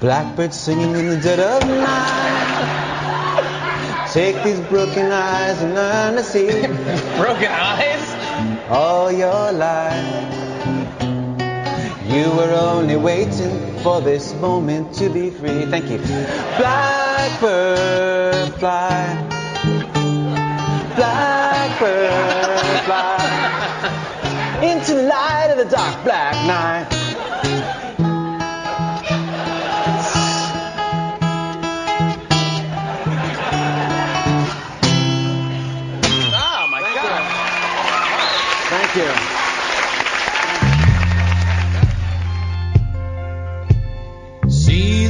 Blackbird 0.00 0.54
singing 0.54 0.94
in 0.94 1.08
the 1.08 1.20
dead 1.20 1.40
of 1.40 1.68
night. 1.68 2.37
Take 4.12 4.42
these 4.42 4.60
broken 4.60 5.12
eyes 5.12 5.60
and 5.60 5.74
learn 5.74 6.14
to 6.16 6.22
see. 6.24 6.48
broken 7.18 7.50
eyes? 7.50 8.70
All 8.70 9.12
your 9.12 9.52
life. 9.52 10.34
You 12.06 12.30
were 12.32 12.50
only 12.58 12.96
waiting 12.96 13.78
for 13.82 14.00
this 14.00 14.32
moment 14.36 14.94
to 14.94 15.10
be 15.10 15.28
free. 15.28 15.66
Thank 15.66 15.90
you. 15.90 15.98
Blackbird 16.56 18.54
fly. 18.54 19.28
Blackbird 20.96 22.60
fly. 22.86 23.18
Into 24.62 24.94
the 24.94 25.02
light 25.02 25.48
of 25.50 25.58
the 25.58 25.66
dark 25.66 26.02
black 26.02 26.34
night. 26.46 26.97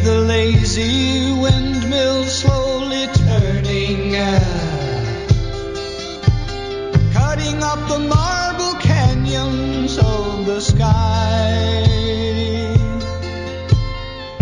The 0.09 0.20
lazy 0.20 1.32
windmill 1.32 2.24
slowly 2.24 3.06
turning, 3.09 4.14
cutting 7.12 7.62
up 7.62 7.80
the 7.90 7.98
marble 7.98 8.74
canyons 8.80 9.98
of 9.98 10.47
the 10.47 10.60
sky. 10.62 11.85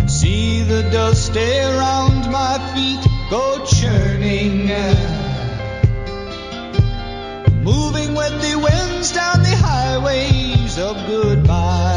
See 0.06 0.62
the 0.62 0.82
dust 0.93 1.36
around 1.36 2.30
my 2.30 2.55
feet 2.72 3.05
go 3.28 3.64
churning, 3.64 4.68
moving 7.64 8.14
with 8.14 8.34
the 8.40 8.55
winds 8.66 9.12
down 9.12 9.43
the 9.43 9.56
highways 9.56 10.78
of 10.78 10.94
goodbye. 11.09 11.95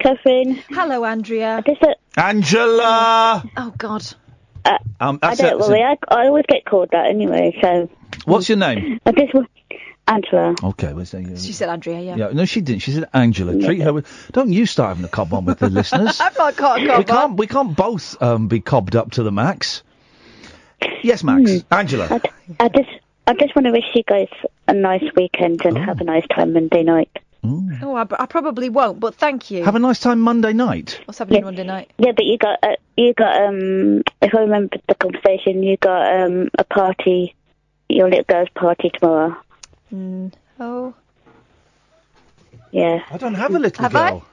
Catherine. 0.00 0.62
Hello, 0.70 1.04
Andrea. 1.04 1.62
Just 1.66 1.82
a, 1.82 1.94
Angela. 2.20 3.44
Oh 3.56 3.74
God. 3.78 4.04
uh, 4.64 4.78
Um, 5.00 5.18
I 5.22 5.34
don't 5.34 5.46
it, 5.46 5.58
worry. 5.58 5.80
it. 5.80 5.98
I, 6.08 6.22
I 6.22 6.26
always 6.26 6.44
get 6.48 6.64
called 6.64 6.88
that 6.92 7.06
anyway. 7.06 7.56
So 7.62 7.88
What's 8.24 8.48
your 8.48 8.58
name? 8.58 9.00
I 9.06 9.12
just 9.12 9.32
wa- 9.34 9.44
Angela. 10.08 10.54
Okay, 10.62 10.92
we'll 10.92 11.04
say. 11.06 11.24
She 11.36 11.52
said 11.52 11.68
Andrea. 11.68 12.00
Yeah. 12.00 12.16
Yeah, 12.16 12.28
no, 12.32 12.44
she 12.44 12.60
didn't. 12.60 12.80
She 12.82 12.90
said 12.92 13.08
Angela. 13.14 13.56
Treat 13.60 13.80
her 13.82 13.92
with. 13.92 14.06
Don't 14.32 14.52
you 14.52 14.66
start 14.66 14.88
having 14.88 15.04
a 15.04 15.08
cob 15.08 15.32
on 15.32 15.44
with 15.44 15.58
the 15.60 15.70
listeners. 15.70 16.20
I've 16.20 16.36
not 16.36 16.56
got 16.56 16.78
a 16.78 16.82
we 16.82 16.88
cob 16.88 16.98
on. 16.98 17.04
can't. 17.04 17.36
We 17.36 17.46
can't 17.46 17.76
both 17.76 18.20
um, 18.20 18.48
be 18.48 18.60
cobbed 18.60 18.96
up 18.96 19.12
to 19.12 19.22
the 19.22 19.30
max. 19.32 19.82
Yes, 21.02 21.22
Max. 21.22 21.62
Angela. 21.70 22.08
I, 22.10 22.20
I 22.64 22.68
just 22.68 22.88
I 23.26 23.34
just 23.34 23.54
want 23.54 23.66
to 23.66 23.70
wish 23.72 23.84
you 23.94 24.02
guys 24.02 24.28
a 24.66 24.72
nice 24.74 25.04
weekend 25.14 25.60
and 25.64 25.76
have 25.78 26.00
a 26.00 26.04
nice 26.04 26.26
time 26.34 26.54
Monday 26.54 26.82
night. 26.82 27.10
Oh, 27.42 27.94
I, 27.96 28.06
I 28.18 28.26
probably 28.26 28.68
won't, 28.68 29.00
but 29.00 29.14
thank 29.14 29.50
you. 29.50 29.64
Have 29.64 29.74
a 29.74 29.78
nice 29.78 29.98
time 29.98 30.20
Monday 30.20 30.52
night. 30.52 31.00
What's 31.06 31.18
happening 31.18 31.42
Monday 31.44 31.64
night? 31.64 31.90
Yeah, 31.98 32.12
but 32.12 32.26
you 32.26 32.36
got 32.36 32.58
uh, 32.62 32.76
you 32.96 33.14
got 33.14 33.42
um 33.42 34.02
if 34.20 34.34
I 34.34 34.40
remember 34.40 34.76
the 34.86 34.94
conversation, 34.94 35.62
you 35.62 35.76
got 35.78 36.22
um 36.22 36.50
a 36.58 36.64
party, 36.64 37.34
your 37.88 38.08
little 38.10 38.24
girl's 38.24 38.50
party 38.54 38.90
tomorrow. 38.90 39.36
Mm, 39.92 40.32
oh. 40.58 40.94
Yeah. 42.72 43.00
I 43.10 43.16
don't 43.16 43.34
have 43.34 43.54
a 43.54 43.58
little 43.58 43.88
girl. 43.88 43.90
Have 43.90 43.96
I? 43.96 44.10
girl. 44.10 44.26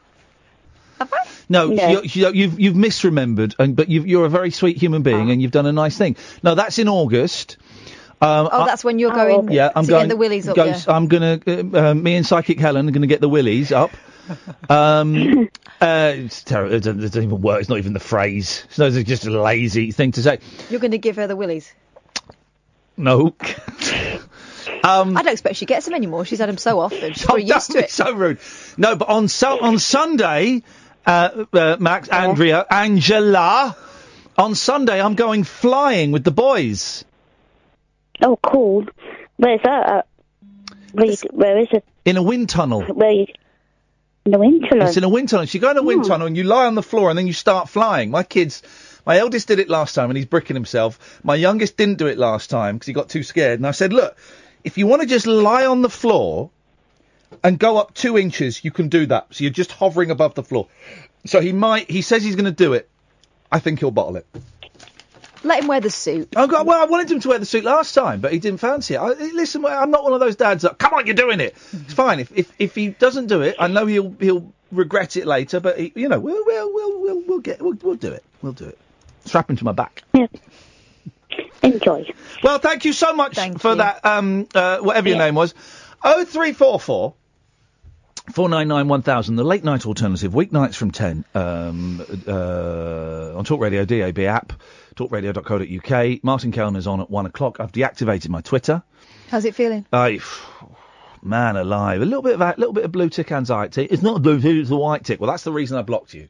No, 1.50 1.68
No. 1.68 1.90
You, 1.90 2.02
you, 2.04 2.32
you've 2.34 2.60
you've 2.60 2.76
misremembered, 2.76 3.56
and 3.60 3.76
but 3.76 3.88
you've, 3.90 4.06
you're 4.06 4.26
a 4.26 4.30
very 4.30 4.52
sweet 4.52 4.78
human 4.78 5.02
being, 5.04 5.32
and 5.32 5.42
you've 5.42 5.52
done 5.52 5.66
a 5.66 5.72
nice 5.72 5.98
thing. 5.98 6.18
No, 6.44 6.56
that's 6.56 6.78
in 6.80 6.90
August. 6.90 7.58
Um, 8.20 8.50
Oh, 8.52 8.62
I- 8.62 8.66
that's 8.66 8.84
when 8.84 8.98
you're 9.00 9.12
going. 9.14 9.52
yeah, 9.52 9.70
I'm 9.76 9.86
to 9.86 9.90
going. 9.92 10.04
get 10.04 10.10
the 10.10 10.18
willies 10.18 10.48
up. 10.48 10.56
go- 10.56 10.66
yeah. 10.66 10.82
I'm 10.88 11.08
gonna. 11.08 11.40
Uh, 11.46 11.64
uh, 11.90 11.94
me 11.94 12.16
and 12.16 12.26
Psychic 12.26 12.60
Helen 12.60 12.88
are 12.88 12.92
gonna 12.92 13.06
get 13.08 13.22
the 13.22 13.30
willies 13.30 13.72
up. 13.72 13.92
Um, 14.70 15.50
uh, 15.82 16.14
it's 16.16 16.44
terrible. 16.44 16.74
It 16.76 16.80
doesn't, 16.84 17.00
it 17.00 17.04
doesn't 17.04 17.24
even 17.24 17.42
work. 17.42 17.60
It's 17.62 17.70
not 17.70 17.78
even 17.78 17.94
the 17.94 18.00
phrase. 18.00 18.64
It's, 18.68 18.78
not, 18.80 18.92
it's 18.92 19.08
just 19.08 19.26
a 19.26 19.42
lazy 19.42 19.92
thing 19.92 20.12
to 20.14 20.24
say. 20.24 20.40
You're 20.70 20.80
going 20.82 20.92
to 20.92 20.98
give 20.98 21.16
her 21.16 21.28
the 21.28 21.36
willies. 21.36 21.72
No. 22.98 23.36
um, 24.84 25.16
I 25.16 25.22
don't 25.24 25.28
expect 25.32 25.56
she 25.56 25.66
gets 25.66 25.86
them 25.86 25.94
anymore. 25.96 26.26
She's 26.26 26.40
had 26.40 26.50
them 26.50 26.58
so 26.58 26.80
often. 26.80 27.14
She's 27.14 27.26
Oh, 27.30 27.36
used 27.38 27.72
to 27.72 27.80
it. 27.80 27.92
So 27.92 28.14
rude. 28.14 28.40
No, 28.78 28.96
but 28.96 29.08
on 29.10 29.28
so- 29.28 29.60
on 29.62 29.80
Sunday, 29.80 30.64
uh, 31.06 31.46
uh, 31.54 31.78
Max, 31.80 32.10
Andrea, 32.10 32.66
Angela, 32.70 33.78
on 34.38 34.56
Sunday 34.56 35.02
I'm 35.02 35.16
going 35.16 35.44
flying 35.46 36.12
with 36.12 36.24
the 36.24 36.32
boys. 36.32 37.06
Oh, 38.22 38.38
cool. 38.42 38.86
Where's 39.38 39.62
that? 39.64 39.90
At? 39.90 40.08
Where, 40.94 41.06
you, 41.06 41.18
where 41.32 41.60
is 41.60 41.68
it? 41.72 41.86
In 42.06 42.18
a 42.18 42.24
wind 42.24 42.50
tunnel. 42.50 42.84
Where 42.84 43.12
you? 43.12 43.28
In 44.26 44.32
the 44.32 44.40
winter. 44.40 44.78
It's 44.86 44.98
in 44.98 45.04
a 45.04 45.10
wind 45.10 45.30
tunnel. 45.30 45.48
So 45.48 45.56
you 45.56 45.62
go 45.62 45.72
in 45.72 45.78
a 45.78 45.84
wind 45.84 46.02
Hmm. 46.04 46.08
tunnel 46.08 46.28
and 46.28 46.36
you 46.36 46.44
lie 46.44 46.66
on 46.66 46.76
the 46.76 46.84
floor 46.84 47.10
and 47.10 47.18
then 47.18 47.28
you 47.28 47.34
start 47.34 47.70
flying. 47.70 48.12
My 48.12 48.24
kids, 48.24 48.64
my 49.06 49.18
eldest 49.20 49.48
did 49.48 49.60
it 49.60 49.70
last 49.70 49.96
time 49.96 50.10
and 50.10 50.18
he's 50.18 50.26
bricking 50.26 50.56
himself. 50.56 51.20
My 51.24 51.36
youngest 51.36 51.78
didn't 51.78 51.98
do 51.98 52.08
it 52.08 52.18
last 52.18 52.50
time 52.50 52.76
because 52.76 52.88
he 52.88 52.94
got 52.94 53.10
too 53.10 53.24
scared. 53.24 53.60
And 53.60 53.68
I 53.68 53.72
said, 53.72 53.94
look, 53.94 54.18
if 54.64 54.78
you 54.78 54.88
want 54.88 55.02
to 55.02 55.08
just 55.08 55.28
lie 55.28 55.66
on 55.66 55.82
the 55.82 55.90
floor 55.90 56.50
and 57.44 57.58
go 57.58 57.78
up 57.78 57.94
two 57.94 58.18
inches, 58.18 58.66
you 58.66 58.72
can 58.72 58.90
do 58.90 59.06
that. 59.06 59.28
So 59.32 59.44
you're 59.44 59.54
just 59.54 59.72
hovering 59.72 60.12
above 60.12 60.34
the 60.36 60.44
floor. 60.44 60.68
So 61.26 61.40
he 61.40 61.54
might, 61.54 61.90
he 61.90 62.02
says 62.02 62.24
he's 62.24 62.36
going 62.36 62.46
to 62.46 62.52
do 62.52 62.74
it. 62.74 62.90
I 63.50 63.60
think 63.60 63.80
he'll 63.80 63.92
bottle 63.92 64.18
it. 64.18 64.26
Let 65.48 65.62
him 65.62 65.68
wear 65.68 65.80
the 65.80 65.90
suit. 65.90 66.30
Oh, 66.36 66.48
God, 66.48 66.68
well, 66.68 66.82
I 66.82 66.86
wanted 66.86 67.12
him 67.12 67.20
to 67.22 67.30
wear 67.30 67.40
the 67.40 67.46
suit 67.46 67.64
last 67.64 67.94
time, 67.94 68.20
but 68.20 68.34
he 68.34 68.40
didn't 68.40 68.60
fancy 68.60 68.96
it. 68.96 68.98
I, 68.98 69.08
listen, 69.10 69.66
I'm 69.66 69.92
not 69.92 70.04
one 70.04 70.14
of 70.14 70.20
those 70.20 70.36
dads 70.36 70.64
that, 70.64 70.78
come 70.78 70.94
on, 70.94 71.06
you're 71.06 71.16
doing 71.16 71.40
it. 71.40 71.56
It's 71.74 71.94
fine. 71.94 72.20
If, 72.20 72.32
if, 72.36 72.52
if 72.60 72.76
he 72.76 72.90
doesn't 72.90 73.28
do 73.28 73.42
it, 73.42 73.56
I 73.60 73.68
know 73.68 73.86
he'll, 73.86 74.16
he'll 74.20 74.54
regret 74.72 75.16
it 75.18 75.26
later, 75.26 75.60
but, 75.60 75.80
he, 75.80 75.92
you 75.96 76.10
know, 76.10 76.20
we'll, 76.20 76.44
we'll, 76.46 76.74
we'll, 76.74 77.02
we'll, 77.02 77.22
we'll 77.22 77.40
get, 77.40 77.62
we'll, 77.62 77.78
we'll 77.82 77.96
do 77.96 78.12
it. 78.12 78.24
We'll 78.42 78.54
do 78.54 78.66
it. 78.66 78.78
Strap 79.26 79.50
him 79.50 79.56
to 79.58 79.64
my 79.64 79.72
back. 79.72 80.04
Enjoy. 81.64 82.06
Well, 82.44 82.60
thank 82.60 82.86
you 82.86 82.94
so 82.94 83.14
much 83.14 83.40
for 83.60 83.76
that, 83.76 84.06
um, 84.06 84.48
uh, 84.54 84.80
whatever 84.80 85.10
your 85.10 85.18
name 85.18 85.36
was. 85.36 85.54
0344 86.04 87.14
499 88.32 88.88
1000, 88.90 89.36
the 89.38 89.44
late 89.44 89.64
night 89.64 89.86
alternative, 89.86 90.34
weeknights 90.34 90.76
from 90.76 90.92
10, 90.92 91.24
um, 91.34 92.06
uh, 92.28 93.38
on 93.38 93.46
Talk 93.46 93.62
Radio 93.62 93.86
DAB 93.86 94.20
app, 94.20 94.52
talkradio.co.uk. 94.96 96.24
Martin 96.24 96.52
Kelner's 96.52 96.88
on 96.88 97.00
at 97.00 97.10
1 97.10 97.26
o'clock. 97.26 97.62
I've 97.62 97.72
deactivated 97.72 98.28
my 98.28 98.42
Twitter. 98.42 98.84
How's 99.30 99.46
it 99.46 99.56
feeling? 99.56 99.86
I, 99.94 100.20
man 101.22 101.56
alive, 101.56 102.02
a 102.02 102.06
little 102.06 102.22
bit 102.22 102.34
of 102.34 102.42
a 102.42 102.54
little 102.58 102.74
bit 102.74 102.84
of 102.84 102.92
blue 102.92 103.10
tick 103.10 103.32
anxiety. 103.32 103.86
It's 103.86 104.04
not 104.04 104.18
a 104.18 104.20
blue 104.20 104.42
tick, 104.42 104.58
it's 104.58 104.72
a 104.72 104.76
white 104.76 105.06
tick. 105.06 105.22
Well, 105.22 105.32
that's 105.32 105.44
the 105.44 105.54
reason 105.54 105.78
I 105.78 105.84
blocked 105.84 106.14
you. 106.14 106.28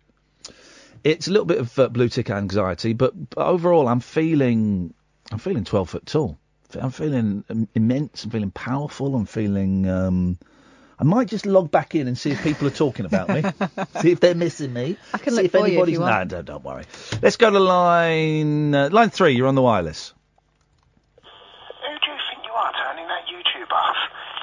It's 1.04 1.28
a 1.28 1.32
little 1.32 1.46
bit 1.46 1.58
of 1.58 1.80
uh, 1.80 1.90
blue 1.90 2.10
tick 2.10 2.30
anxiety, 2.30 2.94
but, 2.94 3.32
but 3.32 3.44
overall, 3.44 3.88
I'm 3.88 4.02
feeling, 4.02 4.94
I'm 5.32 5.40
feeling 5.40 5.64
12 5.64 5.90
foot 5.90 6.06
tall. 6.06 6.38
I'm 6.80 6.92
feeling 6.92 7.68
immense. 7.74 8.24
I'm 8.24 8.30
feeling 8.30 8.52
powerful. 8.52 9.16
I'm 9.16 9.26
feeling. 9.26 9.90
Um, 9.90 10.38
I 11.00 11.04
might 11.04 11.28
just 11.28 11.46
log 11.46 11.70
back 11.70 11.94
in 11.96 12.08
and 12.08 12.18
see 12.18 12.32
if 12.32 12.42
people 12.44 12.68
are 12.68 12.72
talking 12.72 13.06
about 13.06 13.30
me. 13.30 13.44
see 14.02 14.12
if 14.12 14.20
they're 14.20 14.34
missing 14.36 14.74
me. 14.74 14.98
I 15.14 15.18
can 15.20 15.32
see 15.34 15.44
look 15.44 15.46
if 15.46 15.52
for 15.52 15.58
you 15.60 15.64
if 15.66 15.70
anybody's. 15.74 15.94
you 15.94 16.00
Nah, 16.00 16.06
want. 16.18 16.30
don't, 16.30 16.46
don't 16.46 16.64
worry. 16.64 16.86
Let's 17.22 17.38
go 17.38 17.52
to 17.52 17.60
line 17.60 18.74
uh, 18.74 18.90
line 18.92 19.10
three. 19.12 19.34
You're 19.36 19.48
on 19.48 19.56
the 19.56 19.62
wireless. 19.62 20.14
Who 21.22 21.22
do 21.24 22.12
you 22.12 22.18
think 22.32 22.46
you 22.46 22.52
are 22.52 22.72
turning 22.84 23.08
that 23.08 23.24
YouTube 23.30 23.72
off? 23.72 23.96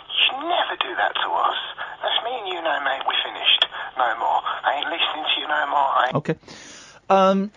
You 0.09 0.15
should 0.27 0.43
never 0.47 0.77
do 0.81 0.95
that 0.97 1.15
to 1.15 1.29
us. 1.31 1.59
That's 2.03 2.25
me 2.25 2.39
and 2.39 2.49
you 2.49 2.63
now, 2.63 2.85
mate. 2.85 3.03
We're 3.07 3.33
finished. 3.33 3.67
No 3.99 4.19
more. 4.19 4.41
I 4.65 4.75
ain't 4.77 4.87
listening 4.87 5.25
to 5.35 5.41
you 5.41 5.49
no 5.49 5.67
more. 5.67 5.79
I 5.79 6.05
ain't 6.07 6.15
Okay. 6.17 6.35
Um, 7.11 7.51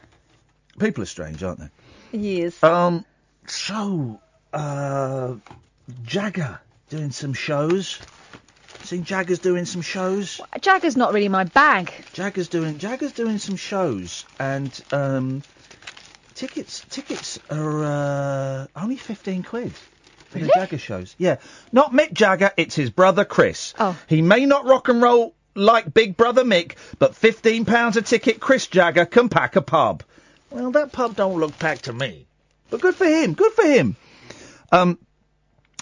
people 0.79 1.03
are 1.03 1.07
strange, 1.07 1.43
aren't 1.43 1.59
they? 1.59 1.69
Yes. 2.17 2.63
Um, 2.63 3.05
so, 3.45 4.19
uh, 4.53 5.35
Jagger 6.03 6.59
doing 6.89 7.11
some 7.11 7.33
shows. 7.33 7.99
Seen 8.87 9.03
Jagger's 9.03 9.39
doing 9.39 9.65
some 9.65 9.81
shows. 9.81 10.39
Jagger's 10.61 10.95
not 10.95 11.13
really 11.13 11.27
my 11.27 11.43
bag. 11.43 11.91
Jagger's 12.13 12.47
doing 12.47 12.77
Jagger's 12.77 13.11
doing 13.11 13.37
some 13.37 13.57
shows, 13.57 14.23
and 14.39 14.71
um, 14.93 15.43
tickets 16.35 16.85
tickets 16.89 17.37
are 17.51 17.83
uh, 17.83 18.67
only 18.77 18.95
fifteen 18.95 19.43
quid 19.43 19.73
for 20.29 20.39
the 20.39 20.49
Jagger 20.55 20.77
shows. 20.77 21.15
Yeah, 21.17 21.35
not 21.73 21.91
Mick 21.91 22.13
Jagger, 22.13 22.53
it's 22.55 22.75
his 22.75 22.89
brother 22.89 23.25
Chris. 23.25 23.73
Oh. 23.77 23.99
He 24.07 24.21
may 24.21 24.45
not 24.45 24.63
rock 24.63 24.87
and 24.87 25.01
roll 25.01 25.35
like 25.53 25.93
Big 25.93 26.15
Brother 26.15 26.45
Mick, 26.45 26.77
but 26.97 27.13
fifteen 27.13 27.65
pounds 27.65 27.97
a 27.97 28.01
ticket, 28.01 28.39
Chris 28.39 28.67
Jagger 28.67 29.05
can 29.05 29.27
pack 29.27 29.57
a 29.57 29.61
pub. 29.61 30.03
Well, 30.49 30.71
that 30.71 30.93
pub 30.93 31.17
don't 31.17 31.37
look 31.37 31.59
packed 31.59 31.83
to 31.85 31.93
me, 31.93 32.25
but 32.69 32.79
good 32.79 32.95
for 32.95 33.05
him. 33.05 33.33
Good 33.33 33.51
for 33.51 33.65
him. 33.65 33.97
Um, 34.71 34.97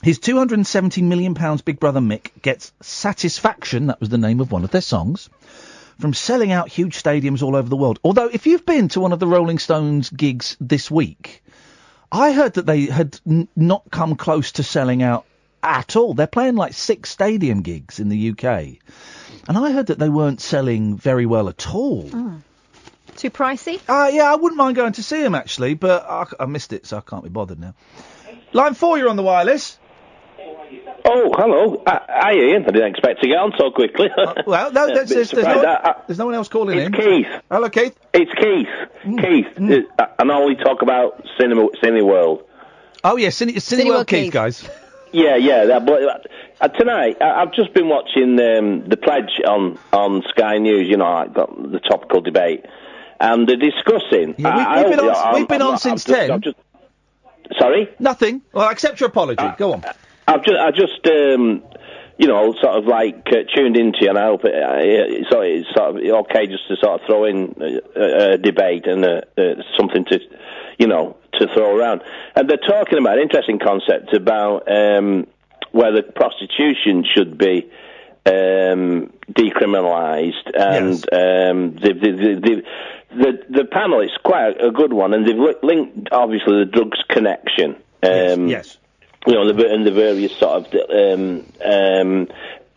his 0.05 0.19
270 0.19 1.01
million 1.01 1.33
pounds 1.33 1.63
Big 1.63 1.79
Brother 1.79 1.99
Mick 1.99 2.29
gets 2.43 2.71
satisfaction. 2.79 3.87
That 3.87 3.99
was 3.99 4.09
the 4.09 4.19
name 4.19 4.39
of 4.39 4.51
one 4.51 4.63
of 4.63 4.69
their 4.69 4.81
songs. 4.81 5.31
From 5.99 6.13
selling 6.13 6.51
out 6.51 6.69
huge 6.69 7.01
stadiums 7.01 7.41
all 7.41 7.55
over 7.55 7.67
the 7.67 7.75
world. 7.75 7.97
Although, 8.03 8.27
if 8.27 8.45
you've 8.45 8.67
been 8.67 8.87
to 8.89 8.99
one 8.99 9.13
of 9.13 9.19
the 9.19 9.25
Rolling 9.25 9.57
Stones 9.57 10.11
gigs 10.11 10.57
this 10.61 10.91
week, 10.91 11.43
I 12.11 12.33
heard 12.33 12.53
that 12.53 12.67
they 12.67 12.81
had 12.81 13.19
n- 13.25 13.47
not 13.55 13.89
come 13.89 14.15
close 14.15 14.51
to 14.51 14.63
selling 14.63 15.01
out 15.01 15.25
at 15.63 15.95
all. 15.95 16.13
They're 16.13 16.27
playing 16.27 16.55
like 16.55 16.73
six 16.73 17.09
stadium 17.09 17.63
gigs 17.63 17.99
in 17.99 18.09
the 18.09 18.29
UK. 18.29 18.77
And 19.47 19.57
I 19.57 19.71
heard 19.71 19.87
that 19.87 19.97
they 19.97 20.09
weren't 20.09 20.39
selling 20.39 20.97
very 20.97 21.25
well 21.25 21.49
at 21.49 21.73
all. 21.73 22.03
Too 23.15 23.31
pricey? 23.31 23.81
Uh, 23.89 24.11
yeah, 24.13 24.31
I 24.31 24.35
wouldn't 24.35 24.57
mind 24.57 24.75
going 24.75 24.93
to 24.93 25.03
see 25.03 25.23
them 25.23 25.33
actually, 25.33 25.73
but 25.73 26.05
I, 26.07 26.27
I 26.41 26.45
missed 26.45 26.73
it, 26.73 26.85
so 26.85 26.97
I 26.97 27.01
can't 27.01 27.23
be 27.23 27.29
bothered 27.29 27.59
now. 27.59 27.73
Line 28.53 28.75
four, 28.75 28.99
you're 28.99 29.09
on 29.09 29.15
the 29.15 29.23
wireless. 29.23 29.79
Oh, 31.07 31.31
hello. 31.37 31.83
Uh, 31.85 31.99
hi, 32.09 32.31
Iain. 32.33 32.63
I 32.63 32.71
didn't 32.71 32.89
expect 32.89 33.21
to 33.21 33.27
get 33.27 33.37
on 33.37 33.53
so 33.57 33.69
quickly. 33.71 34.09
well, 34.47 34.71
no, 34.71 34.87
that's, 34.93 35.09
there's, 35.11 35.31
there's, 35.31 35.33
no, 35.33 35.39
surprised. 35.41 35.65
I- 35.65 35.89
I- 35.91 36.01
there's 36.07 36.17
no 36.17 36.25
one 36.25 36.35
else 36.35 36.47
calling 36.49 36.77
it's 36.79 36.87
in. 36.87 36.93
Keith. 36.93 37.27
Hello, 37.51 37.69
Keith. 37.69 37.95
It's 38.13 38.31
Keith. 38.33 39.17
Keith. 39.19 39.85
Uh, 39.99 40.05
I 40.17 40.23
know 40.23 40.45
we 40.45 40.55
talk 40.55 40.81
about 40.81 41.23
cinema, 41.39 41.67
world. 42.03 42.43
Oh, 43.03 43.17
yeah, 43.17 43.27
Cine, 43.29 43.49
Cineworld 43.55 43.85
Cineworld 43.85 44.07
Keith, 44.07 44.23
Keith. 44.25 44.33
guys. 44.33 44.69
Yeah, 45.11 45.37
yeah. 45.37 45.63
That, 45.65 45.85
but 45.85 46.01
uh, 46.59 46.67
tonight, 46.69 47.21
I, 47.21 47.41
I've 47.43 47.53
just 47.53 47.73
been 47.73 47.87
watching 47.87 48.37
um, 48.37 48.89
the 48.89 48.97
pledge 48.97 49.39
on 49.47 49.79
on 49.93 50.23
Sky 50.27 50.57
News. 50.57 50.89
You 50.89 50.97
know, 50.97 51.05
like 51.05 51.33
the, 51.33 51.45
the 51.69 51.79
topical 51.79 52.19
debate, 52.19 52.65
and 53.21 53.47
they're 53.47 53.55
discussing. 53.55 54.35
Yeah, 54.37 54.55
we- 54.57 54.61
I- 54.61 54.81
I 54.81 54.81
we've 54.83 54.89
been 54.97 54.99
on- 55.07 55.15
I'm- 55.15 55.35
we've 55.35 55.47
been 55.47 55.61
I'm- 55.61 55.67
on 55.69 55.73
I'm 55.75 55.79
since 55.79 56.03
just- 56.03 56.27
10. 56.27 56.41
Just- 56.41 56.57
sorry. 57.57 57.89
Nothing. 57.97 58.41
Well, 58.51 58.67
I 58.67 58.71
accept 58.73 58.99
your 58.99 59.07
apology. 59.07 59.45
Go 59.57 59.73
on. 59.73 59.85
I've 60.27 60.43
just, 60.43 60.59
I 60.59 60.71
just, 60.71 61.07
um, 61.07 61.63
you 62.17 62.27
know, 62.27 62.53
sort 62.61 62.77
of 62.77 62.85
like 62.85 63.27
uh, 63.27 63.43
tuned 63.55 63.77
into 63.77 63.99
you, 64.01 64.09
and 64.09 64.17
I 64.17 64.25
hope 64.25 64.45
it, 64.45 64.55
uh, 64.55 64.77
it's, 64.79 65.29
sort 65.29 65.45
of, 65.45 65.51
it's 65.51 65.73
sort 65.75 65.97
of 65.97 66.25
okay 66.25 66.47
just 66.47 66.67
to 66.69 66.75
sort 66.77 67.01
of 67.01 67.07
throw 67.07 67.25
in 67.25 67.55
a, 67.59 67.99
a, 67.99 68.33
a 68.33 68.37
debate 68.37 68.87
and 68.87 69.03
uh 69.03 69.21
uh, 69.37 69.61
something 69.77 70.05
to, 70.05 70.19
you 70.77 70.87
know, 70.87 71.17
to 71.33 71.47
throw 71.53 71.75
around. 71.75 72.01
And 72.35 72.49
they're 72.49 72.57
talking 72.57 72.97
about 72.97 73.17
an 73.17 73.23
interesting 73.23 73.59
concept 73.59 74.13
about 74.13 74.71
um, 74.71 75.27
whether 75.71 76.01
prostitution 76.01 77.05
should 77.13 77.37
be 77.37 77.69
um, 78.25 79.11
decriminalised, 79.31 80.49
and 80.57 80.95
um, 81.13 81.75
the, 81.75 81.93
the, 81.93 82.11
the, 82.11 82.41
the 82.41 82.63
the 83.15 83.61
the 83.61 83.65
panel 83.65 84.01
is 84.01 84.11
quite 84.23 84.57
a, 84.59 84.67
a 84.67 84.71
good 84.71 84.93
one, 84.93 85.13
and 85.13 85.27
they've 85.27 85.55
linked 85.61 86.09
obviously 86.11 86.59
the 86.59 86.65
drugs 86.65 86.99
connection. 87.09 87.75
Um, 88.01 88.47
yes. 88.47 88.77
You 89.27 89.33
know, 89.33 89.51
the, 89.51 89.67
and 89.73 89.85
the 89.85 89.91
various 89.91 90.35
sort 90.37 90.67
of 90.67 90.73
um, 90.89 91.45
um, 91.65 92.27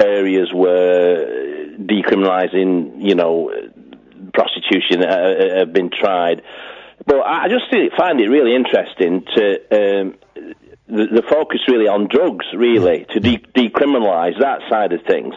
areas 0.01 0.53
where 0.53 1.77
decriminalising, 1.77 3.07
you 3.07 3.15
know, 3.15 3.53
prostitution 4.33 5.03
uh, 5.03 5.59
have 5.59 5.73
been 5.73 5.91
tried. 5.91 6.43
But 7.07 7.21
I 7.27 7.49
just 7.49 7.65
find 7.97 8.21
it 8.21 8.29
really 8.29 8.55
interesting 8.55 9.25
to 9.37 9.55
um, 9.71 10.15
the, 10.87 11.07
the 11.21 11.23
focus 11.29 11.61
really 11.69 11.87
on 11.89 12.09
drugs, 12.09 12.47
really 12.55 13.07
to 13.11 13.21
de- 13.21 13.39
decriminalise 13.55 14.39
that 14.41 14.61
side 14.69 14.93
of 14.93 15.03
things, 15.07 15.35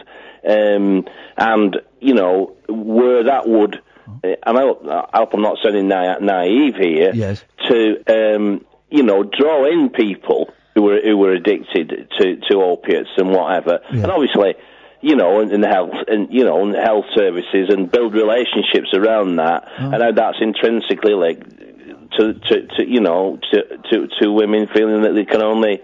um, 0.48 1.06
and 1.36 1.76
you 2.00 2.14
know 2.14 2.56
where 2.68 3.24
that 3.24 3.46
would. 3.48 3.80
uh, 4.24 4.28
And 4.44 4.58
I 4.58 4.62
hope, 4.62 4.82
I 4.86 5.18
hope 5.18 5.34
I'm 5.34 5.42
not 5.42 5.58
sounding 5.62 5.88
na- 5.88 6.18
naive 6.20 6.76
here. 6.76 7.12
Yes. 7.14 7.44
To 7.68 8.02
um, 8.08 8.64
you 8.90 9.02
know 9.02 9.22
draw 9.22 9.66
in 9.66 9.88
people 9.90 10.50
who 10.74 10.82
were 10.82 11.00
who 11.02 11.16
were 11.16 11.32
addicted 11.32 12.10
to 12.18 12.36
to 12.50 12.62
opiates 12.62 13.10
and 13.16 13.30
whatever, 13.30 13.80
and 14.02 14.10
obviously 14.10 14.54
you 15.04 15.16
know, 15.16 15.40
and, 15.40 15.50
and 15.50 15.64
health, 15.64 15.94
and 16.06 16.32
you 16.32 16.44
know, 16.44 16.62
and 16.62 16.74
health 16.76 17.06
services, 17.14 17.68
and 17.70 17.90
build 17.90 18.14
relationships 18.14 18.94
around 18.94 19.36
that, 19.36 19.64
and 19.94 20.00
how 20.00 20.12
that's 20.12 20.38
intrinsically 20.40 21.14
linked 21.14 21.58
to, 22.18 22.34
to, 22.34 22.66
to 22.76 22.88
you 22.88 23.00
know, 23.00 23.38
to, 23.52 23.78
to, 23.90 24.08
to 24.20 24.32
women 24.32 24.68
feeling 24.72 25.02
that 25.02 25.12
they 25.14 25.24
can 25.24 25.42
only 25.42 25.80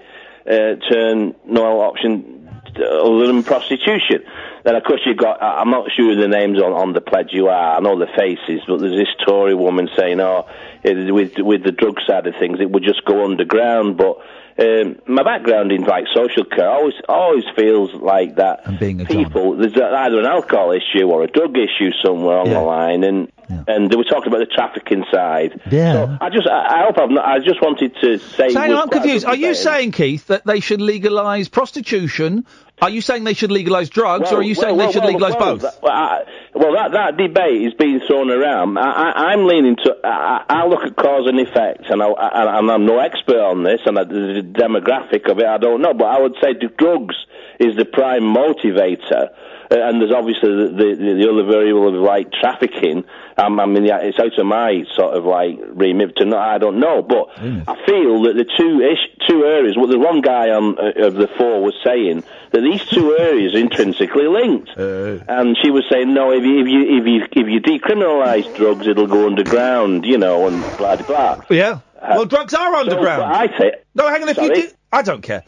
uh, 0.48 0.76
turn 0.90 1.34
no 1.46 1.80
option 1.80 2.48
other 2.76 3.26
than 3.26 3.42
prostitution. 3.42 4.22
Then 4.64 4.76
of 4.76 4.84
course 4.84 5.00
you've 5.04 5.16
got, 5.16 5.42
I'm 5.42 5.70
not 5.70 5.90
sure 5.96 6.14
the 6.14 6.28
names 6.28 6.60
on, 6.62 6.72
on 6.72 6.92
the 6.92 7.00
pledge 7.00 7.30
you 7.32 7.48
are, 7.48 7.76
I 7.76 7.80
know 7.80 7.98
the 7.98 8.06
faces, 8.06 8.62
but 8.68 8.78
there's 8.78 8.96
this 8.96 9.26
Tory 9.26 9.54
woman 9.54 9.88
saying, 9.96 10.20
oh, 10.20 10.46
it, 10.84 11.12
with, 11.12 11.38
with 11.38 11.64
the 11.64 11.72
drug 11.72 11.96
side 12.06 12.26
of 12.26 12.34
things, 12.38 12.60
it 12.60 12.70
would 12.70 12.84
just 12.84 13.04
go 13.04 13.24
underground, 13.24 13.96
but 13.96 14.18
um, 14.58 14.96
my 15.06 15.22
background 15.22 15.70
in 15.70 15.84
like 15.84 16.06
social 16.12 16.44
care 16.44 16.68
always 16.68 16.94
always 17.08 17.44
feels 17.54 17.94
like 17.94 18.36
that 18.36 18.78
being 18.80 19.04
people 19.06 19.56
there's 19.56 19.76
either 19.76 20.18
an 20.18 20.26
alcohol 20.26 20.72
issue 20.72 21.06
or 21.06 21.22
a 21.22 21.28
drug 21.28 21.56
issue 21.56 21.90
somewhere 22.04 22.38
on 22.38 22.48
the 22.48 22.60
line, 22.60 23.04
and 23.04 23.30
and 23.48 23.90
they 23.90 23.96
were 23.96 24.04
talking 24.04 24.28
about 24.28 24.40
the 24.40 24.46
trafficking 24.46 25.04
side. 25.12 25.60
Yeah. 25.70 25.92
So 25.92 26.18
I 26.20 26.30
just 26.30 26.48
I, 26.48 26.80
I 26.80 26.84
hope 26.84 26.98
I've 26.98 27.10
not, 27.10 27.24
I 27.24 27.38
just 27.38 27.62
wanted 27.62 27.94
to 28.00 28.18
say. 28.18 28.50
So 28.50 28.60
hang 28.60 28.72
on, 28.72 28.82
I'm 28.82 28.88
confused. 28.88 29.24
Are 29.24 29.36
you 29.36 29.54
saying, 29.54 29.92
Keith, 29.92 30.26
that 30.26 30.44
they 30.44 30.60
should 30.60 30.80
legalise 30.80 31.48
prostitution? 31.48 32.46
Are 32.80 32.90
you 32.90 33.00
saying 33.00 33.24
they 33.24 33.34
should 33.34 33.50
legalise 33.50 33.88
drugs, 33.88 34.30
or 34.30 34.38
are 34.38 34.42
you 34.42 34.54
Well, 34.54 34.62
saying 34.62 34.76
well, 34.76 34.86
they 34.86 34.92
should 34.92 35.02
well, 35.02 35.12
legalise 35.12 35.34
well, 35.34 35.54
both? 35.54 35.62
That, 35.62 35.82
well, 35.82 35.92
I, 35.92 36.22
well, 36.54 36.72
that 36.74 36.92
that 36.92 37.16
debate 37.16 37.62
is 37.62 37.74
being 37.74 38.00
thrown 38.06 38.30
around. 38.30 38.78
I, 38.78 39.32
I'm 39.32 39.46
leaning 39.46 39.76
to. 39.76 39.96
I, 40.04 40.44
I 40.48 40.66
look 40.66 40.84
at 40.84 40.94
cause 40.94 41.26
and 41.26 41.40
effect, 41.40 41.90
and, 41.90 42.00
I, 42.00 42.06
I'm 42.06 42.86
no 42.86 42.98
expert 43.00 43.40
on 43.40 43.64
this, 43.64 43.80
and 43.84 43.96
the 43.96 44.42
demographic 44.42 45.30
of 45.30 45.38
it, 45.40 45.46
I 45.46 45.58
don't 45.58 45.82
know. 45.82 45.92
But 45.92 46.06
I 46.06 46.20
would 46.20 46.34
say 46.40 46.54
the 46.54 46.68
drugs 46.78 47.16
is 47.58 47.76
the 47.76 47.84
prime 47.84 48.22
motivator. 48.22 49.30
Uh, 49.70 49.76
and 49.76 50.00
there's 50.00 50.12
obviously 50.12 50.48
the, 50.48 50.68
the, 50.72 51.14
the 51.20 51.30
other 51.30 51.44
variable 51.44 51.88
of 51.88 51.94
like 51.94 52.32
trafficking. 52.32 53.04
Um, 53.36 53.60
I 53.60 53.66
mean, 53.66 53.84
yeah, 53.84 53.98
it's 53.98 54.18
out 54.18 54.36
of 54.38 54.46
my 54.46 54.84
sort 54.96 55.14
of 55.14 55.24
like 55.24 55.58
remit 55.74 56.16
to 56.16 56.24
know. 56.24 56.38
I 56.38 56.58
don't 56.58 56.80
know, 56.80 57.02
but 57.02 57.28
I 57.38 57.76
feel 57.86 58.22
that 58.22 58.34
the 58.34 58.44
two 58.44 58.80
ish, 58.80 59.28
two 59.28 59.44
areas. 59.44 59.76
Well, 59.76 59.86
the 59.86 59.98
one 59.98 60.22
guy 60.22 60.50
on 60.50 60.78
uh, 60.78 61.06
of 61.06 61.14
the 61.14 61.28
four 61.36 61.62
was 61.62 61.74
saying 61.84 62.24
that 62.50 62.60
these 62.62 62.84
two 62.86 63.16
areas 63.18 63.54
are 63.54 63.58
intrinsically 63.58 64.26
linked, 64.26 64.70
and 64.76 65.56
she 65.62 65.70
was 65.70 65.84
saying 65.90 66.14
no. 66.14 66.32
If 66.32 66.44
you 66.44 66.60
if 66.60 66.66
you 66.66 66.98
if 66.98 67.06
you 67.06 67.42
if 67.42 67.48
you 67.48 67.60
decriminalise 67.60 68.52
drugs, 68.54 68.86
it'll 68.86 69.06
go 69.06 69.26
underground, 69.26 70.04
you 70.06 70.18
know, 70.18 70.48
and 70.48 70.74
blah 70.76 70.96
blah 70.96 71.04
blah. 71.36 71.44
Yeah. 71.50 71.80
well, 72.00 72.24
drugs 72.24 72.54
are 72.54 72.74
underground. 72.74 73.22
I 73.22 73.46
say. 73.58 73.72
No, 73.94 74.08
hang 74.08 74.22
on. 74.22 74.28
If 74.30 74.36
Sorry? 74.36 74.48
you 74.48 74.68
do, 74.68 74.74
I 74.92 75.02
don't 75.02 75.22
care. 75.22 75.44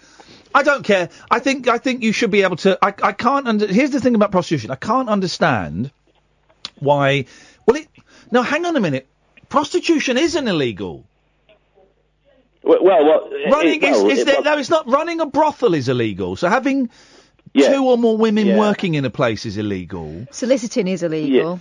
I 0.55 0.63
don't 0.63 0.85
care. 0.85 1.09
I 1.31 1.39
think 1.39 1.69
I 1.69 1.79
think 1.79 2.03
you 2.03 2.13
should 2.13 2.31
be 2.31 2.43
able 2.43 2.57
to. 2.57 2.79
I 2.83 2.93
I 3.03 3.13
can't. 3.13 3.47
Under, 3.47 3.67
here's 3.67 3.91
the 3.91 4.01
thing 4.01 4.15
about 4.15 4.33
prostitution. 4.33 4.71
I 4.71 4.77
can't 4.77 5.09
understand 5.09 5.91
why. 6.79 7.27
Well, 7.67 7.77
it. 7.77 7.89
No, 8.31 8.43
hang 8.43 8.65
on 8.67 8.77
a 8.77 8.81
minute. 8.81 9.07
Prostitution 9.49 10.17
isn't 10.19 10.47
illegal. 10.49 11.05
Well, 12.63 12.79
well, 12.83 13.05
well 13.05 13.29
it- 13.33 13.51
Running 13.51 13.81
well, 13.81 14.07
is, 14.11 14.19
is 14.19 14.19
it- 14.21 14.27
there, 14.27 14.43
no, 14.43 14.59
it's 14.59 14.71
not. 14.71 14.89
Running 14.89 15.21
a 15.21 15.27
brothel 15.27 15.75
is 15.75 15.89
illegal. 15.89 16.37
So 16.37 16.49
having 16.49 16.91
two 17.57 17.85
or 17.85 17.97
more 17.99 18.17
women 18.17 18.47
Yeah. 18.49 18.59
working 18.59 18.95
in 18.95 19.05
a 19.05 19.11
place 19.11 19.47
is 19.47 19.57
illegal. 19.57 20.27
Soliciting 20.31 20.89
is 20.89 21.03
illegal. 21.03 21.61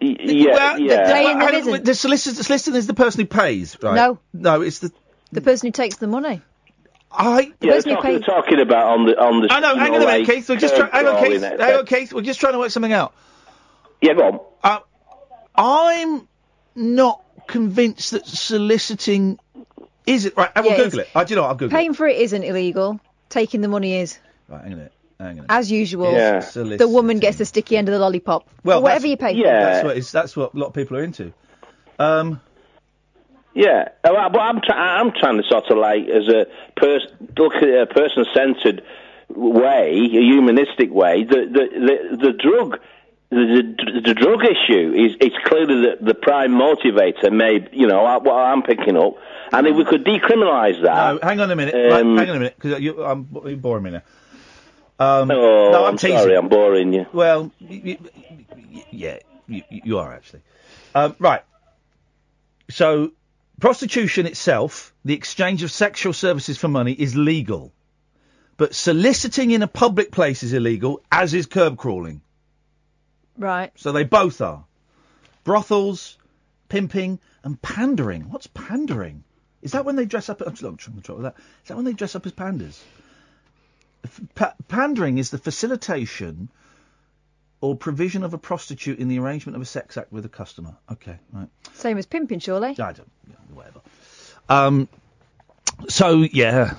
Yeah, 0.00 0.52
well, 0.52 0.80
yeah. 0.80 0.96
The, 0.96 1.06
Saying 1.06 1.38
there 1.38 1.52
hang 1.52 1.72
on, 1.74 1.84
the 1.84 1.94
solicitor, 1.94 2.42
solicitor 2.42 2.76
is 2.76 2.88
the 2.88 2.94
person 2.94 3.20
who 3.20 3.26
pays, 3.26 3.76
right? 3.80 3.94
No. 3.94 4.18
no, 4.32 4.60
it's 4.62 4.80
the 4.80 4.90
The 5.30 5.40
person 5.40 5.68
who 5.68 5.72
takes 5.72 5.96
the 5.96 6.08
money. 6.08 6.42
I. 7.14 7.52
The 7.60 7.66
Yeah, 7.66 7.72
person 7.74 7.90
who 7.90 7.96
talking, 7.96 8.16
pays. 8.18 8.26
talking 8.26 8.60
about 8.60 8.86
on 8.98 9.06
the 9.06 9.20
on 9.20 9.40
the. 9.42 9.52
I 9.52 9.60
know. 9.60 9.72
you 9.74 9.78
Hang 9.80 9.92
know, 9.92 9.96
on 9.98 10.02
a 10.02 10.06
minute, 10.06 10.26
like, 10.28 10.36
Keith. 10.36 10.48
We're 10.48 10.56
just 10.56 10.76
trying. 10.76 10.90
Hang 10.90 11.06
on, 11.06 11.14
curb 11.16 11.24
Keith. 11.30 11.40
crawling, 11.40 11.60
Hang 11.60 11.74
on, 11.76 11.86
Keith. 11.86 12.12
We're 12.12 12.22
just 12.22 12.40
trying 12.40 12.52
to 12.54 12.58
work 12.58 12.70
something 12.70 12.92
out. 12.92 13.14
Yeah, 14.00 14.14
go 14.14 14.26
on. 14.28 14.40
Uh, 14.64 14.78
I'm 15.56 16.28
not 16.74 17.22
convinced 17.46 18.12
that 18.12 18.26
soliciting 18.26 19.38
is 20.06 20.24
it 20.26 20.36
right. 20.36 20.50
I 20.56 20.60
will 20.62 20.70
Yeah, 20.70 20.76
Google 20.78 21.00
it's- 21.00 21.14
it. 21.14 21.18
I 21.18 21.24
do 21.24 21.32
you 21.32 21.36
know. 21.36 21.42
what, 21.42 21.48
I'll 21.48 21.54
Google 21.54 21.76
Paying 21.76 21.94
for 21.94 22.06
it 22.06 22.16
isn't 22.18 22.42
illegal. 22.42 23.00
Taking 23.28 23.60
the 23.60 23.68
money 23.68 23.96
is. 23.96 24.18
Right, 24.48 24.62
hang 24.62 24.66
on 24.66 24.72
a 24.72 24.76
minute. 24.76 24.92
Hang 25.20 25.40
on. 25.40 25.46
As 25.48 25.70
usual, 25.70 26.12
Yeah. 26.12 26.40
the 26.40 26.88
woman 26.88 27.18
gets 27.20 27.38
the 27.38 27.44
sticky 27.44 27.76
end 27.76 27.88
of 27.88 27.92
the 27.92 27.98
lollipop. 28.00 28.48
Well, 28.64 28.82
whatever 28.82 29.06
that's- 29.06 29.10
you 29.10 29.16
pay 29.16 29.40
for. 29.42 29.46
That's 29.48 29.84
what, 29.84 29.96
it's, 29.96 30.10
that's 30.10 30.36
what 30.36 30.54
a 30.54 30.58
lot 30.58 30.66
of 30.68 30.74
people 30.74 30.96
are 30.96 31.02
into. 31.04 31.32
Um. 31.98 32.40
Yeah, 33.54 33.88
well, 34.04 34.30
but 34.30 34.40
I'm 34.40 34.60
I'm 34.72 35.12
trying 35.12 35.36
to 35.36 35.42
sort 35.48 35.70
of 35.70 35.78
like 35.78 36.08
as 36.08 36.28
a 36.28 36.46
pers- 36.76 37.06
look 37.36 37.54
at 37.56 37.68
a 37.68 37.86
person-centered 37.86 38.82
way, 39.28 39.90
a 39.92 40.20
humanistic 40.22 40.90
way. 40.92 41.24
The 41.24 41.36
the 41.46 42.16
the, 42.16 42.16
the 42.28 42.32
drug. 42.32 42.80
The, 43.30 43.38
the, 43.78 44.00
the 44.02 44.14
drug 44.14 44.44
issue 44.44 44.92
is 44.94 45.16
it's 45.18 45.34
clearly 45.46 45.80
the, 45.80 45.96
the 46.04 46.12
prime 46.14 46.52
motivator. 46.52 47.32
Maybe 47.32 47.66
you 47.72 47.86
know 47.86 48.02
what 48.02 48.28
I'm 48.28 48.62
picking 48.62 48.94
up, 48.98 49.14
and 49.50 49.66
if 49.66 49.74
we 49.74 49.86
could 49.86 50.04
decriminalise 50.04 50.82
that. 50.82 51.12
No, 51.14 51.18
hang 51.22 51.40
on 51.40 51.50
a 51.50 51.56
minute. 51.56 51.72
right, 51.74 52.00
Um, 52.02 52.18
hang 52.18 52.28
on 52.28 52.36
a 52.36 52.38
minute, 52.40 52.56
because 52.60 52.78
you, 52.82 53.02
I'm 53.02 53.26
you're 53.46 53.56
boring 53.56 53.84
me 53.84 53.90
now. 53.92 54.02
Um, 54.98 55.30
oh, 55.30 55.70
no, 55.72 55.84
I'm, 55.86 55.92
I'm 55.92 55.96
teasing. 55.96 56.18
sorry, 56.18 56.36
I'm 56.36 56.50
boring 56.50 56.92
you. 56.92 57.06
Well, 57.14 57.50
y- 57.58 57.80
y- 57.82 57.98
y- 58.70 58.84
yeah, 58.90 59.18
you, 59.48 59.62
you 59.70 59.98
are 59.98 60.12
actually. 60.12 60.42
Um, 60.94 61.16
right. 61.18 61.40
So, 62.68 63.12
prostitution 63.60 64.26
itself, 64.26 64.94
the 65.04 65.14
exchange 65.14 65.62
of 65.62 65.70
sexual 65.70 66.12
services 66.12 66.58
for 66.58 66.68
money, 66.68 66.92
is 66.92 67.16
legal. 67.16 67.72
But 68.56 68.74
soliciting 68.74 69.50
in 69.50 69.62
a 69.62 69.68
public 69.68 70.12
place 70.12 70.42
is 70.42 70.52
illegal, 70.52 71.02
as 71.10 71.34
is 71.34 71.46
curb 71.46 71.78
crawling. 71.78 72.22
Right. 73.36 73.72
So 73.76 73.92
they 73.92 74.04
both 74.04 74.40
are. 74.40 74.64
Brothels, 75.44 76.18
pimping, 76.68 77.18
and 77.42 77.60
pandering. 77.60 78.30
What's 78.30 78.46
pandering? 78.46 79.24
Is 79.62 79.72
that 79.72 79.84
when 79.84 79.96
they 79.96 80.04
dress 80.04 80.28
up? 80.28 80.40
I'm 80.40 80.54
trying 80.54 80.76
to 80.76 80.90
control 80.90 81.18
that. 81.20 81.36
Is 81.62 81.68
that 81.68 81.76
when 81.76 81.84
they 81.84 81.92
dress 81.92 82.14
up 82.14 82.26
as 82.26 82.32
pandas? 82.32 82.78
Pa- 84.34 84.54
pandering 84.68 85.18
is 85.18 85.30
the 85.30 85.38
facilitation 85.38 86.48
or 87.62 87.76
provision 87.76 88.24
of 88.24 88.34
a 88.34 88.38
prostitute 88.38 88.98
in 88.98 89.08
the 89.08 89.18
arrangement 89.18 89.56
of 89.56 89.62
a 89.62 89.64
sex 89.64 89.96
act 89.96 90.12
with 90.12 90.26
a 90.26 90.28
customer. 90.28 90.76
Okay, 90.90 91.16
right. 91.32 91.48
Same 91.72 91.96
as 91.96 92.04
pimping, 92.04 92.40
surely. 92.40 92.70
I 92.70 92.92
don't. 92.92 93.10
Whatever. 93.54 93.80
Um. 94.50 94.88
So 95.88 96.26
yeah. 96.32 96.74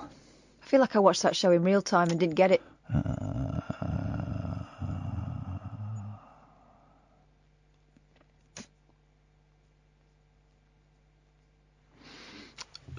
I 0.00 0.66
feel 0.66 0.80
like 0.80 0.94
I 0.94 1.00
watched 1.00 1.22
that 1.24 1.34
show 1.34 1.50
in 1.50 1.64
real 1.64 1.82
time 1.82 2.10
and 2.10 2.20
didn't 2.20 2.36
get 2.36 2.52
it. 2.52 2.62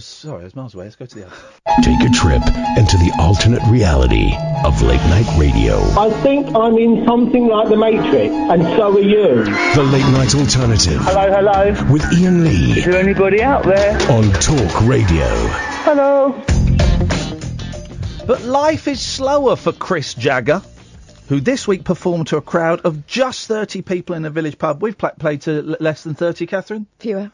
Sorry, 0.06 0.42
I 0.42 0.44
was 0.46 0.56
miles 0.56 0.74
away. 0.76 0.86
Let's 0.86 0.96
go 0.96 1.06
to 1.06 1.16
the 1.16 1.26
other. 1.28 1.36
Take 1.84 2.00
a 2.02 2.10
trip 2.10 2.42
into 2.78 2.98
the 2.98 3.14
alternate 3.20 3.62
reality 3.70 4.34
of 4.66 4.82
late 4.82 5.02
night 5.10 5.28
radio. 5.40 5.80
I 5.98 6.10
think 6.22 6.48
I'm 6.56 6.78
in 6.78 7.06
something 7.06 7.48
like 7.48 7.70
the 7.70 7.78
Matrix, 7.78 8.34
and 8.34 8.62
so 8.78 8.96
are 8.98 9.00
you. 9.00 9.44
The 9.76 9.84
late 9.84 10.06
night 10.12 10.34
alternative 10.36 11.00
Hello, 11.02 11.30
hello. 11.32 11.92
with 11.94 12.04
Iain 12.14 12.44
Lee 12.44 12.80
Is 12.80 12.86
there 12.86 12.96
anybody 13.00 13.42
out 13.44 13.64
there? 13.64 13.94
on 14.12 14.24
Talk 14.34 14.82
Radio. 14.88 15.28
Hello. 15.86 16.32
But 18.26 18.44
life 18.44 18.88
is 18.88 19.02
slower 19.02 19.56
for 19.56 19.72
Chris 19.72 20.14
Jagger, 20.14 20.62
who 21.28 21.40
this 21.40 21.68
week 21.68 21.84
performed 21.84 22.28
to 22.28 22.38
a 22.38 22.42
crowd 22.42 22.82
of 22.82 23.06
just 23.08 23.48
30 23.48 23.82
people 23.82 24.16
in 24.16 24.26
a 24.26 24.30
village 24.30 24.58
pub. 24.58 24.82
We've 24.82 24.98
pla- 24.98 25.12
played 25.12 25.42
to 25.42 25.58
l- 25.72 25.76
less 25.80 26.04
than 26.04 26.14
30, 26.16 26.46
Catherine? 26.48 26.88
Fewer. 27.00 27.32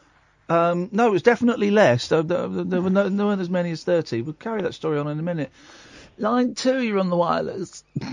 Um, 0.48 0.88
no, 0.92 1.08
it 1.08 1.10
was 1.10 1.22
definitely 1.22 1.70
less. 1.70 2.08
There, 2.08 2.22
there, 2.22 2.48
there 2.48 2.80
were 2.80 2.90
no, 2.90 3.08
no 3.08 3.26
one 3.26 3.40
as 3.40 3.50
many 3.50 3.70
as 3.70 3.84
30. 3.84 4.22
We'll 4.22 4.32
carry 4.32 4.62
that 4.62 4.74
story 4.74 4.98
on 4.98 5.06
in 5.08 5.18
a 5.18 5.22
minute. 5.22 5.50
Line 6.16 6.54
two, 6.54 6.80
you're 6.82 6.98
on 6.98 7.10
the 7.10 7.16
wireless. 7.16 7.84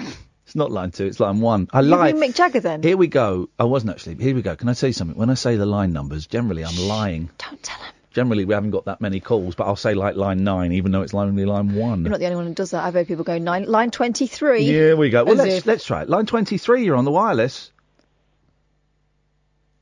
It's 0.46 0.56
not 0.56 0.72
line 0.72 0.92
two. 0.92 1.08
It's 1.08 1.20
line 1.20 1.42
one. 1.42 1.68
I 1.74 1.82
You 1.82 1.88
lie. 1.88 2.14
Mick 2.14 2.36
Jagger 2.36 2.60
then? 2.60 2.84
Here 2.84 2.96
we 2.98 3.08
go. 3.08 3.50
I 3.58 3.64
wasn't 3.64 3.94
actually. 3.94 4.16
Here 4.24 4.36
we 4.36 4.44
go. 4.44 4.56
Can 4.56 4.70
I 4.70 4.76
tell 4.76 4.90
you 4.90 4.94
something? 4.94 5.18
When 5.18 5.32
I 5.32 5.34
say 5.34 5.56
the 5.56 5.66
line 5.66 5.92
numbers, 5.92 6.28
generally 6.28 6.64
I'm 6.64 6.78
lying. 6.88 7.32
Don't 7.40 7.64
tell 7.64 7.82
him. 7.82 7.92
Generally, 8.12 8.46
we 8.46 8.54
haven't 8.54 8.70
got 8.70 8.86
that 8.86 9.02
many 9.02 9.20
calls, 9.20 9.56
but 9.56 9.66
I'll 9.66 9.76
say 9.76 9.96
like 9.96 10.16
line 10.16 10.44
nine, 10.44 10.72
even 10.74 10.92
though 10.92 11.02
it's 11.02 11.16
only 11.16 11.46
line 11.46 11.74
one. 11.74 12.04
You're 12.04 12.12
not 12.12 12.20
the 12.20 12.26
only 12.28 12.36
one 12.36 12.46
who 12.46 12.54
does 12.54 12.70
that. 12.72 12.86
I've 12.86 12.94
heard 12.94 13.08
people 13.08 13.24
go 13.24 13.40
nine, 13.40 13.66
line 13.66 13.90
23. 13.90 14.64
Here 14.64 14.96
we 14.96 15.10
go. 15.10 15.24
Well, 15.26 15.34
let's 15.36 15.56
if- 15.56 15.66
let's 15.66 15.84
try 15.84 16.04
it. 16.04 16.10
Line 16.10 16.28
twenty-three. 16.28 16.86
You're 16.86 16.96
on 16.96 17.06
the 17.06 17.12
wireless. 17.12 17.72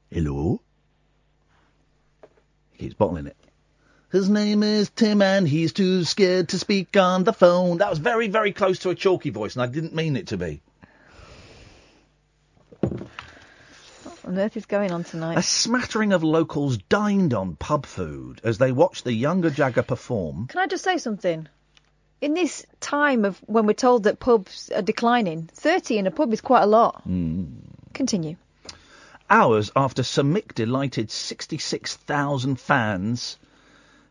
Hello. 0.10 0.62
He 2.84 2.90
keeps 2.90 2.98
bottling 2.98 3.28
it. 3.28 3.38
His 4.12 4.30
name 4.30 4.62
is 4.62 4.90
Tim, 4.90 5.22
and 5.22 5.48
he's 5.48 5.72
too 5.72 6.04
scared 6.04 6.50
to 6.50 6.60
speak 6.60 6.98
on 6.98 7.24
the 7.24 7.32
phone. 7.32 7.78
That 7.78 7.90
was 7.90 7.98
very, 7.98 8.28
very 8.28 8.52
close 8.52 8.80
to 8.80 8.90
a 8.90 8.96
chalky 8.96 9.30
voice, 9.30 9.56
and 9.56 9.64
I 9.64 9.68
didn't 9.68 9.96
mean 9.96 10.18
it 10.18 10.28
to 10.28 10.38
be. 10.38 10.62
What 12.82 13.08
on 14.26 14.38
earth 14.38 14.58
is 14.58 14.66
going 14.66 14.92
on 14.92 15.06
tonight? 15.06 15.38
A 15.38 15.42
smattering 15.42 16.12
of 16.12 16.24
locals 16.24 16.78
dined 16.78 17.34
on 17.34 17.56
pub 17.56 17.86
food 17.86 18.42
as 18.44 18.58
they 18.58 18.74
watched 18.74 19.06
the 19.06 19.14
younger 19.14 19.50
Jagger 19.50 19.84
perform. 19.84 20.48
Can 20.48 20.60
I 20.60 20.68
just 20.68 20.84
say 20.84 20.98
something? 20.98 21.48
In 22.20 22.34
this 22.34 22.66
time 22.82 23.24
of 23.24 23.38
when 23.46 23.66
we're 23.66 23.72
told 23.72 24.04
that 24.04 24.20
pubs 24.20 24.70
are 24.76 24.82
declining, 24.82 25.50
30 25.54 26.00
in 26.00 26.08
a 26.08 26.12
pub 26.12 26.34
is 26.34 26.42
quite 26.42 26.64
a 26.64 26.68
lot. 26.68 27.08
Mm. 27.08 27.62
Continue. 27.94 28.36
Hours 29.34 29.72
after 29.76 30.04
Sir 30.04 30.22
Mick 30.22 30.54
delighted 30.54 31.10
66,000 31.10 32.60
fans 32.60 33.40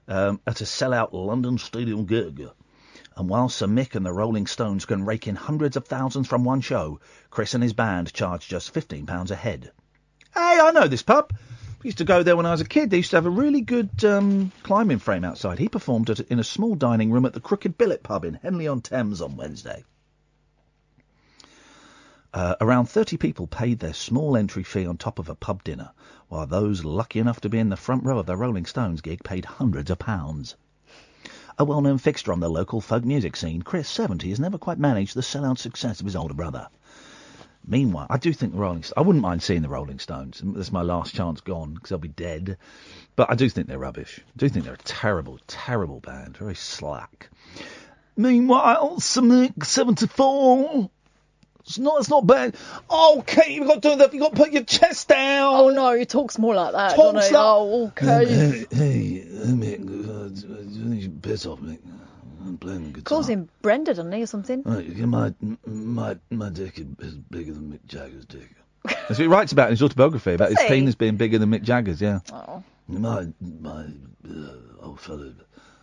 um, 0.09 0.41
at 0.49 0.61
a 0.61 0.65
sellout 0.65 1.13
London 1.13 1.59
Stadium 1.59 2.07
gig. 2.07 2.49
And 3.17 3.29
while 3.29 3.49
Sir 3.49 3.69
Mick 3.69 3.95
and 3.95 4.05
the 4.05 4.13
Rolling 4.13 4.49
Stones 4.49 4.85
can 4.85 5.05
rake 5.05 5.29
in 5.29 5.37
hundreds 5.37 5.77
of 5.77 5.87
thousands 5.87 6.27
from 6.27 6.43
one 6.43 6.61
show, 6.61 6.99
Chris 7.31 7.55
and 7.55 7.63
his 7.63 7.73
band 7.73 8.13
charge 8.13 8.49
just 8.49 8.75
£15 8.75 9.31
a 9.31 9.37
head. 9.37 9.71
Hey, 10.35 10.59
I 10.61 10.73
know 10.73 10.89
this 10.89 11.03
pub. 11.03 11.33
I 11.33 11.85
used 11.85 11.99
to 11.99 12.05
go 12.05 12.25
there 12.25 12.37
when 12.37 12.47
I 12.47 12.51
was 12.51 12.61
a 12.61 12.65
kid. 12.65 12.91
They 12.91 12.97
used 12.97 13.11
to 13.11 13.17
have 13.19 13.27
a 13.27 13.31
really 13.31 13.61
good 13.61 14.05
um, 14.05 14.51
climbing 14.65 14.99
frame 14.99 15.23
outside. 15.23 15.61
He 15.61 15.69
performed 15.69 16.11
at, 16.11 16.19
in 16.19 16.41
a 16.41 16.45
small 16.45 16.75
dining 16.75 17.13
room 17.13 17.27
at 17.27 17.33
the 17.33 17.41
Crooked 17.41 17.79
Billet 17.79 18.03
pub 18.03 18.25
in 18.25 18.35
Henley 18.35 18.67
on 18.67 18.81
Thames 18.81 19.23
on 19.23 19.37
Wednesday. 19.37 19.85
Uh, 22.35 22.55
around 22.63 22.87
30 22.87 23.19
people 23.19 23.47
paid 23.47 23.79
their 23.79 23.93
small 23.93 24.39
entry 24.39 24.63
fee 24.63 24.87
on 24.87 24.97
top 24.97 25.19
of 25.19 25.29
a 25.29 25.35
pub 25.35 25.63
dinner, 25.65 25.91
while 26.29 26.47
those 26.47 26.83
lucky 26.83 27.19
enough 27.19 27.43
to 27.43 27.51
be 27.51 27.59
in 27.59 27.69
the 27.69 27.77
front 27.77 28.05
row 28.05 28.19
of 28.19 28.25
the 28.25 28.37
Rolling 28.37 28.65
Stones 28.65 29.03
gig 29.03 29.23
paid 29.23 29.45
hundreds 29.45 29.91
of 29.91 29.99
pounds. 29.99 30.57
A 31.59 31.65
well-known 31.67 31.99
fixture 31.99 32.33
on 32.33 32.41
the 32.41 32.49
local 32.49 32.81
folk 32.81 33.05
music 33.05 33.37
scene, 33.37 33.61
Chris, 33.61 33.87
70, 33.87 34.31
has 34.31 34.41
never 34.41 34.57
quite 34.57 34.79
managed 34.79 35.15
the 35.15 35.21
sellout 35.21 35.59
success 35.59 36.01
of 36.01 36.07
his 36.07 36.17
older 36.17 36.33
brother. 36.33 36.69
Meanwhile, 37.67 38.07
I 38.09 38.17
do 38.17 38.33
think 38.33 38.53
the 38.53 38.59
Rolling 38.59 38.83
Stones, 38.83 38.95
I 38.97 39.03
wouldn't 39.03 39.23
mind 39.23 39.43
seeing 39.43 39.61
the 39.61 39.69
Rolling 39.69 39.99
Stones. 39.99 40.41
That's 40.43 40.73
my 40.73 40.81
last 40.81 41.15
chance 41.15 41.43
gone, 41.43 41.75
because 41.75 41.91
they'll 41.91 41.99
be 41.99 42.09
dead. 42.09 42.57
But 43.15 43.31
I 43.31 43.35
do 43.35 43.51
think 43.51 43.67
they're 43.69 43.79
rubbish. 43.79 44.21
I 44.21 44.39
do 44.39 44.49
think 44.49 44.65
they're 44.65 44.75
a 44.75 44.79
terrible, 44.79 45.39
terrible 45.47 46.01
band. 46.01 46.39
Very 46.39 46.55
slack. 46.55 47.29
Meanwhile, 48.17 49.01
Sir 49.01 49.21
Mick 49.21 49.65
74 49.65 50.91
it's 51.65 51.79
not. 51.79 52.01
It's 52.01 52.09
not 52.11 52.27
bad. 52.27 52.57
Oh, 52.91 53.23
Kate, 53.27 53.51
you've 53.51 53.67
got 53.67 53.83
to 53.83 53.91
do 53.91 53.97
that. 53.97 54.13
You've 54.13 54.23
got 54.23 54.31
to 54.35 54.37
put 54.37 54.53
your 54.53 54.65
chest 54.65 55.09
down. 55.09 55.55
Oh 55.55 55.71
no, 55.71 55.97
he 55.97 56.05
talks 56.05 56.39
more 56.39 56.55
like 56.55 56.73
that. 56.73 56.95
Talks 56.97 57.15
like- 57.15 57.33
Oh, 57.35 57.87
okay. 57.89 58.27
Hey, 58.27 58.67
hey, 58.77 59.25
Mick, 59.47 59.81
uh, 60.09 60.95
you 60.95 61.11
piss 61.11 61.47
off, 61.47 61.61
Mick. 61.61 61.79
I'm 62.45 62.59
playing 62.59 62.83
the 62.85 62.89
guitar. 62.99 63.03
Calls 63.05 63.29
him 63.29 63.49
Brenda, 63.63 63.95
doesn't 63.95 64.11
he, 64.13 64.23
or 64.23 64.27
something? 64.27 64.63
Right, 64.65 64.97
my 64.99 65.33
my 65.65 66.17
my 66.31 66.49
dick 66.51 66.79
is 66.99 67.15
bigger 67.15 67.53
than 67.53 67.73
Mick 67.73 67.87
Jagger's 67.87 68.25
dick. 68.27 68.49
That's 68.85 69.11
what 69.11 69.19
he 69.19 69.27
writes 69.29 69.53
about 69.53 69.69
in 69.69 69.73
his 69.75 69.83
autobiography 69.83 70.35
about 70.35 70.49
his 70.51 70.59
penis 70.67 70.97
being 70.97 71.17
bigger 71.17 71.39
than 71.39 71.51
Mick 71.51 71.63
Jagger's. 71.63 72.01
Yeah. 72.01 72.19
Oh. 72.33 72.65
My 72.89 73.29
my 73.41 73.85
uh, 74.29 74.53
old 74.83 74.99
fella 75.01 75.33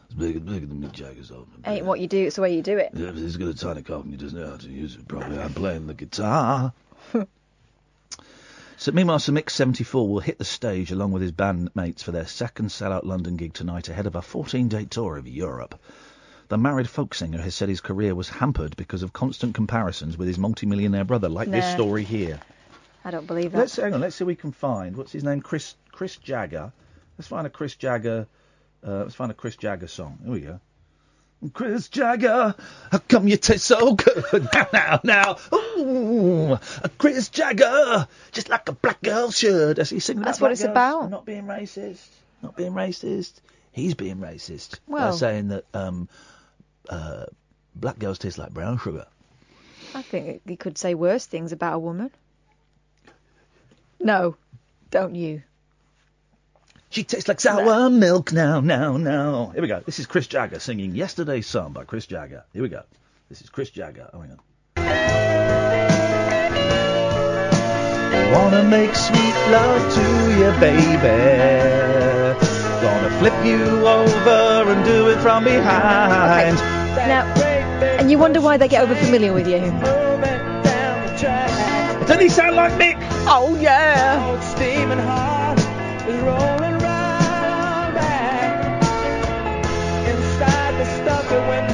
is 0.09 0.15
bigger 0.15 0.39
bigger 0.39 0.65
than 0.65 0.81
Mick 0.81 0.91
Jagger's. 0.91 1.31
album. 1.31 1.63
Ain't 1.65 1.85
what 1.85 1.99
you 1.99 2.07
do, 2.07 2.25
it's 2.25 2.35
the 2.35 2.41
way 2.41 2.55
you 2.55 2.61
do 2.61 2.77
it. 2.77 2.91
Yeah, 2.93 3.07
but 3.07 3.17
he's 3.17 3.37
got 3.37 3.49
a 3.49 3.53
tiny 3.53 3.81
cock 3.81 4.03
and 4.03 4.11
he 4.11 4.17
doesn't 4.17 4.39
know 4.39 4.49
how 4.49 4.57
to 4.57 4.69
use 4.69 4.95
it 4.95 5.07
properly. 5.07 5.39
I'm 5.39 5.53
playing 5.53 5.87
the 5.87 5.93
guitar. 5.93 6.73
so 8.77 8.91
meanwhile, 8.91 9.19
Sir 9.19 9.33
Mick 9.33 9.49
74 9.49 10.07
will 10.07 10.19
hit 10.19 10.37
the 10.37 10.45
stage 10.45 10.91
along 10.91 11.11
with 11.11 11.21
his 11.21 11.31
bandmates 11.31 12.03
for 12.03 12.11
their 12.11 12.27
second 12.27 12.69
sellout 12.69 13.05
London 13.05 13.37
gig 13.37 13.53
tonight 13.53 13.89
ahead 13.89 14.07
of 14.07 14.15
a 14.15 14.21
14-day 14.21 14.85
tour 14.85 15.17
of 15.17 15.27
Europe. 15.27 15.79
The 16.49 16.57
married 16.57 16.89
folk 16.89 17.13
singer 17.13 17.39
has 17.39 17.53
said 17.53 17.69
his 17.69 17.81
career 17.81 18.15
was 18.15 18.27
hampered 18.27 18.75
because 18.75 19.03
of 19.03 19.13
constant 19.13 19.53
comparisons 19.53 20.17
with 20.17 20.27
his 20.27 20.39
multi-millionaire 20.39 21.03
brother, 21.03 21.29
like 21.29 21.51
this 21.51 21.71
story 21.71 22.03
here. 22.03 22.39
I 23.05 23.11
don't 23.11 23.27
believe 23.27 23.51
that. 23.51 23.59
Let's 23.59 23.75
hang 23.75 23.93
on. 23.93 24.01
Let's 24.01 24.15
see 24.15 24.23
if 24.23 24.27
we 24.27 24.35
can 24.35 24.51
find 24.51 24.97
what's 24.97 25.11
his 25.11 25.23
name. 25.23 25.41
Chris 25.41 25.75
Chris 25.91 26.17
Jagger. 26.17 26.71
Let's 27.17 27.27
find 27.27 27.45
a 27.45 27.49
Chris 27.49 27.75
Jagger. 27.75 28.27
Uh, 28.85 28.99
let's 29.03 29.15
find 29.15 29.31
a 29.31 29.33
Chris 29.33 29.55
Jagger 29.57 29.87
song. 29.87 30.19
Here 30.23 30.31
we 30.31 30.39
go. 30.41 30.59
Chris 31.53 31.87
Jagger, 31.87 32.53
how 32.91 32.97
come 32.97 33.27
you 33.29 33.37
taste 33.37 33.65
so 33.65 33.93
good? 33.93 34.25
Now, 34.53 34.67
now, 34.73 34.99
now. 35.03 35.37
Ooh, 35.53 36.57
Chris 36.97 37.29
Jagger, 37.29 38.07
just 38.33 38.49
like 38.49 38.67
a 38.67 38.73
black 38.73 39.01
girl 39.01 39.31
should. 39.31 39.77
That's, 39.77 39.89
he's 39.89 40.03
singing 40.03 40.23
That's 40.23 40.41
what 40.41 40.51
it's 40.51 40.61
girls. 40.61 40.71
about. 40.71 41.09
Not 41.09 41.25
being 41.25 41.45
racist. 41.45 42.05
Not 42.41 42.57
being 42.57 42.73
racist. 42.73 43.31
He's 43.71 43.93
being 43.93 44.17
racist. 44.17 44.79
by 44.87 44.93
Well- 44.95 45.13
saying 45.13 45.49
that 45.49 45.63
um, 45.73 46.09
uh, 46.89 47.25
black 47.73 47.99
girls 47.99 48.19
taste 48.19 48.37
like 48.37 48.51
brown 48.53 48.77
sugar. 48.77 49.05
I 49.95 50.01
think 50.01 50.41
he 50.45 50.57
could 50.57 50.77
say 50.77 50.93
worse 50.93 51.25
things 51.25 51.51
about 51.53 51.75
a 51.75 51.79
woman. 51.79 52.11
No, 53.99 54.35
don't 54.91 55.15
you? 55.15 55.43
She 56.91 57.03
tastes 57.03 57.27
like 57.27 57.39
sour 57.39 57.91
milk 57.91 58.33
now, 58.33 58.61
now, 58.61 58.97
now. 58.97 59.51
Here 59.53 59.61
we 59.61 59.67
go. 59.67 59.79
This 59.85 59.99
is 59.99 60.07
Chris 60.07 60.25
Jagger 60.25 60.57
singing 60.59 60.95
Yesterday's 60.95 61.45
Song 61.45 61.71
by 61.71 61.83
Chris 61.83 62.07
Jagger. 62.07 62.45
Here 62.51 62.63
we 62.63 62.69
go. 62.69 62.81
This 63.29 63.41
is 63.41 63.49
Chris 63.49 63.69
Jagger. 63.69 64.09
Oh, 64.11 64.21
hang 64.21 64.31
on. 64.31 64.39
Wanna 68.33 68.63
make 68.63 68.95
sweet 68.95 69.35
love 69.51 69.93
to 69.93 70.01
you, 70.33 70.51
baby. 70.59 70.97
Gonna 72.81 73.19
flip 73.19 73.45
you 73.45 73.87
over 73.87 74.71
and 74.71 74.83
do 74.83 75.09
it 75.09 75.19
from 75.19 75.43
behind. 75.43 76.57
Okay. 76.57 77.07
Now, 77.07 77.23
and 77.99 78.09
you 78.09 78.17
wonder 78.17 78.41
why 78.41 78.57
they 78.57 78.67
get 78.67 78.81
over 78.81 78.95
familiar 78.95 79.31
with 79.31 79.47
you. 79.47 79.59
Doesn't 82.07 82.21
he 82.21 82.29
sound 82.29 82.55
like 82.55 82.73
Mick? 82.73 82.97
Oh 83.27 83.55
yeah. 83.61 84.19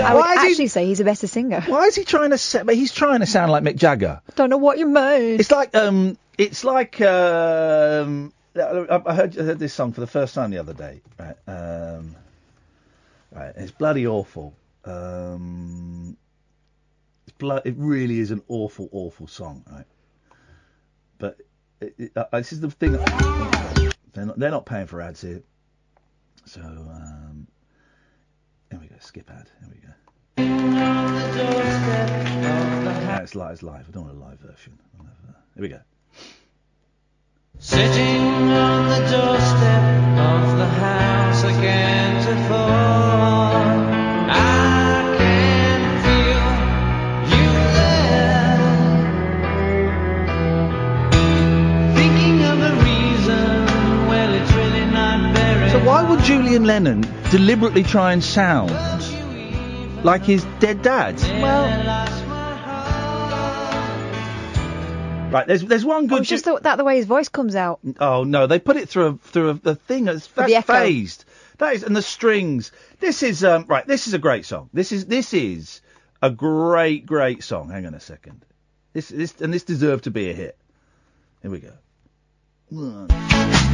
I 0.06 0.14
would 0.16 0.22
Why 0.22 0.34
is 0.36 0.42
he- 0.44 0.50
actually 0.52 0.68
say 0.68 0.86
he's 0.86 1.00
a 1.00 1.06
better 1.06 1.28
singer. 1.28 1.62
Why 1.62 1.86
is 1.86 1.96
he 1.96 2.04
trying 2.04 2.32
to 2.32 2.38
set? 2.38 2.66
But 2.66 2.76
he's 2.76 2.94
trying 2.94 3.22
to 3.22 3.26
sound 3.26 3.52
like 3.52 3.64
Mick 3.64 3.78
Jagger. 3.78 4.22
Don't 4.36 4.50
know 4.50 4.58
what 4.58 4.78
you 4.78 4.88
mean. 4.88 5.40
It's 5.40 5.52
like 5.52 5.76
um, 5.76 6.18
it's 6.38 6.64
like 6.64 7.02
um, 7.02 8.34
I 8.56 9.02
I 9.06 9.16
heard 9.16 9.38
I 9.38 9.44
heard 9.44 9.60
this 9.60 9.74
song 9.74 9.94
for 9.94 10.02
the 10.02 10.08
first 10.08 10.36
time 10.36 10.52
the 10.52 10.60
other 10.60 10.74
day. 10.74 11.02
Right, 11.20 11.36
um, 11.48 12.16
right, 13.32 13.54
it's 13.56 13.72
bloody 13.72 14.08
awful. 14.08 14.56
Um, 14.86 16.18
it's 17.28 17.38
blo- 17.38 17.62
it 17.66 17.76
really 17.78 18.20
is 18.20 18.32
an 18.32 18.44
awful, 18.48 18.90
awful 18.92 19.28
song. 19.28 19.64
Right, 19.72 19.86
but 21.18 21.42
it, 21.82 21.96
it, 21.98 22.12
uh, 22.18 22.26
this 22.34 22.54
is 22.54 22.62
the 22.62 22.72
thing. 22.72 22.94
They're 24.14 24.26
not, 24.28 24.40
they're 24.40 24.52
not 24.52 24.66
paying 24.66 24.88
for 24.88 25.02
ads 25.02 25.22
here, 25.22 25.44
so 26.46 26.62
um, 26.62 27.48
here 28.76 28.82
we 28.82 28.88
go. 28.88 28.96
Skip 29.00 29.30
ad. 29.30 29.50
Here 29.62 29.70
we 29.72 29.78
go. 29.80 29.94
It's 33.24 33.36
live. 33.36 33.54
It's 33.54 33.64
live. 33.64 33.88
I 33.88 33.92
don't 33.92 34.04
want 34.06 34.18
a 34.18 34.20
live 34.20 34.40
version. 34.40 34.78
Have, 34.98 35.08
uh, 35.08 35.34
Here 35.56 35.62
we 35.62 35.70
go. 35.70 35.80
Sitting 37.60 38.52
on 38.52 38.90
the 38.90 39.00
doorstep 39.10 39.84
of 40.20 40.58
the 40.58 40.68
house 40.68 41.44
again 41.44 42.22
to 42.26 42.36
fall. 42.50 43.54
I 44.30 45.16
can 45.18 45.82
feel 46.04 46.44
you 47.32 47.48
there. 47.80 48.60
Thinking 51.96 52.44
of 52.44 52.60
a 52.60 52.74
reason, 52.84 53.66
well, 54.08 54.34
it's 54.34 54.52
really 54.54 54.86
not 54.92 55.34
very. 55.34 55.70
So 55.70 55.80
why 55.86 56.04
would 56.04 56.20
Julian 56.20 56.66
Lennon 56.66 57.04
deliberately 57.36 57.84
try 57.84 58.14
and 58.14 58.24
sound 58.24 58.72
like 60.06 60.24
his 60.24 60.46
dead 60.60 60.82
dad? 60.82 61.20
Well, 61.42 61.66
Right, 65.32 65.46
there's 65.46 65.64
there's 65.64 65.84
one 65.84 66.06
oh, 66.06 66.08
good. 66.08 66.24
just 66.24 66.46
the, 66.46 66.58
that 66.62 66.78
the 66.78 66.86
way 66.86 66.96
his 66.96 67.08
voice 67.08 67.28
comes 67.28 67.58
out. 67.58 67.82
oh 68.00 68.24
no, 68.24 68.48
they 68.48 68.58
put 68.58 68.78
it 68.78 68.88
through 68.88 69.08
a 69.08 69.18
through 69.18 69.50
a, 69.50 69.70
a 69.72 69.76
thing 69.76 70.06
that's, 70.06 70.28
that's 70.28 70.66
phased. 70.66 71.26
That 71.58 71.74
is, 71.74 71.84
and 71.84 71.94
the 71.94 72.02
strings. 72.02 72.72
This 73.02 73.22
is 73.22 73.44
um 73.44 73.66
right. 73.68 73.86
This 73.86 74.08
is 74.08 74.14
a 74.14 74.20
great 74.20 74.46
song. 74.46 74.70
This 74.72 74.94
is 74.94 75.08
this 75.08 75.34
is 75.34 75.82
a 76.22 76.30
great 76.30 77.06
great 77.06 77.44
song. 77.44 77.70
Hang 77.70 77.86
on 77.86 77.94
a 77.96 78.00
second. 78.00 78.46
This, 78.94 79.10
this, 79.10 79.42
and 79.42 79.54
this 79.54 79.64
deserved 79.64 80.06
to 80.06 80.12
be 80.12 80.30
a 80.30 80.34
hit. 80.34 80.58
Here 81.42 81.52
we 81.52 81.60
go. 81.60 81.74
One. 82.70 83.65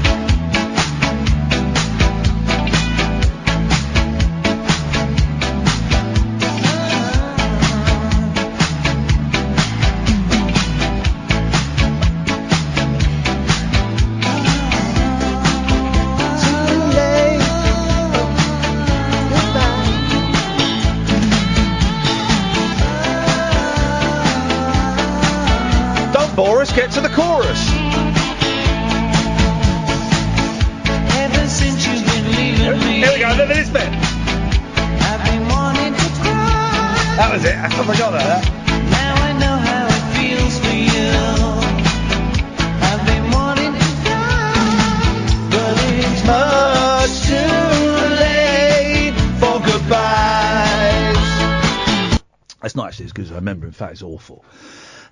That's 53.11 53.19
not 53.19 53.23
good 53.23 53.25
as 53.25 53.31
I 53.31 53.35
remember. 53.35 53.65
In 53.67 53.73
fact, 53.73 53.93
it's 53.93 54.03
awful. 54.03 54.45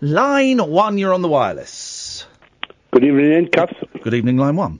Line 0.02 0.60
one, 0.60 0.98
you're 0.98 1.14
on 1.14 1.22
the 1.22 1.28
wireless. 1.28 2.26
Good 2.92 3.04
evening, 3.04 3.50
Kath. 3.50 3.74
Good 4.02 4.14
evening, 4.14 4.38
line 4.38 4.56
one. 4.56 4.80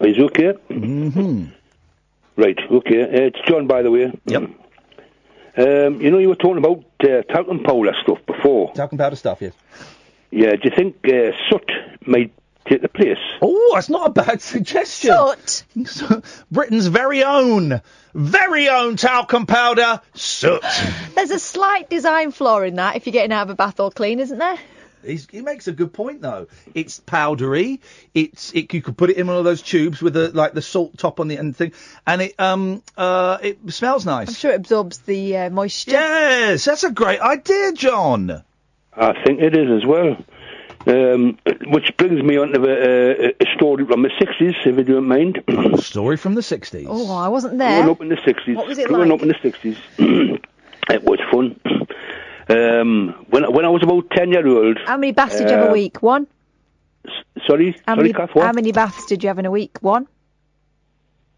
Are 0.00 0.08
you 0.08 0.24
okay? 0.26 0.54
Mm-hmm. 0.68 1.44
Right, 2.36 2.58
okay. 2.70 3.02
Uh, 3.02 3.26
it's 3.28 3.38
John, 3.46 3.66
by 3.68 3.82
the 3.82 3.90
way. 3.90 4.12
Yep. 4.26 4.42
Um, 4.42 6.00
you 6.00 6.10
know, 6.10 6.18
you 6.18 6.28
were 6.28 6.34
talking 6.34 6.58
about 6.58 6.84
uh, 7.04 7.22
talcum 7.32 7.62
powder 7.62 7.94
stuff 8.02 8.18
before. 8.26 8.72
Talcum 8.72 8.98
powder 8.98 9.16
stuff, 9.16 9.40
yes. 9.40 9.52
Yeah, 10.30 10.56
do 10.56 10.62
you 10.64 10.72
think 10.74 10.96
uh, 11.04 11.30
soot 11.48 11.70
might 12.06 12.32
take 12.66 12.82
the 12.82 12.88
place? 12.88 13.18
Oh, 13.40 13.72
that's 13.74 13.88
not 13.90 14.08
a 14.08 14.10
bad 14.10 14.40
suggestion. 14.54 15.14
Soot. 15.84 16.24
Britain's 16.50 16.88
very 16.88 17.22
own, 17.22 17.80
very 18.14 18.68
own 18.68 18.96
talcum 18.96 19.46
powder, 19.46 20.00
soot. 20.14 20.62
There's 21.14 21.30
a 21.30 21.38
slight 21.38 21.88
design 21.90 22.32
flaw 22.32 22.60
in 22.60 22.76
that 22.76 22.96
if 22.96 23.06
you're 23.06 23.12
getting 23.12 23.32
out 23.32 23.42
of 23.42 23.50
a 23.50 23.54
bath 23.54 23.80
all 23.80 23.90
clean, 23.90 24.20
isn't 24.20 24.38
there? 24.38 24.58
He's, 25.04 25.28
he 25.28 25.40
makes 25.40 25.66
a 25.66 25.72
good 25.72 25.92
point 25.92 26.20
though. 26.20 26.46
It's 26.74 27.00
powdery. 27.00 27.80
It's 28.14 28.52
it, 28.52 28.72
you 28.72 28.82
could 28.82 28.96
put 28.96 29.10
it 29.10 29.16
in 29.16 29.26
one 29.26 29.36
of 29.36 29.44
those 29.44 29.62
tubes 29.62 30.00
with 30.00 30.14
the 30.14 30.30
like 30.30 30.52
the 30.52 30.62
salt 30.62 30.96
top 30.96 31.18
on 31.18 31.28
the 31.28 31.38
end 31.38 31.56
thing, 31.56 31.72
and 32.06 32.22
it 32.22 32.34
um 32.38 32.82
uh 32.96 33.38
it 33.42 33.58
smells 33.72 34.06
nice. 34.06 34.28
I'm 34.28 34.34
sure 34.34 34.52
it 34.52 34.60
absorbs 34.60 34.98
the 34.98 35.36
uh, 35.38 35.50
moisture. 35.50 35.92
Yes, 35.92 36.64
that's 36.64 36.84
a 36.84 36.92
great 36.92 37.20
idea, 37.20 37.72
John. 37.72 38.44
I 38.94 39.24
think 39.24 39.40
it 39.40 39.56
is 39.56 39.82
as 39.82 39.86
well. 39.86 40.16
Um, 40.84 41.38
which 41.66 41.96
brings 41.96 42.22
me 42.22 42.36
on 42.38 42.48
to 42.48 42.60
a, 42.64 43.28
a, 43.28 43.34
a 43.40 43.54
story 43.56 43.86
from 43.86 44.02
the 44.02 44.08
60s, 44.08 44.66
if 44.66 44.76
you 44.76 44.82
don't 44.82 45.06
mind. 45.06 45.42
story 45.82 46.16
from 46.16 46.34
the 46.34 46.40
60s? 46.40 46.86
Oh, 46.88 47.14
I 47.14 47.28
wasn't 47.28 47.58
there. 47.58 47.82
Growing 47.82 47.90
up 47.90 48.00
in 48.00 48.08
the 48.08 48.16
60s. 48.16 48.56
What 48.56 48.66
was 48.66 48.78
it 48.78 48.88
growing 48.88 49.10
like? 49.10 49.20
up 49.20 49.22
in 49.22 49.28
the 49.28 49.34
60s. 49.34 49.76
it 50.90 51.04
was 51.04 51.20
fun. 51.30 51.60
Um, 52.48 53.24
when, 53.30 53.44
when 53.52 53.64
I 53.64 53.68
was 53.68 53.82
about 53.84 54.10
10 54.10 54.30
year 54.30 54.46
old. 54.46 54.76
How 54.84 54.96
many 54.96 55.12
baths 55.12 55.38
did 55.38 55.48
you 55.48 55.56
have 55.56 55.66
a 55.66 55.70
uh, 55.70 55.72
week? 55.72 56.02
One. 56.02 56.26
Sorry? 57.46 57.72
How 57.86 57.94
sorry, 57.94 58.08
many? 58.08 58.12
Kath, 58.12 58.30
what? 58.34 58.44
How 58.44 58.52
many 58.52 58.72
baths 58.72 59.06
did 59.06 59.22
you 59.22 59.28
have 59.28 59.38
in 59.38 59.46
a 59.46 59.50
week? 59.50 59.78
One. 59.80 60.08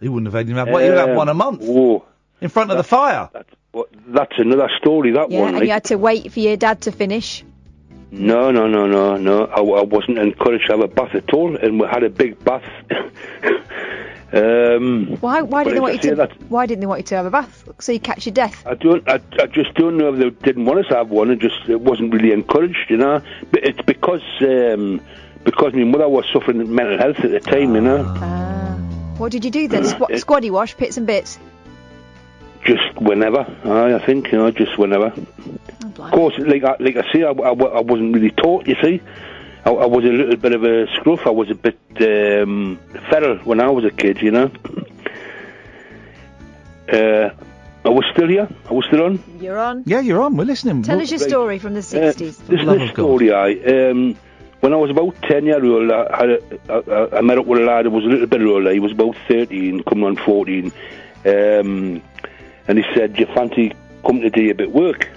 He 0.01 0.09
wouldn't 0.09 0.27
have 0.27 0.35
had 0.35 0.49
him 0.49 0.57
have 0.57 0.69
one. 0.71 0.83
He'd 0.83 0.93
have 0.93 1.11
Um, 1.11 1.17
one 1.17 1.29
a 1.29 1.35
month 1.35 1.61
Whoa. 1.63 2.05
in 2.41 2.49
front 2.49 2.71
of 2.71 2.79
the 2.79 2.83
fire. 2.85 3.29
Well, 3.73 3.87
that's 4.09 4.33
another 4.39 4.71
story, 4.81 5.13
that 5.13 5.31
Yeah, 5.31 5.41
one. 5.41 5.49
and 5.51 5.59
like. 5.59 5.67
you 5.67 5.73
had 5.73 5.85
to 5.85 5.97
wait 5.97 6.33
for 6.33 6.41
your 6.41 6.57
dad 6.57 6.81
to 6.83 6.91
finish. 6.91 7.45
No, 8.17 8.51
no, 8.53 8.69
no, 8.69 8.87
no, 8.87 9.17
no. 9.17 9.45
I, 9.47 9.61
I 9.61 9.83
wasn't 9.83 10.19
encouraged 10.19 10.67
to 10.67 10.75
have 10.75 10.81
a 10.81 10.89
bath 10.89 11.15
at 11.15 11.33
all, 11.35 11.57
and 11.57 11.81
we 11.81 11.87
had 11.89 12.05
a 12.05 12.09
big 12.11 12.43
bath. 12.45 12.63
um, 14.33 15.17
Why? 15.21 15.43
Why 15.43 15.65
didn't 15.65 15.75
they 15.75 15.81
want 15.81 15.93
I 15.93 15.95
you 15.95 16.11
to? 16.11 16.15
that- 16.17 16.43
Why 16.51 16.67
didn't 16.67 16.81
they 16.81 16.87
want 16.87 17.01
you 17.01 17.05
to 17.05 17.17
have 17.17 17.27
a 17.27 17.31
bath? 17.31 17.69
So 17.81 17.93
you 17.93 18.01
catch 18.01 18.27
your 18.27 18.33
death. 18.35 18.63
I 18.67 18.75
don't. 18.75 19.09
I, 19.09 19.21
I 19.41 19.47
just 19.47 19.75
don't 19.75 19.97
know 19.97 20.13
if 20.13 20.19
they 20.19 20.31
didn't 20.31 20.65
want 20.65 20.81
us 20.81 20.87
to 20.89 20.97
have 20.97 21.11
one. 21.11 21.31
It 21.31 21.41
just 21.41 21.69
it 21.69 21.81
wasn't 21.81 22.13
really 22.13 22.33
encouraged, 22.33 22.89
you 22.89 22.97
know. 22.97 23.21
But 23.51 23.65
it's 23.65 23.83
because 23.83 24.23
um, 24.43 25.01
because 25.45 25.75
my 25.75 25.85
mother 25.85 26.09
was 26.09 26.25
suffering 26.33 26.73
mental 26.75 26.99
health 26.99 27.19
at 27.21 27.31
the 27.33 27.41
time, 27.41 27.75
you 27.75 27.81
know. 27.81 28.05
What 29.19 29.33
did 29.33 29.45
you 29.45 29.51
do 29.51 29.69
then? 29.69 29.83
Squ- 29.85 30.11
It- 30.11 30.25
squaddy 30.27 30.51
wash, 30.51 30.77
pits 30.77 30.97
and 30.97 31.07
bits. 31.07 31.39
Just 32.65 32.95
whenever, 32.97 33.41
aye, 33.65 33.95
I 33.95 33.99
think, 33.99 34.33
you 34.33 34.39
know, 34.39 34.51
just 34.51 34.79
whenever. 34.79 35.13
Of 35.87 36.11
course, 36.13 36.39
like 36.39 36.65
I, 36.65 36.77
like 36.81 36.97
I 36.97 37.13
say, 37.13 37.23
I, 37.23 37.31
I, 37.31 37.53
I 37.53 37.81
wasn't 37.81 38.15
really 38.15 38.31
taught. 38.31 38.67
You 38.67 38.77
see, 38.83 39.01
I, 39.65 39.71
I 39.71 39.87
was 39.87 40.05
a 40.05 40.09
little 40.09 40.37
bit 40.37 40.53
of 40.53 40.65
a 40.65 40.87
scruff. 40.95 41.27
I 41.27 41.31
was 41.31 41.51
a 41.51 41.55
bit 41.55 41.79
um, 42.01 42.79
feral 43.11 43.39
when 43.39 43.61
I 43.61 43.71
was 43.71 43.85
a 43.85 43.91
kid, 43.91 44.21
you 44.23 44.31
know. 44.31 44.51
Uh, 46.93 47.31
I 47.85 47.89
was 47.91 48.05
still 48.13 48.29
here. 48.29 48.49
I 48.69 48.73
was 48.73 48.85
still 48.87 49.03
on. 49.03 49.23
You're 49.41 49.59
on. 49.59 49.83
Yeah, 49.87 50.01
you're 50.01 50.23
on. 50.23 50.37
We're 50.37 50.45
listening. 50.45 50.83
Tell 50.83 51.01
us 51.01 51.11
your 51.11 51.21
story 51.21 51.59
from 51.59 51.75
the 51.75 51.81
60s. 51.81 52.17
This 52.17 52.21
is 52.21 52.39
the 52.39 52.89
story. 52.93 53.33
I 53.33 53.53
um, 53.53 54.17
when 54.61 54.73
I 54.73 54.77
was 54.77 54.91
about 54.91 55.15
ten 55.23 55.45
year 55.45 55.63
old, 55.63 55.91
I, 55.91 56.17
had 56.17 56.31
a, 56.31 57.13
I, 57.15 57.19
I 57.19 57.21
met 57.21 57.37
up 57.37 57.45
with 57.45 57.61
a 57.61 57.65
lad 57.65 57.85
who 57.85 57.91
was 57.91 58.05
a 58.05 58.09
little 58.09 58.27
bit 58.27 58.41
older. 58.41 58.73
He 58.73 58.81
was 58.81 58.93
about 58.93 59.15
thirteen, 59.29 59.83
coming 59.83 60.05
on 60.05 60.17
fourteen, 60.17 60.73
um, 61.27 62.01
and 62.67 62.79
he 62.79 62.85
said, 62.95 63.13
"Do 63.13 63.21
you 63.21 63.27
fancy 63.27 63.75
coming 64.07 64.23
to 64.23 64.31
do 64.31 64.51
a 64.51 64.55
bit 64.55 64.69
of 64.69 64.75
work?" 64.75 65.11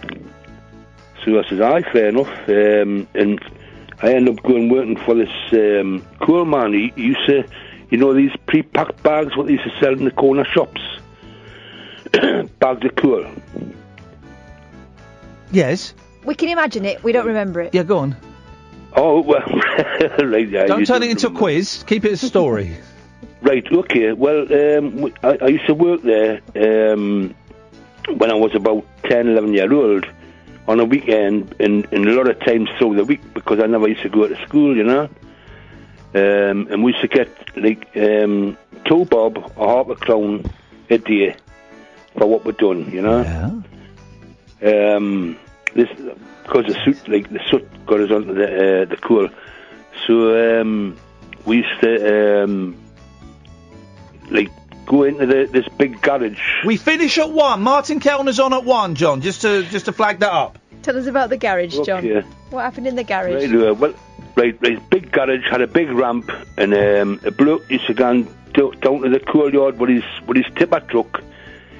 So 1.27 1.37
I 1.37 1.49
says, 1.49 1.59
"Aye, 1.59 1.81
fair 1.91 2.07
enough." 2.07 2.29
Um, 2.47 3.05
and 3.13 3.39
I 4.01 4.13
ended 4.13 4.37
up 4.39 4.43
going 4.45 4.69
working 4.69 4.95
for 4.95 5.13
this 5.13 5.29
um, 5.51 6.05
coal 6.21 6.45
man. 6.45 6.71
He, 6.71 6.93
he 6.95 7.07
used 7.07 7.25
to, 7.27 7.43
you 7.89 7.97
know, 7.97 8.13
these 8.13 8.31
pre-packed 8.47 9.03
bags 9.03 9.35
what 9.35 9.47
they 9.47 9.53
used 9.53 9.65
to 9.65 9.77
sell 9.81 9.91
in 9.91 10.05
the 10.05 10.11
corner 10.11 10.45
shops, 10.45 10.79
bags 12.59 12.85
of 12.85 12.95
coal. 12.95 13.25
Yes. 15.51 15.93
We 16.23 16.33
can 16.33 16.47
imagine 16.47 16.85
it. 16.85 17.03
We 17.03 17.11
don't 17.11 17.27
remember 17.27 17.59
it. 17.59 17.73
Yeah, 17.75 17.83
go 17.83 17.97
on. 17.99 18.15
Oh 18.95 19.21
well, 19.21 19.41
right. 20.19 20.47
Yeah, 20.47 20.65
Don't 20.65 20.79
you 20.79 20.85
turn 20.85 21.03
it 21.03 21.11
into 21.11 21.27
a 21.27 21.31
quiz. 21.31 21.83
Keep 21.87 22.05
it 22.05 22.13
a 22.13 22.17
story. 22.17 22.73
Right, 23.41 23.65
okay. 23.69 24.13
Well, 24.13 24.41
um, 24.41 24.95
w- 24.95 25.13
I, 25.23 25.37
I 25.41 25.47
used 25.47 25.65
to 25.67 25.73
work 25.73 26.01
there 26.03 26.41
um, 26.55 27.35
when 28.15 28.31
I 28.31 28.33
was 28.33 28.55
about 28.55 28.85
10, 29.03 29.27
11 29.27 29.53
year 29.53 29.71
old 29.71 30.05
on 30.67 30.79
a 30.79 30.85
weekend 30.85 31.55
and, 31.59 31.87
and 31.91 32.07
a 32.07 32.11
lot 32.11 32.29
of 32.29 32.39
times 32.41 32.69
through 32.77 32.95
the 32.95 33.05
week 33.05 33.21
because 33.33 33.59
I 33.59 33.67
never 33.67 33.87
used 33.87 34.01
to 34.03 34.09
go 34.09 34.27
to 34.27 34.35
school, 34.45 34.75
you 34.75 34.83
know. 34.83 35.09
Um, 36.13 36.67
and 36.69 36.83
we 36.83 36.91
used 36.91 37.01
to 37.01 37.07
get 37.07 37.29
like 37.57 37.87
um, 37.95 38.57
two 38.85 39.05
bob 39.05 39.53
or 39.55 39.77
half 39.77 39.89
a 39.89 39.95
crown 39.95 40.49
a 40.89 40.97
day 40.97 41.35
for 42.17 42.27
what 42.27 42.45
we're 42.45 42.53
done, 42.53 42.89
you 42.91 43.01
know. 43.01 43.63
Um, 44.61 45.37
this 45.75 45.89
because 46.43 46.65
the 46.65 46.79
suit 46.83 47.07
like 47.07 47.29
the 47.29 47.39
soot, 47.49 47.67
got 47.85 47.99
us 47.99 48.11
onto 48.11 48.33
the 48.33 48.47
uh, 48.81 48.85
the 48.85 48.97
coal. 48.97 49.29
So 50.05 50.61
um, 50.61 50.97
we 51.45 51.57
used 51.57 51.81
to 51.81 52.43
um, 52.43 52.77
like 54.31 54.49
go 54.87 55.03
into 55.03 55.25
the, 55.25 55.47
this 55.51 55.67
big 55.77 56.01
garage. 56.01 56.39
We 56.65 56.77
finish 56.77 57.17
at 57.19 57.29
one. 57.29 57.61
Martin 57.61 57.99
Kelner's 57.99 58.39
on 58.39 58.53
at 58.53 58.63
one, 58.63 58.95
John. 58.95 59.21
Just 59.21 59.41
to 59.41 59.63
just 59.63 59.85
to 59.85 59.91
flag 59.91 60.19
that 60.19 60.31
up. 60.31 60.57
Tell 60.81 60.97
us 60.97 61.05
about 61.05 61.29
the 61.29 61.37
garage, 61.37 61.77
John. 61.85 61.99
Okay. 61.99 62.27
What 62.49 62.63
happened 62.63 62.87
in 62.87 62.95
the 62.95 63.03
garage? 63.03 63.51
Right, 63.51 63.69
uh, 63.69 63.73
well, 63.73 63.93
right, 64.35 64.57
right, 64.61 64.89
big 64.89 65.11
garage 65.11 65.45
had 65.49 65.61
a 65.61 65.67
big 65.67 65.89
ramp, 65.89 66.31
and 66.57 66.73
um, 66.73 67.19
a 67.25 67.31
bloke 67.31 67.69
used 67.69 67.87
to 67.87 67.93
go 67.93 68.23
down 68.53 69.01
to 69.01 69.09
the 69.09 69.19
coal 69.19 69.53
yard 69.53 69.77
with 69.79 69.89
his 69.89 70.03
with 70.25 70.37
his 70.37 70.45
tipper 70.55 70.79
truck, 70.79 71.21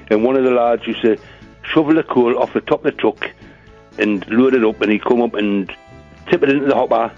and 0.09 0.23
one 0.23 0.35
of 0.35 0.43
the 0.43 0.51
lads 0.51 0.85
used 0.85 1.01
to 1.01 1.17
shovel 1.63 1.95
the 1.95 2.03
coal 2.03 2.37
off 2.37 2.53
the 2.53 2.61
top 2.61 2.85
of 2.85 2.95
the 2.95 3.01
truck 3.01 3.31
and 3.97 4.27
load 4.29 4.53
it 4.53 4.63
up, 4.63 4.81
and 4.81 4.91
he'd 4.91 5.03
come 5.03 5.21
up 5.21 5.33
and 5.33 5.73
tip 6.29 6.43
it 6.43 6.49
into 6.49 6.65
the 6.65 6.75
hopper, 6.75 7.11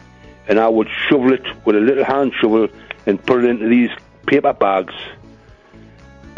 and 0.48 0.60
I 0.60 0.68
would 0.68 0.88
shovel 1.07 1.34
it 1.34 1.45
with 1.66 1.76
a 1.76 1.80
little 1.80 2.06
hand 2.06 2.34
shovel 2.40 2.68
and 3.06 3.24
put 3.24 3.44
it 3.44 3.49
into 3.49 3.68
these 3.68 3.90
paper 4.28 4.53
bags. 4.53 4.94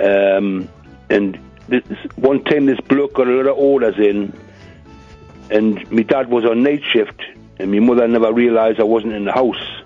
Um, 0.02 0.69
and 1.10 1.40
this, 1.68 1.84
one 2.15 2.44
time 2.44 2.65
this 2.65 2.80
bloke 2.82 3.14
got 3.14 3.28
a 3.28 3.32
lot 3.32 3.48
of 3.48 3.57
orders 3.57 3.98
in, 3.98 4.34
and 5.49 5.90
my 5.91 6.03
dad 6.03 6.30
was 6.30 6.45
on 6.45 6.64
night 6.64 6.84
shift, 6.84 7.22
and 7.60 7.72
my 7.72 7.80
mother 7.80 8.07
never 8.07 8.34
realised 8.34 8.80
I 8.80 8.84
wasn't 8.84 9.14
in 9.14 9.26
the 9.26 9.32
house. 9.32 9.82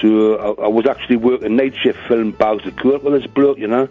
So 0.00 0.36
I, 0.36 0.64
I 0.64 0.68
was 0.68 0.86
actually 0.86 1.16
working 1.16 1.56
night 1.56 1.74
shift 1.76 1.98
filling 2.08 2.32
bags 2.32 2.66
of 2.66 2.76
coal 2.76 2.98
with 2.98 3.22
this 3.22 3.30
bloke, 3.30 3.58
you 3.58 3.68
know. 3.68 3.88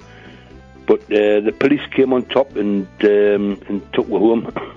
But 0.86 1.04
uh, 1.04 1.42
the 1.42 1.56
police 1.58 1.86
came 1.92 2.12
on 2.12 2.24
top 2.24 2.56
and 2.56 2.86
um, 3.04 3.62
and 3.68 3.94
took 3.94 4.10
me 4.10 4.18
home. 4.18 4.52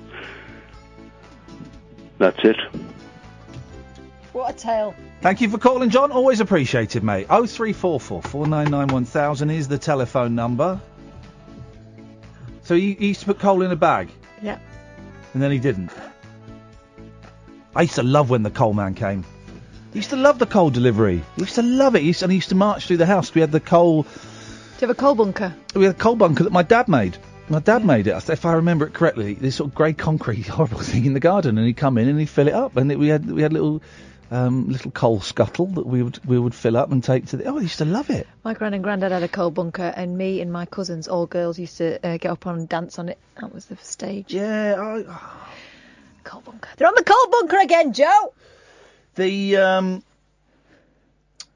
That's 2.18 2.38
it. 2.44 2.56
What 4.34 4.52
a 4.52 4.58
tale. 4.58 4.96
Thank 5.20 5.40
you 5.40 5.48
for 5.48 5.58
calling, 5.58 5.90
John. 5.90 6.10
Always 6.10 6.40
appreciated, 6.40 7.04
mate. 7.04 7.28
Oh 7.30 7.46
three 7.46 7.72
four 7.72 8.00
four 8.00 8.20
four 8.20 8.48
nine 8.48 8.68
nine 8.68 8.88
one 8.88 9.04
thousand 9.04 9.50
is 9.50 9.68
the 9.68 9.78
telephone 9.78 10.34
number. 10.34 10.80
So 12.64 12.74
he, 12.74 12.94
used 12.98 13.20
to 13.20 13.26
put 13.26 13.38
coal 13.38 13.62
in 13.62 13.70
a 13.70 13.76
bag, 13.76 14.08
Yeah. 14.42 14.58
and 15.34 15.42
then 15.42 15.52
he 15.52 15.58
didn't. 15.60 15.92
I 17.76 17.82
used 17.82 17.94
to 17.94 18.02
love 18.02 18.28
when 18.28 18.42
the 18.42 18.50
coal 18.50 18.72
man 18.72 18.94
came. 18.94 19.24
I 19.92 19.96
used 19.96 20.10
to 20.10 20.16
love 20.16 20.40
the 20.40 20.46
coal 20.46 20.70
delivery. 20.70 21.22
I 21.36 21.40
used 21.40 21.54
to 21.54 21.62
love 21.62 21.94
it. 21.94 22.00
He 22.00 22.08
used 22.08 22.24
and 22.24 22.32
he 22.32 22.36
used 22.38 22.48
to 22.48 22.56
march 22.56 22.86
through 22.88 22.96
the 22.96 23.06
house. 23.06 23.32
We 23.32 23.40
had 23.40 23.52
the 23.52 23.60
coal. 23.60 24.02
Do 24.02 24.08
you 24.80 24.88
have 24.88 24.90
a 24.90 24.94
coal 24.94 25.14
bunker? 25.14 25.54
We 25.76 25.84
had 25.84 25.94
a 25.94 25.98
coal 25.98 26.16
bunker 26.16 26.42
that 26.42 26.52
my 26.52 26.64
dad 26.64 26.88
made. 26.88 27.18
My 27.48 27.60
dad 27.60 27.84
made 27.84 28.08
it, 28.08 28.28
if 28.28 28.46
I 28.46 28.54
remember 28.54 28.86
it 28.86 28.94
correctly. 28.94 29.34
This 29.34 29.56
sort 29.56 29.68
of 29.70 29.76
grey 29.76 29.92
concrete, 29.92 30.46
horrible 30.48 30.80
thing 30.80 31.04
in 31.04 31.12
the 31.12 31.20
garden, 31.20 31.56
and 31.56 31.66
he'd 31.68 31.76
come 31.76 31.98
in 31.98 32.08
and 32.08 32.18
he'd 32.18 32.28
fill 32.28 32.48
it 32.48 32.54
up, 32.54 32.76
and 32.76 32.90
it, 32.90 32.98
we 32.98 33.08
had 33.08 33.30
we 33.30 33.42
had 33.42 33.52
little 33.52 33.80
um, 34.30 34.68
little 34.68 34.90
coal 34.90 35.20
scuttle 35.20 35.66
that 35.66 35.86
we 35.86 36.02
would 36.02 36.24
we 36.24 36.38
would 36.38 36.54
fill 36.54 36.76
up 36.76 36.90
and 36.92 37.02
take 37.02 37.26
to 37.26 37.36
the. 37.36 37.44
Oh, 37.44 37.58
I 37.58 37.62
used 37.62 37.78
to 37.78 37.84
love 37.84 38.10
it. 38.10 38.26
My 38.42 38.54
gran 38.54 38.74
and 38.74 38.82
granddad 38.82 39.12
had 39.12 39.22
a 39.22 39.28
coal 39.28 39.50
bunker, 39.50 39.92
and 39.96 40.16
me 40.16 40.40
and 40.40 40.52
my 40.52 40.66
cousins, 40.66 41.08
all 41.08 41.26
girls, 41.26 41.58
used 41.58 41.78
to 41.78 42.04
uh, 42.06 42.16
get 42.16 42.30
up 42.30 42.46
on 42.46 42.58
and 42.58 42.68
dance 42.68 42.98
on 42.98 43.08
it. 43.08 43.18
That 43.40 43.52
was 43.52 43.66
the 43.66 43.76
stage. 43.76 44.32
Yeah, 44.32 44.76
I... 44.78 45.04
coal 46.24 46.40
bunker. 46.40 46.68
They're 46.76 46.88
on 46.88 46.94
the 46.96 47.04
coal 47.04 47.30
bunker 47.30 47.58
again, 47.58 47.92
Joe. 47.92 48.32
The 49.14 49.56
um, 49.56 50.02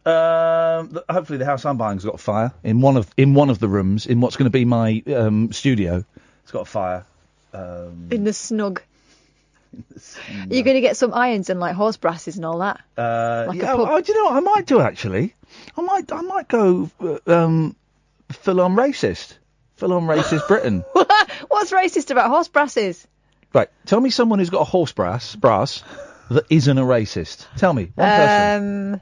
um, 0.09 1.01
hopefully 1.11 1.39
the 1.39 1.45
house 1.45 1.65
I'm 1.65 1.77
buying's 1.77 2.05
got 2.05 2.15
a 2.15 2.19
fire 2.19 2.53
in 2.62 2.81
one 2.81 2.97
of 2.97 3.11
in 3.16 3.35
one 3.35 3.51
of 3.51 3.59
the 3.59 3.69
rooms 3.69 4.07
in 4.07 4.20
what's 4.20 4.36
going 4.36 4.47
to 4.47 4.51
be 4.51 4.65
my 4.65 5.03
um, 5.15 5.53
studio. 5.53 6.05
It's 6.43 6.53
got 6.53 6.62
a 6.62 6.65
fire. 6.65 7.05
Um, 7.53 8.09
In 8.11 8.24
the 8.24 8.32
snug. 8.32 8.82
You're 10.49 10.65
going 10.65 10.77
to 10.77 10.81
get 10.81 10.97
some 10.97 11.12
irons 11.15 11.51
and 11.51 11.61
like 11.61 11.74
horse 11.74 11.97
brasses 11.97 12.36
and 12.36 12.45
all 12.45 12.59
that. 12.59 12.81
uh, 12.97 13.47
Like 13.49 13.59
yeah, 13.59 13.74
oh, 13.77 14.01
do 14.01 14.12
you 14.12 14.19
know 14.19 14.24
what 14.31 14.36
I 14.36 14.40
might 14.40 14.66
do 14.66 14.81
actually? 14.81 15.35
I 15.77 15.81
might 15.82 16.12
I 16.12 16.20
might 16.23 16.49
go 16.49 16.90
uh, 17.01 17.19
um, 17.27 17.77
full 18.31 18.61
on 18.61 18.74
racist, 18.77 19.35
full 19.77 19.93
on 19.93 20.05
racist 20.07 20.47
Britain. 20.49 20.85
What's 21.49 21.70
racist 21.73 22.11
about 22.11 22.28
horse 22.28 22.49
brasses? 22.49 23.07
Right, 23.55 23.69
tell 23.86 24.01
me 24.01 24.11
someone 24.11 24.39
who's 24.39 24.51
got 24.51 24.61
a 24.61 24.65
horse 24.65 24.93
brass 24.93 25.35
brass 25.36 25.82
that 26.31 26.45
isn't 26.51 26.77
a 26.78 26.82
racist. 26.82 27.47
Tell 27.57 27.73
me 27.73 27.90
one 27.95 28.09
person. 28.09 28.95
Um. 28.95 29.01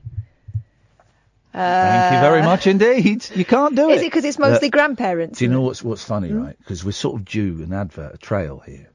Thank 1.52 2.14
you 2.14 2.20
very 2.20 2.43
uh, 2.43 2.44
much 2.44 2.66
indeed. 2.66 3.26
You 3.34 3.44
can't 3.47 3.74
do 3.74 3.88
Is 3.88 4.02
it. 4.02 4.05
it 4.05 4.09
because 4.09 4.24
it's 4.26 4.38
mostly 4.38 4.68
Uh, 4.68 4.70
grandparents? 4.70 5.38
Do 5.38 5.47
you 5.47 5.51
know 5.51 5.62
what's 5.62 5.82
what's 5.82 6.05
funny, 6.05 6.28
Hmm? 6.28 6.43
right? 6.43 6.59
Because 6.59 6.84
we're 6.84 6.93
sort 6.93 7.16
of 7.16 7.24
due 7.24 7.62
an 7.62 7.72
advert, 7.72 8.14
a 8.14 8.18
trail 8.18 8.62
here? 8.66 8.90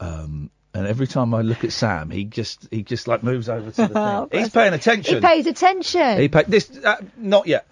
Um, 0.00 0.50
and 0.74 0.86
every 0.86 1.06
time 1.06 1.32
I 1.32 1.40
look 1.40 1.64
at 1.64 1.72
Sam, 1.72 2.10
he 2.10 2.24
just 2.24 2.68
he 2.70 2.82
just 2.82 3.08
like 3.08 3.22
moves 3.22 3.48
over 3.48 3.70
to 3.70 3.86
the 3.86 3.92
Oh, 3.98 4.26
thing. 4.26 4.40
He's 4.40 4.50
paying 4.50 4.74
attention. 4.74 5.14
He 5.14 5.20
pays 5.20 5.46
attention. 5.46 6.20
He 6.20 6.28
pay, 6.28 6.42
this 6.46 6.70
uh, 6.84 6.96
not 7.16 7.46
yet. 7.46 7.66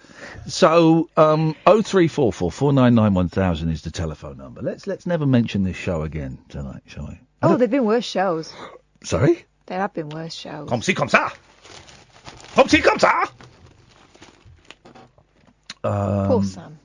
So 0.46 1.10
um, 1.16 1.54
oh 1.66 1.82
three 1.82 2.08
four 2.08 2.32
four 2.32 2.50
four 2.50 2.72
nine 2.72 2.94
nine 2.94 3.12
one 3.12 3.28
thousand 3.28 3.68
is 3.70 3.82
the 3.82 3.90
telephone 3.90 4.38
number. 4.38 4.62
Let's 4.62 4.86
let's 4.86 5.06
never 5.06 5.26
mention 5.26 5.64
this 5.64 5.76
show 5.76 6.02
again 6.02 6.38
tonight, 6.48 6.80
shall 6.86 7.06
we? 7.08 7.20
oh, 7.42 7.56
there've 7.56 7.70
been 7.70 7.84
worse 7.84 8.06
shows. 8.06 8.54
Sorry. 9.02 9.44
There 9.66 9.78
have 9.78 9.92
been 9.92 10.08
worse 10.08 10.34
shows. 10.34 10.68
Comme 10.70 10.80
si 10.82 10.94
comme 10.94 11.08
ça. 11.08 11.30
Comme 12.54 12.68
si 12.68 12.80
comme 12.80 12.98
ça. 12.98 13.28
Um, 15.82 16.28
Poor 16.28 16.42
Sam. 16.44 16.78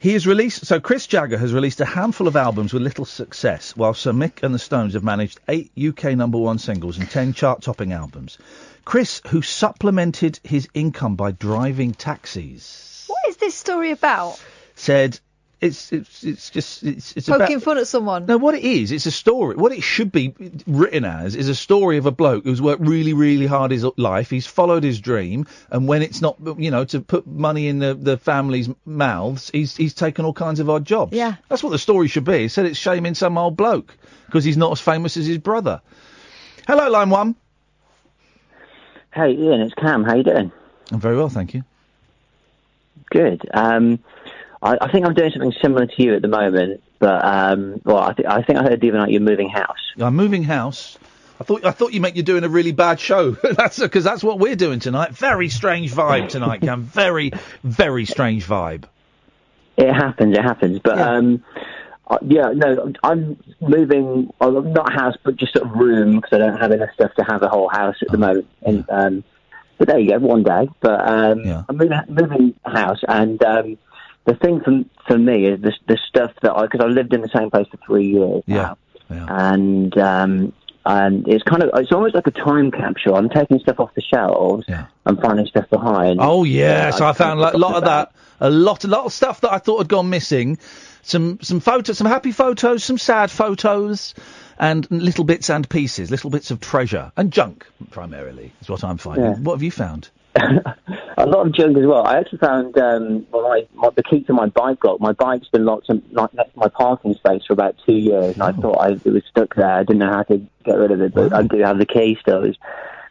He 0.00 0.14
has 0.14 0.26
released, 0.26 0.64
so 0.64 0.80
Chris 0.80 1.06
Jagger 1.06 1.36
has 1.36 1.52
released 1.52 1.78
a 1.82 1.84
handful 1.84 2.26
of 2.26 2.34
albums 2.34 2.72
with 2.72 2.82
little 2.82 3.04
success, 3.04 3.76
while 3.76 3.92
Sir 3.92 4.12
Mick 4.12 4.42
and 4.42 4.54
the 4.54 4.58
Stones 4.58 4.94
have 4.94 5.04
managed 5.04 5.40
eight 5.46 5.70
UK 5.78 6.16
number 6.16 6.38
one 6.38 6.58
singles 6.58 6.96
and 6.96 7.10
ten 7.10 7.34
chart 7.34 7.60
topping 7.60 7.92
albums. 7.92 8.38
Chris, 8.86 9.20
who 9.28 9.42
supplemented 9.42 10.40
his 10.42 10.66
income 10.72 11.16
by 11.16 11.32
driving 11.32 11.92
taxis, 11.92 13.04
What 13.08 13.28
is 13.28 13.36
this 13.36 13.54
story 13.54 13.90
about? 13.90 14.40
said 14.74 15.20
it's 15.60 15.92
it's 15.92 16.24
it's 16.24 16.50
just 16.50 16.82
it's 16.82 17.16
it's 17.16 17.28
Poking 17.28 17.56
about, 17.56 17.62
fun 17.62 17.78
at 17.78 17.86
someone. 17.86 18.26
no, 18.26 18.38
what 18.38 18.54
it 18.54 18.64
is, 18.64 18.92
it's 18.92 19.06
a 19.06 19.10
story. 19.10 19.56
What 19.56 19.72
it 19.72 19.82
should 19.82 20.10
be 20.10 20.34
written 20.66 21.04
as 21.04 21.36
is 21.36 21.48
a 21.48 21.54
story 21.54 21.98
of 21.98 22.06
a 22.06 22.10
bloke 22.10 22.44
who's 22.44 22.62
worked 22.62 22.80
really, 22.80 23.12
really 23.12 23.46
hard 23.46 23.70
his 23.70 23.84
life. 23.96 24.30
He's 24.30 24.46
followed 24.46 24.82
his 24.82 25.00
dream, 25.00 25.46
and 25.70 25.86
when 25.86 26.02
it's 26.02 26.22
not, 26.22 26.38
you 26.58 26.70
know, 26.70 26.84
to 26.86 27.00
put 27.00 27.26
money 27.26 27.68
in 27.68 27.78
the, 27.78 27.94
the 27.94 28.16
family's 28.16 28.70
mouths, 28.86 29.50
he's 29.52 29.76
he's 29.76 29.92
taken 29.92 30.24
all 30.24 30.32
kinds 30.32 30.60
of 30.60 30.70
odd 30.70 30.84
jobs. 30.86 31.12
Yeah. 31.12 31.34
That's 31.48 31.62
what 31.62 31.70
the 31.70 31.78
story 31.78 32.08
should 32.08 32.24
be. 32.24 32.38
He 32.38 32.48
said 32.48 32.64
it's 32.64 32.78
shaming 32.78 33.14
some 33.14 33.36
old 33.36 33.56
bloke 33.56 33.94
because 34.26 34.44
he's 34.44 34.56
not 34.56 34.72
as 34.72 34.80
famous 34.80 35.16
as 35.16 35.26
his 35.26 35.38
brother. 35.38 35.82
Hello, 36.66 36.88
line 36.88 37.10
one. 37.10 37.34
Hey, 39.12 39.36
Iain, 39.36 39.60
it's 39.60 39.74
Cam. 39.74 40.04
How 40.04 40.14
you 40.14 40.22
doing? 40.22 40.52
I'm 40.92 41.00
very 41.00 41.16
well, 41.16 41.28
thank 41.28 41.52
you. 41.52 41.64
Good. 43.10 43.48
Um, 43.52 43.98
I, 44.62 44.76
I 44.80 44.92
think 44.92 45.06
I'm 45.06 45.14
doing 45.14 45.30
something 45.30 45.54
similar 45.62 45.86
to 45.86 46.02
you 46.02 46.14
at 46.14 46.22
the 46.22 46.28
moment, 46.28 46.82
but 46.98 47.24
um, 47.24 47.80
well, 47.84 47.98
I, 47.98 48.12
th- 48.12 48.28
I 48.28 48.42
think 48.42 48.58
I 48.58 48.62
heard 48.62 48.80
the 48.80 48.90
other 48.90 48.98
night 48.98 49.10
you're 49.10 49.20
moving 49.20 49.48
house. 49.48 49.78
I'm 49.98 50.16
moving 50.16 50.42
house. 50.42 50.98
I 51.40 51.44
thought 51.44 51.64
I 51.64 51.70
thought 51.70 51.94
you 51.94 52.02
meant 52.02 52.16
you're 52.16 52.22
doing 52.22 52.44
a 52.44 52.48
really 52.50 52.72
bad 52.72 53.00
show. 53.00 53.30
that's 53.56 53.78
because 53.78 54.04
that's 54.04 54.22
what 54.22 54.38
we're 54.38 54.56
doing 54.56 54.78
tonight. 54.78 55.12
Very 55.12 55.48
strange 55.48 55.92
vibe 55.92 56.28
tonight, 56.28 56.60
Cam. 56.60 56.82
Very, 57.00 57.32
very 57.64 58.04
strange 58.04 58.46
vibe. 58.46 58.84
It 59.78 59.90
happens. 59.90 60.36
It 60.36 60.42
happens. 60.42 60.80
But 60.80 61.00
um, 61.00 61.42
uh, 62.06 62.18
yeah, 62.20 62.52
no, 62.54 62.92
I'm 63.02 63.42
moving. 63.62 64.30
Well, 64.38 64.60
not 64.60 64.92
house, 64.92 65.16
but 65.24 65.36
just 65.36 65.54
sort 65.54 65.66
of 65.66 65.72
room 65.72 66.16
because 66.16 66.34
I 66.34 66.38
don't 66.38 66.60
have 66.60 66.72
enough 66.72 66.90
stuff 66.92 67.14
to 67.14 67.24
have 67.24 67.42
a 67.42 67.48
whole 67.48 67.70
house 67.70 67.96
at 68.02 68.08
the 68.08 68.18
moment. 68.18 68.46
And 68.60 68.84
um, 68.90 69.24
but 69.78 69.88
there 69.88 69.98
you 69.98 70.10
go, 70.10 70.18
one 70.18 70.42
day. 70.42 70.68
But 70.80 71.08
um, 71.08 71.40
yeah. 71.44 71.62
I'm 71.66 71.78
moving, 71.78 71.98
moving 72.08 72.54
house, 72.66 73.00
and 73.08 73.42
um, 73.42 73.78
the 74.30 74.36
thing 74.38 74.60
for 74.60 74.82
for 75.06 75.18
me 75.18 75.46
is 75.46 75.60
the 75.60 75.72
the 75.88 75.98
stuff 76.08 76.32
that 76.42 76.52
I 76.52 76.62
because 76.62 76.80
I 76.80 76.86
lived 76.86 77.12
in 77.14 77.20
the 77.20 77.30
same 77.36 77.50
place 77.50 77.66
for 77.70 77.78
three 77.86 78.08
years 78.08 78.42
Yeah. 78.46 78.74
now, 79.08 79.26
and 79.28 79.98
um, 79.98 80.52
and 80.86 81.26
it's 81.28 81.42
kind 81.44 81.62
of 81.62 81.70
it's 81.74 81.92
almost 81.92 82.14
like 82.14 82.26
a 82.26 82.30
time 82.30 82.70
capsule. 82.70 83.16
I'm 83.16 83.28
taking 83.28 83.58
stuff 83.58 83.80
off 83.80 83.94
the 83.94 84.02
shelves. 84.02 84.66
I'm 85.06 85.16
finding 85.16 85.46
stuff 85.46 85.68
behind. 85.68 86.18
Oh 86.20 86.44
yeah, 86.44 86.90
so 86.90 87.04
I 87.04 87.10
I've 87.10 87.16
found 87.16 87.40
like, 87.40 87.54
a 87.54 87.58
lot 87.58 87.74
of 87.74 87.84
that, 87.84 88.12
a 88.40 88.50
lot, 88.50 88.84
a 88.84 88.88
lot 88.88 89.04
of 89.04 89.12
stuff 89.12 89.40
that 89.40 89.52
I 89.52 89.58
thought 89.58 89.78
had 89.78 89.88
gone 89.88 90.10
missing. 90.10 90.58
Some 91.02 91.38
some 91.40 91.60
photos, 91.60 91.98
some 91.98 92.06
happy 92.06 92.30
photos, 92.32 92.84
some 92.84 92.98
sad 92.98 93.30
photos, 93.30 94.14
and 94.58 94.88
little 94.90 95.24
bits 95.24 95.50
and 95.50 95.68
pieces, 95.68 96.10
little 96.10 96.30
bits 96.30 96.50
of 96.50 96.60
treasure 96.60 97.10
and 97.16 97.32
junk 97.32 97.66
primarily 97.90 98.52
is 98.60 98.68
what 98.68 98.84
I'm 98.84 98.98
finding. 98.98 99.24
Yeah. 99.24 99.38
What 99.38 99.54
have 99.54 99.62
you 99.62 99.70
found? 99.70 100.10
A 100.36 101.26
lot 101.26 101.46
of 101.46 101.52
junk 101.52 101.76
as 101.76 101.86
well. 101.86 102.06
I 102.06 102.18
actually 102.18 102.38
found 102.38 102.78
um, 102.78 103.26
well, 103.30 103.42
my, 103.42 103.66
my, 103.74 103.88
the 103.94 104.02
key 104.02 104.22
to 104.24 104.32
my 104.32 104.46
bike 104.46 104.84
lock. 104.84 105.00
My 105.00 105.12
bike's 105.12 105.48
been 105.48 105.64
locked 105.64 105.88
in, 105.88 106.02
like, 106.12 106.32
next 106.34 106.52
to 106.52 106.58
my 106.58 106.68
parking 106.68 107.14
space 107.14 107.42
for 107.46 107.52
about 107.52 107.76
two 107.84 107.94
years, 107.94 108.34
and 108.34 108.42
I 108.42 108.52
thought 108.52 108.78
I, 108.78 108.90
it 108.92 109.04
was 109.04 109.22
stuck 109.28 109.54
there. 109.56 109.70
I 109.70 109.82
didn't 109.82 109.98
know 109.98 110.10
how 110.10 110.22
to 110.24 110.38
get 110.64 110.78
rid 110.78 110.92
of 110.92 111.00
it, 111.00 111.14
but 111.14 111.32
I 111.32 111.42
do 111.42 111.58
have 111.58 111.78
the 111.78 111.86
key 111.86 112.16
still. 112.20 112.44
It's 112.44 112.58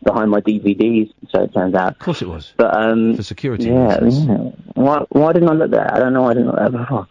behind 0.04 0.32
my 0.32 0.42
DVDs, 0.42 1.12
so 1.30 1.44
it 1.44 1.54
turns 1.54 1.76
out. 1.76 1.92
Of 1.92 2.00
course 2.00 2.22
it 2.22 2.28
was. 2.28 2.54
But 2.56 2.74
um, 2.76 3.16
for 3.16 3.24
security 3.24 3.66
yeah, 3.66 3.98
reasons. 3.98 4.28
yeah. 4.28 4.72
Why, 4.76 5.06
why 5.10 5.34
didn't 5.34 5.50
I 5.50 5.54
look 5.54 5.72
there? 5.72 5.94
I 5.94 6.00
don't 6.00 6.14
know. 6.14 6.22
why 6.22 6.32
I 6.32 6.34
didn't 6.36 6.48
look 6.48 6.58
there 6.58 6.70
before. 6.70 7.08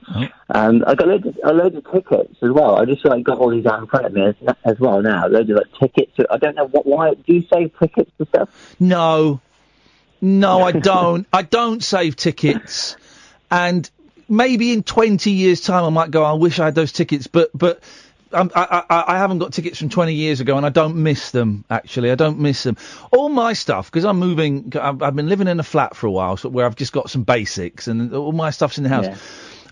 Um, 0.50 0.84
I 0.86 0.94
got 0.94 1.08
loads 1.08 1.26
of, 1.26 1.36
a 1.44 1.52
load 1.52 1.74
of 1.74 1.84
tickets 1.92 2.34
as 2.42 2.50
well. 2.50 2.76
I 2.76 2.86
just 2.86 3.04
like 3.04 3.24
got 3.24 3.38
all 3.38 3.50
these 3.50 3.66
out 3.66 3.80
in 3.80 3.86
front 3.86 4.06
of 4.06 4.12
me 4.12 4.26
as, 4.26 4.34
as 4.64 4.80
well 4.80 5.02
now. 5.02 5.26
Loads 5.26 5.50
of 5.50 5.56
like 5.56 5.72
tickets. 5.78 6.12
I 6.30 6.38
don't 6.38 6.54
know 6.54 6.66
what. 6.66 6.86
Why 6.86 7.12
do 7.12 7.34
you 7.34 7.44
save 7.52 7.78
tickets 7.78 8.10
for 8.16 8.24
stuff? 8.26 8.76
No, 8.80 9.40
no, 10.20 10.62
I 10.62 10.72
don't. 10.92 11.26
I 11.32 11.42
don't 11.42 11.82
save 11.82 12.16
tickets, 12.16 12.96
and 13.50 13.88
maybe 14.28 14.72
in 14.72 14.82
20 14.82 15.30
years' 15.30 15.60
time 15.60 15.84
I 15.84 15.90
might 15.90 16.10
go. 16.10 16.24
I 16.24 16.32
wish 16.32 16.58
I 16.58 16.66
had 16.66 16.74
those 16.74 16.92
tickets, 16.92 17.26
but 17.26 17.50
but. 17.54 17.82
Um, 18.30 18.50
I, 18.54 18.84
I, 18.90 19.04
I 19.14 19.16
haven't 19.16 19.38
got 19.38 19.54
tickets 19.54 19.78
from 19.78 19.88
20 19.88 20.12
years 20.12 20.40
ago, 20.40 20.58
and 20.58 20.66
I 20.66 20.68
don't 20.68 20.96
miss 20.96 21.30
them. 21.30 21.64
Actually, 21.70 22.10
I 22.10 22.14
don't 22.14 22.38
miss 22.38 22.62
them. 22.62 22.76
All 23.10 23.30
my 23.30 23.54
stuff, 23.54 23.90
because 23.90 24.04
I'm 24.04 24.18
moving. 24.18 24.70
I've, 24.78 25.02
I've 25.02 25.16
been 25.16 25.30
living 25.30 25.48
in 25.48 25.58
a 25.60 25.62
flat 25.62 25.96
for 25.96 26.08
a 26.08 26.10
while, 26.10 26.36
so 26.36 26.50
where 26.50 26.66
I've 26.66 26.76
just 26.76 26.92
got 26.92 27.08
some 27.08 27.22
basics, 27.22 27.88
and 27.88 28.12
all 28.12 28.32
my 28.32 28.50
stuff's 28.50 28.76
in 28.76 28.84
the 28.84 28.90
house. 28.90 29.06
Yeah. 29.06 29.16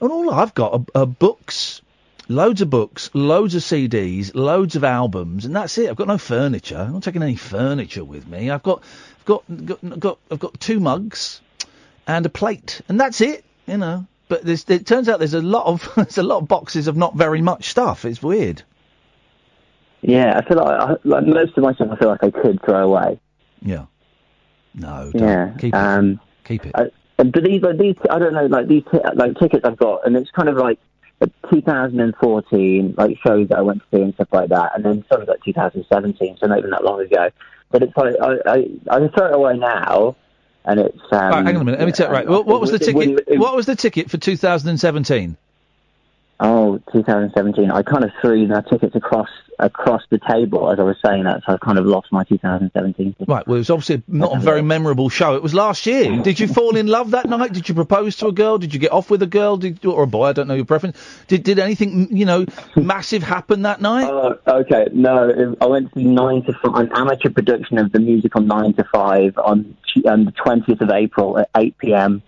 And 0.00 0.10
all 0.10 0.30
I've 0.30 0.54
got 0.54 0.72
are, 0.72 1.02
are 1.02 1.06
books, 1.06 1.82
loads 2.28 2.60
of 2.60 2.70
books, 2.70 3.10
loads 3.14 3.54
of 3.54 3.62
CDs, 3.62 4.34
loads 4.34 4.76
of 4.76 4.84
albums, 4.84 5.44
and 5.44 5.54
that's 5.54 5.78
it. 5.78 5.90
I've 5.90 5.96
got 5.96 6.08
no 6.08 6.18
furniture. 6.18 6.78
I'm 6.78 6.94
not 6.94 7.02
taking 7.02 7.22
any 7.22 7.36
furniture 7.36 8.04
with 8.04 8.26
me. 8.26 8.50
I've 8.50 8.62
got, 8.62 8.82
I've 9.20 9.24
got, 9.24 9.66
got, 9.66 10.00
got 10.00 10.18
I've 10.30 10.38
got 10.38 10.60
two 10.60 10.80
mugs 10.80 11.40
and 12.06 12.24
a 12.26 12.30
plate, 12.30 12.80
and 12.88 13.00
that's 13.00 13.20
it. 13.20 13.44
You 13.66 13.78
know. 13.78 14.06
But 14.28 14.48
it 14.48 14.86
turns 14.86 15.08
out 15.08 15.20
there's 15.20 15.34
a 15.34 15.42
lot 15.42 15.66
of 15.66 15.88
there's 15.96 16.18
a 16.18 16.22
lot 16.22 16.42
of 16.42 16.48
boxes 16.48 16.88
of 16.88 16.96
not 16.96 17.14
very 17.14 17.42
much 17.42 17.68
stuff. 17.68 18.04
It's 18.04 18.22
weird. 18.22 18.62
Yeah, 20.02 20.38
I 20.38 20.46
feel 20.46 20.58
like, 20.58 20.80
I, 20.80 20.96
like 21.04 21.26
most 21.26 21.56
of 21.56 21.64
my 21.64 21.74
stuff 21.74 21.88
I 21.90 21.96
feel 21.96 22.08
like 22.08 22.22
I 22.22 22.30
could 22.30 22.62
throw 22.64 22.84
away. 22.84 23.20
Yeah. 23.60 23.86
No. 24.74 25.10
Yeah. 25.14 25.54
Keep 25.58 25.74
it. 25.74 25.76
Um, 25.76 26.20
Keep 26.44 26.66
it. 26.66 26.72
I, 26.74 26.90
but 27.16 27.42
these, 27.42 27.62
like, 27.62 27.78
these, 27.78 27.96
I 28.10 28.18
don't 28.18 28.34
know, 28.34 28.46
like 28.46 28.68
these, 28.68 28.82
t- 28.92 28.98
like 29.14 29.38
tickets 29.38 29.64
I've 29.64 29.78
got, 29.78 30.06
and 30.06 30.14
it's 30.16 30.30
kind 30.30 30.50
of 30.50 30.56
like 30.56 30.78
2014, 31.50 32.94
like 32.96 33.16
shows 33.26 33.48
that 33.48 33.58
I 33.58 33.62
went 33.62 33.80
to 33.80 33.96
see 33.96 34.02
and 34.02 34.14
stuff 34.14 34.28
like 34.32 34.50
that, 34.50 34.72
and 34.74 34.84
then 34.84 35.04
some 35.10 35.22
of 35.22 35.28
like 35.28 35.42
2017, 35.44 36.38
so 36.38 36.46
not 36.46 36.58
even 36.58 36.70
that 36.70 36.84
long 36.84 37.00
ago. 37.00 37.30
But 37.70 37.82
it's 37.82 37.96
like 37.96 38.14
I 38.20 38.36
I, 38.46 38.56
I 38.90 38.98
can 38.98 39.10
throw 39.10 39.26
it 39.26 39.34
away 39.34 39.56
now, 39.56 40.16
and 40.64 40.80
it's. 40.80 40.98
Um, 41.10 41.18
right, 41.18 41.46
hang 41.46 41.56
on 41.56 41.62
a 41.62 41.64
minute. 41.64 41.80
Let 41.80 41.86
me 41.86 41.92
tell. 41.92 42.10
Right, 42.10 42.28
what, 42.28 42.46
what 42.46 42.60
was 42.60 42.70
the 42.70 42.78
ticket? 42.78 43.38
What 43.38 43.56
was 43.56 43.66
the 43.66 43.76
ticket 43.76 44.10
for 44.10 44.18
2017? 44.18 45.36
Oh, 46.38 46.78
2017. 46.92 47.70
I 47.70 47.82
kind 47.82 48.04
of 48.04 48.10
threw 48.20 48.46
the 48.46 48.62
tickets 48.68 48.94
across 48.94 49.28
across 49.58 50.02
the 50.10 50.18
table 50.30 50.70
as 50.70 50.78
I 50.78 50.82
was 50.82 50.96
saying 51.02 51.24
that, 51.24 51.40
so 51.46 51.54
I 51.54 51.56
kind 51.56 51.78
of 51.78 51.86
lost 51.86 52.12
my 52.12 52.24
2017. 52.24 53.16
Right. 53.26 53.46
Well, 53.46 53.56
it 53.56 53.60
was 53.60 53.70
obviously 53.70 54.02
not 54.06 54.36
a 54.36 54.40
very 54.40 54.60
memorable 54.60 55.08
show. 55.08 55.34
It 55.34 55.42
was 55.42 55.54
last 55.54 55.86
year. 55.86 56.20
Did 56.22 56.38
you 56.38 56.46
fall 56.46 56.76
in 56.76 56.88
love 56.88 57.12
that 57.12 57.26
night? 57.26 57.54
Did 57.54 57.66
you 57.66 57.74
propose 57.74 58.16
to 58.16 58.26
a 58.26 58.32
girl? 58.32 58.58
Did 58.58 58.74
you 58.74 58.80
get 58.80 58.92
off 58.92 59.08
with 59.08 59.22
a 59.22 59.26
girl? 59.26 59.56
Did 59.56 59.82
or 59.86 60.02
a 60.02 60.06
boy? 60.06 60.26
I 60.26 60.32
don't 60.34 60.46
know 60.46 60.54
your 60.54 60.66
preference. 60.66 60.98
Did 61.26 61.42
did 61.42 61.58
anything 61.58 62.14
you 62.14 62.26
know 62.26 62.44
massive 62.76 63.22
happen 63.22 63.62
that 63.62 63.80
night? 63.80 64.06
Oh, 64.10 64.38
okay. 64.46 64.88
No, 64.92 65.28
it- 65.30 65.56
I 65.62 65.66
went 65.66 65.94
to 65.94 66.00
nine 66.00 66.42
to 66.42 66.52
five, 66.52 66.74
an 66.74 66.90
amateur 66.94 67.30
production 67.30 67.78
of 67.78 67.92
the 67.92 67.98
musical 67.98 68.42
Nine 68.42 68.74
to 68.74 68.84
Five 68.92 69.38
on 69.38 69.74
Tu- 69.94 70.06
um, 70.06 70.26
the 70.26 70.32
20th 70.32 70.82
of 70.82 70.90
April 70.90 71.38
at 71.38 71.48
8 71.56 71.78
p.m. 71.78 72.22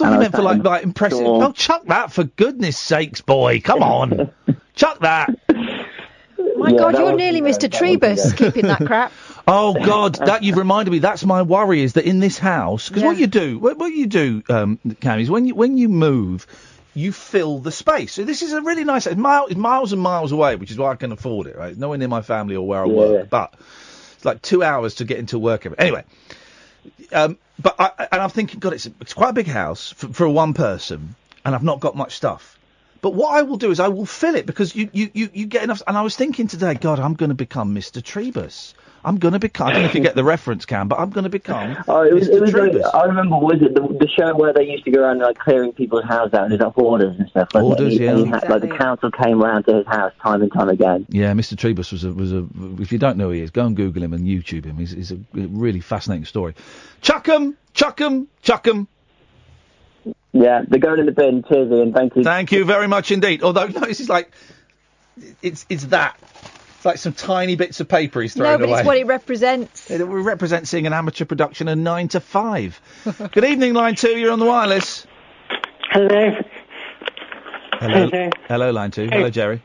I 0.00 0.04
thought 0.04 0.12
you 0.12 0.18
meant 0.20 0.34
for 0.34 0.42
like 0.42 0.62
like 0.64 0.82
impressive. 0.84 1.26
Oh, 1.26 1.52
chuck 1.52 1.84
that 1.86 2.12
for 2.12 2.24
goodness 2.24 2.78
sakes, 2.78 3.20
boy! 3.20 3.60
Come 3.60 3.82
on, 3.82 4.30
chuck 4.74 5.00
that. 5.00 5.30
My 5.48 6.72
God, 6.72 6.98
you're 6.98 7.16
nearly 7.16 7.40
Mr. 7.40 7.68
Trebus 7.68 8.36
keeping 8.36 8.66
that 8.66 8.84
crap. 8.84 9.12
Oh 9.50 9.72
God, 9.72 10.16
that 10.16 10.42
you've 10.42 10.58
reminded 10.58 10.90
me. 10.90 10.98
That's 10.98 11.24
my 11.24 11.40
worry 11.40 11.80
is 11.82 11.94
that 11.94 12.04
in 12.04 12.20
this 12.20 12.38
house, 12.38 12.90
because 12.90 13.02
what 13.02 13.16
you 13.16 13.26
do, 13.26 13.58
what, 13.58 13.78
what 13.78 13.90
you 13.94 14.06
do, 14.06 14.42
um, 14.50 14.78
Cam, 15.00 15.20
is 15.20 15.30
when 15.30 15.46
you 15.46 15.54
when 15.54 15.78
you 15.78 15.88
move, 15.88 16.46
you 16.92 17.12
fill 17.12 17.58
the 17.58 17.72
space. 17.72 18.12
So 18.12 18.24
this 18.24 18.42
is 18.42 18.52
a 18.52 18.60
really 18.60 18.84
nice. 18.84 19.06
It's, 19.06 19.16
mile, 19.16 19.46
it's 19.46 19.56
miles 19.56 19.94
and 19.94 20.02
miles 20.02 20.32
away, 20.32 20.56
which 20.56 20.70
is 20.70 20.76
why 20.76 20.90
I 20.90 20.96
can 20.96 21.12
afford 21.12 21.46
it. 21.46 21.56
Right, 21.56 21.70
it's 21.70 21.78
nowhere 21.78 21.96
near 21.96 22.08
my 22.08 22.20
family 22.20 22.56
or 22.56 22.66
where 22.66 22.82
I 22.82 22.86
work, 22.86 23.30
but 23.30 23.54
it's 24.16 24.24
like 24.26 24.42
two 24.42 24.62
hours 24.62 24.96
to 24.96 25.06
get 25.06 25.16
into 25.18 25.38
work. 25.38 25.66
Anyway, 25.78 26.04
um, 27.12 27.38
but 27.60 27.76
I, 27.78 28.08
and 28.12 28.22
I'm 28.22 28.30
thinking, 28.30 28.60
God, 28.60 28.72
it's 28.72 28.86
it's 29.00 29.14
quite 29.14 29.30
a 29.30 29.32
big 29.32 29.46
house 29.46 29.92
for, 29.92 30.08
for 30.08 30.28
one 30.28 30.54
person, 30.54 31.14
and 31.44 31.54
I've 31.54 31.64
not 31.64 31.80
got 31.80 31.96
much 31.96 32.16
stuff. 32.16 32.58
But 33.00 33.14
what 33.14 33.34
I 33.34 33.42
will 33.42 33.56
do 33.56 33.70
is 33.70 33.80
I 33.80 33.88
will 33.88 34.06
fill 34.06 34.34
it 34.34 34.44
because 34.46 34.74
you, 34.74 34.90
you, 34.92 35.10
you, 35.14 35.30
you 35.32 35.46
get 35.46 35.62
enough. 35.62 35.82
And 35.86 35.96
I 35.96 36.02
was 36.02 36.16
thinking 36.16 36.48
today, 36.48 36.74
God, 36.74 36.98
I'm 36.98 37.14
going 37.14 37.28
to 37.28 37.34
become 37.34 37.74
Mr. 37.74 38.02
Trebus. 38.02 38.74
I'm 39.04 39.18
going 39.18 39.32
to 39.32 39.38
become. 39.38 39.68
I 39.68 39.72
don't 39.72 39.82
know 39.82 39.88
if 39.88 39.94
you 39.94 40.00
get 40.00 40.14
the 40.16 40.24
reference, 40.34 40.66
Cam, 40.66 40.88
but 40.88 40.98
I'm 40.98 41.10
going 41.10 41.24
to 41.24 41.30
become. 41.30 41.76
Oh, 41.86 42.02
it 42.02 42.12
was, 42.12 42.28
Mr. 42.28 42.34
it 42.34 42.40
was 42.40 42.52
like, 42.82 42.94
I 42.94 43.04
remember, 43.04 43.36
was 43.38 43.62
it 43.62 43.74
the, 43.74 43.80
the 43.80 44.08
show 44.08 44.34
where 44.36 44.52
they 44.52 44.64
used 44.64 44.84
to 44.86 44.90
go 44.90 45.02
around 45.02 45.18
like 45.20 45.38
clearing 45.38 45.72
people's 45.72 46.04
houses 46.04 46.34
out 46.34 46.42
and 46.42 46.50
there's 46.52 46.60
like 46.60 46.74
hoarders 46.74 47.16
and 47.18 47.28
stuff? 47.30 47.48
Like, 47.54 47.62
Hoarders, 47.62 47.92
he- 47.94 48.04
yeah. 48.04 48.16
he 48.16 48.24
had- 48.26 48.48
like 48.48 48.60
the 48.62 48.76
council 48.76 49.10
came 49.10 49.40
round 49.42 49.66
to 49.66 49.76
his 49.76 49.86
house 49.86 50.12
time 50.22 50.42
and 50.42 50.52
time 50.52 50.68
again. 50.68 51.06
Yeah, 51.10 51.32
Mr. 51.32 51.54
Trebus 51.54 51.92
was 51.92 52.04
a 52.04 52.12
was 52.12 52.32
a. 52.32 52.46
If 52.80 52.90
you 52.92 52.98
don't 52.98 53.16
know 53.16 53.26
who 53.26 53.32
he 53.34 53.40
is, 53.42 53.50
go 53.50 53.64
and 53.66 53.76
Google 53.76 54.02
him 54.02 54.12
and 54.12 54.26
YouTube 54.26 54.64
him. 54.64 54.76
He's, 54.76 54.90
he's 54.90 55.12
a 55.12 55.18
really 55.34 55.80
fascinating 55.80 56.24
story. 56.24 56.54
Chuck 57.00 57.28
'em, 57.28 57.56
chuck 57.74 58.00
'em, 58.00 58.26
chuck 58.42 58.66
'em. 58.66 58.88
Yeah, 60.32 60.62
they're 60.68 60.78
going 60.80 61.00
in 61.00 61.06
the 61.06 61.12
bin. 61.12 61.42
Cheers, 61.48 61.72
Iain. 61.72 61.92
Thank 61.92 62.16
you. 62.16 62.24
Thank 62.24 62.52
you 62.52 62.64
very 62.64 62.86
much 62.86 63.10
indeed. 63.10 63.42
Although 63.42 63.66
no, 63.68 63.80
this 63.80 64.00
is 64.00 64.08
like, 64.08 64.32
it's 65.42 65.64
it's 65.68 65.86
that. 65.86 66.18
It's 66.78 66.84
like 66.84 66.98
some 66.98 67.12
tiny 67.12 67.56
bits 67.56 67.80
of 67.80 67.88
paper 67.88 68.20
he's 68.22 68.34
throwing 68.34 68.52
away. 68.52 68.58
No, 68.60 68.66
but 68.66 68.68
away. 68.68 68.78
it's 68.78 68.86
what 68.86 68.96
it 68.98 69.06
represents. 69.06 69.90
It 69.90 70.00
represents 70.00 70.70
seeing 70.70 70.86
an 70.86 70.92
amateur 70.92 71.24
production 71.24 71.66
of 71.66 71.76
nine 71.76 72.06
to 72.06 72.20
five. 72.20 72.80
Good 73.32 73.44
evening, 73.44 73.74
line 73.74 73.96
two. 73.96 74.16
You're 74.16 74.30
on 74.30 74.38
the 74.38 74.46
wireless. 74.46 75.04
Hello. 75.90 76.36
Hello. 77.80 78.08
Hello. 78.08 78.30
Hello, 78.46 78.70
line 78.70 78.92
two. 78.92 79.08
Hello, 79.10 79.28
Jerry. 79.28 79.60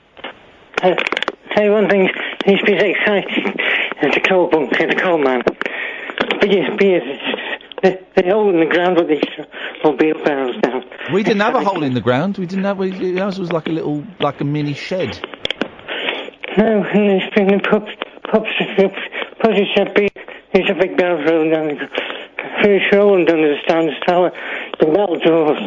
Uh, 0.81 0.95
tell 1.51 1.65
you 1.65 1.71
one 1.71 1.87
thing, 1.87 2.09
it's 2.47 2.63
been 2.63 2.83
exciting 2.83 3.59
as 4.01 4.17
a 4.17 4.19
coal 4.19 4.47
bunker, 4.47 4.87
a 4.87 4.95
coal 4.95 5.19
man. 5.19 5.43
But 5.45 6.51
yes, 6.51 6.71
but 6.71 6.83
yes, 6.83 7.03
they, 7.83 8.03
they 8.15 8.27
hole 8.27 8.49
in 8.49 8.59
the 8.59 8.65
ground 8.65 8.97
with 8.97 9.09
these 9.09 9.45
mobile 9.83 10.15
barrels 10.23 10.55
down. 10.63 10.83
We 11.13 11.21
didn't 11.21 11.41
have 11.41 11.53
a 11.53 11.63
hole 11.63 11.83
in 11.83 11.93
the 11.93 12.01
ground. 12.01 12.39
We 12.39 12.47
didn't 12.47 12.63
have. 12.65 12.79
We, 12.79 13.19
ours 13.19 13.37
was 13.37 13.51
like 13.51 13.67
a 13.67 13.71
little, 13.71 14.03
like 14.19 14.41
a 14.41 14.45
mini 14.45 14.73
shed. 14.73 15.23
No, 16.57 16.83
and 16.83 17.21
they 17.21 17.29
bring 17.33 17.47
the 17.47 17.59
pups, 17.59 17.91
pups, 18.29 18.49
pups, 18.77 18.95
pups, 19.41 19.57
should 19.75 19.93
be, 19.93 20.09
there's 20.53 20.69
a 20.69 20.75
big 20.75 20.99
rolling 21.01 21.51
down 21.51 21.67
the 21.69 21.89
Finish 22.61 22.83
rolling 22.93 23.25
down 23.25 23.41
the 23.41 23.55
stand 23.63 23.89
tower, 24.07 24.31
the 24.79 24.87
metal 24.87 25.19
doors. 25.19 25.59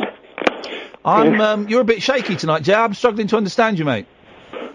I'm. 1.05 1.41
Um, 1.41 1.69
you're 1.69 1.81
a 1.81 1.85
bit 1.85 2.03
shaky 2.03 2.37
tonight, 2.37 2.63
Jay. 2.63 2.75
I'm 2.75 2.95
struggling 2.95 3.27
to 3.29 3.37
understand 3.37 3.79
you, 3.79 3.85
mate. 3.85 4.07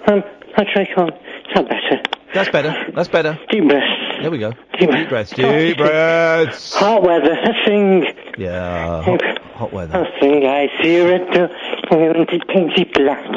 Um, 0.08 0.24
I 0.58 0.66
try 0.72 0.88
on. 0.98 1.10
Is 1.10 1.56
that 1.56 1.70
better? 1.70 2.02
That's 2.34 2.50
better. 2.50 2.92
That's 2.96 3.10
better. 3.10 3.40
Deep 3.50 3.68
breaths. 3.68 4.22
There 4.22 4.32
we 4.32 4.38
go. 4.38 4.54
Deep, 4.80 5.10
breaths. 5.10 5.32
Deep 5.32 5.78
breaths. 5.78 6.74
Hot 6.76 7.04
weather, 7.04 7.34
I 7.34 7.66
sing. 7.66 8.06
Yeah. 8.38 9.04
Hot, 9.04 9.22
hot 9.54 9.74
weather. 9.74 9.98
I 9.98 10.20
sing, 10.20 10.46
I 10.46 10.68
see 10.82 10.98
a 10.98 11.06
red 11.06 11.28
and 11.92 12.02
I 12.02 12.18
want 12.18 12.30
to 12.30 12.40
paint 12.46 12.72
it 12.78 12.94
black. 12.94 13.28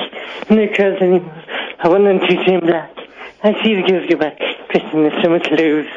Because 0.48 1.00
anymore, 1.02 1.44
I 1.78 1.88
want 1.88 2.04
them 2.04 2.20
to 2.20 2.44
see 2.44 2.56
black. 2.58 2.96
I 3.42 3.62
see 3.62 3.74
the 3.74 3.82
girls 3.82 4.08
go 4.08 4.16
back, 4.16 4.38
dressed 4.70 4.94
in 4.94 5.02
the 5.02 5.22
summer 5.22 5.40
clothes. 5.40 5.88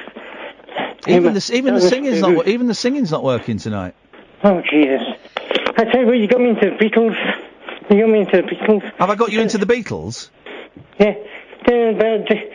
Even 1.08 1.34
the 1.34 1.52
even 1.54 1.76
the 1.76 1.82
singing's 1.82 2.22
not. 2.22 2.48
Even 2.48 2.68
the 2.68 2.74
singing's 2.74 3.12
not 3.12 3.24
working 3.24 3.58
tonight. 3.58 3.96
Oh, 4.44 4.62
Jesus. 4.70 5.02
I 5.78 5.86
tell 5.86 6.02
you 6.02 6.08
what, 6.08 6.18
you 6.18 6.28
got 6.28 6.42
me 6.42 6.50
into 6.50 6.72
the 6.72 6.76
Beatles. 6.76 7.16
You 7.90 8.02
got 8.02 8.10
me 8.10 8.20
into 8.20 8.38
the 8.38 8.44
Beatles. 8.44 8.84
Have 8.96 9.10
I 9.10 9.16
got 9.16 9.32
you 9.32 9.42
into 9.42 9.58
the 9.58 9.66
Beatles? 9.66 10.30
Yeah. 11.00 11.16
About 11.62 12.28
the, 12.28 12.52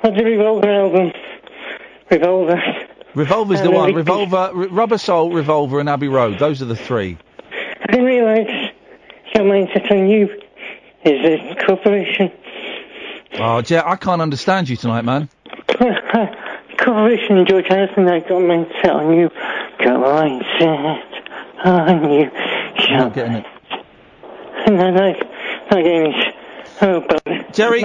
what's 0.00 0.16
the 0.16 0.24
Revolver 0.24 0.68
album? 0.68 1.12
Revolver. 2.10 2.62
Revolver's 3.14 3.62
the 3.62 3.70
one. 3.70 3.94
Revolver, 3.94 4.52
Rubber 4.54 4.98
Soul, 4.98 5.32
Revolver, 5.32 5.80
and 5.80 5.88
Abbey 5.88 6.08
Road. 6.08 6.38
Those 6.38 6.62
are 6.62 6.66
the 6.66 6.76
three. 6.76 7.18
I 7.52 7.86
didn't 7.90 8.06
realise 8.06 8.69
your 9.34 9.44
mindset 9.44 9.90
on 9.90 10.08
you 10.08 10.28
is 11.04 11.24
a 11.24 11.56
corporation. 11.66 12.32
Oh, 13.34 13.62
Jay, 13.62 13.78
I 13.78 13.96
can't 13.96 14.20
understand 14.20 14.68
you 14.68 14.76
tonight, 14.76 15.02
man. 15.02 15.28
corporation, 16.78 17.46
George 17.46 17.66
Harrison, 17.68 18.08
I 18.08 18.20
got 18.20 18.30
mindset 18.30 18.94
on 18.94 19.14
you. 19.16 19.28
Got 19.78 20.00
mindset 20.00 21.02
on 21.64 22.12
you. 22.12 22.30
I'm 22.88 22.98
not 22.98 23.14
getting 23.14 23.34
it. 23.34 23.46
And 24.66 24.80
I 24.80 24.90
like, 24.90 25.20
not 25.70 25.82
getting 25.82 26.12
it. 26.12 26.34
Oh, 26.82 27.00
but 27.06 27.52
Jerry, 27.52 27.82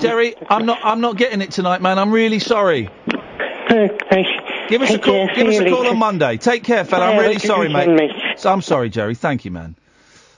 Jerry, 0.00 0.34
I'm 0.48 0.64
not. 0.64 0.78
I'm 0.82 1.02
not 1.02 1.16
getting 1.16 1.42
it 1.42 1.50
tonight, 1.50 1.82
man. 1.82 1.98
I'm 1.98 2.10
really 2.10 2.38
sorry. 2.38 2.88
Give 3.68 4.80
us 4.80 4.90
a 4.90 4.98
call. 4.98 5.26
care, 5.26 5.34
Give 5.34 5.46
us 5.48 5.58
a 5.58 5.68
call 5.68 5.86
on 5.86 5.98
Monday. 5.98 6.38
Take 6.38 6.64
care, 6.64 6.84
fella. 6.84 7.06
I'm 7.06 7.18
really 7.18 7.34
have 7.34 7.36
a 7.36 7.40
good 7.40 7.46
sorry, 7.46 7.68
mate. 7.68 8.38
So, 8.38 8.50
I'm 8.50 8.62
sorry, 8.62 8.88
Jerry. 8.88 9.14
Thank 9.14 9.44
you, 9.44 9.50
man. 9.50 9.76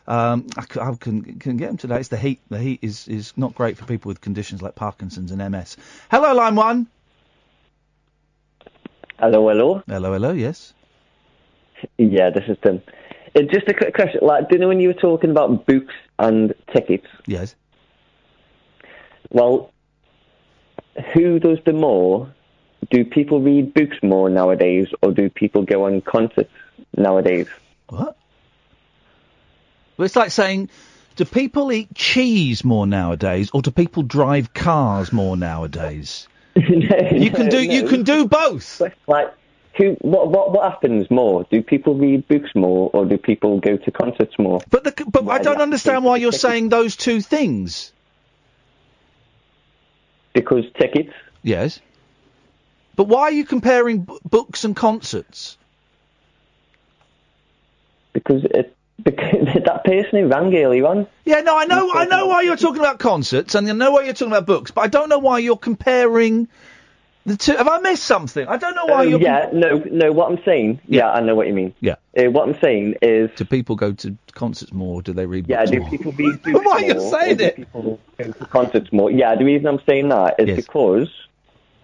Um, 0.07 0.47
I, 0.57 0.63
c- 0.63 0.81
I 0.81 0.95
can 1.01 1.39
can 1.39 1.57
get 1.57 1.71
him 1.71 1.77
today. 1.79 1.97
It's 1.99 2.09
the 2.09 2.17
heat. 2.17 2.41
The 2.51 2.59
heat 2.59 2.81
is 2.83 3.09
is 3.09 3.33
not 3.37 3.55
great 3.55 3.79
for 3.79 3.87
people 3.87 4.09
with 4.11 4.21
conditions 4.21 4.61
like 4.61 4.75
Parkinson's 4.75 5.31
and 5.33 5.51
MS. 5.53 5.77
Hello, 6.11 6.35
line 6.35 6.57
one. 6.57 6.87
Hello, 9.19 9.49
hello. 9.49 9.83
Hello, 9.87 10.13
hello. 10.13 10.33
Yes. 10.33 10.75
Yeah, 11.99 12.31
this 12.31 12.45
is 12.49 12.57
Tim. 12.63 12.83
Uh, 13.37 13.43
just 13.43 13.69
a 13.69 13.75
quick 13.75 13.95
question. 13.95 14.21
Like, 14.23 14.49
do 14.49 14.57
you 14.57 14.61
know 14.61 14.69
when 14.69 14.81
you 14.81 14.89
were 14.89 14.95
talking 14.95 15.31
about 15.31 15.67
books 15.67 15.95
and 16.19 16.55
tickets? 16.73 17.07
Yes. 17.27 17.55
Well, 19.31 19.73
who 21.15 21.39
does 21.39 21.59
the 21.65 21.73
more? 21.73 22.33
Do 22.91 23.05
people 23.05 23.41
read 23.41 23.73
books 23.73 23.97
more 24.03 24.29
nowadays, 24.29 24.89
or 25.03 25.13
do 25.13 25.31
people 25.31 25.63
go 25.63 25.87
on 25.87 26.03
concerts 26.03 26.53
nowadays? 26.97 27.49
What? 27.89 28.17
Well, 29.97 30.07
it's 30.07 30.17
like 30.17 30.31
saying, 30.31 30.71
do 31.17 31.25
people 31.25 31.71
eat 31.73 31.95
cheese 31.95 32.65
more 32.65 32.87
nowadays, 32.87 33.51
or 33.53 33.63
do 33.63 33.71
people 33.71 34.03
drive 34.03 34.53
cars 34.53 35.13
more 35.13 35.37
nowadays? 35.37 36.27
you 36.57 37.31
can 37.31 37.49
do. 37.49 37.63
You 37.63 37.89
can 37.89 38.03
do 38.03 38.27
both. 38.27 38.81
Like, 39.07 39.35
who? 39.77 39.97
What? 40.01 40.31
What? 40.31 40.53
What 40.53 40.71
happens 40.71 41.11
more? 41.11 41.45
Do 41.51 41.63
people 41.63 41.95
read 41.95 42.27
books 42.29 42.51
more, 42.55 42.91
or 42.93 43.05
do 43.05 43.19
people 43.19 43.61
go 43.61 43.77
to 43.77 43.91
concerts 43.91 44.39
more? 44.39 44.61
But 44.71 44.85
the, 44.85 45.05
but 45.07 45.29
I 45.29 45.39
don't 45.39 45.61
understand 45.61 46.05
why 46.05 46.17
you're 46.17 46.33
saying 46.33 46.69
those 46.69 46.97
two 46.97 47.21
things. 47.21 47.93
Because 50.33 50.65
tickets. 50.79 51.13
Yes. 51.43 51.81
But 52.97 53.05
why 53.05 53.23
are 53.23 53.33
you 53.33 53.45
comparing 53.45 54.03
b- 54.03 54.19
books 54.25 54.65
and 54.65 54.75
concerts? 54.75 55.57
Because 58.13 58.45
it. 58.45 58.77
Because 59.03 59.33
that 59.67 59.83
person 59.85 60.21
who 60.21 60.29
rang 60.29 60.55
earlier 60.55 60.87
on. 60.87 61.07
Yeah, 61.25 61.41
no, 61.41 61.59
I 61.59 61.65
know, 61.65 61.93
I 61.93 62.05
know 62.07 62.27
why 62.27 62.43
you're 62.43 62.57
talking 62.57 62.81
about 62.81 62.99
concerts, 62.99 63.55
and 63.55 63.69
I 63.69 63.73
know 63.73 63.91
why 63.91 64.05
you're 64.05 64.15
talking 64.15 64.33
about 64.33 64.47
books, 64.47 64.71
but 64.71 64.83
I 64.83 64.87
don't 64.89 65.09
know 65.09 65.19
why 65.19 65.39
you're 65.39 65.57
comparing 65.57 66.49
The 67.27 67.37
two, 67.37 67.57
have 67.57 67.67
I 67.69 67.79
missed 67.79 68.05
something? 68.05 68.47
I 68.47 68.57
don't 68.59 68.75
know 68.77 68.85
why 68.85 69.05
Um, 69.05 69.09
you're. 69.11 69.21
yeah, 69.21 69.49
no, 69.53 69.79
no. 69.79 70.13
What 70.13 70.31
I'm 70.31 70.45
saying, 70.45 70.81
yeah, 70.87 71.11
I 71.11 71.21
know 71.21 71.35
what 71.35 71.47
you 71.47 71.55
mean. 71.55 71.75
Yeah. 71.81 71.95
Uh, 72.17 72.31
what 72.31 72.47
I'm 72.49 72.61
saying 72.61 72.97
is, 73.03 73.31
do 73.35 73.45
people 73.47 73.77
go 73.77 73.93
to 73.93 74.17
concerts 74.33 74.73
more? 74.73 75.01
Do 75.03 75.13
they 75.15 75.25
read? 75.27 75.47
Books? 75.49 75.59
Yeah, 75.59 75.65
do 75.65 75.81
more? 75.81 75.91
people 75.91 76.13
read 76.13 76.43
books 76.43 76.61
Why 76.67 76.73
are 76.73 76.85
you 76.85 77.01
saying 77.11 77.41
it? 77.41 77.57
People 77.57 77.99
go 78.19 78.25
to 78.31 78.45
concerts 78.47 78.93
more. 78.93 79.11
Yeah, 79.11 79.35
the 79.37 79.45
reason 79.45 79.67
I'm 79.67 79.81
saying 79.87 80.11
that 80.11 80.35
is 80.39 80.55
because, 80.55 81.09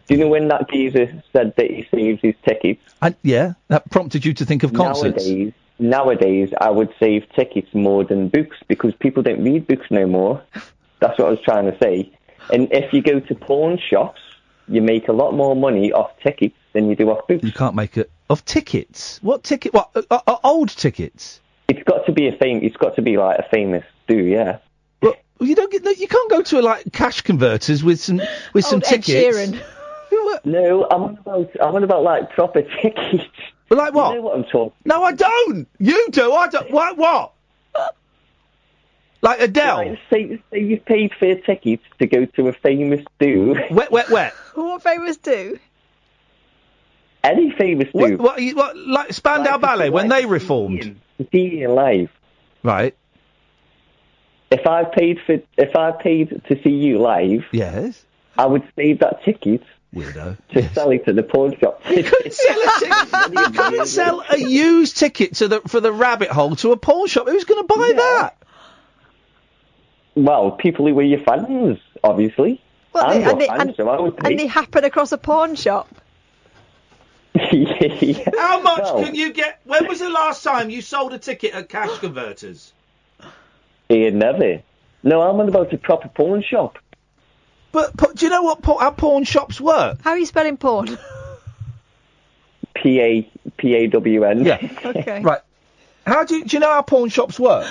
do 0.07 0.15
you 0.15 0.21
know 0.25 0.29
when 0.29 0.49
that 0.49 0.69
geezer 0.71 1.23
said 1.33 1.55
that 1.57 1.71
he 1.71 1.89
saves 1.91 2.21
his 2.23 2.35
tickets? 2.45 2.83
I, 3.01 3.15
yeah, 3.23 3.55
that 3.69 3.91
prompted 3.91 4.25
you 4.27 4.35
to 4.35 4.45
think 4.45 4.63
of 4.63 4.75
concerts. 4.75 5.27
Nowadays, 5.27 5.55
nowadays, 5.81 6.53
I 6.61 6.71
would 6.71 6.93
save 6.99 7.29
tickets 7.35 7.69
more 7.75 8.05
than 8.05 8.29
books 8.29 8.57
because 8.69 8.95
people 8.95 9.23
don't 9.23 9.43
read 9.43 9.67
books 9.67 9.87
no 9.91 10.07
more. 10.07 10.43
That's 11.01 11.19
what 11.19 11.29
I 11.29 11.31
was 11.31 11.41
trying 11.41 11.71
to 11.71 11.79
say. 11.79 12.13
And 12.53 12.73
if 12.73 12.93
you 12.93 13.03
go 13.03 13.21
to 13.21 13.35
pawn 13.35 13.79
shops, 13.79 14.21
you 14.69 14.83
make 14.83 15.09
a 15.09 15.13
lot 15.13 15.35
more 15.35 15.57
money 15.57 15.93
off 15.93 16.11
tickets 16.23 16.57
than 16.73 16.89
you 16.89 16.97
do 16.97 17.11
off 17.11 17.27
books. 17.27 17.43
You 17.45 17.53
can't 17.53 17.75
make 17.75 17.97
it 17.97 18.11
of 18.29 18.45
tickets. 18.45 19.19
What 19.23 19.43
ticket? 19.43 19.75
What 19.75 19.91
uh, 19.95 20.21
uh, 20.27 20.37
old 20.45 20.69
tickets? 20.69 21.41
It's 21.69 21.83
got 21.85 22.07
to 22.07 22.13
be 22.13 22.29
a 22.29 22.33
fame. 22.37 22.61
It's 22.63 22.77
got 22.77 22.97
to 22.97 23.03
be 23.03 23.17
like 23.17 23.39
a 23.39 23.49
famous 23.51 23.85
do, 24.07 24.17
yeah. 24.17 24.59
Well, 25.03 25.15
you 25.41 25.55
don't 25.55 25.71
get. 25.71 25.85
no, 25.85 25.91
You 25.91 26.09
can't 26.09 26.31
go 26.31 26.43
to 26.43 26.63
like 26.63 26.93
cash 26.93 27.23
converters 27.23 27.83
with 27.83 28.01
some 28.01 28.21
with 28.53 28.65
some 28.65 28.77
Old 28.77 28.85
Ed 28.85 29.03
tickets. 29.05 29.37
Sheeran. 29.39 29.63
No, 30.45 30.87
I'm 30.91 31.03
on 31.03 31.19
about 31.19 31.51
I'm 31.61 31.75
on 31.75 31.85
about 31.85 32.03
like 32.03 32.31
proper 32.31 32.63
tickets. 32.83 33.25
But 33.71 33.79
like 33.79 33.95
what? 33.95 34.11
You 34.11 34.17
know 34.17 34.23
what 34.23 34.37
I'm 34.37 34.45
talking. 34.45 34.73
No, 34.85 35.03
I 35.05 35.13
don't. 35.13 35.67
You 35.79 36.09
do. 36.11 36.33
I 36.33 36.49
don't. 36.49 36.71
What? 36.73 36.99
What? 36.99 37.33
Like 39.23 39.41
Adele. 39.41 39.77
Like, 39.77 39.99
say, 40.11 40.43
say 40.51 40.61
you 40.61 40.81
paid 40.81 41.13
for 41.19 41.27
your 41.27 41.37
tickets 41.41 41.85
to 42.01 42.07
go 42.07 42.25
to 42.25 42.49
a 42.49 42.53
famous 42.53 43.05
do. 43.21 43.55
Wet, 43.71 43.93
wet, 43.93 44.11
wet. 44.11 44.33
What 44.55 44.83
famous 44.83 45.19
do? 45.19 45.59
Any 47.23 47.53
famous 47.53 47.87
do. 47.93 47.99
What, 47.99 48.19
what, 48.19 48.43
you- 48.43 48.57
what, 48.57 48.77
like 48.77 49.13
Spandau 49.13 49.59
Ballet 49.59 49.91
when 49.91 50.09
they 50.09 50.27
reformed. 50.27 51.01
See 51.31 51.59
you 51.59 51.69
live. 51.69 52.11
Right. 52.65 52.97
If 54.51 54.67
I 54.67 54.83
paid 54.85 55.19
for 55.27 55.37
if 55.57 55.77
I 55.77 55.93
paid 55.93 56.43
to 56.49 56.61
see 56.65 56.71
you 56.71 56.99
live, 56.99 57.45
yes, 57.53 58.05
I 58.37 58.47
would 58.47 58.67
save 58.75 58.99
that 58.99 59.23
ticket. 59.25 59.63
Weirdo. 59.95 60.37
To 60.53 60.73
sell 60.73 60.91
it 60.91 61.03
at 61.09 61.17
the 61.17 61.23
pawn 61.23 61.59
shop. 61.59 61.83
You 61.91 62.05
couldn't 62.05 62.33
sell 62.33 62.61
a 62.61 62.79
ticket. 62.79 63.33
you 63.33 63.51
couldn't 63.51 63.87
sell 63.87 64.25
a 64.31 64.39
used 64.39 64.97
ticket 64.97 65.35
to 65.37 65.49
the 65.49 65.61
for 65.63 65.81
the 65.81 65.93
rabbit 65.93 66.29
hole 66.31 66.55
to 66.57 66.73
a 66.73 66.77
pawn 66.77 67.09
shop. 67.09 67.29
Who's 67.29 67.45
going 67.45 67.67
to 67.67 67.75
buy 67.75 67.93
that? 67.97 68.37
well, 70.15 70.53
people 70.53 70.87
who 70.87 70.95
were 70.95 71.03
your 71.03 71.21
fans, 71.21 71.79
obviously. 72.05 72.63
Well, 72.93 73.07
I'm 73.07 73.21
they, 73.21 73.31
and, 73.31 73.41
they, 73.41 73.47
fan, 73.47 73.61
and, 73.61 73.77
so 73.77 74.17
and 74.25 74.39
they 74.39 74.47
happen 74.47 74.85
across 74.85 75.13
a 75.13 75.19
pawn 75.19 75.55
shop. 75.57 75.89
Yeah. 77.35 78.31
How 78.39 78.61
much 78.61 78.83
Well- 78.83 79.05
can 79.05 79.15
you 79.15 79.33
get? 79.33 79.61
When 79.65 79.87
was 79.89 80.01
the 80.01 80.09
last 80.09 80.43
time 80.43 80.71
you 80.71 80.83
sold 80.83 81.13
a 81.13 81.19
ticket 81.19 81.55
at 81.55 81.69
cash 81.69 81.99
converters? 81.99 82.73
Yeah, 83.89 84.11
never. 84.11 84.63
No, 85.03 85.23
I'm 85.23 85.41
on 85.41 85.49
about 85.49 85.73
a 85.73 85.79
proper 85.79 86.09
pawn 86.09 86.43
shop. 86.43 86.79
But, 87.73 87.97
but 87.97 88.17
do 88.17 88.27
you 88.27 88.31
know 88.31 88.43
what 88.43 88.63
pa- 88.63 88.79
how 88.79 88.91
pawn 88.91 89.25
shops 89.25 89.61
work? 89.61 90.01
How 90.03 90.11
are 90.11 90.19
you 90.19 90.27
spelling 90.27 90.57
pawn? 90.57 90.99
P 92.75 93.01
A 93.01 93.31
P 93.57 93.75
A 93.75 93.87
W 93.89 94.25
N. 94.25 94.45
Yeah. 94.45 94.59
Okay. 94.85 95.21
Right. 95.23 95.41
How 96.07 96.25
do 96.25 96.37
you, 96.37 96.45
do 96.45 96.57
you 96.57 96.61
know 96.61 96.71
how 96.71 96.83
pawn 96.83 97.09
shops 97.11 97.39
work? 97.39 97.67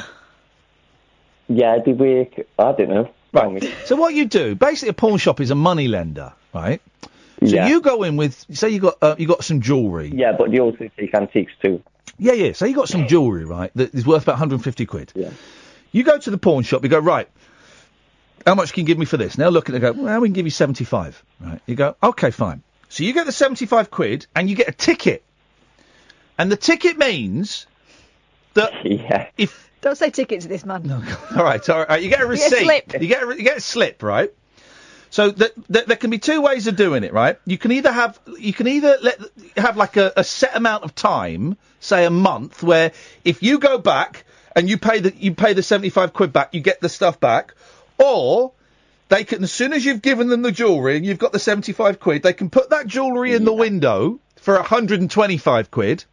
Yeah, 1.48 1.80
they 1.84 1.94
work. 1.94 2.36
I 2.60 2.72
don't 2.74 2.90
know. 2.90 3.10
Right. 3.34 3.74
So 3.86 3.96
what 3.96 4.14
you 4.14 4.26
do, 4.26 4.56
basically, 4.56 4.90
a 4.90 4.94
pawn 4.94 5.18
shop 5.18 5.40
is 5.42 5.52
a 5.52 5.56
money 5.56 5.88
lender, 5.88 6.34
right? 6.54 6.82
So 7.02 7.10
Yeah. 7.56 7.68
you 7.68 7.82
go 7.82 8.04
in 8.04 8.18
with, 8.18 8.46
say 8.56 8.70
you 8.70 8.80
got 8.80 8.96
uh, 9.02 9.16
you 9.18 9.28
got 9.28 9.44
some 9.44 9.62
jewellery. 9.62 10.12
Yeah, 10.14 10.34
but 10.38 10.52
you 10.54 10.62
also 10.62 10.90
take 10.98 11.14
antiques 11.14 11.54
too. 11.62 11.82
Yeah, 12.18 12.34
yeah. 12.34 12.54
So 12.54 12.66
you 12.66 12.76
got 12.76 12.88
some 12.90 13.08
jewellery, 13.08 13.46
right? 13.46 13.72
That 13.76 13.94
is 13.96 14.06
worth 14.06 14.24
about 14.24 14.34
150 14.34 14.86
quid. 14.86 15.12
Yeah. 15.16 15.32
You 15.92 16.04
go 16.04 16.18
to 16.18 16.30
the 16.32 16.38
pawn 16.38 16.64
shop. 16.64 16.84
You 16.84 16.90
go 16.90 17.00
right. 17.00 17.28
How 18.46 18.56
much 18.56 18.74
can 18.74 18.82
you 18.82 18.88
give 18.88 18.98
me 18.98 19.06
for 19.06 19.18
this? 19.18 19.38
Now 19.38 19.50
look 19.50 19.70
at 19.70 19.76
it. 19.76 19.84
and 19.84 19.96
Go. 19.98 20.04
Well, 20.04 20.20
we 20.22 20.28
can 20.28 20.34
give 20.34 20.46
you 20.46 20.52
75. 20.52 21.24
Right. 21.40 21.60
You 21.66 21.76
go. 21.76 21.96
Okay, 22.02 22.32
fine. 22.32 22.64
So 22.90 23.04
you 23.04 23.14
get 23.14 23.26
the 23.26 23.32
75 23.32 23.92
quid 23.92 24.26
and 24.36 24.50
you 24.50 24.56
get 24.56 24.68
a 24.68 24.72
ticket. 24.72 25.24
And 26.38 26.52
the 26.52 26.58
ticket 26.58 26.98
means 26.98 27.68
that 28.54 28.72
yeah. 28.86 29.28
if 29.38 29.70
Don't 29.82 29.98
say 29.98 30.10
ticket 30.10 30.42
to 30.42 30.48
this 30.48 30.66
man. 30.66 30.90
all 31.36 31.44
right, 31.44 31.70
all 31.70 31.86
right. 31.86 32.02
You 32.02 32.10
get 32.10 32.22
a 32.22 32.24
You 32.28 32.36
get 32.36 32.52
a 32.52 32.56
receipt. 32.56 32.64
slip. 32.64 33.02
You 33.02 33.08
get 33.08 33.24
a, 33.24 33.26
re- 33.28 33.38
you 33.38 33.44
get 33.44 33.58
a 33.58 33.62
slip, 33.62 34.02
right? 34.04 34.32
So 35.12 35.32
th- 35.32 35.54
th- 35.72 35.86
there 35.86 35.98
can 35.98 36.12
be 36.12 36.20
two 36.20 36.40
ways 36.42 36.68
of 36.68 36.76
doing 36.76 37.04
it, 37.04 37.14
right? 37.14 37.40
You 37.46 37.58
can 37.58 37.72
either 37.72 37.92
have 37.92 38.20
you 38.38 38.54
can 38.54 38.68
either 38.68 38.98
let 39.02 39.20
have 39.58 39.76
like 39.76 39.98
a, 39.98 40.14
a 40.16 40.24
set 40.24 40.56
amount 40.56 40.84
of 40.84 40.94
time, 40.94 41.58
say 41.80 42.06
a 42.06 42.12
month, 42.12 42.62
where 42.62 42.92
if 43.26 43.42
you 43.42 43.58
go 43.58 43.80
back 43.80 44.24
and 44.56 44.70
you 44.70 44.78
pay 44.78 45.00
the 45.00 45.12
you 45.18 45.34
pay 45.34 45.54
the 45.54 45.64
seventy 45.64 45.90
five 45.90 46.14
quid 46.14 46.32
back, 46.32 46.54
you 46.54 46.62
get 46.62 46.80
the 46.80 46.90
stuff 46.90 47.20
back, 47.20 47.56
or 48.00 48.54
they 49.10 49.24
can 49.24 49.44
as 49.44 49.52
soon 49.52 49.74
as 49.74 49.86
you've 49.86 50.02
given 50.02 50.28
them 50.28 50.42
the 50.42 50.52
jewellery 50.52 50.98
and 50.98 51.06
you've 51.06 51.20
got 51.20 51.32
the 51.32 51.40
seventy 51.40 51.74
five 51.74 52.00
quid, 52.00 52.24
they 52.24 52.34
can 52.34 52.50
put 52.50 52.72
that 52.72 52.88
jewellery 52.88 53.36
in 53.36 53.46
the 53.46 53.54
window 53.54 54.20
for 54.38 54.62
hundred 54.64 55.02
and 55.02 55.12
twenty 55.12 55.38
five 55.38 55.70
quid 55.70 56.06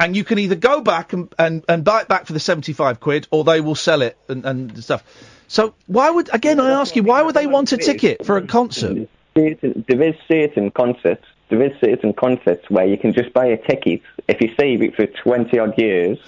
and 0.00 0.16
you 0.16 0.24
can 0.24 0.38
either 0.38 0.54
go 0.54 0.80
back 0.80 1.12
and, 1.12 1.32
and, 1.38 1.64
and 1.68 1.84
buy 1.84 2.02
it 2.02 2.08
back 2.08 2.26
for 2.26 2.32
the 2.32 2.40
75 2.40 3.00
quid 3.00 3.28
or 3.30 3.44
they 3.44 3.60
will 3.60 3.74
sell 3.74 4.02
it 4.02 4.16
and, 4.28 4.44
and 4.44 4.82
stuff. 4.82 5.04
So 5.46 5.74
why 5.86 6.10
would, 6.10 6.34
again, 6.34 6.58
I 6.58 6.70
ask 6.70 6.96
you, 6.96 7.02
why 7.02 7.22
would 7.22 7.34
they 7.34 7.46
want 7.46 7.72
a 7.72 7.76
ticket 7.76 8.24
for 8.24 8.36
a 8.36 8.46
concert? 8.46 9.08
There 9.34 10.02
is 10.02 10.14
certain 10.28 10.70
concerts. 10.70 11.24
There 11.48 11.62
is 11.62 11.72
certain 11.80 12.12
concerts 12.12 12.68
where 12.70 12.86
you 12.86 12.96
can 12.96 13.12
just 13.12 13.32
buy 13.32 13.46
a 13.46 13.56
ticket 13.56 14.02
if 14.26 14.40
you 14.40 14.50
save 14.58 14.82
it 14.82 14.96
for 14.96 15.06
twenty 15.06 15.58
odd 15.58 15.76
years, 15.76 16.18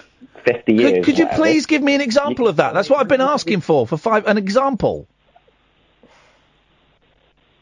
fifty 0.53 0.73
years. 0.73 0.93
Could, 0.93 1.03
could 1.03 1.17
you 1.17 1.25
whatever. 1.25 1.43
please 1.43 1.65
give 1.65 1.81
me 1.81 1.95
an 1.95 2.01
example 2.01 2.47
of 2.47 2.57
that? 2.57 2.73
That's 2.73 2.89
what 2.89 2.99
I've 2.99 3.07
been 3.07 3.21
asking 3.21 3.61
for, 3.61 3.85
for 3.87 3.97
five, 3.97 4.25
an 4.27 4.37
example. 4.37 5.07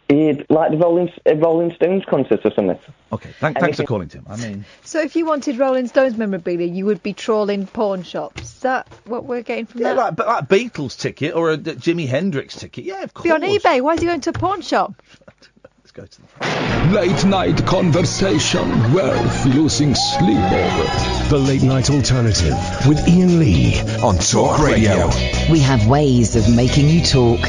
It, 0.07 0.51
like 0.51 0.69
the 0.69 0.77
Rolling 0.77 1.11
uh, 1.25 1.35
Rolling 1.35 1.73
Stones 1.73 2.03
concert 2.07 2.41
or 2.45 2.51
something. 2.51 2.77
Okay, 3.11 3.31
thank, 3.39 3.57
thanks 3.57 3.77
for 3.77 3.85
calling, 3.85 4.07
Tim. 4.07 4.23
I 4.29 4.35
mean, 4.35 4.63
So 4.83 5.01
if 5.01 5.15
you 5.15 5.25
wanted 5.25 5.57
Rolling 5.57 5.87
Stones 5.87 6.15
memorabilia, 6.15 6.67
you 6.67 6.85
would 6.85 7.01
be 7.01 7.13
trawling 7.13 7.65
pawn 7.65 8.03
shops. 8.03 8.43
Is 8.43 8.59
that 8.59 8.87
what 9.05 9.25
we're 9.25 9.41
getting 9.41 9.65
from 9.65 9.81
yeah, 9.81 9.95
that? 9.95 9.97
like, 9.97 10.15
but 10.15 10.27
like 10.27 10.47
Beatles 10.47 10.95
ticket 10.99 11.33
or 11.33 11.51
a 11.51 11.57
Jimi 11.57 12.07
Hendrix 12.07 12.55
ticket. 12.55 12.85
Yeah, 12.85 13.01
of 13.01 13.15
course. 13.15 13.23
Be 13.23 13.31
on 13.31 13.41
eBay. 13.41 13.81
Why 13.81 13.95
is 13.95 13.99
he 13.99 14.05
going 14.05 14.21
to 14.21 14.29
a 14.29 14.33
pawn 14.33 14.61
shop? 14.61 15.01
Let's 15.97 16.17
go 16.17 16.25
to 16.25 16.89
the 16.89 16.93
Late 16.93 17.25
night 17.25 17.65
conversation 17.65 18.93
worth 18.93 19.45
losing 19.45 19.95
sleep 19.95 20.37
over. 20.37 21.29
The 21.29 21.37
late 21.37 21.61
night 21.61 21.89
alternative 21.89 22.53
with 22.85 22.99
Iain 23.07 23.39
Lee 23.39 23.79
on 24.01 24.17
Talk 24.17 24.59
Radio. 24.59 25.09
We 25.49 25.59
have 25.59 25.87
ways 25.87 26.35
of 26.35 26.53
making 26.53 26.89
you 26.89 27.01
talk. 27.01 27.39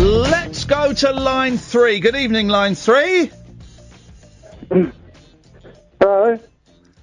Let's 0.00 0.64
go 0.64 0.92
to 0.92 1.12
line 1.12 1.56
three. 1.56 2.00
Good 2.00 2.16
evening, 2.16 2.48
line 2.48 2.74
three. 2.74 3.30
Hello. 6.00 6.40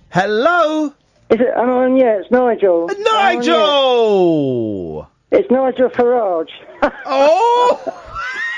Hello. 0.09 0.85
Is 1.29 1.39
it? 1.39 1.53
I'm 1.55 1.69
on. 1.69 1.95
Yeah, 1.95 2.19
it's 2.19 2.31
Nigel. 2.31 2.89
Nigel. 2.99 4.27
It's 5.31 5.49
Nigel 5.49 5.89
Farage. 5.89 6.51
oh. 7.05 7.97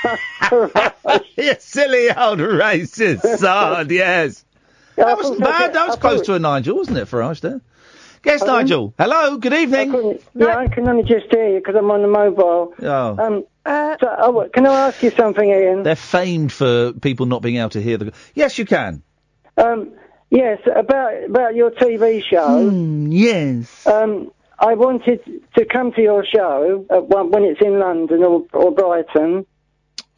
you 1.36 1.54
silly 1.58 2.10
old 2.10 2.38
racist 2.38 3.38
sod, 3.38 3.90
yes. 3.90 4.44
That 4.96 5.16
wasn't 5.16 5.40
bad. 5.40 5.72
That 5.72 5.88
was 5.88 5.96
close 5.96 6.22
to 6.22 6.34
a 6.34 6.38
Nigel, 6.38 6.76
wasn't 6.76 6.98
it, 6.98 7.08
Farage, 7.08 7.40
there? 7.40 7.60
Yes, 8.24 8.40
Pardon? 8.40 8.56
Nigel. 8.56 8.94
Hello, 8.98 9.36
good 9.36 9.52
evening. 9.52 10.18
Yeah, 10.34 10.56
I 10.56 10.68
can 10.68 10.88
only 10.88 11.02
just 11.02 11.26
hear 11.30 11.48
you 11.48 11.58
because 11.58 11.74
I'm 11.76 11.90
on 11.90 12.02
the 12.02 12.08
mobile. 12.08 12.74
Oh. 12.80 13.18
Um. 13.18 13.44
so, 14.00 14.16
oh, 14.18 14.48
can 14.52 14.66
I 14.66 14.88
ask 14.88 15.02
you 15.02 15.10
something, 15.10 15.50
Iain? 15.50 15.82
They're 15.82 15.96
famed 15.96 16.52
for 16.52 16.92
people 16.92 17.26
not 17.26 17.42
being 17.42 17.56
able 17.56 17.70
to 17.70 17.82
hear 17.82 17.98
the. 17.98 18.12
Yes, 18.34 18.58
you 18.58 18.64
can. 18.64 19.02
Um. 19.56 19.92
Yes, 20.30 20.60
about 20.74 21.24
about 21.24 21.54
your 21.54 21.70
TV 21.70 22.24
show. 22.24 22.70
Hmm, 22.70 23.12
yes. 23.12 23.86
Um. 23.86 24.30
I 24.58 24.74
wanted 24.74 25.20
to 25.56 25.64
come 25.64 25.92
to 25.92 26.00
your 26.00 26.24
show 26.24 26.86
uh, 26.88 27.00
when 27.00 27.30
when 27.30 27.44
it's 27.44 27.60
in 27.60 27.78
London 27.78 28.22
or, 28.22 28.46
or 28.52 28.70
Brighton. 28.72 29.46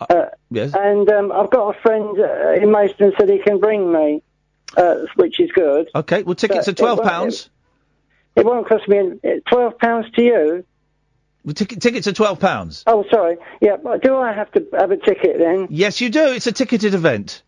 Uh, 0.00 0.26
yes. 0.50 0.74
And 0.74 1.08
um, 1.10 1.32
I've 1.32 1.50
got 1.50 1.74
a 1.76 1.80
friend 1.80 2.18
uh, 2.20 2.52
in 2.52 2.70
Maidstone 2.70 3.12
said 3.18 3.28
he 3.28 3.38
can 3.38 3.58
bring 3.60 3.90
me, 3.92 4.22
uh, 4.76 4.96
which 5.14 5.40
is 5.40 5.50
good. 5.52 5.88
Okay, 5.94 6.22
well, 6.22 6.34
tickets 6.34 6.66
But 6.66 6.72
are 6.72 6.74
twelve 6.74 6.98
it 6.98 7.02
won't- 7.02 7.10
pounds. 7.12 7.50
It 8.36 8.44
won't 8.44 8.68
cost 8.68 8.86
me 8.86 8.98
uh, 9.24 9.28
twelve 9.48 9.78
pounds 9.78 10.10
to 10.16 10.22
you. 10.22 10.64
Well, 11.44 11.54
ticket, 11.54 11.80
tickets 11.80 12.06
are 12.06 12.12
twelve 12.12 12.38
pounds. 12.40 12.84
Oh, 12.86 13.04
sorry. 13.10 13.38
Yeah, 13.62 13.76
but 13.82 14.02
do 14.02 14.16
I 14.16 14.32
have 14.34 14.52
to 14.52 14.66
have 14.78 14.90
a 14.90 14.96
ticket 14.98 15.38
then? 15.38 15.68
Yes, 15.70 16.00
you 16.02 16.10
do. 16.10 16.26
It's 16.32 16.46
a 16.46 16.52
ticketed 16.52 16.92
event. 16.92 17.42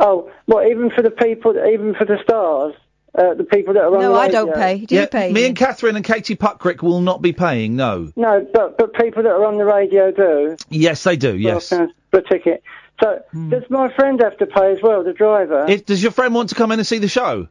Oh, 0.00 0.30
well, 0.46 0.66
even 0.68 0.90
for 0.90 1.00
the 1.02 1.10
people, 1.10 1.56
even 1.56 1.94
for 1.94 2.04
the 2.04 2.18
stars, 2.22 2.74
uh, 3.16 3.34
the 3.34 3.44
people 3.44 3.74
that 3.74 3.82
are 3.84 3.94
on 3.94 4.00
No, 4.02 4.12
the 4.12 4.18
I 4.18 4.28
don't 4.28 4.48
radio? 4.48 4.60
pay. 4.60 4.78
Do 4.86 4.94
you 4.96 5.06
pay? 5.06 5.32
Me 5.32 5.46
and 5.46 5.56
Catherine 5.56 5.96
and 5.96 6.04
Katie 6.04 6.36
Puckrick 6.36 6.82
will 6.82 7.00
not 7.00 7.22
be 7.22 7.32
paying. 7.32 7.76
No. 7.76 8.12
No, 8.16 8.46
but 8.52 8.76
but 8.78 8.94
people 8.94 9.22
that 9.22 9.30
are 9.32 9.44
on 9.44 9.56
the 9.58 9.64
radio 9.64 10.10
do. 10.10 10.56
Yes, 10.70 11.04
they 11.04 11.16
do. 11.16 11.36
Yes. 11.36 11.70
£12 11.70 11.88
per 12.10 12.20
ticket. 12.22 12.62
So 13.02 13.22
does 13.50 13.64
my 13.70 13.92
friend 13.94 14.20
have 14.22 14.36
to 14.38 14.46
pay 14.46 14.72
as 14.72 14.78
well, 14.82 15.02
the 15.02 15.12
driver? 15.12 15.66
If, 15.68 15.84
does 15.86 16.02
your 16.02 16.12
friend 16.12 16.34
want 16.34 16.50
to 16.50 16.54
come 16.54 16.70
in 16.72 16.78
and 16.78 16.86
see 16.86 16.98
the 16.98 17.08
show? 17.08 17.48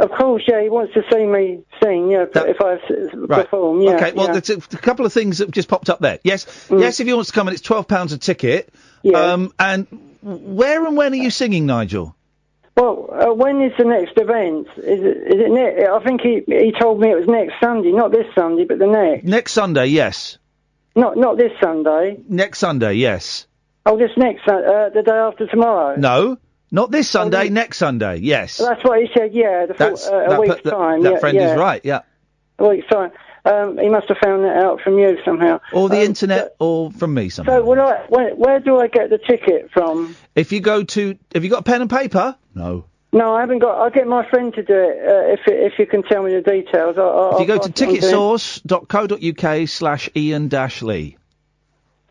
Of 0.00 0.10
course, 0.12 0.42
yeah. 0.48 0.62
He 0.62 0.68
wants 0.68 0.94
to 0.94 1.02
see 1.12 1.26
me 1.26 1.62
sing. 1.82 2.10
Yeah, 2.10 2.24
if 2.34 2.60
I 2.60 2.74
s- 2.74 3.10
perform. 3.28 3.82
Yeah. 3.82 3.90
okay. 3.96 4.12
Well, 4.12 4.26
yeah. 4.28 4.40
there's 4.40 4.50
a, 4.50 4.56
a 4.56 4.78
couple 4.80 5.04
of 5.06 5.12
things 5.12 5.38
that 5.38 5.50
just 5.50 5.68
popped 5.68 5.90
up 5.90 6.00
there. 6.00 6.18
Yes. 6.24 6.46
Mm. 6.68 6.80
Yes. 6.80 7.00
If 7.00 7.06
he 7.06 7.12
wants 7.12 7.28
to 7.30 7.34
come 7.34 7.48
in, 7.48 7.52
it's 7.54 7.62
twelve 7.62 7.86
pounds 7.86 8.12
a 8.12 8.18
ticket. 8.18 8.72
Um. 9.14 9.52
And 9.58 9.86
where 10.22 10.84
and 10.86 10.96
when 10.96 11.12
are 11.12 11.16
you 11.16 11.30
singing, 11.30 11.66
Nigel? 11.66 12.16
Well, 12.76 13.08
uh, 13.12 13.34
when 13.34 13.60
is 13.62 13.72
the 13.78 13.84
next 13.84 14.12
event? 14.16 14.68
Is 14.78 15.00
it? 15.00 15.16
Is 15.34 15.40
it? 15.40 15.50
Ne- 15.50 15.86
I 15.86 16.02
think 16.04 16.20
he 16.22 16.42
he 16.46 16.72
told 16.80 17.00
me 17.00 17.10
it 17.10 17.16
was 17.16 17.26
next 17.28 17.54
Sunday, 17.62 17.92
not 17.92 18.10
this 18.12 18.26
Sunday, 18.34 18.64
but 18.64 18.78
the 18.78 18.86
next. 18.86 19.24
Next 19.24 19.52
Sunday. 19.52 19.86
Yes. 19.86 20.38
Not 20.96 21.16
not 21.16 21.36
this 21.36 21.52
Sunday. 21.60 22.20
Next 22.28 22.58
Sunday. 22.58 22.94
Yes. 22.94 23.46
Oh, 23.86 23.96
this 23.98 24.10
next 24.16 24.44
Sun- 24.46 24.64
uh, 24.64 24.88
the 24.90 25.02
day 25.02 25.12
after 25.12 25.46
tomorrow. 25.46 25.96
No. 25.96 26.38
Not 26.72 26.90
this 26.92 27.08
Sunday. 27.08 27.48
next 27.48 27.78
Sunday. 27.78 28.18
Yes. 28.18 28.58
That's 28.58 28.84
what 28.84 29.00
he 29.00 29.08
said. 29.12 29.30
Yeah, 29.34 29.66
the 29.66 29.74
full, 29.74 29.88
That's 29.88 30.06
uh, 30.06 30.14
a 30.14 30.28
that, 30.30 30.40
week's 30.40 30.62
that- 30.62 30.70
time. 30.70 31.02
that 31.02 31.12
yeah, 31.14 31.18
friend 31.18 31.36
yeah. 31.36 31.52
is 31.52 31.58
right. 31.58 31.80
Yeah. 31.84 32.00
A 32.60 32.68
week's 32.68 32.86
time. 32.88 33.10
Um, 33.44 33.78
he 33.78 33.88
must 33.88 34.06
have 34.08 34.18
found 34.22 34.44
that 34.44 34.56
out 34.62 34.80
from 34.82 34.98
you 34.98 35.16
somehow. 35.24 35.60
Or 35.72 35.88
the 35.88 35.96
Um, 35.96 36.02
internet, 36.02 36.54
or 36.60 36.92
from 36.92 37.14
me 37.14 37.30
somehow. 37.30 37.58
So, 37.60 37.64
will 37.64 37.80
I, 37.80 38.04
where, 38.08 38.34
where 38.36 38.60
do 38.60 38.78
I 38.78 38.86
get 38.86 39.08
the 39.10 39.16
ticket 39.18 39.70
from? 39.72 40.14
If 40.36 40.52
you 40.52 40.60
go 40.60 40.84
to, 40.84 41.16
have 41.34 41.42
you 41.42 41.48
got 41.50 41.60
a 41.60 41.64
pen 41.64 41.80
and 41.80 41.88
paper? 41.90 42.36
No. 42.54 42.84
No, 43.12 43.34
I 43.34 43.40
haven't 43.40 43.58
got. 43.58 43.80
I'll 43.80 43.90
get 43.90 44.06
my 44.06 44.28
friend 44.30 44.54
to 44.54 44.62
do 44.62 44.72
it. 44.72 44.98
Uh, 45.08 45.32
if 45.32 45.40
if 45.46 45.78
you 45.80 45.86
can 45.86 46.02
tell 46.04 46.22
me 46.22 46.32
the 46.34 46.42
details, 46.42 46.96
I'll, 46.96 47.08
I'll, 47.08 47.34
If 47.34 47.40
you 47.40 47.46
go 47.46 47.54
I'll 47.54 47.60
to 47.60 47.68
pass 47.70 47.80
it 47.80 47.88
on 47.88 47.94
him. 47.94 48.00
ticketsource.co.uk 48.02 49.68
slash 49.68 50.08
Iain 50.16 50.48
Dash 50.48 50.82
Lee. 50.82 51.16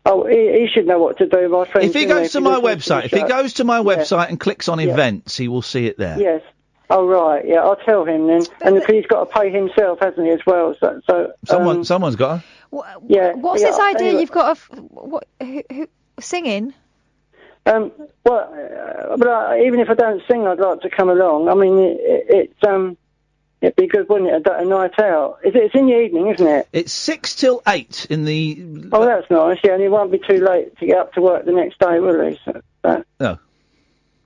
Oh, 0.04 0.26
he, 0.26 0.36
he 0.60 0.68
should 0.72 0.86
know 0.86 0.98
what 0.98 1.18
to 1.18 1.26
do. 1.26 1.48
My 1.48 1.64
friend. 1.66 1.86
If 1.88 1.94
he 1.94 2.04
goes 2.06 2.32
to 2.32 2.40
my 2.40 2.58
website, 2.60 3.06
if 3.06 3.12
he 3.12 3.22
goes 3.22 3.54
to 3.54 3.64
my 3.64 3.80
website 3.80 4.28
and 4.28 4.38
clicks 4.38 4.68
on 4.68 4.78
Yeah. 4.80 4.92
events, 4.92 5.36
he 5.38 5.48
will 5.48 5.62
see 5.62 5.86
it 5.86 5.96
there. 5.98 6.18
Yes. 6.20 6.42
Oh 6.90 7.06
right. 7.06 7.46
Yeah, 7.46 7.60
I'll 7.60 7.76
tell 7.76 8.04
him 8.04 8.26
then. 8.26 8.42
And 8.62 8.82
he's 8.88 9.06
got 9.06 9.24
to 9.30 9.38
pay 9.40 9.50
himself, 9.50 10.00
hasn't 10.00 10.26
he, 10.26 10.32
as 10.32 10.40
well? 10.46 10.74
So, 10.80 11.00
so 11.06 11.32
Someone, 11.44 11.76
um, 11.78 11.84
someone's 11.84 12.16
got. 12.16 12.42
yeah. 13.06 13.32
What's 13.34 13.62
yeah, 13.62 13.70
this 13.70 13.78
idea 13.78 14.06
anyway. 14.08 14.20
you've 14.20 14.32
got 14.32 14.50
of 14.50 14.64
what 14.90 15.26
who, 15.40 15.62
who, 15.70 15.88
singing? 16.18 16.74
Um, 17.66 17.92
well, 18.24 18.52
uh, 19.12 19.16
but 19.16 19.28
uh, 19.28 19.54
even 19.64 19.80
if 19.80 19.90
I 19.90 19.94
don't 19.94 20.22
sing, 20.28 20.46
I'd 20.46 20.58
like 20.58 20.80
to 20.80 20.90
come 20.90 21.10
along. 21.10 21.48
I 21.48 21.54
mean, 21.54 21.78
it, 21.78 22.00
it, 22.00 22.52
it 22.60 22.68
um, 22.68 22.96
it'd 23.60 23.76
be 23.76 23.86
good, 23.86 24.08
wouldn't 24.08 24.30
it? 24.30 24.46
A, 24.46 24.58
a 24.60 24.64
night 24.64 24.98
out. 24.98 25.38
Is 25.44 25.54
it, 25.54 25.64
it's 25.64 25.74
in 25.74 25.86
the 25.86 25.98
evening, 26.00 26.28
isn't 26.28 26.46
it? 26.46 26.68
It's 26.72 26.92
six 26.92 27.34
till 27.36 27.62
eight 27.68 28.06
in 28.08 28.24
the. 28.24 28.88
Oh, 28.92 29.04
that's 29.04 29.30
nice. 29.30 29.58
Yeah, 29.62 29.74
and 29.74 29.82
it 29.82 29.90
won't 29.90 30.10
be 30.10 30.18
too 30.18 30.42
late 30.44 30.76
to 30.78 30.86
get 30.86 30.98
up 30.98 31.12
to 31.14 31.20
work 31.20 31.44
the 31.44 31.52
next 31.52 31.78
day, 31.78 32.00
will 32.00 32.30
he? 32.30 32.40
So, 32.44 32.60
uh, 32.82 33.02
No. 33.20 33.38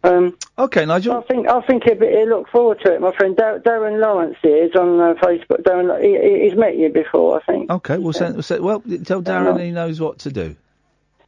um, 0.04 0.38
okay, 0.58 0.86
Nigel. 0.86 1.16
I 1.16 1.22
think 1.22 1.48
I 1.48 1.60
think 1.62 1.82
he'll, 1.84 1.96
be, 1.98 2.06
he'll 2.06 2.28
look 2.28 2.48
forward 2.50 2.80
to 2.84 2.92
it. 2.94 3.00
My 3.00 3.12
friend 3.16 3.36
Dar- 3.36 3.58
Darren 3.58 4.00
Lawrence 4.00 4.36
is 4.44 4.74
on 4.76 5.00
uh, 5.00 5.14
Facebook. 5.14 5.62
Darren, 5.64 6.00
he, 6.00 6.16
he- 6.16 6.44
he's 6.48 6.56
met 6.56 6.76
you 6.76 6.88
before, 6.88 7.40
I 7.42 7.44
think. 7.44 7.68
Okay, 7.70 7.98
we'll 7.98 8.12
send. 8.12 8.34
We'll 8.34 8.42
send 8.44 8.62
well, 8.62 8.80
tell 9.04 9.22
Darren 9.22 9.60
he 9.62 9.72
knows 9.72 10.00
what 10.00 10.20
to 10.20 10.30
do. 10.30 10.54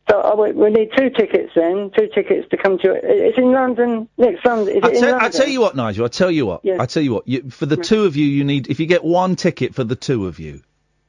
So 0.08 0.20
uh, 0.20 0.36
we, 0.36 0.52
we 0.52 0.70
need 0.70 0.90
two 0.96 1.10
tickets 1.10 1.50
then. 1.56 1.90
Two 1.96 2.08
tickets 2.14 2.48
to 2.50 2.56
come 2.56 2.78
to 2.78 2.92
it. 2.92 3.00
It's 3.04 3.38
in 3.38 3.50
London 3.52 4.08
next 4.16 4.42
Sunday. 4.44 4.76
Is 4.78 4.84
I 4.84 4.88
it 4.88 4.94
in 4.94 5.00
tell, 5.00 5.10
London? 5.12 5.26
I 5.26 5.28
tell 5.30 5.48
you 5.48 5.60
what, 5.60 5.74
Nigel. 5.76 6.04
I 6.04 6.08
tell 6.08 6.30
you 6.30 6.46
what. 6.46 6.60
Yes. 6.64 6.78
I 6.80 6.86
tell 6.86 7.02
you 7.02 7.12
what. 7.14 7.26
You, 7.26 7.50
for 7.50 7.66
the 7.66 7.76
two 7.76 8.04
of 8.04 8.14
you, 8.16 8.24
you 8.26 8.44
need. 8.44 8.68
If 8.68 8.78
you 8.78 8.86
get 8.86 9.02
one 9.02 9.34
ticket 9.36 9.74
for 9.74 9.82
the 9.84 9.96
two 9.96 10.26
of 10.26 10.38
you, 10.38 10.62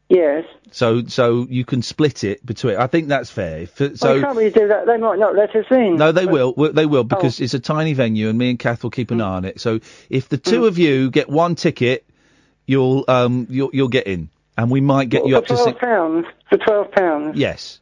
Yes. 0.10 0.45
so 0.72 1.03
so 1.06 1.45
you 1.49 1.64
can 1.65 1.82
split 1.84 2.24
it 2.24 2.44
between. 2.45 2.78
I 2.78 2.88
think 2.88 3.10
that's 3.10 3.30
fair. 3.30 3.60
If, 3.64 3.78
So, 3.78 3.94
so 3.94 4.14
you 4.15 4.22
can't 4.22 4.36
really 4.38 4.49
do 4.52 4.68
that. 4.69 4.88
They 4.88 4.98
might 4.98 5.19
not 5.19 5.36
let 5.36 5.56
us 5.56 5.65
in. 5.69 5.98
No, 5.98 6.11
they 6.11 6.26
But- 6.26 6.34
will. 6.34 6.53
Well, 6.57 6.74
They 6.74 6.86
will 6.88 7.03
because 7.03 7.40
Oh. 7.40 7.44
it's 7.44 7.53
a 7.53 7.60
tiny 7.60 7.94
venue, 7.94 8.30
and 8.30 8.38
me 8.40 8.49
and 8.49 8.57
Kath 8.57 8.82
will 8.84 8.90
keep 8.90 9.10
Mm. 9.10 9.15
an 9.15 9.22
eye 9.22 9.36
on 9.36 9.45
it. 9.45 9.60
So 9.60 9.80
if 10.10 10.28
the 10.30 10.38
two 10.38 10.65
of 10.65 10.78
you 10.80 11.11
get 11.11 11.30
one 11.30 11.53
ticket, 11.56 12.03
you'll 12.65 13.06
um 13.07 13.45
you'll 13.49 13.69
you'll 13.74 13.90
get 13.90 14.07
in, 14.07 14.30
and 14.57 14.72
we 14.72 14.82
might 14.82 15.10
get 15.10 15.26
you 15.28 15.34
for 15.34 15.38
up 15.38 15.45
to 15.48 15.53
twelve 15.53 15.68
six. 15.68 15.80
pounds. 15.80 16.26
For 16.49 16.57
twelve 16.57 16.91
pounds. 16.94 17.38
Yes, 17.38 17.80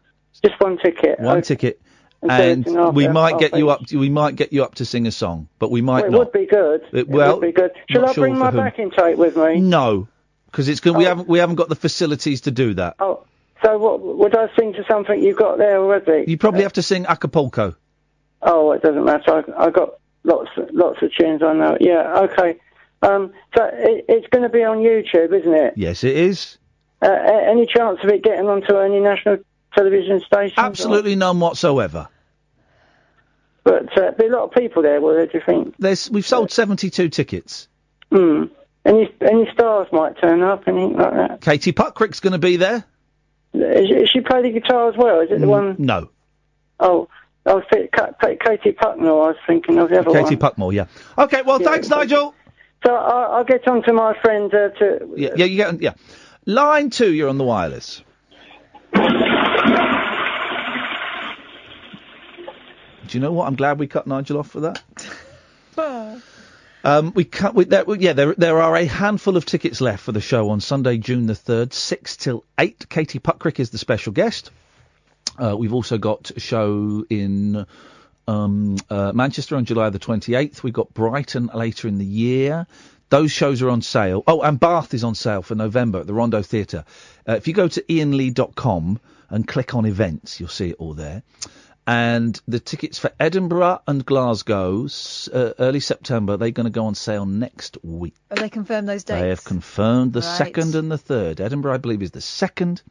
Just 0.47 0.59
one 0.61 0.77
ticket. 0.77 1.19
one 1.19 1.37
Okay. 1.37 1.47
ticket, 1.47 1.81
And 2.21 2.65
and 2.67 2.95
we 2.95 3.07
might 3.07 3.37
get 3.39 3.55
you 3.57 3.69
up. 3.69 3.85
To, 3.87 3.97
we 3.99 4.09
might 4.09 4.35
get 4.35 4.51
you 4.53 4.63
up 4.63 4.75
to 4.75 4.85
sing 4.85 5.07
a 5.07 5.11
song, 5.11 5.47
but 5.59 5.71
we 5.71 5.81
might 5.81 6.01
Well, 6.03 6.05
it 6.05 6.11
not. 6.11 6.19
would 6.19 6.31
be 6.31 6.45
good. 6.45 6.81
It- 6.91 7.07
well, 7.07 7.33
would 7.39 7.41
be 7.41 7.51
good. 7.51 7.71
Shall 7.89 8.05
I 8.07 8.13
sure 8.13 8.23
bring 8.23 8.37
my 8.37 8.51
whom. 8.51 8.57
backing 8.61 8.91
tape 8.91 9.17
with 9.17 9.37
me? 9.37 9.59
No, 9.59 10.07
because 10.47 10.67
it's 10.69 10.79
good. 10.79 10.95
We 10.95 11.03
haven't 11.05 11.27
we 11.27 11.39
haven't 11.39 11.55
got 11.55 11.69
the 11.69 11.75
facilities 11.75 12.41
to 12.41 12.51
do 12.51 12.73
that. 12.75 12.95
Oh, 12.99 13.23
so 13.63 13.77
what? 13.77 14.01
Would 14.01 14.35
I 14.35 14.47
sing 14.57 14.73
to 14.73 14.83
something 14.89 15.21
you've 15.21 15.37
got 15.37 15.57
there 15.57 15.77
already? 15.77 16.25
You 16.29 16.37
probably 16.37 16.63
have 16.63 16.73
to 16.73 16.83
sing 16.83 17.05
Acapulco. 17.05 17.75
Oh, 18.41 18.71
it 18.73 18.81
doesn't 18.83 19.03
matter. 19.05 19.43
I, 19.57 19.65
I 19.65 19.69
got 19.71 19.95
lots, 20.23 20.49
lots 20.71 21.01
of 21.01 21.11
tunes 21.13 21.41
I 21.41 21.53
know. 21.53 21.77
Yeah. 21.79 22.19
Okay. 22.25 22.57
Um, 23.01 23.33
so 23.57 23.65
it, 23.71 24.05
it's 24.07 24.27
going 24.27 24.43
to 24.43 24.49
be 24.49 24.63
on 24.63 24.77
YouTube, 24.77 25.33
isn't 25.39 25.53
it? 25.53 25.73
Yes, 25.77 26.03
it 26.03 26.15
is. 26.15 26.57
Uh, 27.01 27.07
any 27.07 27.65
chance 27.65 27.99
of 28.03 28.09
it 28.09 28.23
getting 28.23 28.47
onto 28.47 28.77
any 28.77 28.99
national 28.99 29.37
television 29.75 30.21
stations? 30.25 30.53
Absolutely 30.57 31.15
none 31.15 31.39
whatsoever. 31.39 32.07
But 33.63 33.97
uh, 33.97 34.11
be 34.11 34.27
a 34.27 34.29
lot 34.29 34.43
of 34.43 34.51
people 34.51 34.83
there, 34.83 35.01
there? 35.01 35.25
Do 35.25 35.37
you 35.37 35.43
think? 35.45 35.75
There's 35.79 36.09
we've 36.09 36.25
sold 36.25 36.51
72 36.51 37.09
tickets. 37.09 37.67
Hmm. 38.11 38.43
Any 38.85 39.11
any 39.21 39.49
stars 39.51 39.87
might 39.91 40.19
turn 40.21 40.43
up, 40.43 40.67
anything 40.67 40.95
like 40.97 41.13
that. 41.13 41.41
Katie 41.41 41.73
Puckrick's 41.73 42.19
going 42.19 42.33
to 42.33 42.39
be 42.39 42.57
there. 42.57 42.85
Is, 43.53 43.89
is 43.89 44.09
she 44.11 44.21
play 44.21 44.43
the 44.43 44.51
guitar 44.51 44.89
as 44.89 44.95
well? 44.97 45.21
Is 45.21 45.31
it 45.31 45.39
the 45.39 45.47
one? 45.47 45.75
No. 45.79 46.09
Oh, 46.79 47.07
I 47.45 47.53
was 47.53 47.63
thinking, 47.71 47.89
Ka- 47.95 48.11
Ka- 48.21 48.35
Katie 48.39 48.73
Pucknell. 48.73 49.23
I 49.25 49.27
was 49.29 49.37
thinking 49.47 49.79
of 49.79 49.89
the 49.89 49.99
other 49.99 50.11
Katie 50.11 50.35
one. 50.35 50.51
Puckmore, 50.51 50.73
yeah. 50.73 50.85
Okay, 51.17 51.41
well, 51.41 51.61
Yeah, 51.61 51.69
thanks. 51.69 51.89
Nigel. 51.89 52.35
So 52.85 52.93
I'll, 52.93 53.37
I'll 53.37 53.43
get 53.43 53.67
on 53.67 53.81
to 53.83 53.93
my 53.93 54.13
friend 54.21 54.53
uh, 54.53 54.69
to. 54.69 55.13
Yeah, 55.15 55.29
yeah, 55.35 55.45
you 55.45 55.55
get, 55.55 55.81
yeah. 55.81 55.93
Line 56.45 56.91
two, 56.91 57.11
you're 57.11 57.29
on 57.29 57.39
the 57.39 57.43
wireless. 57.43 58.03
Do 63.07 63.17
you 63.17 63.19
know 63.19 63.31
what? 63.31 63.47
I'm 63.47 63.55
glad 63.55 63.79
we 63.79 63.87
cut 63.87 64.07
Nigel 64.07 64.39
off 64.39 64.49
for 64.49 64.61
that. 64.61 64.83
Um, 66.85 67.13
we 67.15 67.23
cut. 67.23 67.55
We, 67.55 67.65
there, 67.65 67.83
yeah, 67.95 68.13
there 68.13 68.35
there 68.35 68.61
are 68.61 68.75
a 68.75 68.85
handful 68.85 69.37
of 69.37 69.45
tickets 69.47 69.81
left 69.81 70.03
for 70.03 70.11
the 70.11 70.21
show 70.21 70.51
on 70.51 70.61
Sunday, 70.61 70.99
June 70.99 71.25
the 71.25 71.33
third, 71.33 71.73
six 71.73 72.15
till 72.15 72.45
eight. 72.59 72.87
Katie 72.87 73.17
Puckrick 73.17 73.59
is 73.59 73.71
the 73.71 73.79
special 73.79 74.13
guest. 74.13 74.51
Uh, 75.35 75.55
we've 75.57 75.73
also 75.73 75.97
got 75.97 76.29
a 76.35 76.39
show 76.39 77.03
in 77.09 77.65
um, 78.27 78.77
uh, 78.87 79.11
Manchester 79.15 79.55
on 79.55 79.65
July 79.65 79.89
the 79.89 79.97
28th. 79.97 80.61
We've 80.61 80.73
got 80.73 80.93
Brighton 80.93 81.49
later 81.55 81.87
in 81.87 81.97
the 81.97 82.05
year. 82.05 82.67
Those 83.09 83.31
shows 83.31 83.61
are 83.61 83.69
on 83.69 83.81
sale. 83.81 84.23
Oh, 84.27 84.41
and 84.41 84.59
Bath 84.59 84.93
is 84.93 85.03
on 85.03 85.15
sale 85.15 85.41
for 85.41 85.55
November 85.55 85.99
at 85.99 86.07
the 86.07 86.13
Rondo 86.13 86.41
Theatre. 86.41 86.85
Uh, 87.27 87.33
if 87.33 87.47
you 87.47 87.53
go 87.53 87.67
to 87.67 87.81
iainlee.com 87.81 88.99
and 89.29 89.47
click 89.47 89.75
on 89.75 89.85
events, 89.85 90.39
you'll 90.39 90.49
see 90.49 90.69
it 90.71 90.75
all 90.79 90.93
there. 90.93 91.23
And 91.87 92.39
the 92.47 92.59
tickets 92.59 92.97
for 92.97 93.11
Edinburgh 93.19 93.79
and 93.87 94.03
Glasgow, 94.03 94.87
uh, 95.31 95.53
early 95.59 95.79
September, 95.79 96.35
they're 96.35 96.49
going 96.49 96.65
to 96.65 96.71
go 96.71 96.87
on 96.87 96.95
sale 96.95 97.27
next 97.27 97.77
week. 97.83 98.15
Have 98.31 98.39
they 98.39 98.49
confirmed 98.49 98.89
those 98.89 99.03
dates? 99.03 99.21
They 99.21 99.29
have 99.29 99.43
confirmed 99.43 100.13
the 100.13 100.21
Right. 100.21 100.37
second 100.37 100.73
and 100.73 100.91
the 100.91 100.97
third. 100.97 101.39
Edinburgh, 101.39 101.75
I 101.75 101.77
believe, 101.77 102.01
is 102.01 102.09
the 102.09 102.21
second, 102.21 102.81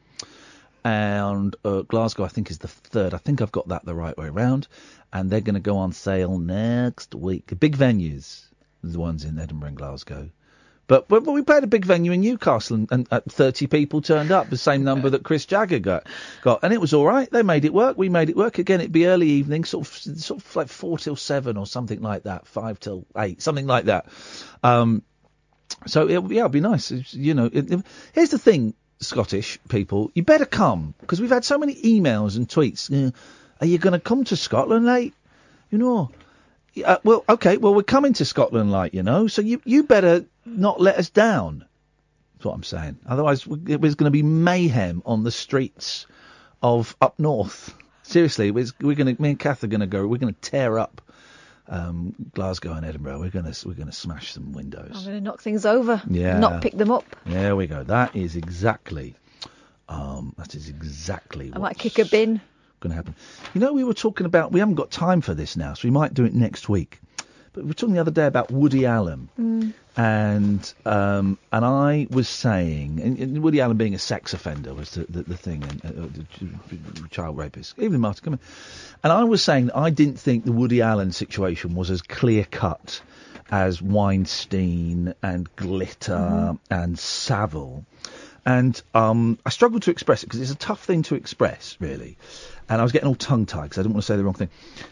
and 0.85 1.57
uh, 1.65 1.83
Glasgow, 1.83 2.25
I 2.25 2.29
think, 2.29 2.51
is 2.53 2.59
the 2.59 2.69
third. 2.69 3.15
I 3.15 3.19
think 3.19 3.43
I've 3.43 3.51
got 3.53 3.69
that 3.69 3.85
the 3.85 3.95
right 3.95 4.17
way 4.17 4.29
round. 4.29 4.69
And 5.13 5.31
they're 5.31 5.41
going 5.41 5.55
to 5.55 5.61
go 5.61 5.79
on 5.79 5.93
sale 5.93 6.39
next 6.39 7.15
week. 7.15 7.53
Big 7.59 7.77
venues, 7.77 8.45
the 8.93 8.99
ones 9.01 9.25
in 9.25 9.39
Edinburgh 9.39 9.69
and 9.69 9.77
Glasgow. 9.77 10.31
But, 10.87 11.09
but 11.09 11.23
we 11.25 11.41
played 11.41 11.65
a 11.65 11.67
big 11.67 11.87
venue 11.87 12.13
in 12.13 12.21
Newcastle, 12.21 12.77
and, 12.77 12.89
and 12.91 13.09
uh, 13.11 13.21
30 13.27 13.69
people 13.69 14.03
turned 14.03 14.31
up, 14.31 14.51
the 14.51 14.59
same 14.59 14.85
number 14.85 15.09
that 15.09 15.23
Chris 15.23 15.47
Jagger 15.47 15.79
got, 15.79 16.07
got, 16.43 16.61
and 16.63 16.75
it 16.75 16.81
was 16.81 16.93
all 16.93 17.07
right. 17.07 17.31
They 17.31 17.43
made 17.43 17.65
it 17.65 17.73
work. 17.73 17.97
We 17.97 18.11
made 18.11 18.29
it 18.29 18.37
work. 18.37 18.59
Again, 18.59 18.81
it'd 18.81 18.93
be 18.93 19.07
early 19.07 19.29
evening, 19.31 19.65
sort 19.65 19.87
of, 19.89 19.95
sort 20.21 20.43
of 20.45 20.57
like 20.57 20.69
four 20.69 20.99
till 20.99 21.17
seven 21.17 21.57
or 21.57 21.67
something 21.67 22.03
like 22.03 22.25
that, 22.25 22.47
five 22.47 22.79
till 22.79 23.07
eight, 23.17 23.41
something 23.41 23.67
like 23.67 23.87
that. 23.87 24.07
Um, 24.63 25.03
so 25.87 26.07
it, 26.07 26.31
yeah, 26.31 26.41
it'd 26.41 26.53
be 26.53 26.61
nice. 26.61 26.91
It's, 26.91 27.15
You 27.15 27.33
know, 27.33 27.47
it, 27.51 27.73
it- 27.73 27.87
here's 28.13 28.31
the 28.31 28.39
thing, 28.39 28.75
Scottish 29.01 29.59
people, 29.71 30.11
you 30.15 30.23
better 30.23 30.45
come 30.47 30.93
because 31.01 31.19
we've 31.19 31.31
had 31.31 31.47
so 31.47 31.57
many 31.57 31.75
emails 31.77 32.37
and 32.37 32.47
tweets. 32.47 32.91
Are 33.61 33.67
you 33.67 33.79
going 33.79 33.95
to 33.95 34.01
come 34.01 34.25
to 34.25 34.37
Scotland 34.37 34.85
late? 34.85 35.15
You 35.71 35.79
know. 35.79 36.11
Uh, 36.83 36.99
well, 37.05 37.25
okay. 37.29 37.57
Well, 37.57 37.75
we're 37.75 37.83
coming 37.83 38.15
to 38.15 38.25
Scotland 38.25 38.73
late, 38.73 38.95
you 38.95 39.03
know. 39.03 39.27
So 39.27 39.43
you 39.43 39.61
you 39.65 39.85
better 39.85 40.25
not 40.45 40.81
let 40.81 40.97
us 40.97 41.11
down. 41.11 41.65
That's 42.35 42.47
what 42.47 42.55
I'm 42.55 42.63
saying. 42.63 42.99
Otherwise, 43.07 43.47
it 43.69 43.81
was 43.81 43.95
going 43.95 44.07
to 44.07 44.11
be 44.11 44.23
mayhem 44.23 45.03
on 45.07 45.25
the 45.25 45.31
streets 45.31 46.07
of 46.63 46.97
up 47.01 47.19
north. 47.19 47.75
Seriously, 48.03 48.51
we're, 48.51 48.67
we're 48.81 48.97
going 48.97 49.15
to. 49.15 49.23
Me 49.23 49.31
and 49.31 49.39
Kath 49.39 49.65
are 49.65 49.69
going 49.69 49.81
to 49.81 49.87
go. 49.87 50.07
We're 50.07 50.19
going 50.19 50.35
to 50.35 50.41
tear 50.41 50.79
up 50.79 51.01
um, 51.69 52.15
Glasgow 52.35 52.73
and 52.73 52.85
Edinburgh. 52.85 53.21
We're 53.21 53.31
going 53.31 53.51
to 53.51 53.69
we're 53.69 53.75
going 53.75 53.87
to 53.87 53.93
smash 53.93 54.33
some 54.33 54.53
windows. 54.53 54.93
I'm 54.95 55.05
going 55.05 55.17
to 55.19 55.21
knock 55.21 55.41
things 55.41 55.65
over. 55.65 56.03
Yeah. 56.09 56.39
Not 56.39 56.63
pick 56.63 56.77
them 56.77 56.91
up. 56.91 57.05
There 57.25 57.57
we 57.57 57.67
go. 57.67 57.85
That 57.85 58.15
is 58.17 58.37
exactly. 58.37 59.15
Um, 59.87 60.35
that 60.39 60.55
is 60.55 60.71
exactly 60.71 61.53
I 61.55 61.59
might 61.59 61.79
kick 61.79 61.99
a 61.99 62.07
bin. 62.07 62.41
Going 62.85 62.91
to 62.93 62.97
happen. 62.97 63.15
You 63.55 63.61
know, 63.61 63.73
we 63.73 63.83
were 63.85 63.95
talking 63.95 64.27
about. 64.27 64.53
We 64.53 64.61
haven't 64.61 64.77
got 64.77 64.91
time 64.93 65.21
for 65.21 65.35
this 65.35 65.57
now, 65.57 65.75
so 65.75 65.89
we 65.89 65.91
might 65.91 66.15
do 66.15 66.25
it 66.25 66.35
next 66.35 66.69
week. 66.69 67.01
But 67.53 67.65
we 67.65 67.69
were 67.69 67.75
talking 67.75 67.95
the 67.95 68.01
other 68.01 68.11
day 68.11 68.27
about 68.27 68.51
Woody 68.51 68.85
Allen 68.85 69.29
Mm. 69.41 69.73
and 69.97 70.75
um, 70.85 71.39
and 71.53 71.65
I 71.65 72.07
was 72.11 72.29
saying, 72.29 73.01
and, 73.01 73.19
and 73.19 73.43
Woody 73.45 73.61
Allen 73.61 73.77
being 73.77 73.95
a 73.95 73.99
sex 73.99 74.35
offender 74.35 74.75
was 74.75 74.91
the, 74.91 75.05
the, 75.09 75.23
the 75.23 75.37
thing, 75.37 75.63
and 75.63 75.85
uh, 75.85 76.09
the 77.01 77.09
child 77.11 77.37
rapist, 77.39 77.79
even 77.79 78.01
Martin, 78.01 78.25
come 78.25 78.33
in. 78.35 78.41
And 79.05 79.13
I 79.13 79.23
was 79.25 79.43
saying 79.43 79.67
that 79.67 79.77
I 79.77 79.91
didn't 79.91 80.19
think 80.19 80.45
the 80.45 80.53
Woody 80.53 80.83
Allen 80.83 81.13
situation 81.13 81.75
was 81.77 81.91
as 81.91 82.03
clear 82.03 82.45
cut 82.51 83.01
as 83.53 83.81
Weinstein 83.81 85.15
and 85.23 85.49
Glitter 85.57 86.13
Mhm. 86.17 86.59
and 86.71 86.99
Savile. 86.99 87.85
And 88.47 88.81
um, 88.93 89.39
I 89.47 89.51
struggled 89.51 89.83
to 89.85 89.91
express 89.91 90.23
it 90.23 90.27
because 90.27 90.41
it's 90.43 90.51
a 90.51 90.55
tough 90.57 90.85
thing 90.85 91.03
to 91.05 91.15
express, 91.15 91.77
really. 91.81 92.19
And 92.69 92.79
I 92.81 92.83
was 92.85 92.93
getting 92.93 93.09
all 93.09 93.15
tongue 93.15 93.47
tied 93.47 93.65
because 93.65 93.79
I 93.79 93.83
didn't 93.83 93.95
want 93.95 94.05
to 94.05 94.07
say 94.13 94.17
the 94.17 94.25
wrong 94.25 94.35
thing. 94.35 94.51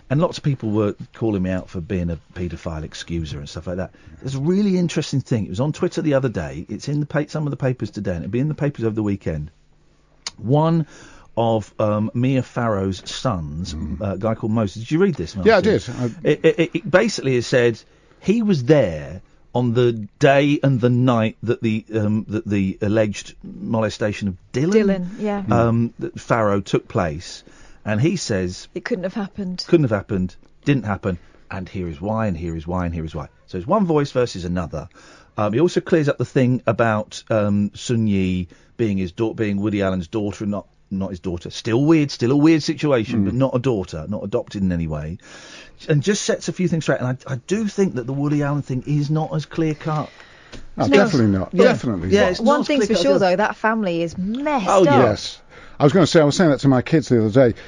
And 0.09 0.21
lots 0.21 0.39
of 0.39 0.45
people 0.45 0.71
were 0.71 0.95
calling 1.13 1.43
me 1.43 1.51
out 1.51 1.69
for 1.69 1.81
being 1.81 2.11
a 2.11 2.19
paedophile 2.35 2.83
excuser 2.83 3.35
and 3.39 3.49
stuff 3.49 3.67
like 3.67 3.77
that. 3.77 3.93
There's 4.21 4.35
a 4.37 4.41
really 4.41 4.79
interesting 4.79 5.21
thing. 5.21 5.47
It 5.47 5.51
was 5.51 5.61
on 5.61 5.73
Twitter 5.73 6.01
the 6.01 6.15
other 6.15 6.29
day. 6.31 6.65
It's 6.69 6.89
in 6.89 7.01
the 7.01 7.07
pa- 7.07 7.25
some 7.29 7.47
of 7.47 7.51
the 7.51 7.57
papers 7.59 7.91
today, 7.91 8.13
and 8.15 8.25
it'll 8.25 8.31
be 8.33 8.41
in 8.41 8.49
the 8.49 8.55
papers 8.55 8.85
over 8.85 8.95
the 8.95 9.03
weekend. 9.03 9.51
One 10.39 10.87
of 11.37 11.73
um, 11.79 12.11
Mia 12.15 12.43
Farrow's 12.43 13.09
sons, 13.11 13.75
uh, 13.75 14.13
a 14.15 14.19
guy 14.19 14.35
called 14.35 14.53
Moses. 14.53 14.83
Did 14.85 14.91
you 14.91 14.99
read 14.99 15.15
this? 15.15 15.35
Mm. 15.35 15.47
Yeah, 15.47 15.57
I 15.57 15.61
did. 15.61 15.83
I- 15.89 16.11
It, 16.25 16.45
it, 16.45 16.71
it 16.77 16.91
basically 16.91 17.35
has 17.37 17.47
said 17.47 17.81
he 18.21 18.43
was 18.43 18.65
there 18.65 19.23
on 19.55 19.75
the 19.75 19.93
day 20.19 20.59
and 20.63 20.81
the 20.81 20.91
night 20.91 21.37
that 21.43 21.63
the 21.63 21.85
um, 21.95 22.25
that 22.29 22.47
the 22.47 22.79
alleged 22.81 23.35
molestation 23.43 24.29
of 24.29 24.37
Dylan, 24.53 24.73
Dylan, 24.73 25.09
yeah. 25.19 25.45
um, 25.51 25.93
that 25.99 26.19
Farrow 26.19 26.61
took 26.61 26.89
place, 26.89 27.45
and 27.85 28.01
he 28.01 28.17
says 28.17 28.69
It 28.75 28.85
couldn't 28.85 29.05
have 29.05 29.15
happened. 29.15 29.65
couldn't 29.67 29.85
have 29.85 29.91
happened, 29.91 30.37
didn't 30.65 30.85
happen, 30.85 31.19
and 31.51 31.69
here 31.69 31.89
is 31.89 32.01
why, 32.01 32.27
and 32.27 32.37
here 32.37 32.57
is 32.57 32.67
why, 32.67 32.87
and 32.87 32.95
here 32.95 33.05
is 33.05 33.15
why. 33.15 33.29
So 33.47 33.59
it's 33.59 33.67
one 33.67 33.87
voice 33.87 34.13
versus 34.13 34.45
another. 34.45 34.89
Um, 35.37 35.53
he 35.53 35.61
also 35.61 35.81
clears 35.81 36.09
up 36.09 36.19
the 36.19 36.25
thing 36.25 36.63
about 36.67 37.23
um, 37.31 37.71
Soon-Yi 37.75 38.49
being 38.77 38.99
his 38.99 39.13
da- 39.13 39.33
being 39.33 39.61
Woody 39.61 39.83
Allen's 39.83 40.09
daughter, 40.09 40.45
and 40.45 40.51
not 40.51 40.67
not 40.99 41.11
his 41.11 41.21
daughter. 41.21 41.51
Still 41.51 41.85
weird, 41.85 42.11
still 42.11 42.31
a 42.33 42.37
weird 42.37 42.63
situation, 42.63 43.25
but 43.25 43.33
hmm. 43.33 43.39
not 43.39 43.55
a 43.55 43.59
daughter, 43.59 44.07
not 44.09 44.25
adopted 44.25 44.63
in 44.63 44.73
any 44.73 44.87
way. 44.87 45.19
And 45.89 46.03
just 46.03 46.23
sets 46.23 46.49
a 46.49 46.53
few 46.53 46.69
things 46.69 46.85
straight. 46.85 47.01
And 47.01 47.09
I, 47.27 47.33
I 47.33 47.37
do 47.47 47.67
think 47.67 47.95
that 47.95 48.07
the 48.07 48.13
Woody 48.13 48.43
Allen 48.43 48.63
thing 48.63 48.85
is 48.87 49.11
not 49.11 49.35
as 49.35 49.47
clear 49.47 49.75
cut. 49.75 50.11
Oh, 50.79 50.87
No. 50.87 50.97
definitely 50.97 51.29
not. 51.39 51.51
Yeah. 51.53 51.65
Definitely 51.65 52.11
Yeah, 52.11 52.23
not. 52.23 52.31
it's 52.33 52.41
One 52.41 52.61
not 52.61 52.67
thing's 52.67 52.87
for 52.87 52.95
sure, 52.95 53.19
though, 53.19 53.37
that 53.37 53.57
family 53.57 54.03
is 54.03 54.17
messed 54.17 54.67
Oh, 54.69 54.83
up. 54.83 54.87
yes. 54.87 55.41
I 55.79 55.85
was 55.85 55.93
going 55.93 56.05
to 56.05 56.11
say, 56.11 56.21
I 56.21 56.25
was 56.25 56.37
saying 56.37 56.51
that 56.51 56.61
to 56.61 56.69
my 56.69 56.83
kids 56.83 57.09
the 57.09 57.25
other 57.25 57.51
day. 57.51 57.59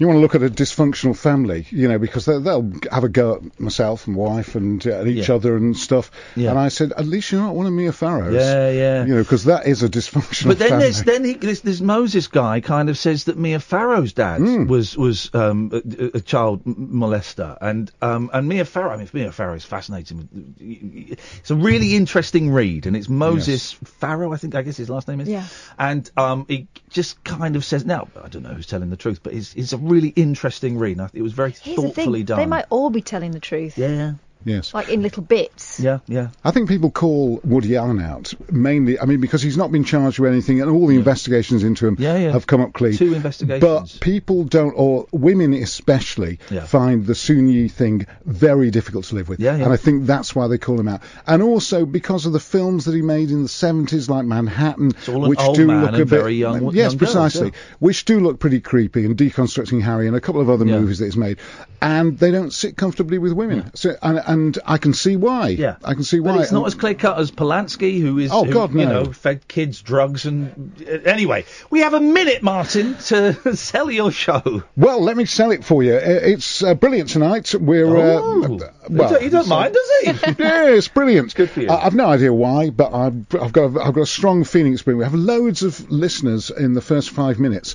You 0.00 0.06
want 0.06 0.16
to 0.16 0.20
look 0.22 0.34
at 0.34 0.42
a 0.42 0.48
dysfunctional 0.48 1.14
family, 1.14 1.66
you 1.70 1.86
know, 1.86 1.98
because 1.98 2.24
they, 2.24 2.38
they'll 2.38 2.72
have 2.90 3.04
a 3.04 3.08
go 3.10 3.34
at 3.36 3.60
myself 3.60 4.06
and 4.06 4.16
wife 4.16 4.54
and 4.54 4.84
uh, 4.86 5.00
at 5.00 5.06
each 5.06 5.28
Yeah. 5.28 5.34
other 5.34 5.56
and 5.56 5.76
stuff. 5.76 6.10
Yeah. 6.34 6.50
And 6.50 6.58
I 6.58 6.68
said, 6.68 6.92
at 6.92 7.04
least 7.06 7.30
you're 7.30 7.42
not 7.42 7.54
one 7.54 7.66
of 7.66 7.72
Mia 7.74 7.92
Farrow's. 7.92 8.32
Yeah, 8.34 8.70
yeah. 8.70 9.04
You 9.04 9.16
know, 9.16 9.22
because 9.22 9.44
that 9.44 9.66
is 9.66 9.82
a 9.82 9.90
dysfunctional 9.90 10.46
But 10.48 10.58
then 10.58 10.68
family. 10.70 10.84
there's 10.84 11.02
then 11.04 11.24
he, 11.24 11.34
this, 11.34 11.60
this 11.60 11.82
Moses 11.82 12.28
guy 12.28 12.60
kind 12.62 12.88
of 12.88 12.96
says 12.96 13.24
that 13.24 13.36
Mia 13.36 13.60
Farrow's 13.60 14.14
dad 14.14 14.38
Hmm. 14.38 14.66
was 14.66 14.96
was 14.96 15.28
um, 15.34 15.70
a, 15.74 16.16
a 16.16 16.20
child 16.22 16.64
molester, 16.64 17.58
and 17.60 17.92
um, 18.00 18.30
and 18.32 18.48
Mia 18.48 18.64
Farrow. 18.64 18.92
I 18.92 18.96
mean, 18.96 19.08
Mia 19.12 19.32
Farrow 19.32 19.54
is 19.54 19.66
fascinating. 19.66 20.54
It's 20.58 21.50
a 21.50 21.54
really 21.56 21.94
interesting 21.94 22.50
read, 22.50 22.86
and 22.86 22.96
it's 22.96 23.10
Moses 23.10 23.72
Farrow. 23.72 24.32
I 24.32 24.38
think 24.38 24.54
I 24.54 24.62
guess 24.62 24.78
his 24.78 24.88
last 24.88 25.08
name 25.08 25.20
is. 25.20 25.28
Yeah. 25.28 25.46
And 25.78 26.10
um, 26.16 26.46
he 26.48 26.68
just 26.90 27.22
kind 27.24 27.56
of 27.56 27.64
says 27.64 27.86
now. 27.86 28.08
I 28.22 28.28
don't 28.28 28.42
know 28.42 28.50
who's 28.50 28.66
telling 28.66 28.90
the 28.90 28.96
truth, 28.96 29.20
but 29.22 29.32
it's, 29.32 29.54
it's 29.54 29.72
a 29.72 29.78
really 29.78 30.08
interesting 30.08 30.76
read. 30.76 31.00
It 31.14 31.22
was 31.22 31.32
very 31.32 31.52
Here's 31.52 31.76
the 31.76 31.82
thoughtfully 31.82 32.20
thing, 32.20 32.26
done. 32.26 32.38
they 32.38 32.46
might 32.46 32.66
all 32.70 32.90
be 32.90 33.00
telling 33.00 33.30
the 33.30 33.40
truth. 33.40 33.78
Yeah. 33.78 34.14
Yes. 34.44 34.72
Like 34.72 34.88
in 34.88 35.02
little 35.02 35.22
bits. 35.22 35.78
Yeah, 35.80 35.98
yeah. 36.06 36.28
I 36.44 36.50
think 36.50 36.68
people 36.68 36.90
call 36.90 37.40
Woody 37.44 37.76
Allen 37.76 38.00
out 38.00 38.32
mainly, 38.50 38.98
I 38.98 39.04
mean, 39.04 39.20
because 39.20 39.42
he's 39.42 39.56
not 39.56 39.70
been 39.70 39.84
charged 39.84 40.18
with 40.18 40.30
anything, 40.32 40.60
and 40.62 40.70
all 40.70 40.86
the 40.86 40.96
investigations 40.96 41.62
into 41.62 41.86
him 41.86 41.96
have 41.96 42.46
come 42.46 42.60
up 42.60 42.72
clean. 42.72 42.96
Two 42.96 43.14
investigations. 43.14 43.60
But 43.60 43.98
people 44.00 44.44
don't, 44.44 44.72
or 44.72 45.06
women 45.12 45.52
especially, 45.52 46.38
Yeah. 46.50 46.64
find 46.64 47.06
the 47.06 47.14
Soon-Yi 47.14 47.68
thing 47.68 48.06
very 48.24 48.70
difficult 48.70 49.04
to 49.06 49.14
live 49.14 49.28
with. 49.28 49.40
Yeah, 49.40 49.56
yeah. 49.56 49.64
And 49.64 49.72
I 49.72 49.76
think 49.76 50.06
that's 50.06 50.34
why 50.34 50.48
they 50.48 50.58
call 50.58 50.78
him 50.80 50.88
out. 50.88 51.02
And 51.26 51.42
also 51.42 51.84
because 51.84 52.26
of 52.26 52.32
the 52.32 52.40
films 52.40 52.86
that 52.86 52.94
he 52.94 53.02
made 53.02 53.30
in 53.30 53.42
the 53.42 53.48
70s, 53.48 54.08
like 54.08 54.24
Manhattan, 54.24 54.92
all 55.08 55.24
an 55.24 55.30
which 55.30 55.40
old 55.40 55.56
do 55.56 55.66
man 55.66 55.80
look 55.82 55.88
and 55.92 55.96
a 56.02 56.06
bit. 56.06 56.08
very 56.08 56.34
young- 56.36 56.54
yes, 56.54 56.62
young 56.62 56.72
girls, 56.74 56.94
precisely. 56.96 57.46
yeah. 57.48 57.52
Which 57.78 58.04
do 58.04 58.20
look 58.20 58.38
pretty 58.38 58.60
creepy, 58.60 59.04
and 59.04 59.16
Deconstructing 59.16 59.82
Harry, 59.82 60.06
and 60.06 60.16
a 60.16 60.20
couple 60.20 60.40
of 60.40 60.48
other 60.48 60.64
movies 60.64 60.98
that 60.98 61.04
he's 61.06 61.16
made. 61.16 61.38
And 61.82 62.18
they 62.18 62.30
don't 62.30 62.52
sit 62.52 62.76
comfortably 62.76 63.18
with 63.18 63.32
women. 63.32 63.70
So, 63.74 63.94
and, 64.02 64.20
and 64.26 64.58
I 64.66 64.76
can 64.78 64.92
see 64.92 65.16
why. 65.16 65.48
Yeah. 65.48 65.76
I 65.84 65.94
can 65.94 66.02
see 66.04 66.20
why. 66.20 66.32
But 66.36 66.42
it's 66.42 66.52
not 66.52 66.58
And- 66.64 66.66
as 66.66 66.74
clear 66.74 66.94
cut 66.94 67.18
as 67.18 67.30
Polanski, 67.30 68.00
who 68.00 68.18
is, 68.18 68.30
Oh, 68.32 68.44
who, 68.44 68.52
God, 68.52 68.72
you 68.72 68.84
no. 68.84 69.04
know, 69.04 69.12
fed 69.12 69.48
kids 69.48 69.80
drugs 69.80 70.26
and 70.26 70.72
uh, 70.86 70.92
anyway. 71.08 71.44
We 71.70 71.80
have 71.80 71.94
a 71.94 72.00
minute, 72.00 72.42
Martin, 72.42 72.96
to 73.06 73.56
sell 73.56 73.90
your 73.90 74.10
show. 74.12 74.62
Well, 74.76 75.02
let 75.02 75.16
me 75.16 75.24
sell 75.24 75.52
it 75.52 75.64
for 75.64 75.82
you. 75.82 75.94
Uh, 75.94 76.00
It's 76.04 76.62
uh, 76.62 76.74
brilliant 76.74 77.08
tonight. 77.08 77.54
We're 77.54 77.86
Oh. 77.86 78.42
uh, 78.44 78.48
He 78.88 78.94
well, 78.94 79.20
he 79.20 79.28
don't 79.30 79.48
mind, 79.48 79.74
does 79.74 79.90
he? 80.00 80.06
yeah, 80.42 80.68
it's 80.68 80.88
brilliant. 80.88 81.34
good 81.34 81.48
for 81.50 81.60
you. 81.62 81.68
I, 81.68 81.86
I've 81.86 81.94
no 81.94 82.06
idea 82.06 82.32
why, 82.32 82.70
but 82.70 82.92
I've, 82.92 83.24
I've 83.40 83.52
got 83.52 83.74
a, 83.76 83.80
I've 83.82 83.94
got 83.94 84.02
a 84.02 84.06
strong 84.06 84.44
feeling 84.44 84.74
it's 84.74 84.82
brilliant. 84.82 85.12
We 85.12 85.18
have 85.18 85.26
loads 85.38 85.62
of 85.62 85.90
listeners 85.90 86.50
in 86.50 86.74
the 86.74 86.80
first 86.82 87.10
five 87.10 87.38
minutes. 87.38 87.74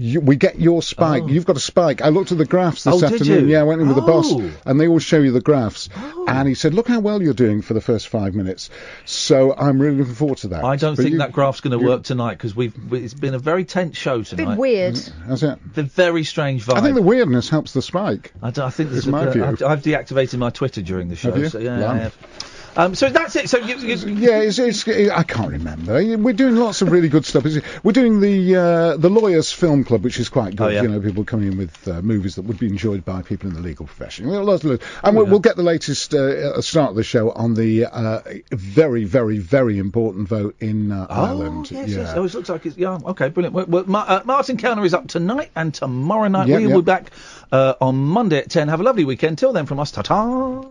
You, 0.00 0.20
we 0.20 0.36
get 0.36 0.58
your 0.58 0.80
spike. 0.82 1.24
You've 1.26 1.44
got 1.44 1.56
a 1.56 1.60
spike. 1.60 2.00
I 2.00 2.08
looked 2.08 2.32
at 2.32 2.38
the 2.38 2.46
graphs 2.46 2.84
this 2.84 2.94
Oh, 2.94 3.00
did 3.00 3.12
afternoon. 3.20 3.48
you? 3.48 3.52
Yeah, 3.54 3.60
I 3.60 3.64
went 3.64 3.82
in 3.82 3.86
with 3.88 3.96
the 3.96 4.02
boss, 4.02 4.32
Oh. 4.32 4.50
and 4.64 4.80
they 4.80 4.88
all 4.88 4.98
show 4.98 5.18
you 5.18 5.30
the 5.30 5.42
graphs. 5.42 5.90
And 6.26 6.48
he 6.48 6.54
said, 6.54 6.72
"Look 6.72 6.88
how 6.88 7.00
well 7.00 7.20
you're 7.20 7.34
doing 7.34 7.60
for 7.60 7.74
the 7.74 7.80
first 7.82 8.08
five 8.08 8.34
minutes." 8.34 8.70
So 9.04 9.54
I'm 9.54 9.78
really 9.80 9.96
looking 9.98 10.14
forward 10.14 10.38
to 10.38 10.48
that. 10.48 10.64
I 10.64 10.76
don't 10.76 10.96
But 10.96 11.02
think 11.02 11.12
you- 11.12 11.18
that 11.18 11.32
graph's 11.32 11.60
going 11.60 11.78
to 11.78 11.84
work 11.84 12.02
tonight 12.04 12.32
because 12.38 12.56
we've 12.56 12.72
it's 12.92 13.12
been 13.14 13.34
a 13.34 13.38
very 13.38 13.64
tense 13.66 13.96
show 13.96 14.22
tonight. 14.22 14.50
bit 14.52 14.58
weird. 14.58 14.98
How's 15.28 15.42
that? 15.42 15.58
The 15.74 15.82
very 15.82 16.24
strange 16.24 16.64
vibe. 16.64 16.76
I 16.76 16.80
think 16.80 16.94
the 16.94 17.02
weirdness 17.02 17.50
helps 17.50 17.72
the 17.74 17.82
spike. 17.82 18.32
I, 18.42 18.50
don't- 18.50 18.66
I 18.66 18.70
think 18.70 18.88
this 18.90 19.00
Is 19.00 19.06
is 19.06 19.12
my 19.12 19.26
uh, 19.26 19.30
view. 19.32 19.44
I've, 19.44 19.62
I've 19.62 19.82
deactivated 19.82 20.38
my 20.38 20.48
Twitter 20.50 20.80
during 20.82 21.08
the 21.08 21.16
show. 21.16 21.30
Have 21.30 21.38
you? 21.40 21.48
So, 21.50 21.58
yeah, 21.58 21.90
I 21.90 21.96
have. 21.98 22.16
Um, 22.76 22.94
so 22.94 23.08
that's 23.10 23.34
it. 23.36 23.50
So 23.50 23.58
you, 23.58 23.76
you, 23.76 23.96
yeah, 24.14 24.40
it's, 24.40 24.58
it's, 24.58 24.86
I 24.86 25.22
can't 25.24 25.50
remember. 25.50 25.94
We're 26.16 26.32
doing 26.32 26.56
lots 26.56 26.82
of 26.82 26.92
really 26.92 27.08
good 27.08 27.24
stuff. 27.26 27.44
We're 27.82 27.92
doing 27.92 28.20
the 28.20 28.56
uh, 28.56 28.96
the 28.96 29.10
Lawyers 29.10 29.50
Film 29.52 29.82
Club, 29.84 30.04
which 30.04 30.20
is 30.20 30.28
quite 30.28 30.54
good. 30.56 30.64
Oh, 30.64 30.68
yeah. 30.68 30.82
You 30.82 30.88
know, 30.88 31.00
people 31.00 31.24
coming 31.24 31.52
in 31.52 31.58
with 31.58 31.88
uh, 31.88 32.00
movies 32.00 32.36
that 32.36 32.42
would 32.42 32.58
be 32.58 32.68
enjoyed 32.68 33.04
by 33.04 33.22
people 33.22 33.48
in 33.50 33.54
the 33.56 33.60
legal 33.60 33.86
profession. 33.86 34.26
We've 34.26 34.36
got 34.36 34.44
lots 34.44 34.64
of, 34.64 34.80
and 35.02 35.16
we'll, 35.16 35.26
we'll 35.26 35.40
get 35.40 35.56
the 35.56 35.62
latest 35.64 36.14
uh, 36.14 36.60
start 36.62 36.90
of 36.90 36.96
the 36.96 37.02
show 37.02 37.30
on 37.32 37.54
the 37.54 37.86
uh, 37.86 38.20
very, 38.50 39.04
very, 39.04 39.38
very 39.38 39.78
important 39.78 40.28
vote 40.28 40.54
in 40.60 40.92
uh, 40.92 41.06
Oh, 41.10 41.24
Ireland. 41.24 41.70
yes, 41.70 41.88
yeah. 41.88 41.98
yes. 41.98 42.12
Oh, 42.14 42.24
it 42.24 42.34
looks 42.34 42.48
like 42.48 42.66
it's 42.66 42.76
yeah. 42.76 42.98
Okay, 43.04 43.28
brilliant. 43.30 43.54
Well, 43.54 43.66
well, 43.66 43.84
Ma- 43.86 44.04
uh, 44.06 44.22
Martin 44.24 44.56
Kelner 44.56 44.84
is 44.86 44.94
up 44.94 45.08
tonight 45.08 45.50
and 45.56 45.74
tomorrow 45.74 46.28
night. 46.28 46.46
Yeah, 46.48 46.58
we 46.58 46.68
yeah. 46.68 46.74
will 46.74 46.82
be 46.82 46.86
back 46.86 47.10
uh, 47.50 47.74
on 47.80 47.96
Monday 47.96 48.38
at 48.38 48.50
ten. 48.50 48.68
Have 48.68 48.80
a 48.80 48.84
lovely 48.84 49.04
weekend. 49.04 49.38
Till 49.38 49.52
then, 49.52 49.66
from 49.66 49.80
us, 49.80 49.90
ta 49.90 50.02
ta. 50.02 50.64